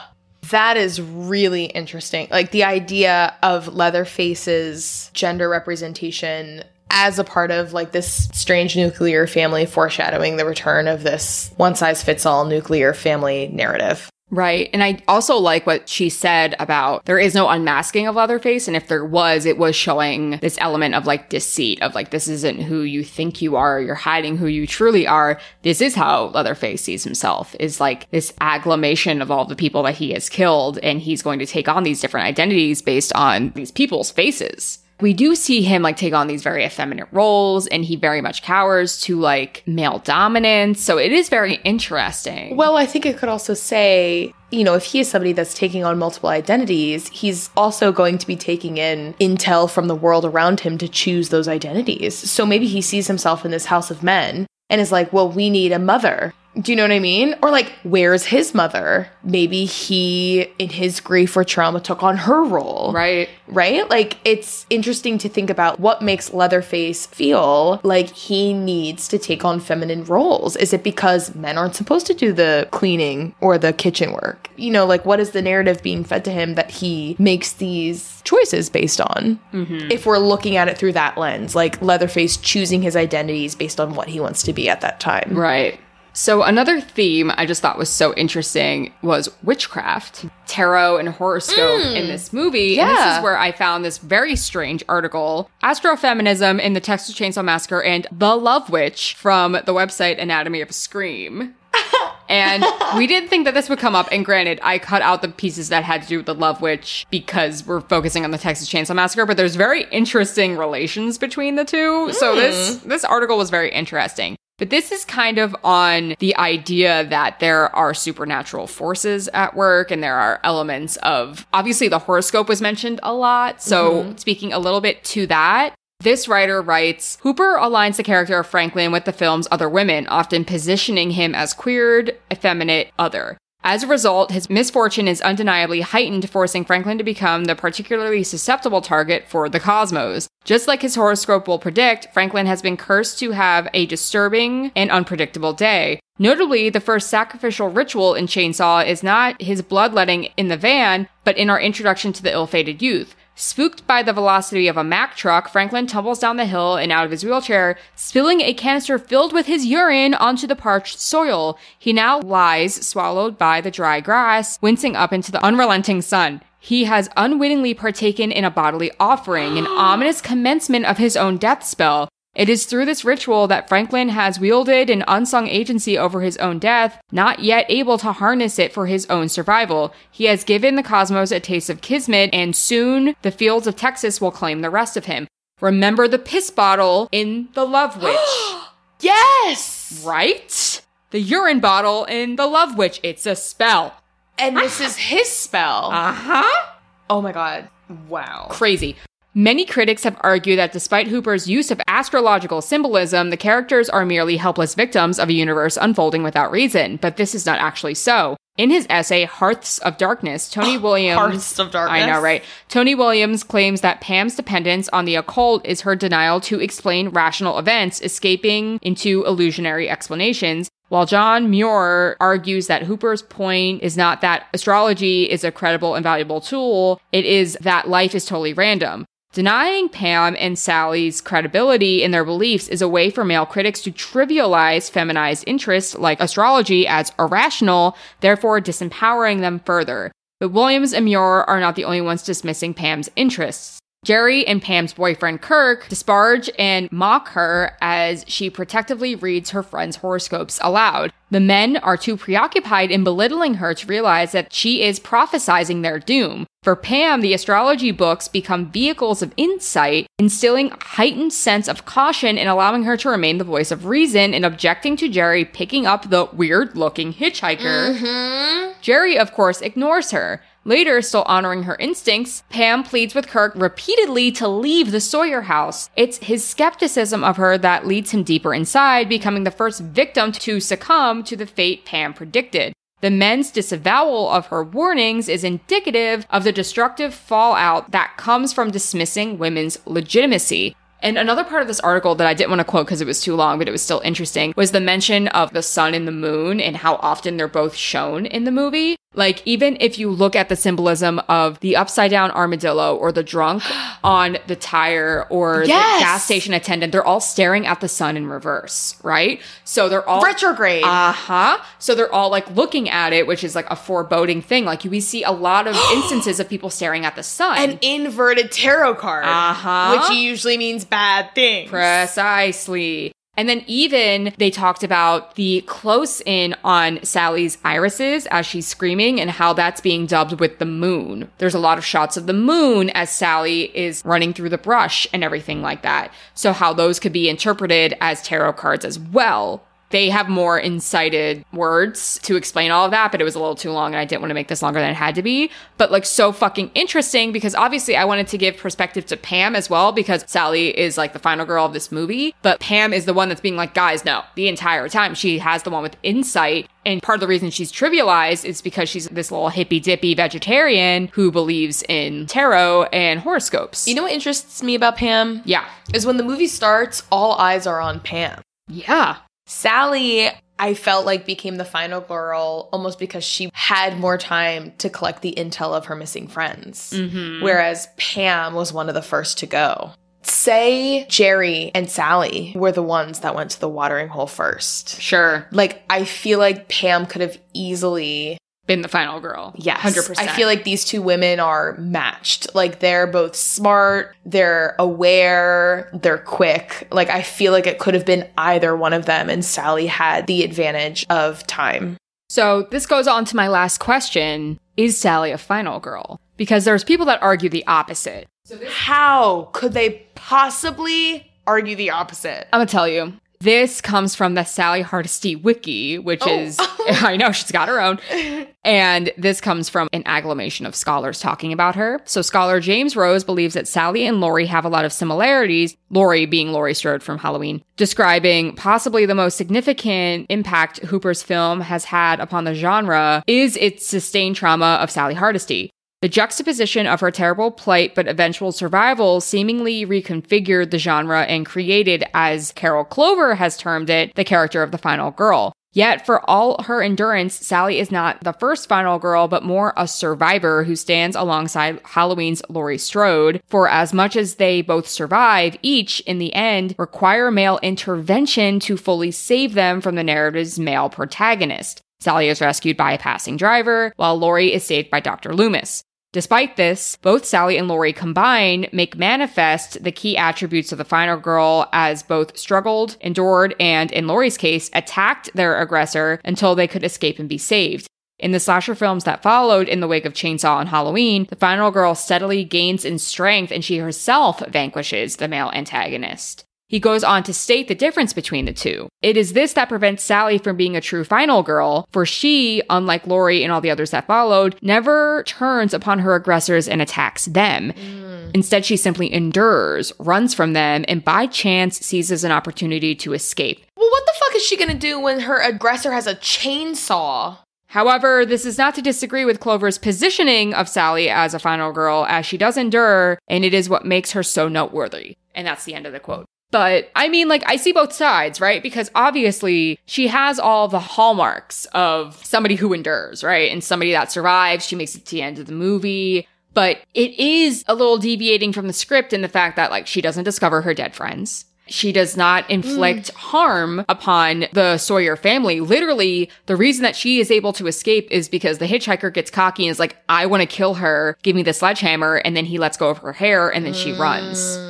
That 0.49 0.77
is 0.77 1.01
really 1.01 1.65
interesting. 1.65 2.27
Like 2.31 2.51
the 2.51 2.63
idea 2.63 3.35
of 3.43 3.67
Leatherface's 3.67 5.11
gender 5.13 5.49
representation 5.49 6.63
as 6.91 7.19
a 7.19 7.23
part 7.23 7.51
of 7.51 7.73
like 7.73 7.91
this 7.91 8.29
strange 8.33 8.75
nuclear 8.75 9.27
family 9.27 9.65
foreshadowing 9.65 10.37
the 10.37 10.45
return 10.45 10.87
of 10.87 11.03
this 11.03 11.51
one 11.57 11.75
size 11.75 12.03
fits 12.03 12.25
all 12.25 12.45
nuclear 12.45 12.93
family 12.93 13.47
narrative. 13.49 14.09
Right. 14.31 14.69
And 14.73 14.83
I 14.83 14.99
also 15.07 15.37
like 15.37 15.65
what 15.65 15.89
she 15.89 16.07
said 16.09 16.55
about 16.59 17.05
there 17.05 17.17
is 17.17 17.33
no 17.33 17.49
unmasking 17.49 18.05
of 18.05 18.15
Leatherface. 18.15 18.67
And 18.67 18.77
if 18.77 18.87
there 18.87 19.03
was, 19.03 19.45
it 19.45 19.57
was 19.57 19.75
showing 19.75 20.37
this 20.37 20.57
element 20.61 20.93
of 20.93 21.07
like 21.07 21.29
deceit 21.29 21.81
of 21.81 21.95
like, 21.95 22.11
this 22.11 22.27
isn't 22.27 22.61
who 22.61 22.81
you 22.81 23.03
think 23.03 23.41
you 23.41 23.55
are. 23.55 23.81
You're 23.81 23.95
hiding 23.95 24.37
who 24.37 24.45
you 24.45 24.67
truly 24.67 25.07
are. 25.07 25.39
This 25.63 25.81
is 25.81 25.95
how 25.95 26.25
Leatherface 26.27 26.83
sees 26.83 27.03
himself 27.03 27.55
is 27.59 27.79
like 27.79 28.09
this 28.11 28.31
agglomeration 28.39 29.21
of 29.21 29.31
all 29.31 29.45
the 29.45 29.55
people 29.55 29.81
that 29.83 29.95
he 29.95 30.11
has 30.11 30.29
killed. 30.29 30.77
And 30.79 31.01
he's 31.01 31.23
going 31.23 31.39
to 31.39 31.47
take 31.47 31.67
on 31.67 31.81
these 31.81 31.99
different 31.99 32.27
identities 32.27 32.83
based 32.83 33.13
on 33.15 33.49
these 33.55 33.71
people's 33.71 34.11
faces 34.11 34.79
we 35.01 35.13
do 35.13 35.35
see 35.35 35.61
him 35.61 35.81
like 35.81 35.97
take 35.97 36.13
on 36.13 36.27
these 36.27 36.43
very 36.43 36.65
effeminate 36.65 37.07
roles 37.11 37.67
and 37.67 37.85
he 37.85 37.95
very 37.95 38.21
much 38.21 38.41
cowers 38.41 38.99
to 39.01 39.19
like 39.19 39.63
male 39.65 39.99
dominance. 39.99 40.81
So 40.81 40.97
it 40.97 41.11
is 41.11 41.29
very 41.29 41.55
interesting. 41.63 42.57
Well, 42.57 42.75
I 42.75 42.85
think 42.85 43.05
it 43.05 43.17
could 43.17 43.29
also 43.29 43.53
say, 43.53 44.33
you 44.51 44.63
know, 44.63 44.73
if 44.73 44.83
he 44.83 44.99
is 44.99 45.09
somebody 45.09 45.31
that's 45.31 45.53
taking 45.53 45.83
on 45.83 45.97
multiple 45.97 46.29
identities, 46.29 47.07
he's 47.09 47.49
also 47.55 47.91
going 47.91 48.17
to 48.17 48.27
be 48.27 48.35
taking 48.35 48.77
in 48.77 49.13
intel 49.19 49.69
from 49.69 49.87
the 49.87 49.95
world 49.95 50.25
around 50.25 50.61
him 50.61 50.77
to 50.79 50.87
choose 50.87 51.29
those 51.29 51.47
identities. 51.47 52.15
So 52.15 52.45
maybe 52.45 52.67
he 52.67 52.81
sees 52.81 53.07
himself 53.07 53.45
in 53.45 53.51
this 53.51 53.65
house 53.65 53.91
of 53.91 54.03
men 54.03 54.47
and 54.69 54.81
is 54.81 54.91
like, 54.91 55.11
well, 55.13 55.29
we 55.29 55.49
need 55.49 55.71
a 55.71 55.79
mother. 55.79 56.33
Do 56.59 56.71
you 56.71 56.75
know 56.75 56.83
what 56.83 56.91
I 56.91 56.99
mean? 56.99 57.35
Or 57.41 57.51
like, 57.51 57.71
where's 57.83 58.25
his 58.25 58.53
mother? 58.53 59.09
Maybe 59.23 59.65
he, 59.65 60.41
in 60.57 60.69
his 60.69 60.99
grief 60.99 61.37
or 61.37 61.43
trauma, 61.43 61.79
took 61.79 62.03
on 62.03 62.17
her 62.17 62.43
role. 62.43 62.91
Right. 62.93 63.29
Right? 63.47 63.89
Like, 63.89 64.17
it's 64.25 64.65
interesting 64.69 65.17
to 65.19 65.29
think 65.29 65.49
about 65.49 65.79
what 65.79 66.01
makes 66.01 66.33
Leatherface 66.33 67.05
feel 67.05 67.79
like 67.83 68.09
he 68.09 68.53
needs 68.53 69.07
to 69.07 69.17
take 69.17 69.45
on 69.45 69.59
feminine 69.59 70.03
roles. 70.03 70.55
Is 70.57 70.73
it 70.73 70.83
because 70.83 71.33
men 71.35 71.57
aren't 71.57 71.75
supposed 71.75 72.07
to 72.07 72.13
do 72.13 72.33
the 72.33 72.67
cleaning 72.71 73.35
or 73.39 73.57
the 73.57 73.71
kitchen 73.71 74.11
work? 74.11 74.49
You 74.57 74.71
know, 74.71 74.85
like, 74.85 75.05
what 75.05 75.19
is 75.19 75.31
the 75.31 75.41
narrative 75.41 75.81
being 75.81 76.03
fed 76.03 76.25
to 76.25 76.31
him 76.31 76.55
that 76.55 76.71
he 76.71 77.15
makes 77.19 77.53
these 77.53 78.21
choices 78.23 78.69
based 78.69 78.99
on? 78.99 79.39
Mm-hmm. 79.53 79.91
If 79.91 80.05
we're 80.05 80.19
looking 80.19 80.57
at 80.57 80.67
it 80.67 80.77
through 80.77 80.93
that 80.93 81.17
lens, 81.17 81.55
like 81.55 81.81
Leatherface 81.81 82.37
choosing 82.37 82.81
his 82.81 82.95
identities 82.95 83.55
based 83.55 83.79
on 83.79 83.95
what 83.95 84.09
he 84.09 84.19
wants 84.19 84.43
to 84.43 84.53
be 84.53 84.69
at 84.69 84.81
that 84.81 84.99
time. 84.99 85.33
Right. 85.35 85.79
So, 86.19 86.43
another 86.43 86.81
theme 86.81 87.31
I 87.37 87.45
just 87.45 87.61
thought 87.61 87.77
was 87.77 87.87
so 87.87 88.13
interesting 88.15 88.91
was 89.01 89.29
witchcraft, 89.41 90.25
tarot, 90.47 90.97
and 90.97 91.07
horoscope 91.07 91.81
mm, 91.81 91.95
in 91.95 92.07
this 92.07 92.33
movie. 92.33 92.73
Yeah. 92.73 92.89
And 92.89 92.97
this 92.97 93.17
is 93.19 93.23
where 93.23 93.37
I 93.37 93.53
found 93.53 93.85
this 93.85 93.99
very 93.99 94.35
strange 94.35 94.83
article 94.89 95.49
Astrofeminism 95.63 96.59
in 96.59 96.73
the 96.73 96.81
Texas 96.81 97.15
Chainsaw 97.15 97.45
Massacre 97.45 97.81
and 97.81 98.05
The 98.11 98.35
Love 98.35 98.69
Witch 98.69 99.13
from 99.13 99.53
the 99.53 99.73
website 99.73 100.21
Anatomy 100.21 100.59
of 100.59 100.69
a 100.69 100.73
Scream. 100.73 101.55
and 102.27 102.65
we 102.97 103.07
didn't 103.07 103.29
think 103.29 103.45
that 103.45 103.53
this 103.53 103.69
would 103.69 103.79
come 103.79 103.95
up. 103.95 104.09
And 104.11 104.25
granted, 104.25 104.59
I 104.61 104.77
cut 104.77 105.01
out 105.01 105.21
the 105.21 105.29
pieces 105.29 105.69
that 105.69 105.85
had 105.85 106.01
to 106.01 106.07
do 106.09 106.17
with 106.17 106.25
the 106.25 106.35
Love 106.35 106.59
Witch 106.59 107.07
because 107.09 107.65
we're 107.65 107.79
focusing 107.79 108.25
on 108.25 108.31
the 108.31 108.37
Texas 108.37 108.67
Chainsaw 108.67 108.93
Massacre. 108.93 109.25
But 109.25 109.37
there's 109.37 109.55
very 109.55 109.85
interesting 109.89 110.57
relations 110.57 111.17
between 111.17 111.55
the 111.55 111.63
two. 111.63 112.09
Mm. 112.09 112.13
So 112.13 112.35
this 112.35 112.81
hmm. 112.81 112.89
this 112.89 113.05
article 113.05 113.37
was 113.37 113.49
very 113.49 113.71
interesting. 113.71 114.35
But 114.59 114.69
this 114.69 114.91
is 114.91 115.05
kind 115.05 115.37
of 115.37 115.55
on 115.63 116.15
the 116.19 116.35
idea 116.35 117.05
that 117.05 117.39
there 117.39 117.73
are 117.75 117.93
supernatural 117.93 118.67
forces 118.67 119.29
at 119.33 119.55
work 119.55 119.89
and 119.89 120.03
there 120.03 120.17
are 120.17 120.39
elements 120.43 120.97
of 120.97 121.47
obviously 121.53 121.87
the 121.87 121.99
horoscope 121.99 122.49
was 122.49 122.61
mentioned 122.61 122.99
a 123.01 123.13
lot. 123.13 123.63
So, 123.63 124.03
mm-hmm. 124.03 124.17
speaking 124.17 124.53
a 124.53 124.59
little 124.59 124.81
bit 124.81 125.03
to 125.05 125.25
that, 125.27 125.73
this 126.01 126.27
writer 126.27 126.61
writes 126.61 127.17
Hooper 127.21 127.57
aligns 127.57 127.97
the 127.97 128.03
character 128.03 128.39
of 128.39 128.47
Franklin 128.47 128.91
with 128.91 129.05
the 129.05 129.13
film's 129.13 129.47
other 129.51 129.67
women, 129.67 130.07
often 130.07 130.45
positioning 130.45 131.11
him 131.11 131.33
as 131.33 131.53
queered, 131.53 132.17
effeminate, 132.31 132.91
other. 132.97 133.37
As 133.61 133.83
a 133.83 133.87
result, 133.87 134.31
his 134.31 134.49
misfortune 134.49 135.07
is 135.07 135.21
undeniably 135.21 135.81
heightened, 135.81 136.29
forcing 136.29 136.63
Franklin 136.63 136.97
to 136.97 137.03
become 137.03 137.43
the 137.43 137.55
particularly 137.55 138.23
susceptible 138.23 138.81
target 138.81 139.25
for 139.27 139.49
the 139.49 139.59
cosmos. 139.59 140.29
Just 140.45 140.67
like 140.67 140.81
his 140.81 140.95
horoscope 140.95 141.47
will 141.47 141.59
predict, 141.59 142.07
Franklin 142.13 142.45
has 142.45 142.61
been 142.61 142.77
cursed 142.77 143.19
to 143.19 143.31
have 143.31 143.67
a 143.73 143.85
disturbing 143.85 144.71
and 144.77 144.89
unpredictable 144.89 145.53
day. 145.53 145.99
Notably, 146.17 146.69
the 146.69 146.79
first 146.79 147.09
sacrificial 147.09 147.69
ritual 147.69 148.15
in 148.15 148.27
Chainsaw 148.27 148.85
is 148.85 149.03
not 149.03 149.41
his 149.41 149.61
bloodletting 149.61 150.29
in 150.37 150.47
the 150.47 150.57
van, 150.57 151.07
but 151.23 151.37
in 151.37 151.49
our 151.49 151.59
introduction 151.59 152.13
to 152.13 152.23
the 152.23 152.31
ill 152.31 152.47
fated 152.47 152.81
youth. 152.81 153.15
Spooked 153.41 153.87
by 153.87 154.03
the 154.03 154.11
velocity 154.11 154.67
of 154.67 154.75
a 154.75 154.83
Mack 154.83 155.15
truck, 155.15 155.47
Franklin 155.47 155.87
tumbles 155.87 156.19
down 156.19 156.35
the 156.35 156.45
hill 156.45 156.75
and 156.75 156.91
out 156.91 157.05
of 157.05 157.11
his 157.11 157.23
wheelchair, 157.23 157.77
spilling 157.95 158.41
a 158.41 158.53
canister 158.53 158.99
filled 158.99 159.31
with 159.31 159.45
his 159.45 159.65
urine 159.65 160.13
onto 160.13 160.45
the 160.45 160.57
parched 160.57 160.99
soil. 160.99 161.57
He 161.79 161.93
now 161.93 162.19
lies, 162.19 162.85
swallowed 162.85 163.37
by 163.37 163.61
the 163.61 163.71
dry 163.71 164.01
grass, 164.01 164.61
wincing 164.61 164.97
up 164.97 165.13
into 165.13 165.31
the 165.31 165.41
unrelenting 165.41 166.01
sun. 166.01 166.41
He 166.59 166.83
has 166.83 167.09
unwittingly 167.15 167.75
partaken 167.75 168.33
in 168.33 168.43
a 168.43 168.51
bodily 168.51 168.91
offering, 168.99 169.57
an 169.57 169.67
ominous 169.67 170.19
commencement 170.19 170.85
of 170.85 170.97
his 170.97 171.15
own 171.15 171.37
death 171.37 171.63
spell. 171.63 172.09
It 172.39 172.47
is 172.47 172.63
through 172.63 172.85
this 172.85 173.03
ritual 173.03 173.47
that 173.47 173.67
Franklin 173.67 174.07
has 174.07 174.39
wielded 174.39 174.89
an 174.89 175.03
unsung 175.09 175.49
agency 175.49 175.97
over 175.97 176.21
his 176.21 176.37
own 176.37 176.57
death, 176.57 177.01
not 177.11 177.39
yet 177.39 177.65
able 177.67 177.97
to 177.97 178.13
harness 178.13 178.57
it 178.57 178.71
for 178.71 178.85
his 178.87 179.05
own 179.09 179.27
survival. 179.27 179.93
He 180.09 180.23
has 180.23 180.45
given 180.45 180.75
the 180.75 180.81
cosmos 180.81 181.33
a 181.33 181.41
taste 181.41 181.69
of 181.69 181.81
kismet, 181.81 182.29
and 182.31 182.55
soon 182.55 183.13
the 183.23 183.31
fields 183.31 183.67
of 183.67 183.75
Texas 183.75 184.21
will 184.21 184.31
claim 184.31 184.61
the 184.61 184.69
rest 184.69 184.95
of 184.95 185.03
him. 185.03 185.27
Remember 185.59 186.07
the 186.07 186.17
piss 186.17 186.49
bottle 186.49 187.09
in 187.11 187.49
The 187.55 187.65
Love 187.65 188.01
Witch. 188.01 188.61
yes! 189.01 190.01
Right? 190.07 190.81
The 191.11 191.19
urine 191.19 191.59
bottle 191.59 192.05
in 192.05 192.37
The 192.37 192.47
Love 192.47 192.77
Witch. 192.77 193.01
It's 193.03 193.25
a 193.25 193.35
spell. 193.35 193.93
And 194.37 194.55
this 194.55 194.79
is 194.79 194.95
his 194.95 195.27
spell. 195.27 195.89
Uh 195.91 196.13
huh. 196.13 196.67
Oh 197.09 197.21
my 197.21 197.33
god. 197.33 197.67
Wow. 198.07 198.47
Crazy. 198.49 198.95
Many 199.35 199.63
critics 199.63 200.03
have 200.03 200.17
argued 200.21 200.57
that 200.57 200.71
despite 200.71 201.07
Hooper's 201.07 201.47
use 201.47 201.69
of 201.69 201.79
astrological 201.87 202.61
symbolism, 202.63 203.29
the 203.29 203.37
characters 203.37 203.87
are 203.87 204.03
merely 204.03 204.37
helpless 204.37 204.73
victims 204.73 205.19
of 205.19 205.29
a 205.29 205.33
universe 205.33 205.77
unfolding 205.79 206.23
without 206.23 206.51
reason, 206.51 206.97
but 206.97 207.17
this 207.17 207.35
is 207.35 207.45
not 207.45 207.59
actually 207.59 207.93
so. 207.93 208.35
In 208.57 208.71
his 208.71 208.87
essay, 208.89 209.25
Hearths 209.25 209.77
of 209.79 209.97
Darkness, 209.97 210.49
Tony 210.49 210.77
Williams. 210.79 211.19
Hearths 211.19 211.59
of 211.59 211.71
Darkness. 211.71 212.03
I 212.03 212.07
know, 212.07 212.19
right? 212.19 212.43
Tony 212.69 212.95
Williams 212.95 213.43
claims 213.43 213.81
that 213.81 214.01
Pam's 214.01 214.35
dependence 214.35 214.89
on 214.89 215.05
the 215.05 215.15
occult 215.15 215.63
is 215.63 215.81
her 215.81 215.95
denial 215.95 216.41
to 216.41 216.59
explain 216.59 217.09
rational 217.09 217.59
events, 217.59 218.01
escaping 218.01 218.79
into 218.81 219.23
illusionary 219.25 219.87
explanations. 219.87 220.69
While 220.89 221.05
John 221.05 221.51
Muir 221.51 222.17
argues 222.19 222.65
that 222.65 222.81
Hooper's 222.81 223.21
point 223.21 223.83
is 223.83 223.95
not 223.95 224.21
that 224.21 224.47
astrology 224.55 225.29
is 225.29 225.43
a 225.43 225.51
credible 225.51 225.93
and 225.93 226.03
valuable 226.03 226.41
tool, 226.41 226.99
it 227.11 227.25
is 227.25 227.55
that 227.61 227.87
life 227.87 228.15
is 228.15 228.25
totally 228.25 228.53
random. 228.53 229.05
Denying 229.31 229.89
Pam 229.89 230.35
and 230.39 230.57
Sally's 230.57 231.21
credibility 231.21 232.01
in 232.01 232.09
their 232.09 232.25
beliefs 232.25 232.67
is 232.67 232.81
a 232.81 232.87
way 232.87 233.11
for 233.11 233.23
male 233.23 233.45
critics 233.45 233.79
to 233.83 233.91
trivialize 233.91 234.89
feminized 234.89 235.43
interests 235.45 235.95
like 235.95 236.19
astrology 236.19 236.87
as 236.87 237.11
irrational, 237.19 237.95
therefore 238.21 238.59
disempowering 238.59 239.41
them 239.41 239.59
further. 239.59 240.11
But 240.39 240.49
Williams 240.49 240.93
and 240.93 241.05
Muir 241.05 241.43
are 241.43 241.59
not 241.59 241.75
the 241.75 241.85
only 241.85 242.01
ones 242.01 242.23
dismissing 242.23 242.73
Pam's 242.73 243.11
interests. 243.15 243.77
Jerry 244.03 244.47
and 244.47 244.63
Pam's 244.63 244.93
boyfriend 244.93 245.41
Kirk 245.41 245.87
disparage 245.89 246.49
and 246.57 246.91
mock 246.91 247.29
her 247.29 247.77
as 247.81 248.25
she 248.27 248.49
protectively 248.49 249.13
reads 249.13 249.51
her 249.51 249.61
friends' 249.61 249.97
horoscopes 249.97 250.57
aloud. 250.63 251.13
The 251.29 251.39
men 251.39 251.77
are 251.77 251.97
too 251.97 252.17
preoccupied 252.17 252.89
in 252.89 253.03
belittling 253.03 253.55
her 253.55 253.75
to 253.75 253.87
realize 253.87 254.31
that 254.31 254.53
she 254.53 254.81
is 254.81 254.99
prophesizing 254.99 255.83
their 255.83 255.99
doom. 255.99 256.47
For 256.63 256.75
Pam, 256.75 257.21
the 257.21 257.33
astrology 257.33 257.91
books 257.91 258.27
become 258.27 258.69
vehicles 258.69 259.21
of 259.21 259.33
insight, 259.37 260.07
instilling 260.19 260.71
a 260.71 260.83
heightened 260.83 261.31
sense 261.31 261.69
of 261.69 261.85
caution 261.85 262.37
and 262.37 262.49
allowing 262.49 262.83
her 262.83 262.97
to 262.97 263.09
remain 263.09 263.37
the 263.37 263.45
voice 263.45 263.71
of 263.71 263.85
reason 263.85 264.33
in 264.33 264.43
objecting 264.43 264.97
to 264.97 265.07
Jerry 265.07 265.45
picking 265.45 265.87
up 265.87 266.09
the 266.09 266.25
weird 266.25 266.75
looking 266.75 267.13
hitchhiker. 267.13 267.95
Mm-hmm. 267.95 268.73
Jerry, 268.81 269.17
of 269.17 269.31
course, 269.31 269.61
ignores 269.61 270.11
her. 270.11 270.43
Later, 270.65 271.01
still 271.01 271.23
honoring 271.27 271.63
her 271.63 271.77
instincts, 271.77 272.43
Pam 272.49 272.83
pleads 272.83 273.15
with 273.15 273.27
Kirk 273.27 273.53
repeatedly 273.55 274.29
to 274.33 274.47
leave 274.49 274.91
the 274.91 274.99
Sawyer 274.99 275.43
house. 275.43 275.89
It's 275.95 276.17
his 276.17 276.45
skepticism 276.45 277.23
of 277.23 277.37
her 277.37 277.57
that 277.57 277.87
leads 277.87 278.11
him 278.11 278.23
deeper 278.23 278.53
inside, 278.53 279.07
becoming 279.07 279.45
the 279.45 279.51
first 279.51 279.79
victim 279.79 280.33
to 280.33 280.59
succumb 280.59 281.23
to 281.23 281.37
the 281.37 281.47
fate 281.47 281.85
Pam 281.85 282.13
predicted. 282.13 282.73
The 283.01 283.09
men's 283.09 283.49
disavowal 283.49 284.27
of 284.29 284.47
her 284.47 284.61
warnings 284.61 285.29
is 285.29 285.45
indicative 285.45 286.27
of 286.29 286.43
the 286.43 286.51
destructive 286.51 287.13
fallout 287.13 287.91
that 287.91 288.17
comes 288.17 288.51
from 288.51 288.71
dismissing 288.71 289.37
women's 289.37 289.79
legitimacy. 289.85 290.75
And 291.01 291.17
another 291.17 291.45
part 291.45 291.61
of 291.61 291.69
this 291.69 291.79
article 291.79 292.15
that 292.15 292.27
I 292.27 292.33
didn't 292.33 292.49
want 292.49 292.59
to 292.59 292.65
quote 292.65 292.87
because 292.87 292.99
it 292.99 293.07
was 293.07 293.21
too 293.21 293.35
long, 293.35 293.57
but 293.57 293.69
it 293.69 293.71
was 293.71 293.81
still 293.81 294.01
interesting, 294.03 294.53
was 294.57 294.73
the 294.73 294.81
mention 294.81 295.29
of 295.29 295.53
the 295.53 295.63
sun 295.63 295.93
and 295.93 296.05
the 296.05 296.11
moon 296.11 296.59
and 296.59 296.75
how 296.75 296.95
often 296.95 297.37
they're 297.37 297.47
both 297.47 297.73
shown 297.73 298.25
in 298.25 298.43
the 298.43 298.51
movie. 298.51 298.97
Like, 299.15 299.41
even 299.45 299.75
if 299.79 299.97
you 299.97 300.11
look 300.11 300.35
at 300.35 300.49
the 300.49 300.55
symbolism 300.55 301.19
of 301.27 301.59
the 301.61 301.75
upside 301.75 302.11
down 302.11 302.29
armadillo 302.29 302.95
or 302.95 303.11
the 303.11 303.23
drunk 303.23 303.63
on 304.03 304.37
the 304.45 304.55
tire 304.55 305.25
or 305.31 305.63
Yes! 305.63 305.99
the 305.99 306.03
gas 306.03 306.25
station 306.25 306.53
attendant, 306.53 306.91
they're 306.91 307.03
all 307.05 307.19
staring 307.19 307.65
at 307.65 307.81
the 307.81 307.87
sun 307.87 308.15
in 308.15 308.27
reverse, 308.27 308.95
right? 309.03 309.41
So 309.63 309.89
they're 309.89 310.07
all 310.07 310.21
Retrograde. 310.21 310.83
Uh 310.83 311.11
huh. 311.11 311.57
So 311.79 311.95
they're 311.95 312.13
all 312.13 312.29
like 312.29 312.49
looking 312.55 312.87
at 312.87 313.11
it, 313.11 313.25
which 313.25 313.43
is 313.43 313.55
like 313.55 313.67
a 313.71 313.75
foreboding 313.75 314.43
thing. 314.43 314.63
Like 314.63 314.83
we 314.83 314.99
see 314.99 315.23
a 315.23 315.31
lot 315.31 315.67
of 315.67 315.75
instances 315.93 316.39
of 316.39 316.47
people 316.47 316.69
staring 316.69 317.03
at 317.03 317.15
the 317.15 317.23
sun. 317.23 317.57
An 317.57 317.79
inverted 317.81 318.51
tarot 318.51 318.93
card. 318.95 319.25
Uh-huh. 319.25 319.97
Which 320.07 320.17
usually 320.17 320.57
means 320.57 320.85
bad 320.85 321.33
things. 321.33 321.69
Precisely. 321.69 323.11
And 323.39 323.47
then 323.47 323.63
even 323.67 324.33
they 324.37 324.51
talked 324.51 324.83
about 324.83 325.35
the 325.35 325.61
close 325.61 326.19
in 326.25 326.57
on 326.65 327.01
Sally's 327.05 327.57
irises 327.63 328.25
as 328.25 328.45
she's 328.45 328.67
screaming 328.67 329.21
and 329.21 329.31
how 329.31 329.53
that's 329.53 329.79
being 329.79 330.07
dubbed 330.07 330.41
with 330.41 330.59
the 330.59 330.65
moon. 330.65 331.31
There's 331.37 331.53
a 331.53 331.59
lot 331.59 331.77
of 331.77 331.85
shots 331.85 332.17
of 332.17 332.27
the 332.27 332.33
moon 332.33 332.89
as 332.89 333.09
Sally 333.09 333.71
is 333.73 334.03
running 334.03 334.33
through 334.33 334.49
the 334.49 334.57
brush 334.57 335.07
and 335.13 335.23
everything 335.23 335.61
like 335.61 335.83
that. 335.83 336.11
So 336.33 336.51
how 336.51 336.73
those 336.73 336.99
could 336.99 337.13
be 337.13 337.29
interpreted 337.29 337.95
as 338.01 338.21
tarot 338.21 338.53
cards 338.53 338.83
as 338.83 338.99
well. 338.99 339.63
They 339.89 340.09
have 340.09 340.29
more 340.29 340.59
incited 340.59 341.45
words 341.51 342.19
to 342.23 342.35
explain 342.35 342.71
all 342.71 342.85
of 342.85 342.91
that, 342.91 343.11
but 343.11 343.21
it 343.21 343.23
was 343.23 343.35
a 343.35 343.39
little 343.39 343.55
too 343.55 343.71
long 343.71 343.93
and 343.93 343.99
I 343.99 344.05
didn't 344.05 344.21
want 344.21 344.29
to 344.29 344.35
make 344.35 344.47
this 344.47 344.61
longer 344.61 344.79
than 344.79 344.91
it 344.91 344.95
had 344.95 345.15
to 345.15 345.23
be. 345.23 345.49
But 345.77 345.91
like 345.91 346.05
so 346.05 346.31
fucking 346.31 346.71
interesting 346.75 347.31
because 347.31 347.55
obviously 347.55 347.95
I 347.95 348.05
wanted 348.05 348.27
to 348.27 348.37
give 348.37 348.57
perspective 348.57 349.05
to 349.07 349.17
Pam 349.17 349.55
as 349.55 349.69
well 349.69 349.91
because 349.91 350.23
Sally 350.27 350.77
is 350.77 350.97
like 350.97 351.13
the 351.13 351.19
final 351.19 351.45
girl 351.45 351.65
of 351.65 351.73
this 351.73 351.91
movie. 351.91 352.35
But 352.41 352.59
Pam 352.59 352.93
is 352.93 353.05
the 353.05 353.13
one 353.13 353.29
that's 353.29 353.41
being 353.41 353.55
like, 353.55 353.73
guys, 353.73 354.05
no, 354.05 354.23
the 354.35 354.47
entire 354.47 354.87
time. 354.89 355.15
She 355.15 355.39
has 355.39 355.63
the 355.63 355.69
one 355.69 355.83
with 355.83 355.97
insight. 356.03 356.69
And 356.85 357.01
part 357.03 357.17
of 357.17 357.21
the 357.21 357.27
reason 357.27 357.49
she's 357.49 357.71
trivialized 357.71 358.45
is 358.45 358.61
because 358.61 358.89
she's 358.89 359.07
this 359.09 359.31
little 359.31 359.49
hippy 359.49 359.79
dippy 359.79 360.13
vegetarian 360.15 361.07
who 361.13 361.31
believes 361.31 361.83
in 361.89 362.25
tarot 362.27 362.83
and 362.93 363.19
horoscopes. 363.19 363.87
You 363.87 363.95
know 363.95 364.03
what 364.03 364.11
interests 364.11 364.63
me 364.63 364.75
about 364.75 364.97
Pam? 364.97 365.41
yeah. 365.45 365.65
Is 365.93 366.05
when 366.05 366.17
the 366.17 366.23
movie 366.23 366.47
starts, 366.47 367.03
all 367.11 367.33
eyes 367.33 367.65
are 367.65 367.79
on 367.81 367.99
Pam. 367.99 368.41
Yeah. 368.67 369.17
Sally, 369.49 370.29
I 370.59 370.75
felt 370.75 371.07
like 371.07 371.25
became 371.25 371.55
the 371.55 371.65
final 371.65 372.01
girl 372.01 372.69
almost 372.71 372.99
because 372.99 373.23
she 373.23 373.49
had 373.51 373.97
more 373.97 374.17
time 374.17 374.73
to 374.77 374.91
collect 374.91 375.23
the 375.23 375.33
intel 375.35 375.75
of 375.75 375.85
her 375.85 375.95
missing 375.95 376.27
friends. 376.27 376.93
Mm-hmm. 376.93 377.43
Whereas 377.43 377.87
Pam 377.97 378.53
was 378.53 378.71
one 378.71 378.89
of 378.89 378.95
the 378.95 379.01
first 379.01 379.39
to 379.39 379.47
go. 379.47 379.91
Say 380.21 381.07
Jerry 381.09 381.71
and 381.73 381.89
Sally 381.89 382.53
were 382.55 382.71
the 382.71 382.83
ones 382.83 383.21
that 383.21 383.33
went 383.33 383.49
to 383.51 383.59
the 383.59 383.67
watering 383.67 384.09
hole 384.09 384.27
first. 384.27 385.01
Sure. 385.01 385.47
Like, 385.51 385.81
I 385.89 386.03
feel 386.03 386.37
like 386.37 386.69
Pam 386.69 387.07
could 387.07 387.21
have 387.21 387.39
easily 387.53 388.37
Been 388.69 388.83
the 388.83 388.87
final 388.87 389.19
girl. 389.19 389.55
Yes. 389.57 389.79
100%. 389.79 390.19
I 390.19 390.27
feel 390.27 390.47
like 390.47 390.63
these 390.63 390.85
two 390.85 391.01
women 391.01 391.39
are 391.39 391.75
matched. 391.79 392.53
Like 392.53 392.81
they're 392.81 393.07
both 393.07 393.35
smart, 393.35 394.15
they're 394.27 394.75
aware, 394.77 395.89
they're 395.91 396.19
quick. 396.19 396.87
Like 396.91 397.09
I 397.09 397.23
feel 397.23 397.51
like 397.51 397.65
it 397.65 397.79
could 397.79 397.95
have 397.95 398.05
been 398.05 398.29
either 398.37 398.75
one 398.75 398.93
of 398.93 399.07
them 399.07 399.27
and 399.27 399.43
Sally 399.43 399.87
had 399.87 400.27
the 400.27 400.43
advantage 400.43 401.03
of 401.09 401.47
time. 401.47 401.97
So 402.29 402.67
this 402.69 402.85
goes 402.85 403.07
on 403.07 403.25
to 403.25 403.35
my 403.35 403.47
last 403.47 403.79
question. 403.79 404.59
Is 404.77 404.95
Sally 404.95 405.31
a 405.31 405.39
final 405.39 405.79
girl? 405.79 406.21
Because 406.37 406.63
there's 406.63 406.83
people 406.83 407.07
that 407.07 407.23
argue 407.23 407.49
the 407.49 407.65
opposite. 407.65 408.27
How 408.67 409.49
could 409.53 409.73
they 409.73 410.05
possibly 410.13 411.31
argue 411.47 411.75
the 411.75 411.89
opposite? 411.89 412.47
I'm 412.53 412.59
gonna 412.59 412.67
tell 412.67 412.87
you. 412.87 413.13
This 413.41 413.79
comes 413.79 414.15
from 414.15 414.33
the 414.33 414.43
Sally 414.43 414.81
Hardesty 414.81 415.33
wiki, 415.33 415.97
which 415.97 416.21
Oh. 416.25 416.39
is, 416.39 416.57
I 416.89 417.15
know 417.15 417.31
she's 417.31 417.51
got 417.51 417.69
her 417.69 417.79
own. 417.81 417.99
And 418.65 419.11
this 419.17 419.39
comes 419.39 419.69
from 419.69 419.87
an 419.93 420.03
agglomeration 420.05 420.65
of 420.65 420.75
scholars 420.75 421.19
talking 421.21 421.53
about 421.53 421.75
her. 421.75 422.01
So, 422.03 422.21
scholar 422.21 422.59
James 422.59 422.95
Rose 422.95 423.23
believes 423.23 423.53
that 423.53 423.69
Sally 423.69 424.05
and 424.05 424.19
Laurie 424.19 424.45
have 424.47 424.65
a 424.65 424.69
lot 424.69 424.83
of 424.83 424.91
similarities, 424.91 425.75
Laurie 425.89 426.25
being 426.25 426.51
Laurie 426.51 426.73
Strode 426.73 427.01
from 427.01 427.17
Halloween, 427.17 427.63
describing 427.77 428.53
possibly 428.57 429.05
the 429.05 429.15
most 429.15 429.37
significant 429.37 430.25
impact 430.29 430.79
Hooper's 430.79 431.23
film 431.23 431.61
has 431.61 431.85
had 431.85 432.19
upon 432.19 432.43
the 432.43 432.53
genre 432.53 433.23
is 433.27 433.55
its 433.55 433.87
sustained 433.87 434.35
trauma 434.35 434.77
of 434.81 434.91
Sally 434.91 435.15
Hardesty. 435.15 435.71
The 436.01 436.07
juxtaposition 436.07 436.87
of 436.87 437.01
her 437.01 437.11
terrible 437.11 437.51
plight 437.51 437.93
but 437.93 438.07
eventual 438.07 438.53
survival 438.53 439.19
seemingly 439.19 439.85
reconfigured 439.85 440.71
the 440.71 440.77
genre 440.77 441.23
and 441.23 441.45
created, 441.45 442.05
as 442.13 442.53
Carol 442.53 442.85
Clover 442.85 443.35
has 443.35 443.57
termed 443.57 443.89
it, 443.89 444.15
the 444.15 444.23
character 444.23 444.63
of 444.63 444.71
the 444.71 444.77
final 444.77 445.11
girl. 445.11 445.51
Yet, 445.73 446.05
for 446.05 446.27
all 446.27 446.63
her 446.63 446.81
endurance, 446.81 447.35
Sally 447.35 447.79
is 447.79 447.91
not 447.91 448.23
the 448.23 448.31
first 448.31 448.69
final 448.69 448.97
girl, 448.97 449.27
but 449.27 449.43
more 449.43 449.73
a 449.75 449.89
survivor 449.89 450.63
who 450.63 450.77
stands 450.77 451.17
alongside 451.17 451.81
Halloween's 451.83 452.41
Laurie 452.47 452.77
Strode. 452.77 453.41
For 453.47 453.67
as 453.67 453.93
much 453.93 454.15
as 454.15 454.35
they 454.35 454.61
both 454.61 454.87
survive, 454.87 455.57
each, 455.61 455.99
in 456.01 456.17
the 456.17 456.33
end, 456.33 456.75
require 456.79 457.29
male 457.29 457.59
intervention 457.61 458.61
to 458.61 458.77
fully 458.77 459.11
save 459.11 459.53
them 459.53 459.81
from 459.81 459.95
the 459.95 460.03
narrative's 460.03 460.57
male 460.57 460.89
protagonist. 460.89 461.81
Sally 461.99 462.29
is 462.29 462.39
rescued 462.39 462.77
by 462.77 462.93
a 462.93 462.97
passing 462.97 463.35
driver, 463.35 463.91
while 463.97 464.17
Laurie 464.17 464.53
is 464.53 464.63
saved 464.63 464.89
by 464.89 465.01
Dr. 465.01 465.33
Loomis. 465.33 465.83
Despite 466.11 466.57
this, 466.57 466.95
both 466.95 467.23
Sally 467.23 467.55
and 467.55 467.67
Laurie 467.67 467.93
combine 467.93 468.67
make 468.71 468.97
manifest 468.97 469.83
the 469.83 469.91
key 469.91 470.17
attributes 470.17 470.71
of 470.71 470.79
the 470.79 470.83
final 470.83 471.17
girl 471.17 471.69
as 471.71 472.01
both 472.01 472.35
struggled, 472.35 472.97
endured, 472.99 473.55
and, 473.59 473.91
in 473.91 474.07
Laurie's 474.07 474.37
case, 474.37 474.71
attacked 474.73 475.29
their 475.35 475.61
aggressor 475.61 476.19
until 476.25 476.55
they 476.55 476.67
could 476.67 476.83
escape 476.83 477.19
and 477.19 477.29
be 477.29 477.37
saved. 477.37 477.85
In 478.17 478.31
the 478.31 478.39
slasher 478.39 478.73
films 478.73 479.03
that 479.03 479.21
followed 479.21 479.69
in 479.69 479.81
the 479.81 479.87
wake 479.87 480.05
of 480.05 480.13
Chainsaw 480.13 480.59
and 480.59 480.69
Halloween, 480.69 481.27
the 481.29 481.35
final 481.35 481.69
girl 481.69 481.93
steadily 481.93 482.43
gains 482.43 482.85
in 482.85 482.97
strength 482.97 483.51
and 483.51 483.63
she 483.63 483.77
herself 483.77 484.39
vanquishes 484.47 485.17
the 485.17 485.27
male 485.27 485.51
antagonist. 485.53 486.43
He 486.69 486.79
goes 486.79 487.03
on 487.03 487.23
to 487.23 487.33
state 487.33 487.67
the 487.67 487.73
difference 487.73 488.13
between 488.13 488.45
the 488.45 488.53
two. 488.53 488.89
It 489.01 489.17
is 489.17 489.33
this 489.33 489.53
that 489.53 489.69
prevents 489.69 490.03
Sally 490.03 490.37
from 490.37 490.55
being 490.55 490.75
a 490.75 490.81
true 490.81 491.03
final 491.03 491.41
girl, 491.41 491.87
for 491.91 492.05
she, 492.05 492.61
unlike 492.69 493.07
Laurie 493.07 493.43
and 493.43 493.51
all 493.51 493.59
the 493.59 493.71
others 493.71 493.89
that 493.89 494.05
followed, 494.05 494.55
never 494.61 495.23
turns 495.23 495.73
upon 495.73 495.97
her 495.97 496.13
aggressors 496.13 496.67
and 496.67 496.79
attacks 496.79 497.25
them. 497.25 497.73
Mm. 497.73 498.35
Instead, 498.35 498.65
she 498.65 498.77
simply 498.77 499.11
endures, 499.11 499.91
runs 499.97 500.35
from 500.35 500.53
them, 500.53 500.85
and 500.87 501.03
by 501.03 501.25
chance 501.25 501.79
seizes 501.79 502.23
an 502.23 502.31
opportunity 502.31 502.93
to 502.93 503.13
escape. 503.13 503.65
Well, 503.75 503.89
what 503.89 504.05
the 504.05 504.13
fuck 504.19 504.35
is 504.35 504.43
she 504.45 504.55
gonna 504.55 504.75
do 504.75 504.99
when 504.99 505.21
her 505.21 505.41
aggressor 505.41 505.91
has 505.91 506.05
a 506.05 506.13
chainsaw? 506.13 507.39
However, 507.69 508.27
this 508.27 508.45
is 508.45 508.59
not 508.59 508.75
to 508.75 508.83
disagree 508.83 509.25
with 509.25 509.39
Clover's 509.39 509.79
positioning 509.79 510.53
of 510.53 510.69
Sally 510.69 511.09
as 511.09 511.33
a 511.33 511.39
final 511.39 511.71
girl, 511.71 512.05
as 512.07 512.27
she 512.27 512.37
does 512.37 512.57
endure, 512.57 513.17
and 513.27 513.43
it 513.43 513.55
is 513.55 513.69
what 513.69 513.85
makes 513.85 514.11
her 514.11 514.21
so 514.21 514.47
noteworthy. 514.47 515.17
And 515.33 515.47
that's 515.47 515.65
the 515.65 515.73
end 515.73 515.87
of 515.87 515.93
the 515.93 515.99
quote. 515.99 516.27
But 516.51 516.89
I 516.95 517.09
mean, 517.09 517.27
like, 517.27 517.43
I 517.45 517.57
see 517.57 517.71
both 517.71 517.93
sides, 517.93 518.41
right? 518.41 518.63
Because 518.63 518.89
obviously 518.95 519.79
she 519.85 520.07
has 520.07 520.39
all 520.39 520.67
the 520.67 520.79
hallmarks 520.79 521.65
of 521.73 522.23
somebody 522.25 522.55
who 522.55 522.73
endures, 522.73 523.23
right? 523.23 523.51
And 523.51 523.63
somebody 523.63 523.91
that 523.91 524.11
survives. 524.11 524.65
She 524.65 524.75
makes 524.75 524.95
it 524.95 525.05
to 525.05 525.11
the 525.11 525.21
end 525.21 525.37
of 525.39 525.45
the 525.45 525.53
movie. 525.53 526.27
But 526.55 526.79
it 526.95 527.17
is 527.19 527.63
a 527.67 527.75
little 527.75 527.99
deviating 527.99 528.53
from 528.53 528.67
the 528.67 528.73
script 528.73 529.13
in 529.13 529.21
the 529.21 529.27
fact 529.27 529.55
that, 529.57 529.69
like, 529.69 529.85
she 529.85 530.01
doesn't 530.01 530.23
discover 530.23 530.61
her 530.63 530.73
dead 530.73 530.95
friends. 530.95 531.45
She 531.67 531.91
does 531.91 532.17
not 532.17 532.49
inflict 532.49 533.13
mm. 533.13 533.15
harm 533.15 533.85
upon 533.87 534.45
the 534.53 534.79
Sawyer 534.79 535.15
family. 535.15 535.59
Literally, 535.59 536.31
the 536.47 536.55
reason 536.55 536.81
that 536.81 536.95
she 536.95 537.19
is 537.19 537.29
able 537.29 537.53
to 537.53 537.67
escape 537.67 538.09
is 538.09 538.27
because 538.27 538.57
the 538.57 538.65
hitchhiker 538.65 539.13
gets 539.13 539.29
cocky 539.29 539.67
and 539.67 539.71
is 539.71 539.77
like, 539.77 539.95
I 540.09 540.25
want 540.25 540.41
to 540.41 540.47
kill 540.47 540.73
her. 540.73 541.15
Give 541.21 541.35
me 541.35 541.43
the 541.43 541.53
sledgehammer. 541.53 542.15
And 542.15 542.35
then 542.35 542.45
he 542.45 542.57
lets 542.57 542.75
go 542.75 542.89
of 542.89 542.97
her 542.97 543.13
hair 543.13 543.49
and 543.49 543.63
then 543.63 543.75
she 543.75 543.93
runs. 543.93 544.39
Mm. 544.39 544.68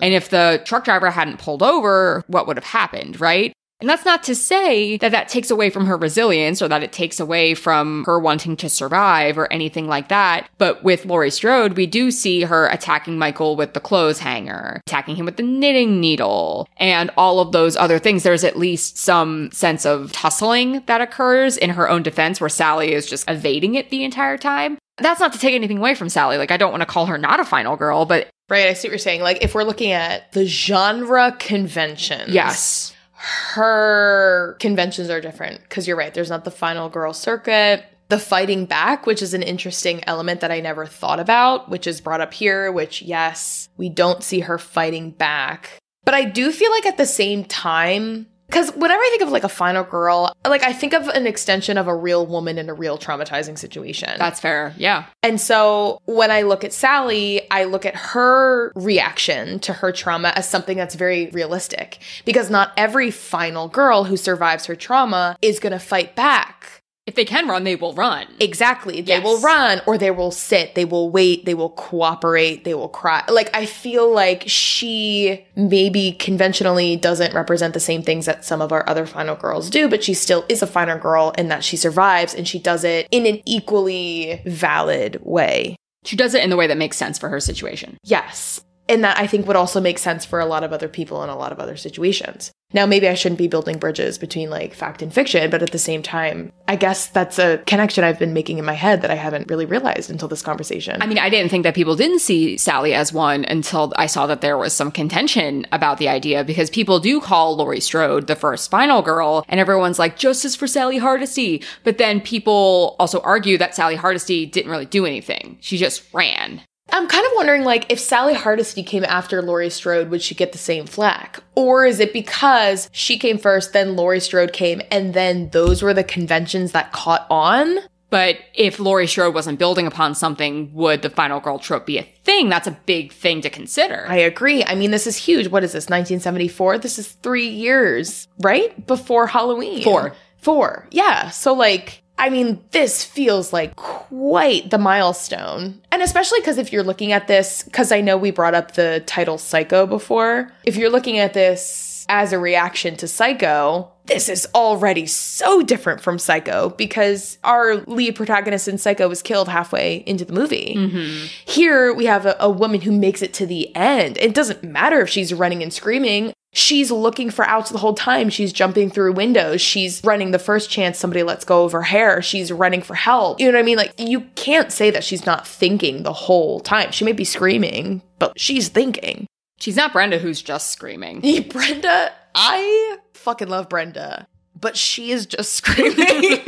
And 0.00 0.14
if 0.14 0.30
the 0.30 0.62
truck 0.64 0.84
driver 0.84 1.10
hadn't 1.10 1.38
pulled 1.38 1.62
over, 1.62 2.24
what 2.26 2.46
would 2.46 2.56
have 2.56 2.64
happened, 2.64 3.20
right? 3.20 3.52
And 3.80 3.88
that's 3.88 4.04
not 4.04 4.24
to 4.24 4.34
say 4.34 4.96
that 4.96 5.12
that 5.12 5.28
takes 5.28 5.52
away 5.52 5.70
from 5.70 5.86
her 5.86 5.96
resilience 5.96 6.60
or 6.60 6.66
that 6.66 6.82
it 6.82 6.92
takes 6.92 7.20
away 7.20 7.54
from 7.54 8.02
her 8.06 8.18
wanting 8.18 8.56
to 8.56 8.68
survive 8.68 9.38
or 9.38 9.52
anything 9.52 9.86
like 9.86 10.08
that. 10.08 10.48
But 10.58 10.82
with 10.82 11.06
Laurie 11.06 11.30
Strode, 11.30 11.74
we 11.74 11.86
do 11.86 12.10
see 12.10 12.42
her 12.42 12.66
attacking 12.66 13.18
Michael 13.18 13.54
with 13.54 13.74
the 13.74 13.80
clothes 13.80 14.18
hanger, 14.18 14.82
attacking 14.84 15.14
him 15.14 15.26
with 15.26 15.36
the 15.36 15.44
knitting 15.44 16.00
needle, 16.00 16.66
and 16.78 17.12
all 17.16 17.38
of 17.38 17.52
those 17.52 17.76
other 17.76 18.00
things. 18.00 18.24
There's 18.24 18.42
at 18.42 18.58
least 18.58 18.98
some 18.98 19.48
sense 19.52 19.86
of 19.86 20.10
tussling 20.10 20.82
that 20.86 21.00
occurs 21.00 21.56
in 21.56 21.70
her 21.70 21.88
own 21.88 22.02
defense 22.02 22.40
where 22.40 22.48
Sally 22.48 22.92
is 22.92 23.06
just 23.06 23.30
evading 23.30 23.76
it 23.76 23.90
the 23.90 24.02
entire 24.02 24.38
time. 24.38 24.78
That's 25.00 25.20
not 25.20 25.32
to 25.32 25.38
take 25.38 25.54
anything 25.54 25.78
away 25.78 25.94
from 25.94 26.08
Sally. 26.08 26.38
Like, 26.38 26.50
I 26.50 26.56
don't 26.56 26.70
want 26.70 26.82
to 26.82 26.86
call 26.86 27.06
her 27.06 27.18
not 27.18 27.40
a 27.40 27.44
final 27.44 27.76
girl, 27.76 28.04
but 28.04 28.28
Right, 28.48 28.68
I 28.68 28.72
see 28.72 28.88
what 28.88 28.92
you're 28.92 28.98
saying. 28.98 29.20
Like, 29.20 29.42
if 29.42 29.54
we're 29.54 29.64
looking 29.64 29.92
at 29.92 30.32
the 30.32 30.46
genre 30.46 31.36
conventions, 31.38 32.32
yes. 32.32 32.94
her 33.12 34.56
conventions 34.58 35.10
are 35.10 35.20
different 35.20 35.60
because 35.62 35.86
you're 35.86 35.98
right. 35.98 36.14
There's 36.14 36.30
not 36.30 36.44
the 36.44 36.50
final 36.50 36.88
girl 36.88 37.12
circuit. 37.12 37.84
The 38.08 38.18
fighting 38.18 38.64
back, 38.64 39.04
which 39.04 39.20
is 39.20 39.34
an 39.34 39.42
interesting 39.42 40.02
element 40.06 40.40
that 40.40 40.50
I 40.50 40.60
never 40.60 40.86
thought 40.86 41.20
about, 41.20 41.68
which 41.68 41.86
is 41.86 42.00
brought 42.00 42.22
up 42.22 42.32
here, 42.32 42.72
which, 42.72 43.02
yes, 43.02 43.68
we 43.76 43.90
don't 43.90 44.22
see 44.22 44.40
her 44.40 44.56
fighting 44.56 45.10
back. 45.10 45.78
But 46.04 46.14
I 46.14 46.24
do 46.24 46.50
feel 46.50 46.70
like 46.70 46.86
at 46.86 46.96
the 46.96 47.04
same 47.04 47.44
time, 47.44 48.26
Because 48.48 48.70
whenever 48.72 49.00
I 49.00 49.08
think 49.10 49.22
of 49.22 49.30
like 49.30 49.44
a 49.44 49.48
final 49.48 49.84
girl, 49.84 50.34
like 50.46 50.62
I 50.62 50.72
think 50.72 50.94
of 50.94 51.06
an 51.08 51.26
extension 51.26 51.76
of 51.76 51.86
a 51.86 51.94
real 51.94 52.26
woman 52.26 52.58
in 52.58 52.70
a 52.70 52.74
real 52.74 52.96
traumatizing 52.96 53.58
situation. 53.58 54.10
That's 54.18 54.40
fair. 54.40 54.74
Yeah. 54.78 55.04
And 55.22 55.38
so 55.40 56.00
when 56.06 56.30
I 56.30 56.42
look 56.42 56.64
at 56.64 56.72
Sally, 56.72 57.42
I 57.50 57.64
look 57.64 57.84
at 57.84 57.94
her 57.94 58.72
reaction 58.74 59.58
to 59.60 59.74
her 59.74 59.92
trauma 59.92 60.32
as 60.34 60.48
something 60.48 60.78
that's 60.78 60.94
very 60.94 61.28
realistic 61.28 61.98
because 62.24 62.48
not 62.48 62.72
every 62.76 63.10
final 63.10 63.68
girl 63.68 64.04
who 64.04 64.16
survives 64.16 64.64
her 64.66 64.76
trauma 64.76 65.36
is 65.42 65.60
going 65.60 65.72
to 65.72 65.78
fight 65.78 66.16
back. 66.16 66.77
If 67.08 67.14
they 67.14 67.24
can 67.24 67.48
run, 67.48 67.64
they 67.64 67.74
will 67.74 67.94
run. 67.94 68.26
Exactly. 68.38 69.00
They 69.00 69.14
Yes. 69.14 69.24
will 69.24 69.40
run 69.40 69.80
or 69.86 69.96
they 69.96 70.10
will 70.10 70.30
sit, 70.30 70.74
they 70.74 70.84
will 70.84 71.08
wait, 71.08 71.46
they 71.46 71.54
will 71.54 71.70
cooperate, 71.70 72.64
they 72.64 72.74
will 72.74 72.90
cry. 72.90 73.24
Like, 73.30 73.48
I 73.56 73.64
feel 73.64 74.12
like 74.12 74.42
she 74.46 75.46
maybe 75.56 76.12
conventionally 76.12 76.96
doesn't 76.96 77.32
represent 77.32 77.72
the 77.72 77.80
same 77.80 78.02
things 78.02 78.26
that 78.26 78.44
some 78.44 78.60
of 78.60 78.72
our 78.72 78.86
other 78.86 79.06
final 79.06 79.36
girls 79.36 79.70
do, 79.70 79.88
but 79.88 80.04
she 80.04 80.12
still 80.12 80.44
is 80.50 80.60
a 80.62 80.66
final 80.66 80.98
girl 80.98 81.32
in 81.38 81.48
that 81.48 81.64
she 81.64 81.78
survives 81.78 82.34
and 82.34 82.46
she 82.46 82.58
does 82.58 82.84
it 82.84 83.08
in 83.10 83.24
an 83.24 83.40
equally 83.46 84.42
valid 84.44 85.18
way. 85.22 85.76
She 86.04 86.14
does 86.14 86.34
it 86.34 86.44
in 86.44 86.50
the 86.50 86.56
way 86.56 86.66
that 86.66 86.76
makes 86.76 86.98
sense 86.98 87.18
for 87.18 87.30
her 87.30 87.40
situation. 87.40 87.96
Yes. 88.04 88.60
And 88.88 89.04
that 89.04 89.18
I 89.18 89.26
think 89.26 89.46
would 89.46 89.56
also 89.56 89.80
make 89.80 89.98
sense 89.98 90.24
for 90.24 90.40
a 90.40 90.46
lot 90.46 90.64
of 90.64 90.72
other 90.72 90.88
people 90.88 91.22
in 91.22 91.28
a 91.28 91.36
lot 91.36 91.52
of 91.52 91.60
other 91.60 91.76
situations. 91.76 92.52
Now, 92.74 92.84
maybe 92.84 93.08
I 93.08 93.14
shouldn't 93.14 93.38
be 93.38 93.48
building 93.48 93.78
bridges 93.78 94.18
between 94.18 94.50
like 94.50 94.74
fact 94.74 95.00
and 95.00 95.12
fiction, 95.12 95.50
but 95.50 95.62
at 95.62 95.70
the 95.70 95.78
same 95.78 96.02
time, 96.02 96.52
I 96.66 96.76
guess 96.76 97.06
that's 97.06 97.38
a 97.38 97.58
connection 97.66 98.04
I've 98.04 98.18
been 98.18 98.34
making 98.34 98.58
in 98.58 98.64
my 98.66 98.74
head 98.74 99.00
that 99.00 99.10
I 99.10 99.14
haven't 99.14 99.50
really 99.50 99.64
realized 99.64 100.10
until 100.10 100.28
this 100.28 100.42
conversation. 100.42 101.00
I 101.00 101.06
mean, 101.06 101.18
I 101.18 101.30
didn't 101.30 101.50
think 101.50 101.62
that 101.62 101.74
people 101.74 101.96
didn't 101.96 102.18
see 102.18 102.58
Sally 102.58 102.92
as 102.92 103.10
one 103.10 103.46
until 103.46 103.94
I 103.96 104.04
saw 104.04 104.26
that 104.26 104.42
there 104.42 104.58
was 104.58 104.74
some 104.74 104.90
contention 104.90 105.66
about 105.72 105.96
the 105.96 106.08
idea 106.08 106.44
because 106.44 106.68
people 106.68 107.00
do 107.00 107.22
call 107.22 107.56
Laurie 107.56 107.80
Strode 107.80 108.26
the 108.26 108.36
first 108.36 108.70
final 108.70 109.00
girl, 109.00 109.46
and 109.48 109.60
everyone's 109.60 109.98
like, 109.98 110.18
justice 110.18 110.54
for 110.54 110.66
Sally 110.66 110.98
Hardesty. 110.98 111.62
But 111.84 111.96
then 111.96 112.20
people 112.20 112.96
also 112.98 113.20
argue 113.20 113.56
that 113.56 113.74
Sally 113.74 113.96
Hardesty 113.96 114.44
didn't 114.44 114.70
really 114.70 114.84
do 114.84 115.06
anything. 115.06 115.56
She 115.60 115.78
just 115.78 116.02
ran. 116.12 116.60
I'm 116.90 117.06
kind 117.06 117.26
of 117.26 117.32
wondering 117.36 117.64
like 117.64 117.90
if 117.90 118.00
Sally 118.00 118.34
Hardesty 118.34 118.82
came 118.82 119.04
after 119.04 119.42
Laurie 119.42 119.70
Strode, 119.70 120.10
would 120.10 120.22
she 120.22 120.34
get 120.34 120.52
the 120.52 120.58
same 120.58 120.86
flack? 120.86 121.40
Or 121.54 121.84
is 121.84 122.00
it 122.00 122.12
because 122.12 122.88
she 122.92 123.18
came 123.18 123.38
first, 123.38 123.72
then 123.72 123.96
Laurie 123.96 124.20
Strode 124.20 124.52
came, 124.52 124.80
and 124.90 125.14
then 125.14 125.50
those 125.50 125.82
were 125.82 125.94
the 125.94 126.04
conventions 126.04 126.72
that 126.72 126.92
caught 126.92 127.26
on? 127.30 127.78
But 128.10 128.38
if 128.54 128.80
Laurie 128.80 129.06
Strode 129.06 129.34
wasn't 129.34 129.58
building 129.58 129.86
upon 129.86 130.14
something, 130.14 130.72
would 130.72 131.02
the 131.02 131.10
final 131.10 131.40
girl 131.40 131.58
trope 131.58 131.84
be 131.84 131.98
a 131.98 132.02
thing? 132.24 132.48
That's 132.48 132.66
a 132.66 132.78
big 132.86 133.12
thing 133.12 133.42
to 133.42 133.50
consider. 133.50 134.06
I 134.08 134.16
agree. 134.16 134.64
I 134.64 134.74
mean, 134.74 134.90
this 134.90 135.06
is 135.06 135.16
huge. 135.16 135.48
What 135.48 135.62
is 135.62 135.72
this, 135.72 135.84
1974? 135.84 136.78
This 136.78 136.98
is 136.98 137.08
three 137.08 137.48
years, 137.48 138.26
right? 138.40 138.86
Before 138.86 139.26
Halloween. 139.26 139.82
Four. 139.82 140.14
Four. 140.38 140.88
Yeah. 140.90 141.28
So, 141.28 141.52
like, 141.52 142.02
I 142.16 142.30
mean, 142.30 142.64
this 142.70 143.04
feels 143.04 143.52
like 143.52 143.76
quite 143.76 144.70
the 144.70 144.78
milestone. 144.78 145.82
And 145.98 146.04
especially 146.04 146.38
because 146.38 146.58
if 146.58 146.72
you're 146.72 146.84
looking 146.84 147.10
at 147.10 147.26
this, 147.26 147.64
because 147.64 147.90
I 147.90 148.02
know 148.02 148.16
we 148.16 148.30
brought 148.30 148.54
up 148.54 148.74
the 148.74 149.02
title 149.04 149.36
Psycho 149.36 149.84
before, 149.84 150.48
if 150.62 150.76
you're 150.76 150.90
looking 150.90 151.18
at 151.18 151.34
this 151.34 152.06
as 152.08 152.32
a 152.32 152.38
reaction 152.38 152.96
to 152.98 153.08
Psycho, 153.08 153.90
this 154.04 154.28
is 154.28 154.46
already 154.54 155.06
so 155.06 155.60
different 155.60 156.00
from 156.00 156.20
Psycho 156.20 156.68
because 156.68 157.38
our 157.42 157.78
lead 157.78 158.14
protagonist 158.14 158.68
in 158.68 158.78
Psycho 158.78 159.08
was 159.08 159.22
killed 159.22 159.48
halfway 159.48 160.04
into 160.06 160.24
the 160.24 160.32
movie. 160.32 160.76
Mm-hmm. 160.76 161.26
Here 161.44 161.92
we 161.92 162.06
have 162.06 162.26
a, 162.26 162.36
a 162.38 162.48
woman 162.48 162.80
who 162.82 162.92
makes 162.92 163.20
it 163.20 163.34
to 163.34 163.46
the 163.46 163.74
end. 163.74 164.18
It 164.18 164.34
doesn't 164.34 164.62
matter 164.62 165.00
if 165.00 165.08
she's 165.08 165.34
running 165.34 165.64
and 165.64 165.72
screaming. 165.72 166.32
She's 166.52 166.90
looking 166.90 167.30
for 167.30 167.44
outs 167.44 167.70
the 167.70 167.78
whole 167.78 167.94
time. 167.94 168.30
She's 168.30 168.52
jumping 168.52 168.90
through 168.90 169.12
windows. 169.12 169.60
She's 169.60 170.02
running 170.02 170.30
the 170.30 170.38
first 170.38 170.70
chance 170.70 170.98
somebody 170.98 171.22
lets 171.22 171.44
go 171.44 171.64
of 171.64 171.72
her 171.72 171.82
hair. 171.82 172.22
She's 172.22 172.50
running 172.50 172.80
for 172.80 172.94
help. 172.94 173.38
You 173.38 173.46
know 173.46 173.52
what 173.52 173.62
I 173.62 173.64
mean? 173.64 173.76
Like, 173.76 173.92
you 173.98 174.22
can't 174.34 174.72
say 174.72 174.90
that 174.90 175.04
she's 175.04 175.26
not 175.26 175.46
thinking 175.46 176.02
the 176.02 176.12
whole 176.12 176.60
time. 176.60 176.90
She 176.90 177.04
may 177.04 177.12
be 177.12 177.24
screaming, 177.24 178.02
but 178.18 178.32
she's 178.40 178.68
thinking. 178.68 179.26
She's 179.60 179.76
not 179.76 179.92
Brenda 179.92 180.18
who's 180.18 180.40
just 180.40 180.70
screaming. 180.72 181.20
Brenda, 181.48 182.12
I 182.34 182.96
fucking 183.14 183.48
love 183.48 183.68
Brenda, 183.68 184.26
but 184.58 184.76
she 184.76 185.10
is 185.10 185.26
just 185.26 185.52
screaming. 185.54 185.96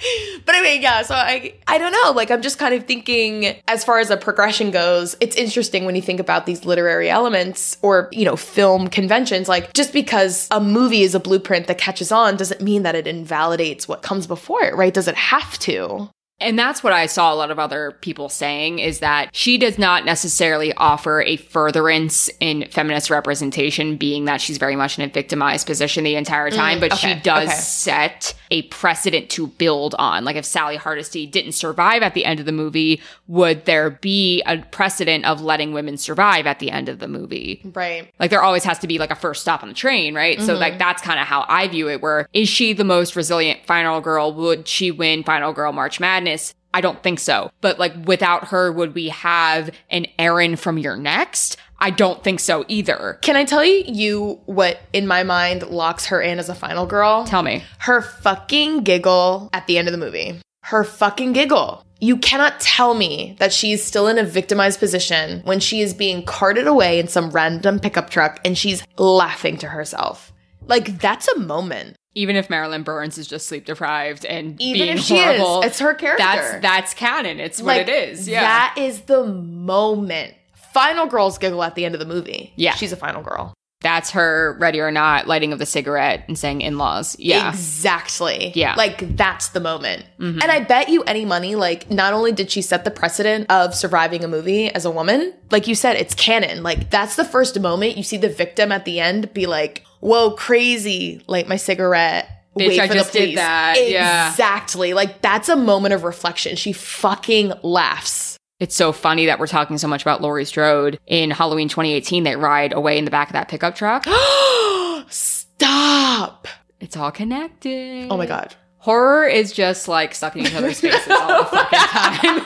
but 0.46 0.54
anyway, 0.54 0.78
yeah, 0.80 1.02
so 1.02 1.14
I 1.14 1.54
I 1.66 1.78
don't 1.78 1.92
know, 1.92 2.12
like 2.12 2.30
I'm 2.30 2.42
just 2.42 2.58
kind 2.58 2.74
of 2.74 2.84
thinking 2.84 3.56
as 3.68 3.84
far 3.84 3.98
as 3.98 4.10
a 4.10 4.16
progression 4.16 4.70
goes, 4.70 5.16
it's 5.20 5.36
interesting 5.36 5.84
when 5.84 5.94
you 5.94 6.02
think 6.02 6.20
about 6.20 6.46
these 6.46 6.64
literary 6.64 7.10
elements 7.10 7.76
or, 7.82 8.08
you 8.12 8.24
know, 8.24 8.36
film 8.36 8.88
conventions, 8.88 9.48
like 9.48 9.72
just 9.74 9.92
because 9.92 10.48
a 10.50 10.60
movie 10.60 11.02
is 11.02 11.14
a 11.14 11.20
blueprint 11.20 11.66
that 11.66 11.78
catches 11.78 12.12
on 12.12 12.36
doesn't 12.36 12.60
mean 12.60 12.82
that 12.82 12.94
it 12.94 13.06
invalidates 13.06 13.88
what 13.88 14.02
comes 14.02 14.26
before 14.26 14.62
it, 14.64 14.74
right? 14.74 14.94
Does 14.94 15.08
it 15.08 15.16
have 15.16 15.58
to? 15.60 16.10
And 16.40 16.58
that's 16.58 16.82
what 16.82 16.92
I 16.92 17.06
saw 17.06 17.32
a 17.32 17.36
lot 17.36 17.50
of 17.50 17.58
other 17.58 17.92
people 18.00 18.28
saying 18.28 18.78
is 18.78 19.00
that 19.00 19.34
she 19.34 19.58
does 19.58 19.78
not 19.78 20.04
necessarily 20.04 20.72
offer 20.74 21.22
a 21.22 21.36
furtherance 21.36 22.30
in 22.40 22.66
feminist 22.70 23.10
representation, 23.10 23.96
being 23.96 24.24
that 24.24 24.40
she's 24.40 24.58
very 24.58 24.76
much 24.76 24.98
in 24.98 25.04
a 25.04 25.12
victimized 25.12 25.66
position 25.66 26.04
the 26.04 26.16
entire 26.16 26.50
time, 26.50 26.78
mm, 26.78 26.80
but 26.80 26.92
okay, 26.92 27.14
she 27.14 27.20
does 27.20 27.48
okay. 27.48 27.56
set 27.56 28.34
a 28.50 28.62
precedent 28.62 29.28
to 29.30 29.46
build 29.46 29.94
on. 29.98 30.24
Like 30.24 30.36
if 30.36 30.44
Sally 30.44 30.76
Hardesty 30.76 31.26
didn't 31.26 31.52
survive 31.52 32.02
at 32.02 32.14
the 32.14 32.24
end 32.24 32.40
of 32.40 32.46
the 32.46 32.52
movie, 32.52 33.00
would 33.28 33.66
there 33.66 33.90
be 33.90 34.42
a 34.46 34.58
precedent 34.58 35.24
of 35.24 35.40
letting 35.40 35.72
women 35.72 35.96
survive 35.96 36.46
at 36.46 36.58
the 36.58 36.70
end 36.70 36.88
of 36.88 36.98
the 36.98 37.08
movie? 37.08 37.60
Right. 37.64 38.12
Like 38.18 38.30
there 38.30 38.42
always 38.42 38.64
has 38.64 38.78
to 38.80 38.86
be 38.86 38.98
like 38.98 39.10
a 39.10 39.14
first 39.14 39.42
stop 39.42 39.62
on 39.62 39.68
the 39.68 39.74
train, 39.74 40.14
right? 40.14 40.40
So 40.40 40.54
like 40.54 40.72
mm-hmm. 40.72 40.78
that's 40.78 41.02
kind 41.02 41.20
of 41.20 41.26
how 41.26 41.44
I 41.48 41.68
view 41.68 41.88
it. 41.88 42.00
Where 42.00 42.26
is 42.32 42.48
she 42.48 42.72
the 42.72 42.84
most 42.84 43.14
resilient 43.14 43.66
final 43.66 44.00
girl? 44.00 44.32
Would 44.32 44.66
she 44.66 44.90
win 44.90 45.22
final 45.22 45.52
girl 45.52 45.72
March 45.72 46.00
Madness? 46.00 46.29
I 46.72 46.80
don't 46.80 47.02
think 47.02 47.18
so. 47.18 47.50
But 47.60 47.78
like 47.78 47.92
without 48.06 48.48
her, 48.48 48.70
would 48.70 48.94
we 48.94 49.08
have 49.08 49.70
an 49.90 50.06
Erin 50.18 50.56
from 50.56 50.78
You're 50.78 50.96
Next? 50.96 51.56
I 51.78 51.90
don't 51.90 52.22
think 52.22 52.40
so 52.40 52.64
either. 52.68 53.18
Can 53.22 53.36
I 53.36 53.44
tell 53.44 53.64
you 53.64 54.40
what 54.46 54.80
in 54.92 55.06
my 55.06 55.22
mind 55.22 55.66
locks 55.68 56.06
her 56.06 56.20
in 56.20 56.38
as 56.38 56.48
a 56.48 56.54
final 56.54 56.86
girl? 56.86 57.24
Tell 57.24 57.42
me. 57.42 57.64
her 57.78 58.02
fucking 58.02 58.84
giggle 58.84 59.48
at 59.52 59.66
the 59.66 59.78
end 59.78 59.88
of 59.88 59.92
the 59.92 59.98
movie. 59.98 60.40
Her 60.64 60.84
fucking 60.84 61.32
giggle. 61.32 61.84
You 62.00 62.16
cannot 62.18 62.60
tell 62.60 62.94
me 62.94 63.36
that 63.38 63.52
she's 63.52 63.84
still 63.84 64.08
in 64.08 64.18
a 64.18 64.24
victimized 64.24 64.78
position 64.78 65.40
when 65.44 65.60
she 65.60 65.80
is 65.80 65.92
being 65.94 66.24
carted 66.24 66.66
away 66.66 66.98
in 66.98 67.08
some 67.08 67.30
random 67.30 67.78
pickup 67.78 68.10
truck 68.10 68.40
and 68.44 68.56
she's 68.56 68.82
laughing 68.96 69.56
to 69.58 69.68
herself. 69.68 70.32
Like, 70.66 70.98
that's 71.00 71.28
a 71.28 71.38
moment. 71.38 71.96
Even 72.14 72.34
if 72.36 72.50
Marilyn 72.50 72.82
Burns 72.82 73.18
is 73.18 73.26
just 73.26 73.46
sleep 73.46 73.64
deprived 73.66 74.24
and 74.24 74.60
Even 74.60 74.86
being 74.86 74.96
if 74.98 75.04
she 75.04 75.16
horrible, 75.16 75.60
is, 75.60 75.66
it's 75.68 75.78
her 75.78 75.94
character. 75.94 76.24
That's 76.24 76.62
that's 76.62 76.94
canon. 76.94 77.38
It's 77.38 77.60
what 77.60 77.76
like, 77.76 77.88
it 77.88 77.88
is. 77.88 78.28
Yeah. 78.28 78.40
That 78.40 78.74
is 78.76 79.02
the 79.02 79.24
moment. 79.24 80.34
Final 80.74 81.06
girl's 81.06 81.38
giggle 81.38 81.62
at 81.62 81.76
the 81.76 81.84
end 81.84 81.94
of 81.94 82.00
the 82.00 82.06
movie. 82.06 82.52
Yeah. 82.56 82.74
She's 82.74 82.92
a 82.92 82.96
final 82.96 83.22
girl. 83.22 83.54
that's 83.80 84.10
her 84.10 84.56
ready 84.60 84.78
or 84.80 84.90
not 84.90 85.26
lighting 85.26 85.52
of 85.52 85.58
the 85.58 85.64
cigarette 85.64 86.24
and 86.28 86.38
saying 86.38 86.60
in 86.60 86.76
laws. 86.76 87.16
Yeah. 87.18 87.48
Exactly. 87.48 88.52
Yeah. 88.54 88.74
Like 88.76 89.16
that's 89.16 89.48
the 89.50 89.60
moment. 89.60 90.04
Mm-hmm. 90.18 90.42
And 90.42 90.52
I 90.52 90.60
bet 90.60 90.90
you 90.90 91.02
any 91.04 91.24
money, 91.24 91.54
like, 91.54 91.90
not 91.90 92.12
only 92.12 92.32
did 92.32 92.50
she 92.50 92.60
set 92.60 92.84
the 92.84 92.90
precedent 92.90 93.50
of 93.50 93.74
surviving 93.74 94.22
a 94.22 94.28
movie 94.28 94.68
as 94.68 94.84
a 94.84 94.90
woman, 94.90 95.32
like 95.50 95.66
you 95.66 95.74
said, 95.74 95.96
it's 95.96 96.14
canon. 96.14 96.62
Like, 96.62 96.90
that's 96.90 97.16
the 97.16 97.24
first 97.24 97.58
moment 97.58 97.96
you 97.96 98.02
see 98.02 98.18
the 98.18 98.28
victim 98.28 98.70
at 98.70 98.84
the 98.84 99.00
end 99.00 99.32
be 99.32 99.46
like, 99.46 99.84
whoa, 100.00 100.32
crazy, 100.32 101.22
light 101.26 101.48
my 101.48 101.56
cigarette. 101.56 102.28
Bitch, 102.58 102.68
wait 102.68 102.80
I 102.80 102.88
for 102.88 102.94
just 102.94 103.12
the 103.12 103.18
did 103.20 103.24
police. 103.26 103.36
that. 103.36 103.76
Yeah. 103.88 104.30
Exactly. 104.30 104.92
Like, 104.92 105.22
that's 105.22 105.48
a 105.48 105.54
moment 105.56 105.94
of 105.94 106.02
reflection. 106.02 106.56
She 106.56 106.72
fucking 106.72 107.52
laughs. 107.62 108.36
It's 108.58 108.74
so 108.76 108.92
funny 108.92 109.26
that 109.26 109.38
we're 109.38 109.46
talking 109.46 109.78
so 109.78 109.86
much 109.88 110.02
about 110.02 110.20
Laurie 110.20 110.44
Strode. 110.44 110.98
In 111.06 111.30
Halloween 111.30 111.68
2018, 111.68 112.24
they 112.24 112.36
ride 112.36 112.72
away 112.72 112.98
in 112.98 113.04
the 113.04 113.10
back 113.10 113.28
of 113.28 113.32
that 113.34 113.48
pickup 113.48 113.76
truck. 113.76 114.04
Stop. 115.10 116.48
It's 116.80 116.96
all 116.96 117.12
connected. 117.12 118.08
Oh 118.10 118.16
my 118.16 118.26
God. 118.26 118.54
Horror 118.78 119.26
is 119.26 119.52
just 119.52 119.86
like 119.88 120.14
stuck 120.14 120.34
in 120.36 120.46
each 120.46 120.54
other's 120.54 120.80
faces 120.80 121.08
all 121.10 121.44
the 121.44 121.44
fucking 121.50 121.78
time. 121.78 122.40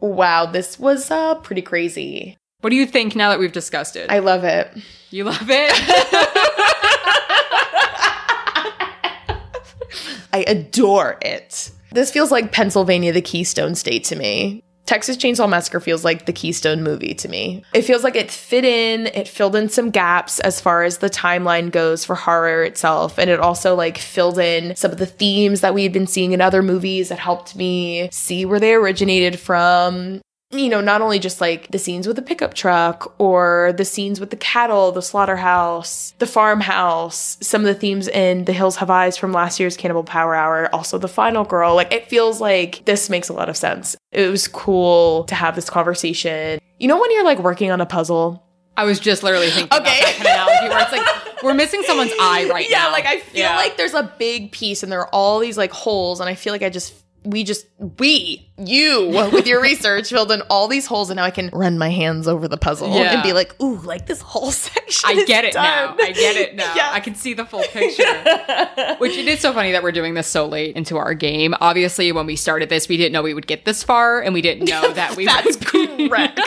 Wow, 0.00 0.46
this 0.46 0.78
was 0.78 1.10
uh, 1.10 1.36
pretty 1.36 1.62
crazy. 1.62 2.36
What 2.64 2.70
do 2.70 2.76
you 2.76 2.86
think 2.86 3.14
now 3.14 3.28
that 3.28 3.38
we've 3.38 3.52
discussed 3.52 3.94
it? 3.94 4.10
I 4.10 4.20
love 4.20 4.42
it. 4.42 4.74
you 5.10 5.24
love 5.24 5.50
it? 5.50 5.70
I 10.32 10.44
adore 10.46 11.18
it. 11.20 11.70
This 11.92 12.10
feels 12.10 12.30
like 12.30 12.52
Pennsylvania, 12.52 13.12
the 13.12 13.20
Keystone 13.20 13.74
State 13.74 14.04
to 14.04 14.16
me. 14.16 14.64
Texas 14.86 15.18
Chainsaw 15.18 15.46
Massacre 15.46 15.78
feels 15.78 16.06
like 16.06 16.24
the 16.24 16.32
Keystone 16.32 16.82
movie 16.82 17.12
to 17.12 17.28
me. 17.28 17.62
It 17.74 17.82
feels 17.82 18.02
like 18.02 18.16
it 18.16 18.30
fit 18.30 18.64
in, 18.64 19.08
it 19.08 19.28
filled 19.28 19.56
in 19.56 19.68
some 19.68 19.90
gaps 19.90 20.40
as 20.40 20.58
far 20.58 20.84
as 20.84 20.98
the 20.98 21.10
timeline 21.10 21.70
goes 21.70 22.06
for 22.06 22.14
horror 22.14 22.64
itself, 22.64 23.18
and 23.18 23.28
it 23.28 23.40
also 23.40 23.74
like 23.74 23.98
filled 23.98 24.38
in 24.38 24.74
some 24.74 24.90
of 24.90 24.96
the 24.96 25.04
themes 25.04 25.60
that 25.60 25.74
we 25.74 25.82
had 25.82 25.92
been 25.92 26.06
seeing 26.06 26.32
in 26.32 26.40
other 26.40 26.62
movies 26.62 27.10
that 27.10 27.18
helped 27.18 27.56
me 27.56 28.08
see 28.10 28.46
where 28.46 28.60
they 28.60 28.72
originated 28.72 29.38
from. 29.38 30.22
You 30.58 30.68
know, 30.68 30.80
not 30.80 31.00
only 31.02 31.18
just 31.18 31.40
like 31.40 31.68
the 31.70 31.78
scenes 31.78 32.06
with 32.06 32.16
the 32.16 32.22
pickup 32.22 32.54
truck 32.54 33.14
or 33.18 33.74
the 33.76 33.84
scenes 33.84 34.20
with 34.20 34.30
the 34.30 34.36
cattle, 34.36 34.92
the 34.92 35.02
slaughterhouse, 35.02 36.14
the 36.18 36.26
farmhouse, 36.26 37.36
some 37.40 37.62
of 37.62 37.66
the 37.66 37.74
themes 37.74 38.08
in 38.08 38.44
The 38.44 38.52
Hills 38.52 38.76
Have 38.76 38.90
Eyes 38.90 39.16
from 39.16 39.32
last 39.32 39.58
year's 39.60 39.76
Cannibal 39.76 40.04
Power 40.04 40.34
Hour, 40.34 40.68
also 40.74 40.98
The 40.98 41.08
Final 41.08 41.44
Girl. 41.44 41.74
Like 41.74 41.92
it 41.92 42.08
feels 42.08 42.40
like 42.40 42.84
this 42.84 43.10
makes 43.10 43.28
a 43.28 43.32
lot 43.32 43.48
of 43.48 43.56
sense. 43.56 43.96
It 44.12 44.28
was 44.30 44.48
cool 44.48 45.24
to 45.24 45.34
have 45.34 45.54
this 45.54 45.68
conversation. 45.68 46.60
You 46.78 46.88
know, 46.88 47.00
when 47.00 47.10
you're 47.12 47.24
like 47.24 47.38
working 47.38 47.70
on 47.70 47.80
a 47.80 47.86
puzzle 47.86 48.40
I 48.76 48.82
was 48.84 48.98
just 48.98 49.22
literally 49.22 49.50
thinking 49.50 49.68
Okay. 49.78 50.00
about 50.00 50.04
that 50.04 50.14
kind 50.16 50.26
of 50.26 50.32
analogy 50.32 50.68
where 50.68 50.82
it's 50.82 50.90
like 50.90 51.42
we're 51.44 51.54
missing 51.54 51.84
someone's 51.86 52.10
eye 52.18 52.48
right 52.50 52.68
yeah, 52.70 52.78
now. 52.78 52.86
Yeah, 52.86 52.92
like 52.92 53.06
I 53.06 53.20
feel 53.20 53.40
Yeah. 53.42 53.54
like 53.56 53.76
there's 53.76 53.94
a 53.94 54.12
big 54.18 54.50
piece 54.50 54.82
and 54.82 54.90
there 54.90 54.98
are 55.00 55.08
all 55.10 55.38
these 55.38 55.56
like 55.56 55.70
holes, 55.70 56.18
and 56.18 56.28
I 56.28 56.34
feel 56.34 56.52
like 56.52 56.62
I 56.62 56.70
just 56.70 56.92
we 57.24 57.42
just 57.44 57.66
we 57.98 58.48
you 58.58 59.08
with 59.32 59.46
your 59.46 59.60
research 59.70 60.10
filled 60.10 60.30
in 60.30 60.42
all 60.50 60.68
these 60.68 60.86
holes, 60.86 61.10
and 61.10 61.16
now 61.16 61.24
I 61.24 61.30
can 61.30 61.50
run 61.52 61.78
my 61.78 61.88
hands 61.90 62.28
over 62.28 62.46
the 62.48 62.56
puzzle 62.56 62.88
Yeah. 62.94 63.14
and 63.14 63.22
be 63.22 63.32
like, 63.32 63.60
ooh, 63.62 63.78
like 63.78 64.06
this 64.06 64.20
whole 64.20 64.50
section. 64.52 65.08
I 65.10 65.24
get 65.24 65.44
it 65.44 65.54
now. 65.54 65.96
I 65.98 66.12
get 66.12 66.36
it 66.36 66.54
now. 66.54 66.72
Yeah. 66.74 66.88
I 66.92 67.00
can 67.00 67.14
see 67.14 67.34
the 67.34 67.44
full 67.44 67.62
picture. 67.62 68.04
Which 68.98 69.16
it 69.16 69.26
is 69.26 69.40
so 69.40 69.52
funny 69.52 69.72
that 69.72 69.82
we're 69.82 69.92
doing 69.92 70.14
this 70.14 70.26
so 70.26 70.46
late 70.46 70.76
into 70.76 70.96
our 70.98 71.14
game. 71.14 71.54
Obviously, 71.60 72.12
when 72.12 72.26
we 72.26 72.36
started 72.36 72.68
this, 72.68 72.88
we 72.88 72.96
didn't 72.96 73.12
know 73.12 73.22
we 73.22 73.34
would 73.34 73.46
get 73.46 73.64
this 73.64 73.82
far, 73.82 74.20
and 74.20 74.34
we 74.34 74.42
didn't 74.42 74.68
know 74.68 74.92
that 74.92 75.16
we 75.16 75.24
That's 75.24 75.56
would 75.72 75.96
be- 75.96 76.08
correct. 76.08 76.40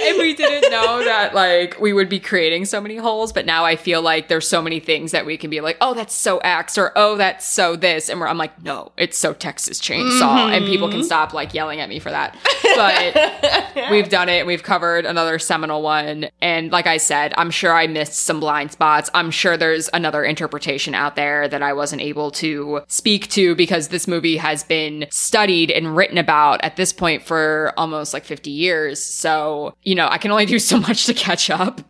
And 0.00 0.18
we 0.18 0.34
didn't 0.34 0.70
know 0.70 1.04
that 1.04 1.34
like 1.34 1.78
we 1.80 1.92
would 1.92 2.08
be 2.08 2.20
creating 2.20 2.64
so 2.64 2.80
many 2.80 2.96
holes. 2.96 3.32
But 3.32 3.46
now 3.46 3.64
I 3.64 3.76
feel 3.76 4.02
like 4.02 4.28
there's 4.28 4.48
so 4.48 4.62
many 4.62 4.80
things 4.80 5.12
that 5.12 5.26
we 5.26 5.36
can 5.36 5.50
be 5.50 5.60
like, 5.60 5.76
oh, 5.80 5.94
that's 5.94 6.14
so 6.14 6.38
X, 6.38 6.78
or 6.78 6.92
oh, 6.96 7.16
that's 7.16 7.46
so 7.46 7.76
this, 7.76 8.08
and 8.08 8.20
we're, 8.20 8.26
I'm 8.26 8.38
like, 8.38 8.62
no, 8.62 8.92
it's 8.96 9.18
so 9.18 9.32
Texas 9.32 9.80
Chainsaw, 9.80 10.52
and 10.52 10.64
mm-hmm. 10.64 10.66
people 10.66 10.88
can 10.90 11.02
stop 11.04 11.32
like 11.32 11.54
yelling 11.54 11.80
at 11.80 11.88
me 11.88 11.98
for 11.98 12.10
that. 12.10 12.36
But 12.76 13.90
we've 13.90 14.08
done 14.08 14.28
it. 14.28 14.46
We've 14.46 14.62
covered 14.62 15.04
another 15.04 15.38
seminal 15.38 15.82
one, 15.82 16.28
and 16.40 16.70
like 16.70 16.86
I 16.86 16.96
said, 16.96 17.34
I'm 17.36 17.50
sure 17.50 17.72
I 17.72 17.86
missed 17.86 18.14
some 18.14 18.40
blind 18.40 18.72
spots. 18.72 19.10
I'm 19.14 19.30
sure 19.30 19.56
there's 19.56 19.88
another 19.92 20.24
interpretation 20.24 20.94
out 20.94 21.16
there 21.16 21.48
that 21.48 21.62
I 21.62 21.72
wasn't 21.72 22.02
able 22.02 22.30
to 22.32 22.82
speak 22.88 23.28
to 23.30 23.54
because 23.54 23.88
this 23.88 24.06
movie 24.06 24.36
has 24.36 24.64
been 24.64 25.06
studied 25.10 25.70
and 25.70 25.96
written 25.96 26.18
about 26.18 26.62
at 26.62 26.76
this 26.76 26.92
point 26.92 27.22
for 27.22 27.72
almost 27.76 28.14
like 28.14 28.24
50 28.24 28.50
years. 28.50 29.02
So, 29.02 29.74
you 29.88 29.94
know, 29.94 30.06
I 30.06 30.18
can 30.18 30.30
only 30.30 30.44
do 30.44 30.58
so 30.58 30.78
much 30.78 31.06
to 31.06 31.14
catch 31.14 31.48
up. 31.48 31.80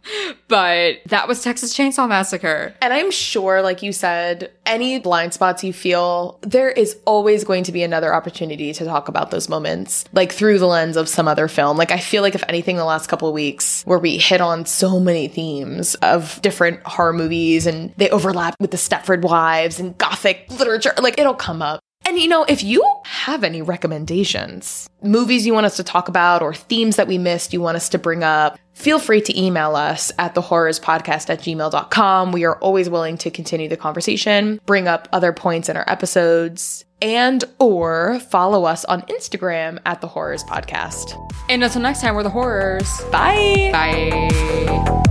But 0.47 0.99
that 1.07 1.27
was 1.27 1.43
Texas 1.43 1.77
Chainsaw 1.77 2.09
Massacre. 2.09 2.73
And 2.81 2.93
I'm 2.93 3.11
sure, 3.11 3.61
like 3.61 3.83
you 3.83 3.93
said, 3.93 4.53
any 4.65 5.01
blind 5.01 5.35
spots 5.35 5.65
you 5.65 5.73
feel, 5.73 6.39
there 6.43 6.71
is 6.71 6.97
always 7.07 7.43
going 7.43 7.65
to 7.65 7.73
be 7.73 7.83
another 7.83 8.15
opportunity 8.15 8.73
to 8.73 8.85
talk 8.85 9.09
about 9.09 9.33
those 9.33 9.49
moments, 9.49 10.05
like 10.13 10.31
through 10.31 10.61
the 10.61 10.67
lens 10.67 10.97
of 10.97 11.09
some 11.09 11.27
other 11.27 11.49
film. 11.49 11.77
Like, 11.77 11.91
I 11.91 11.99
feel 11.99 12.23
like, 12.23 12.37
if 12.37 12.45
anything, 12.49 12.77
the 12.77 12.85
last 12.85 13.09
couple 13.09 13.27
of 13.27 13.35
weeks 13.35 13.83
where 13.83 13.99
we 13.99 14.17
hit 14.17 14.41
on 14.41 14.65
so 14.65 15.01
many 15.01 15.27
themes 15.27 15.97
of 15.97 16.41
different 16.41 16.81
horror 16.85 17.13
movies 17.13 17.67
and 17.67 17.93
they 17.97 18.11
overlap 18.11 18.55
with 18.61 18.71
the 18.71 18.77
Stepford 18.77 19.23
Wives 19.23 19.81
and 19.81 19.99
Gothic 19.99 20.47
literature, 20.57 20.95
like, 21.03 21.19
it'll 21.19 21.35
come 21.35 21.63
up. 21.63 21.81
And 22.09 22.19
you 22.19 22.27
know, 22.27 22.45
if 22.45 22.65
you 22.65 22.83
have 23.05 23.45
any 23.45 23.61
recommendations, 23.61 24.89
movies 25.03 25.47
you 25.47 25.53
want 25.53 25.67
us 25.67 25.77
to 25.77 25.85
talk 25.85 26.09
about, 26.09 26.41
or 26.41 26.55
themes 26.55 26.97
that 26.97 27.07
we 27.07 27.19
missed 27.19 27.53
you 27.53 27.61
want 27.61 27.77
us 27.77 27.91
to 27.91 27.99
bring 27.99 28.25
up, 28.25 28.59
feel 28.73 28.99
free 28.99 29.21
to 29.21 29.39
email 29.39 29.77
us 29.77 30.11
at 30.19 30.35
thewhorrorspodcast 30.35 31.29
at 31.29 31.41
gmail.com. 31.41 32.33
We 32.33 32.47
are 32.47 32.57
always 32.61 32.89
willing 32.89 33.19
to 33.19 33.31
continue 33.31 33.69
the 33.69 33.77
conversation, 33.77 34.59
bring 34.65 34.89
up 34.89 35.07
other 35.13 35.35
points 35.35 35.69
in 35.69 35.77
our 35.77 35.85
episodes, 35.87 36.87
and 37.03 37.45
or 37.59 38.19
follow 38.21 38.65
us 38.65 38.87
on 38.87 39.03
Instagram 39.03 39.79
at 39.85 40.01
the 40.01 40.09
Whorrors 40.09 40.43
podcast. 40.45 41.15
And 41.51 41.63
until 41.63 41.83
next 41.83 42.01
time, 42.01 42.15
we're 42.15 42.23
the 42.23 42.31
Whorrors. 42.31 42.89
Bye. 43.13 43.69
Bye. 43.71 45.03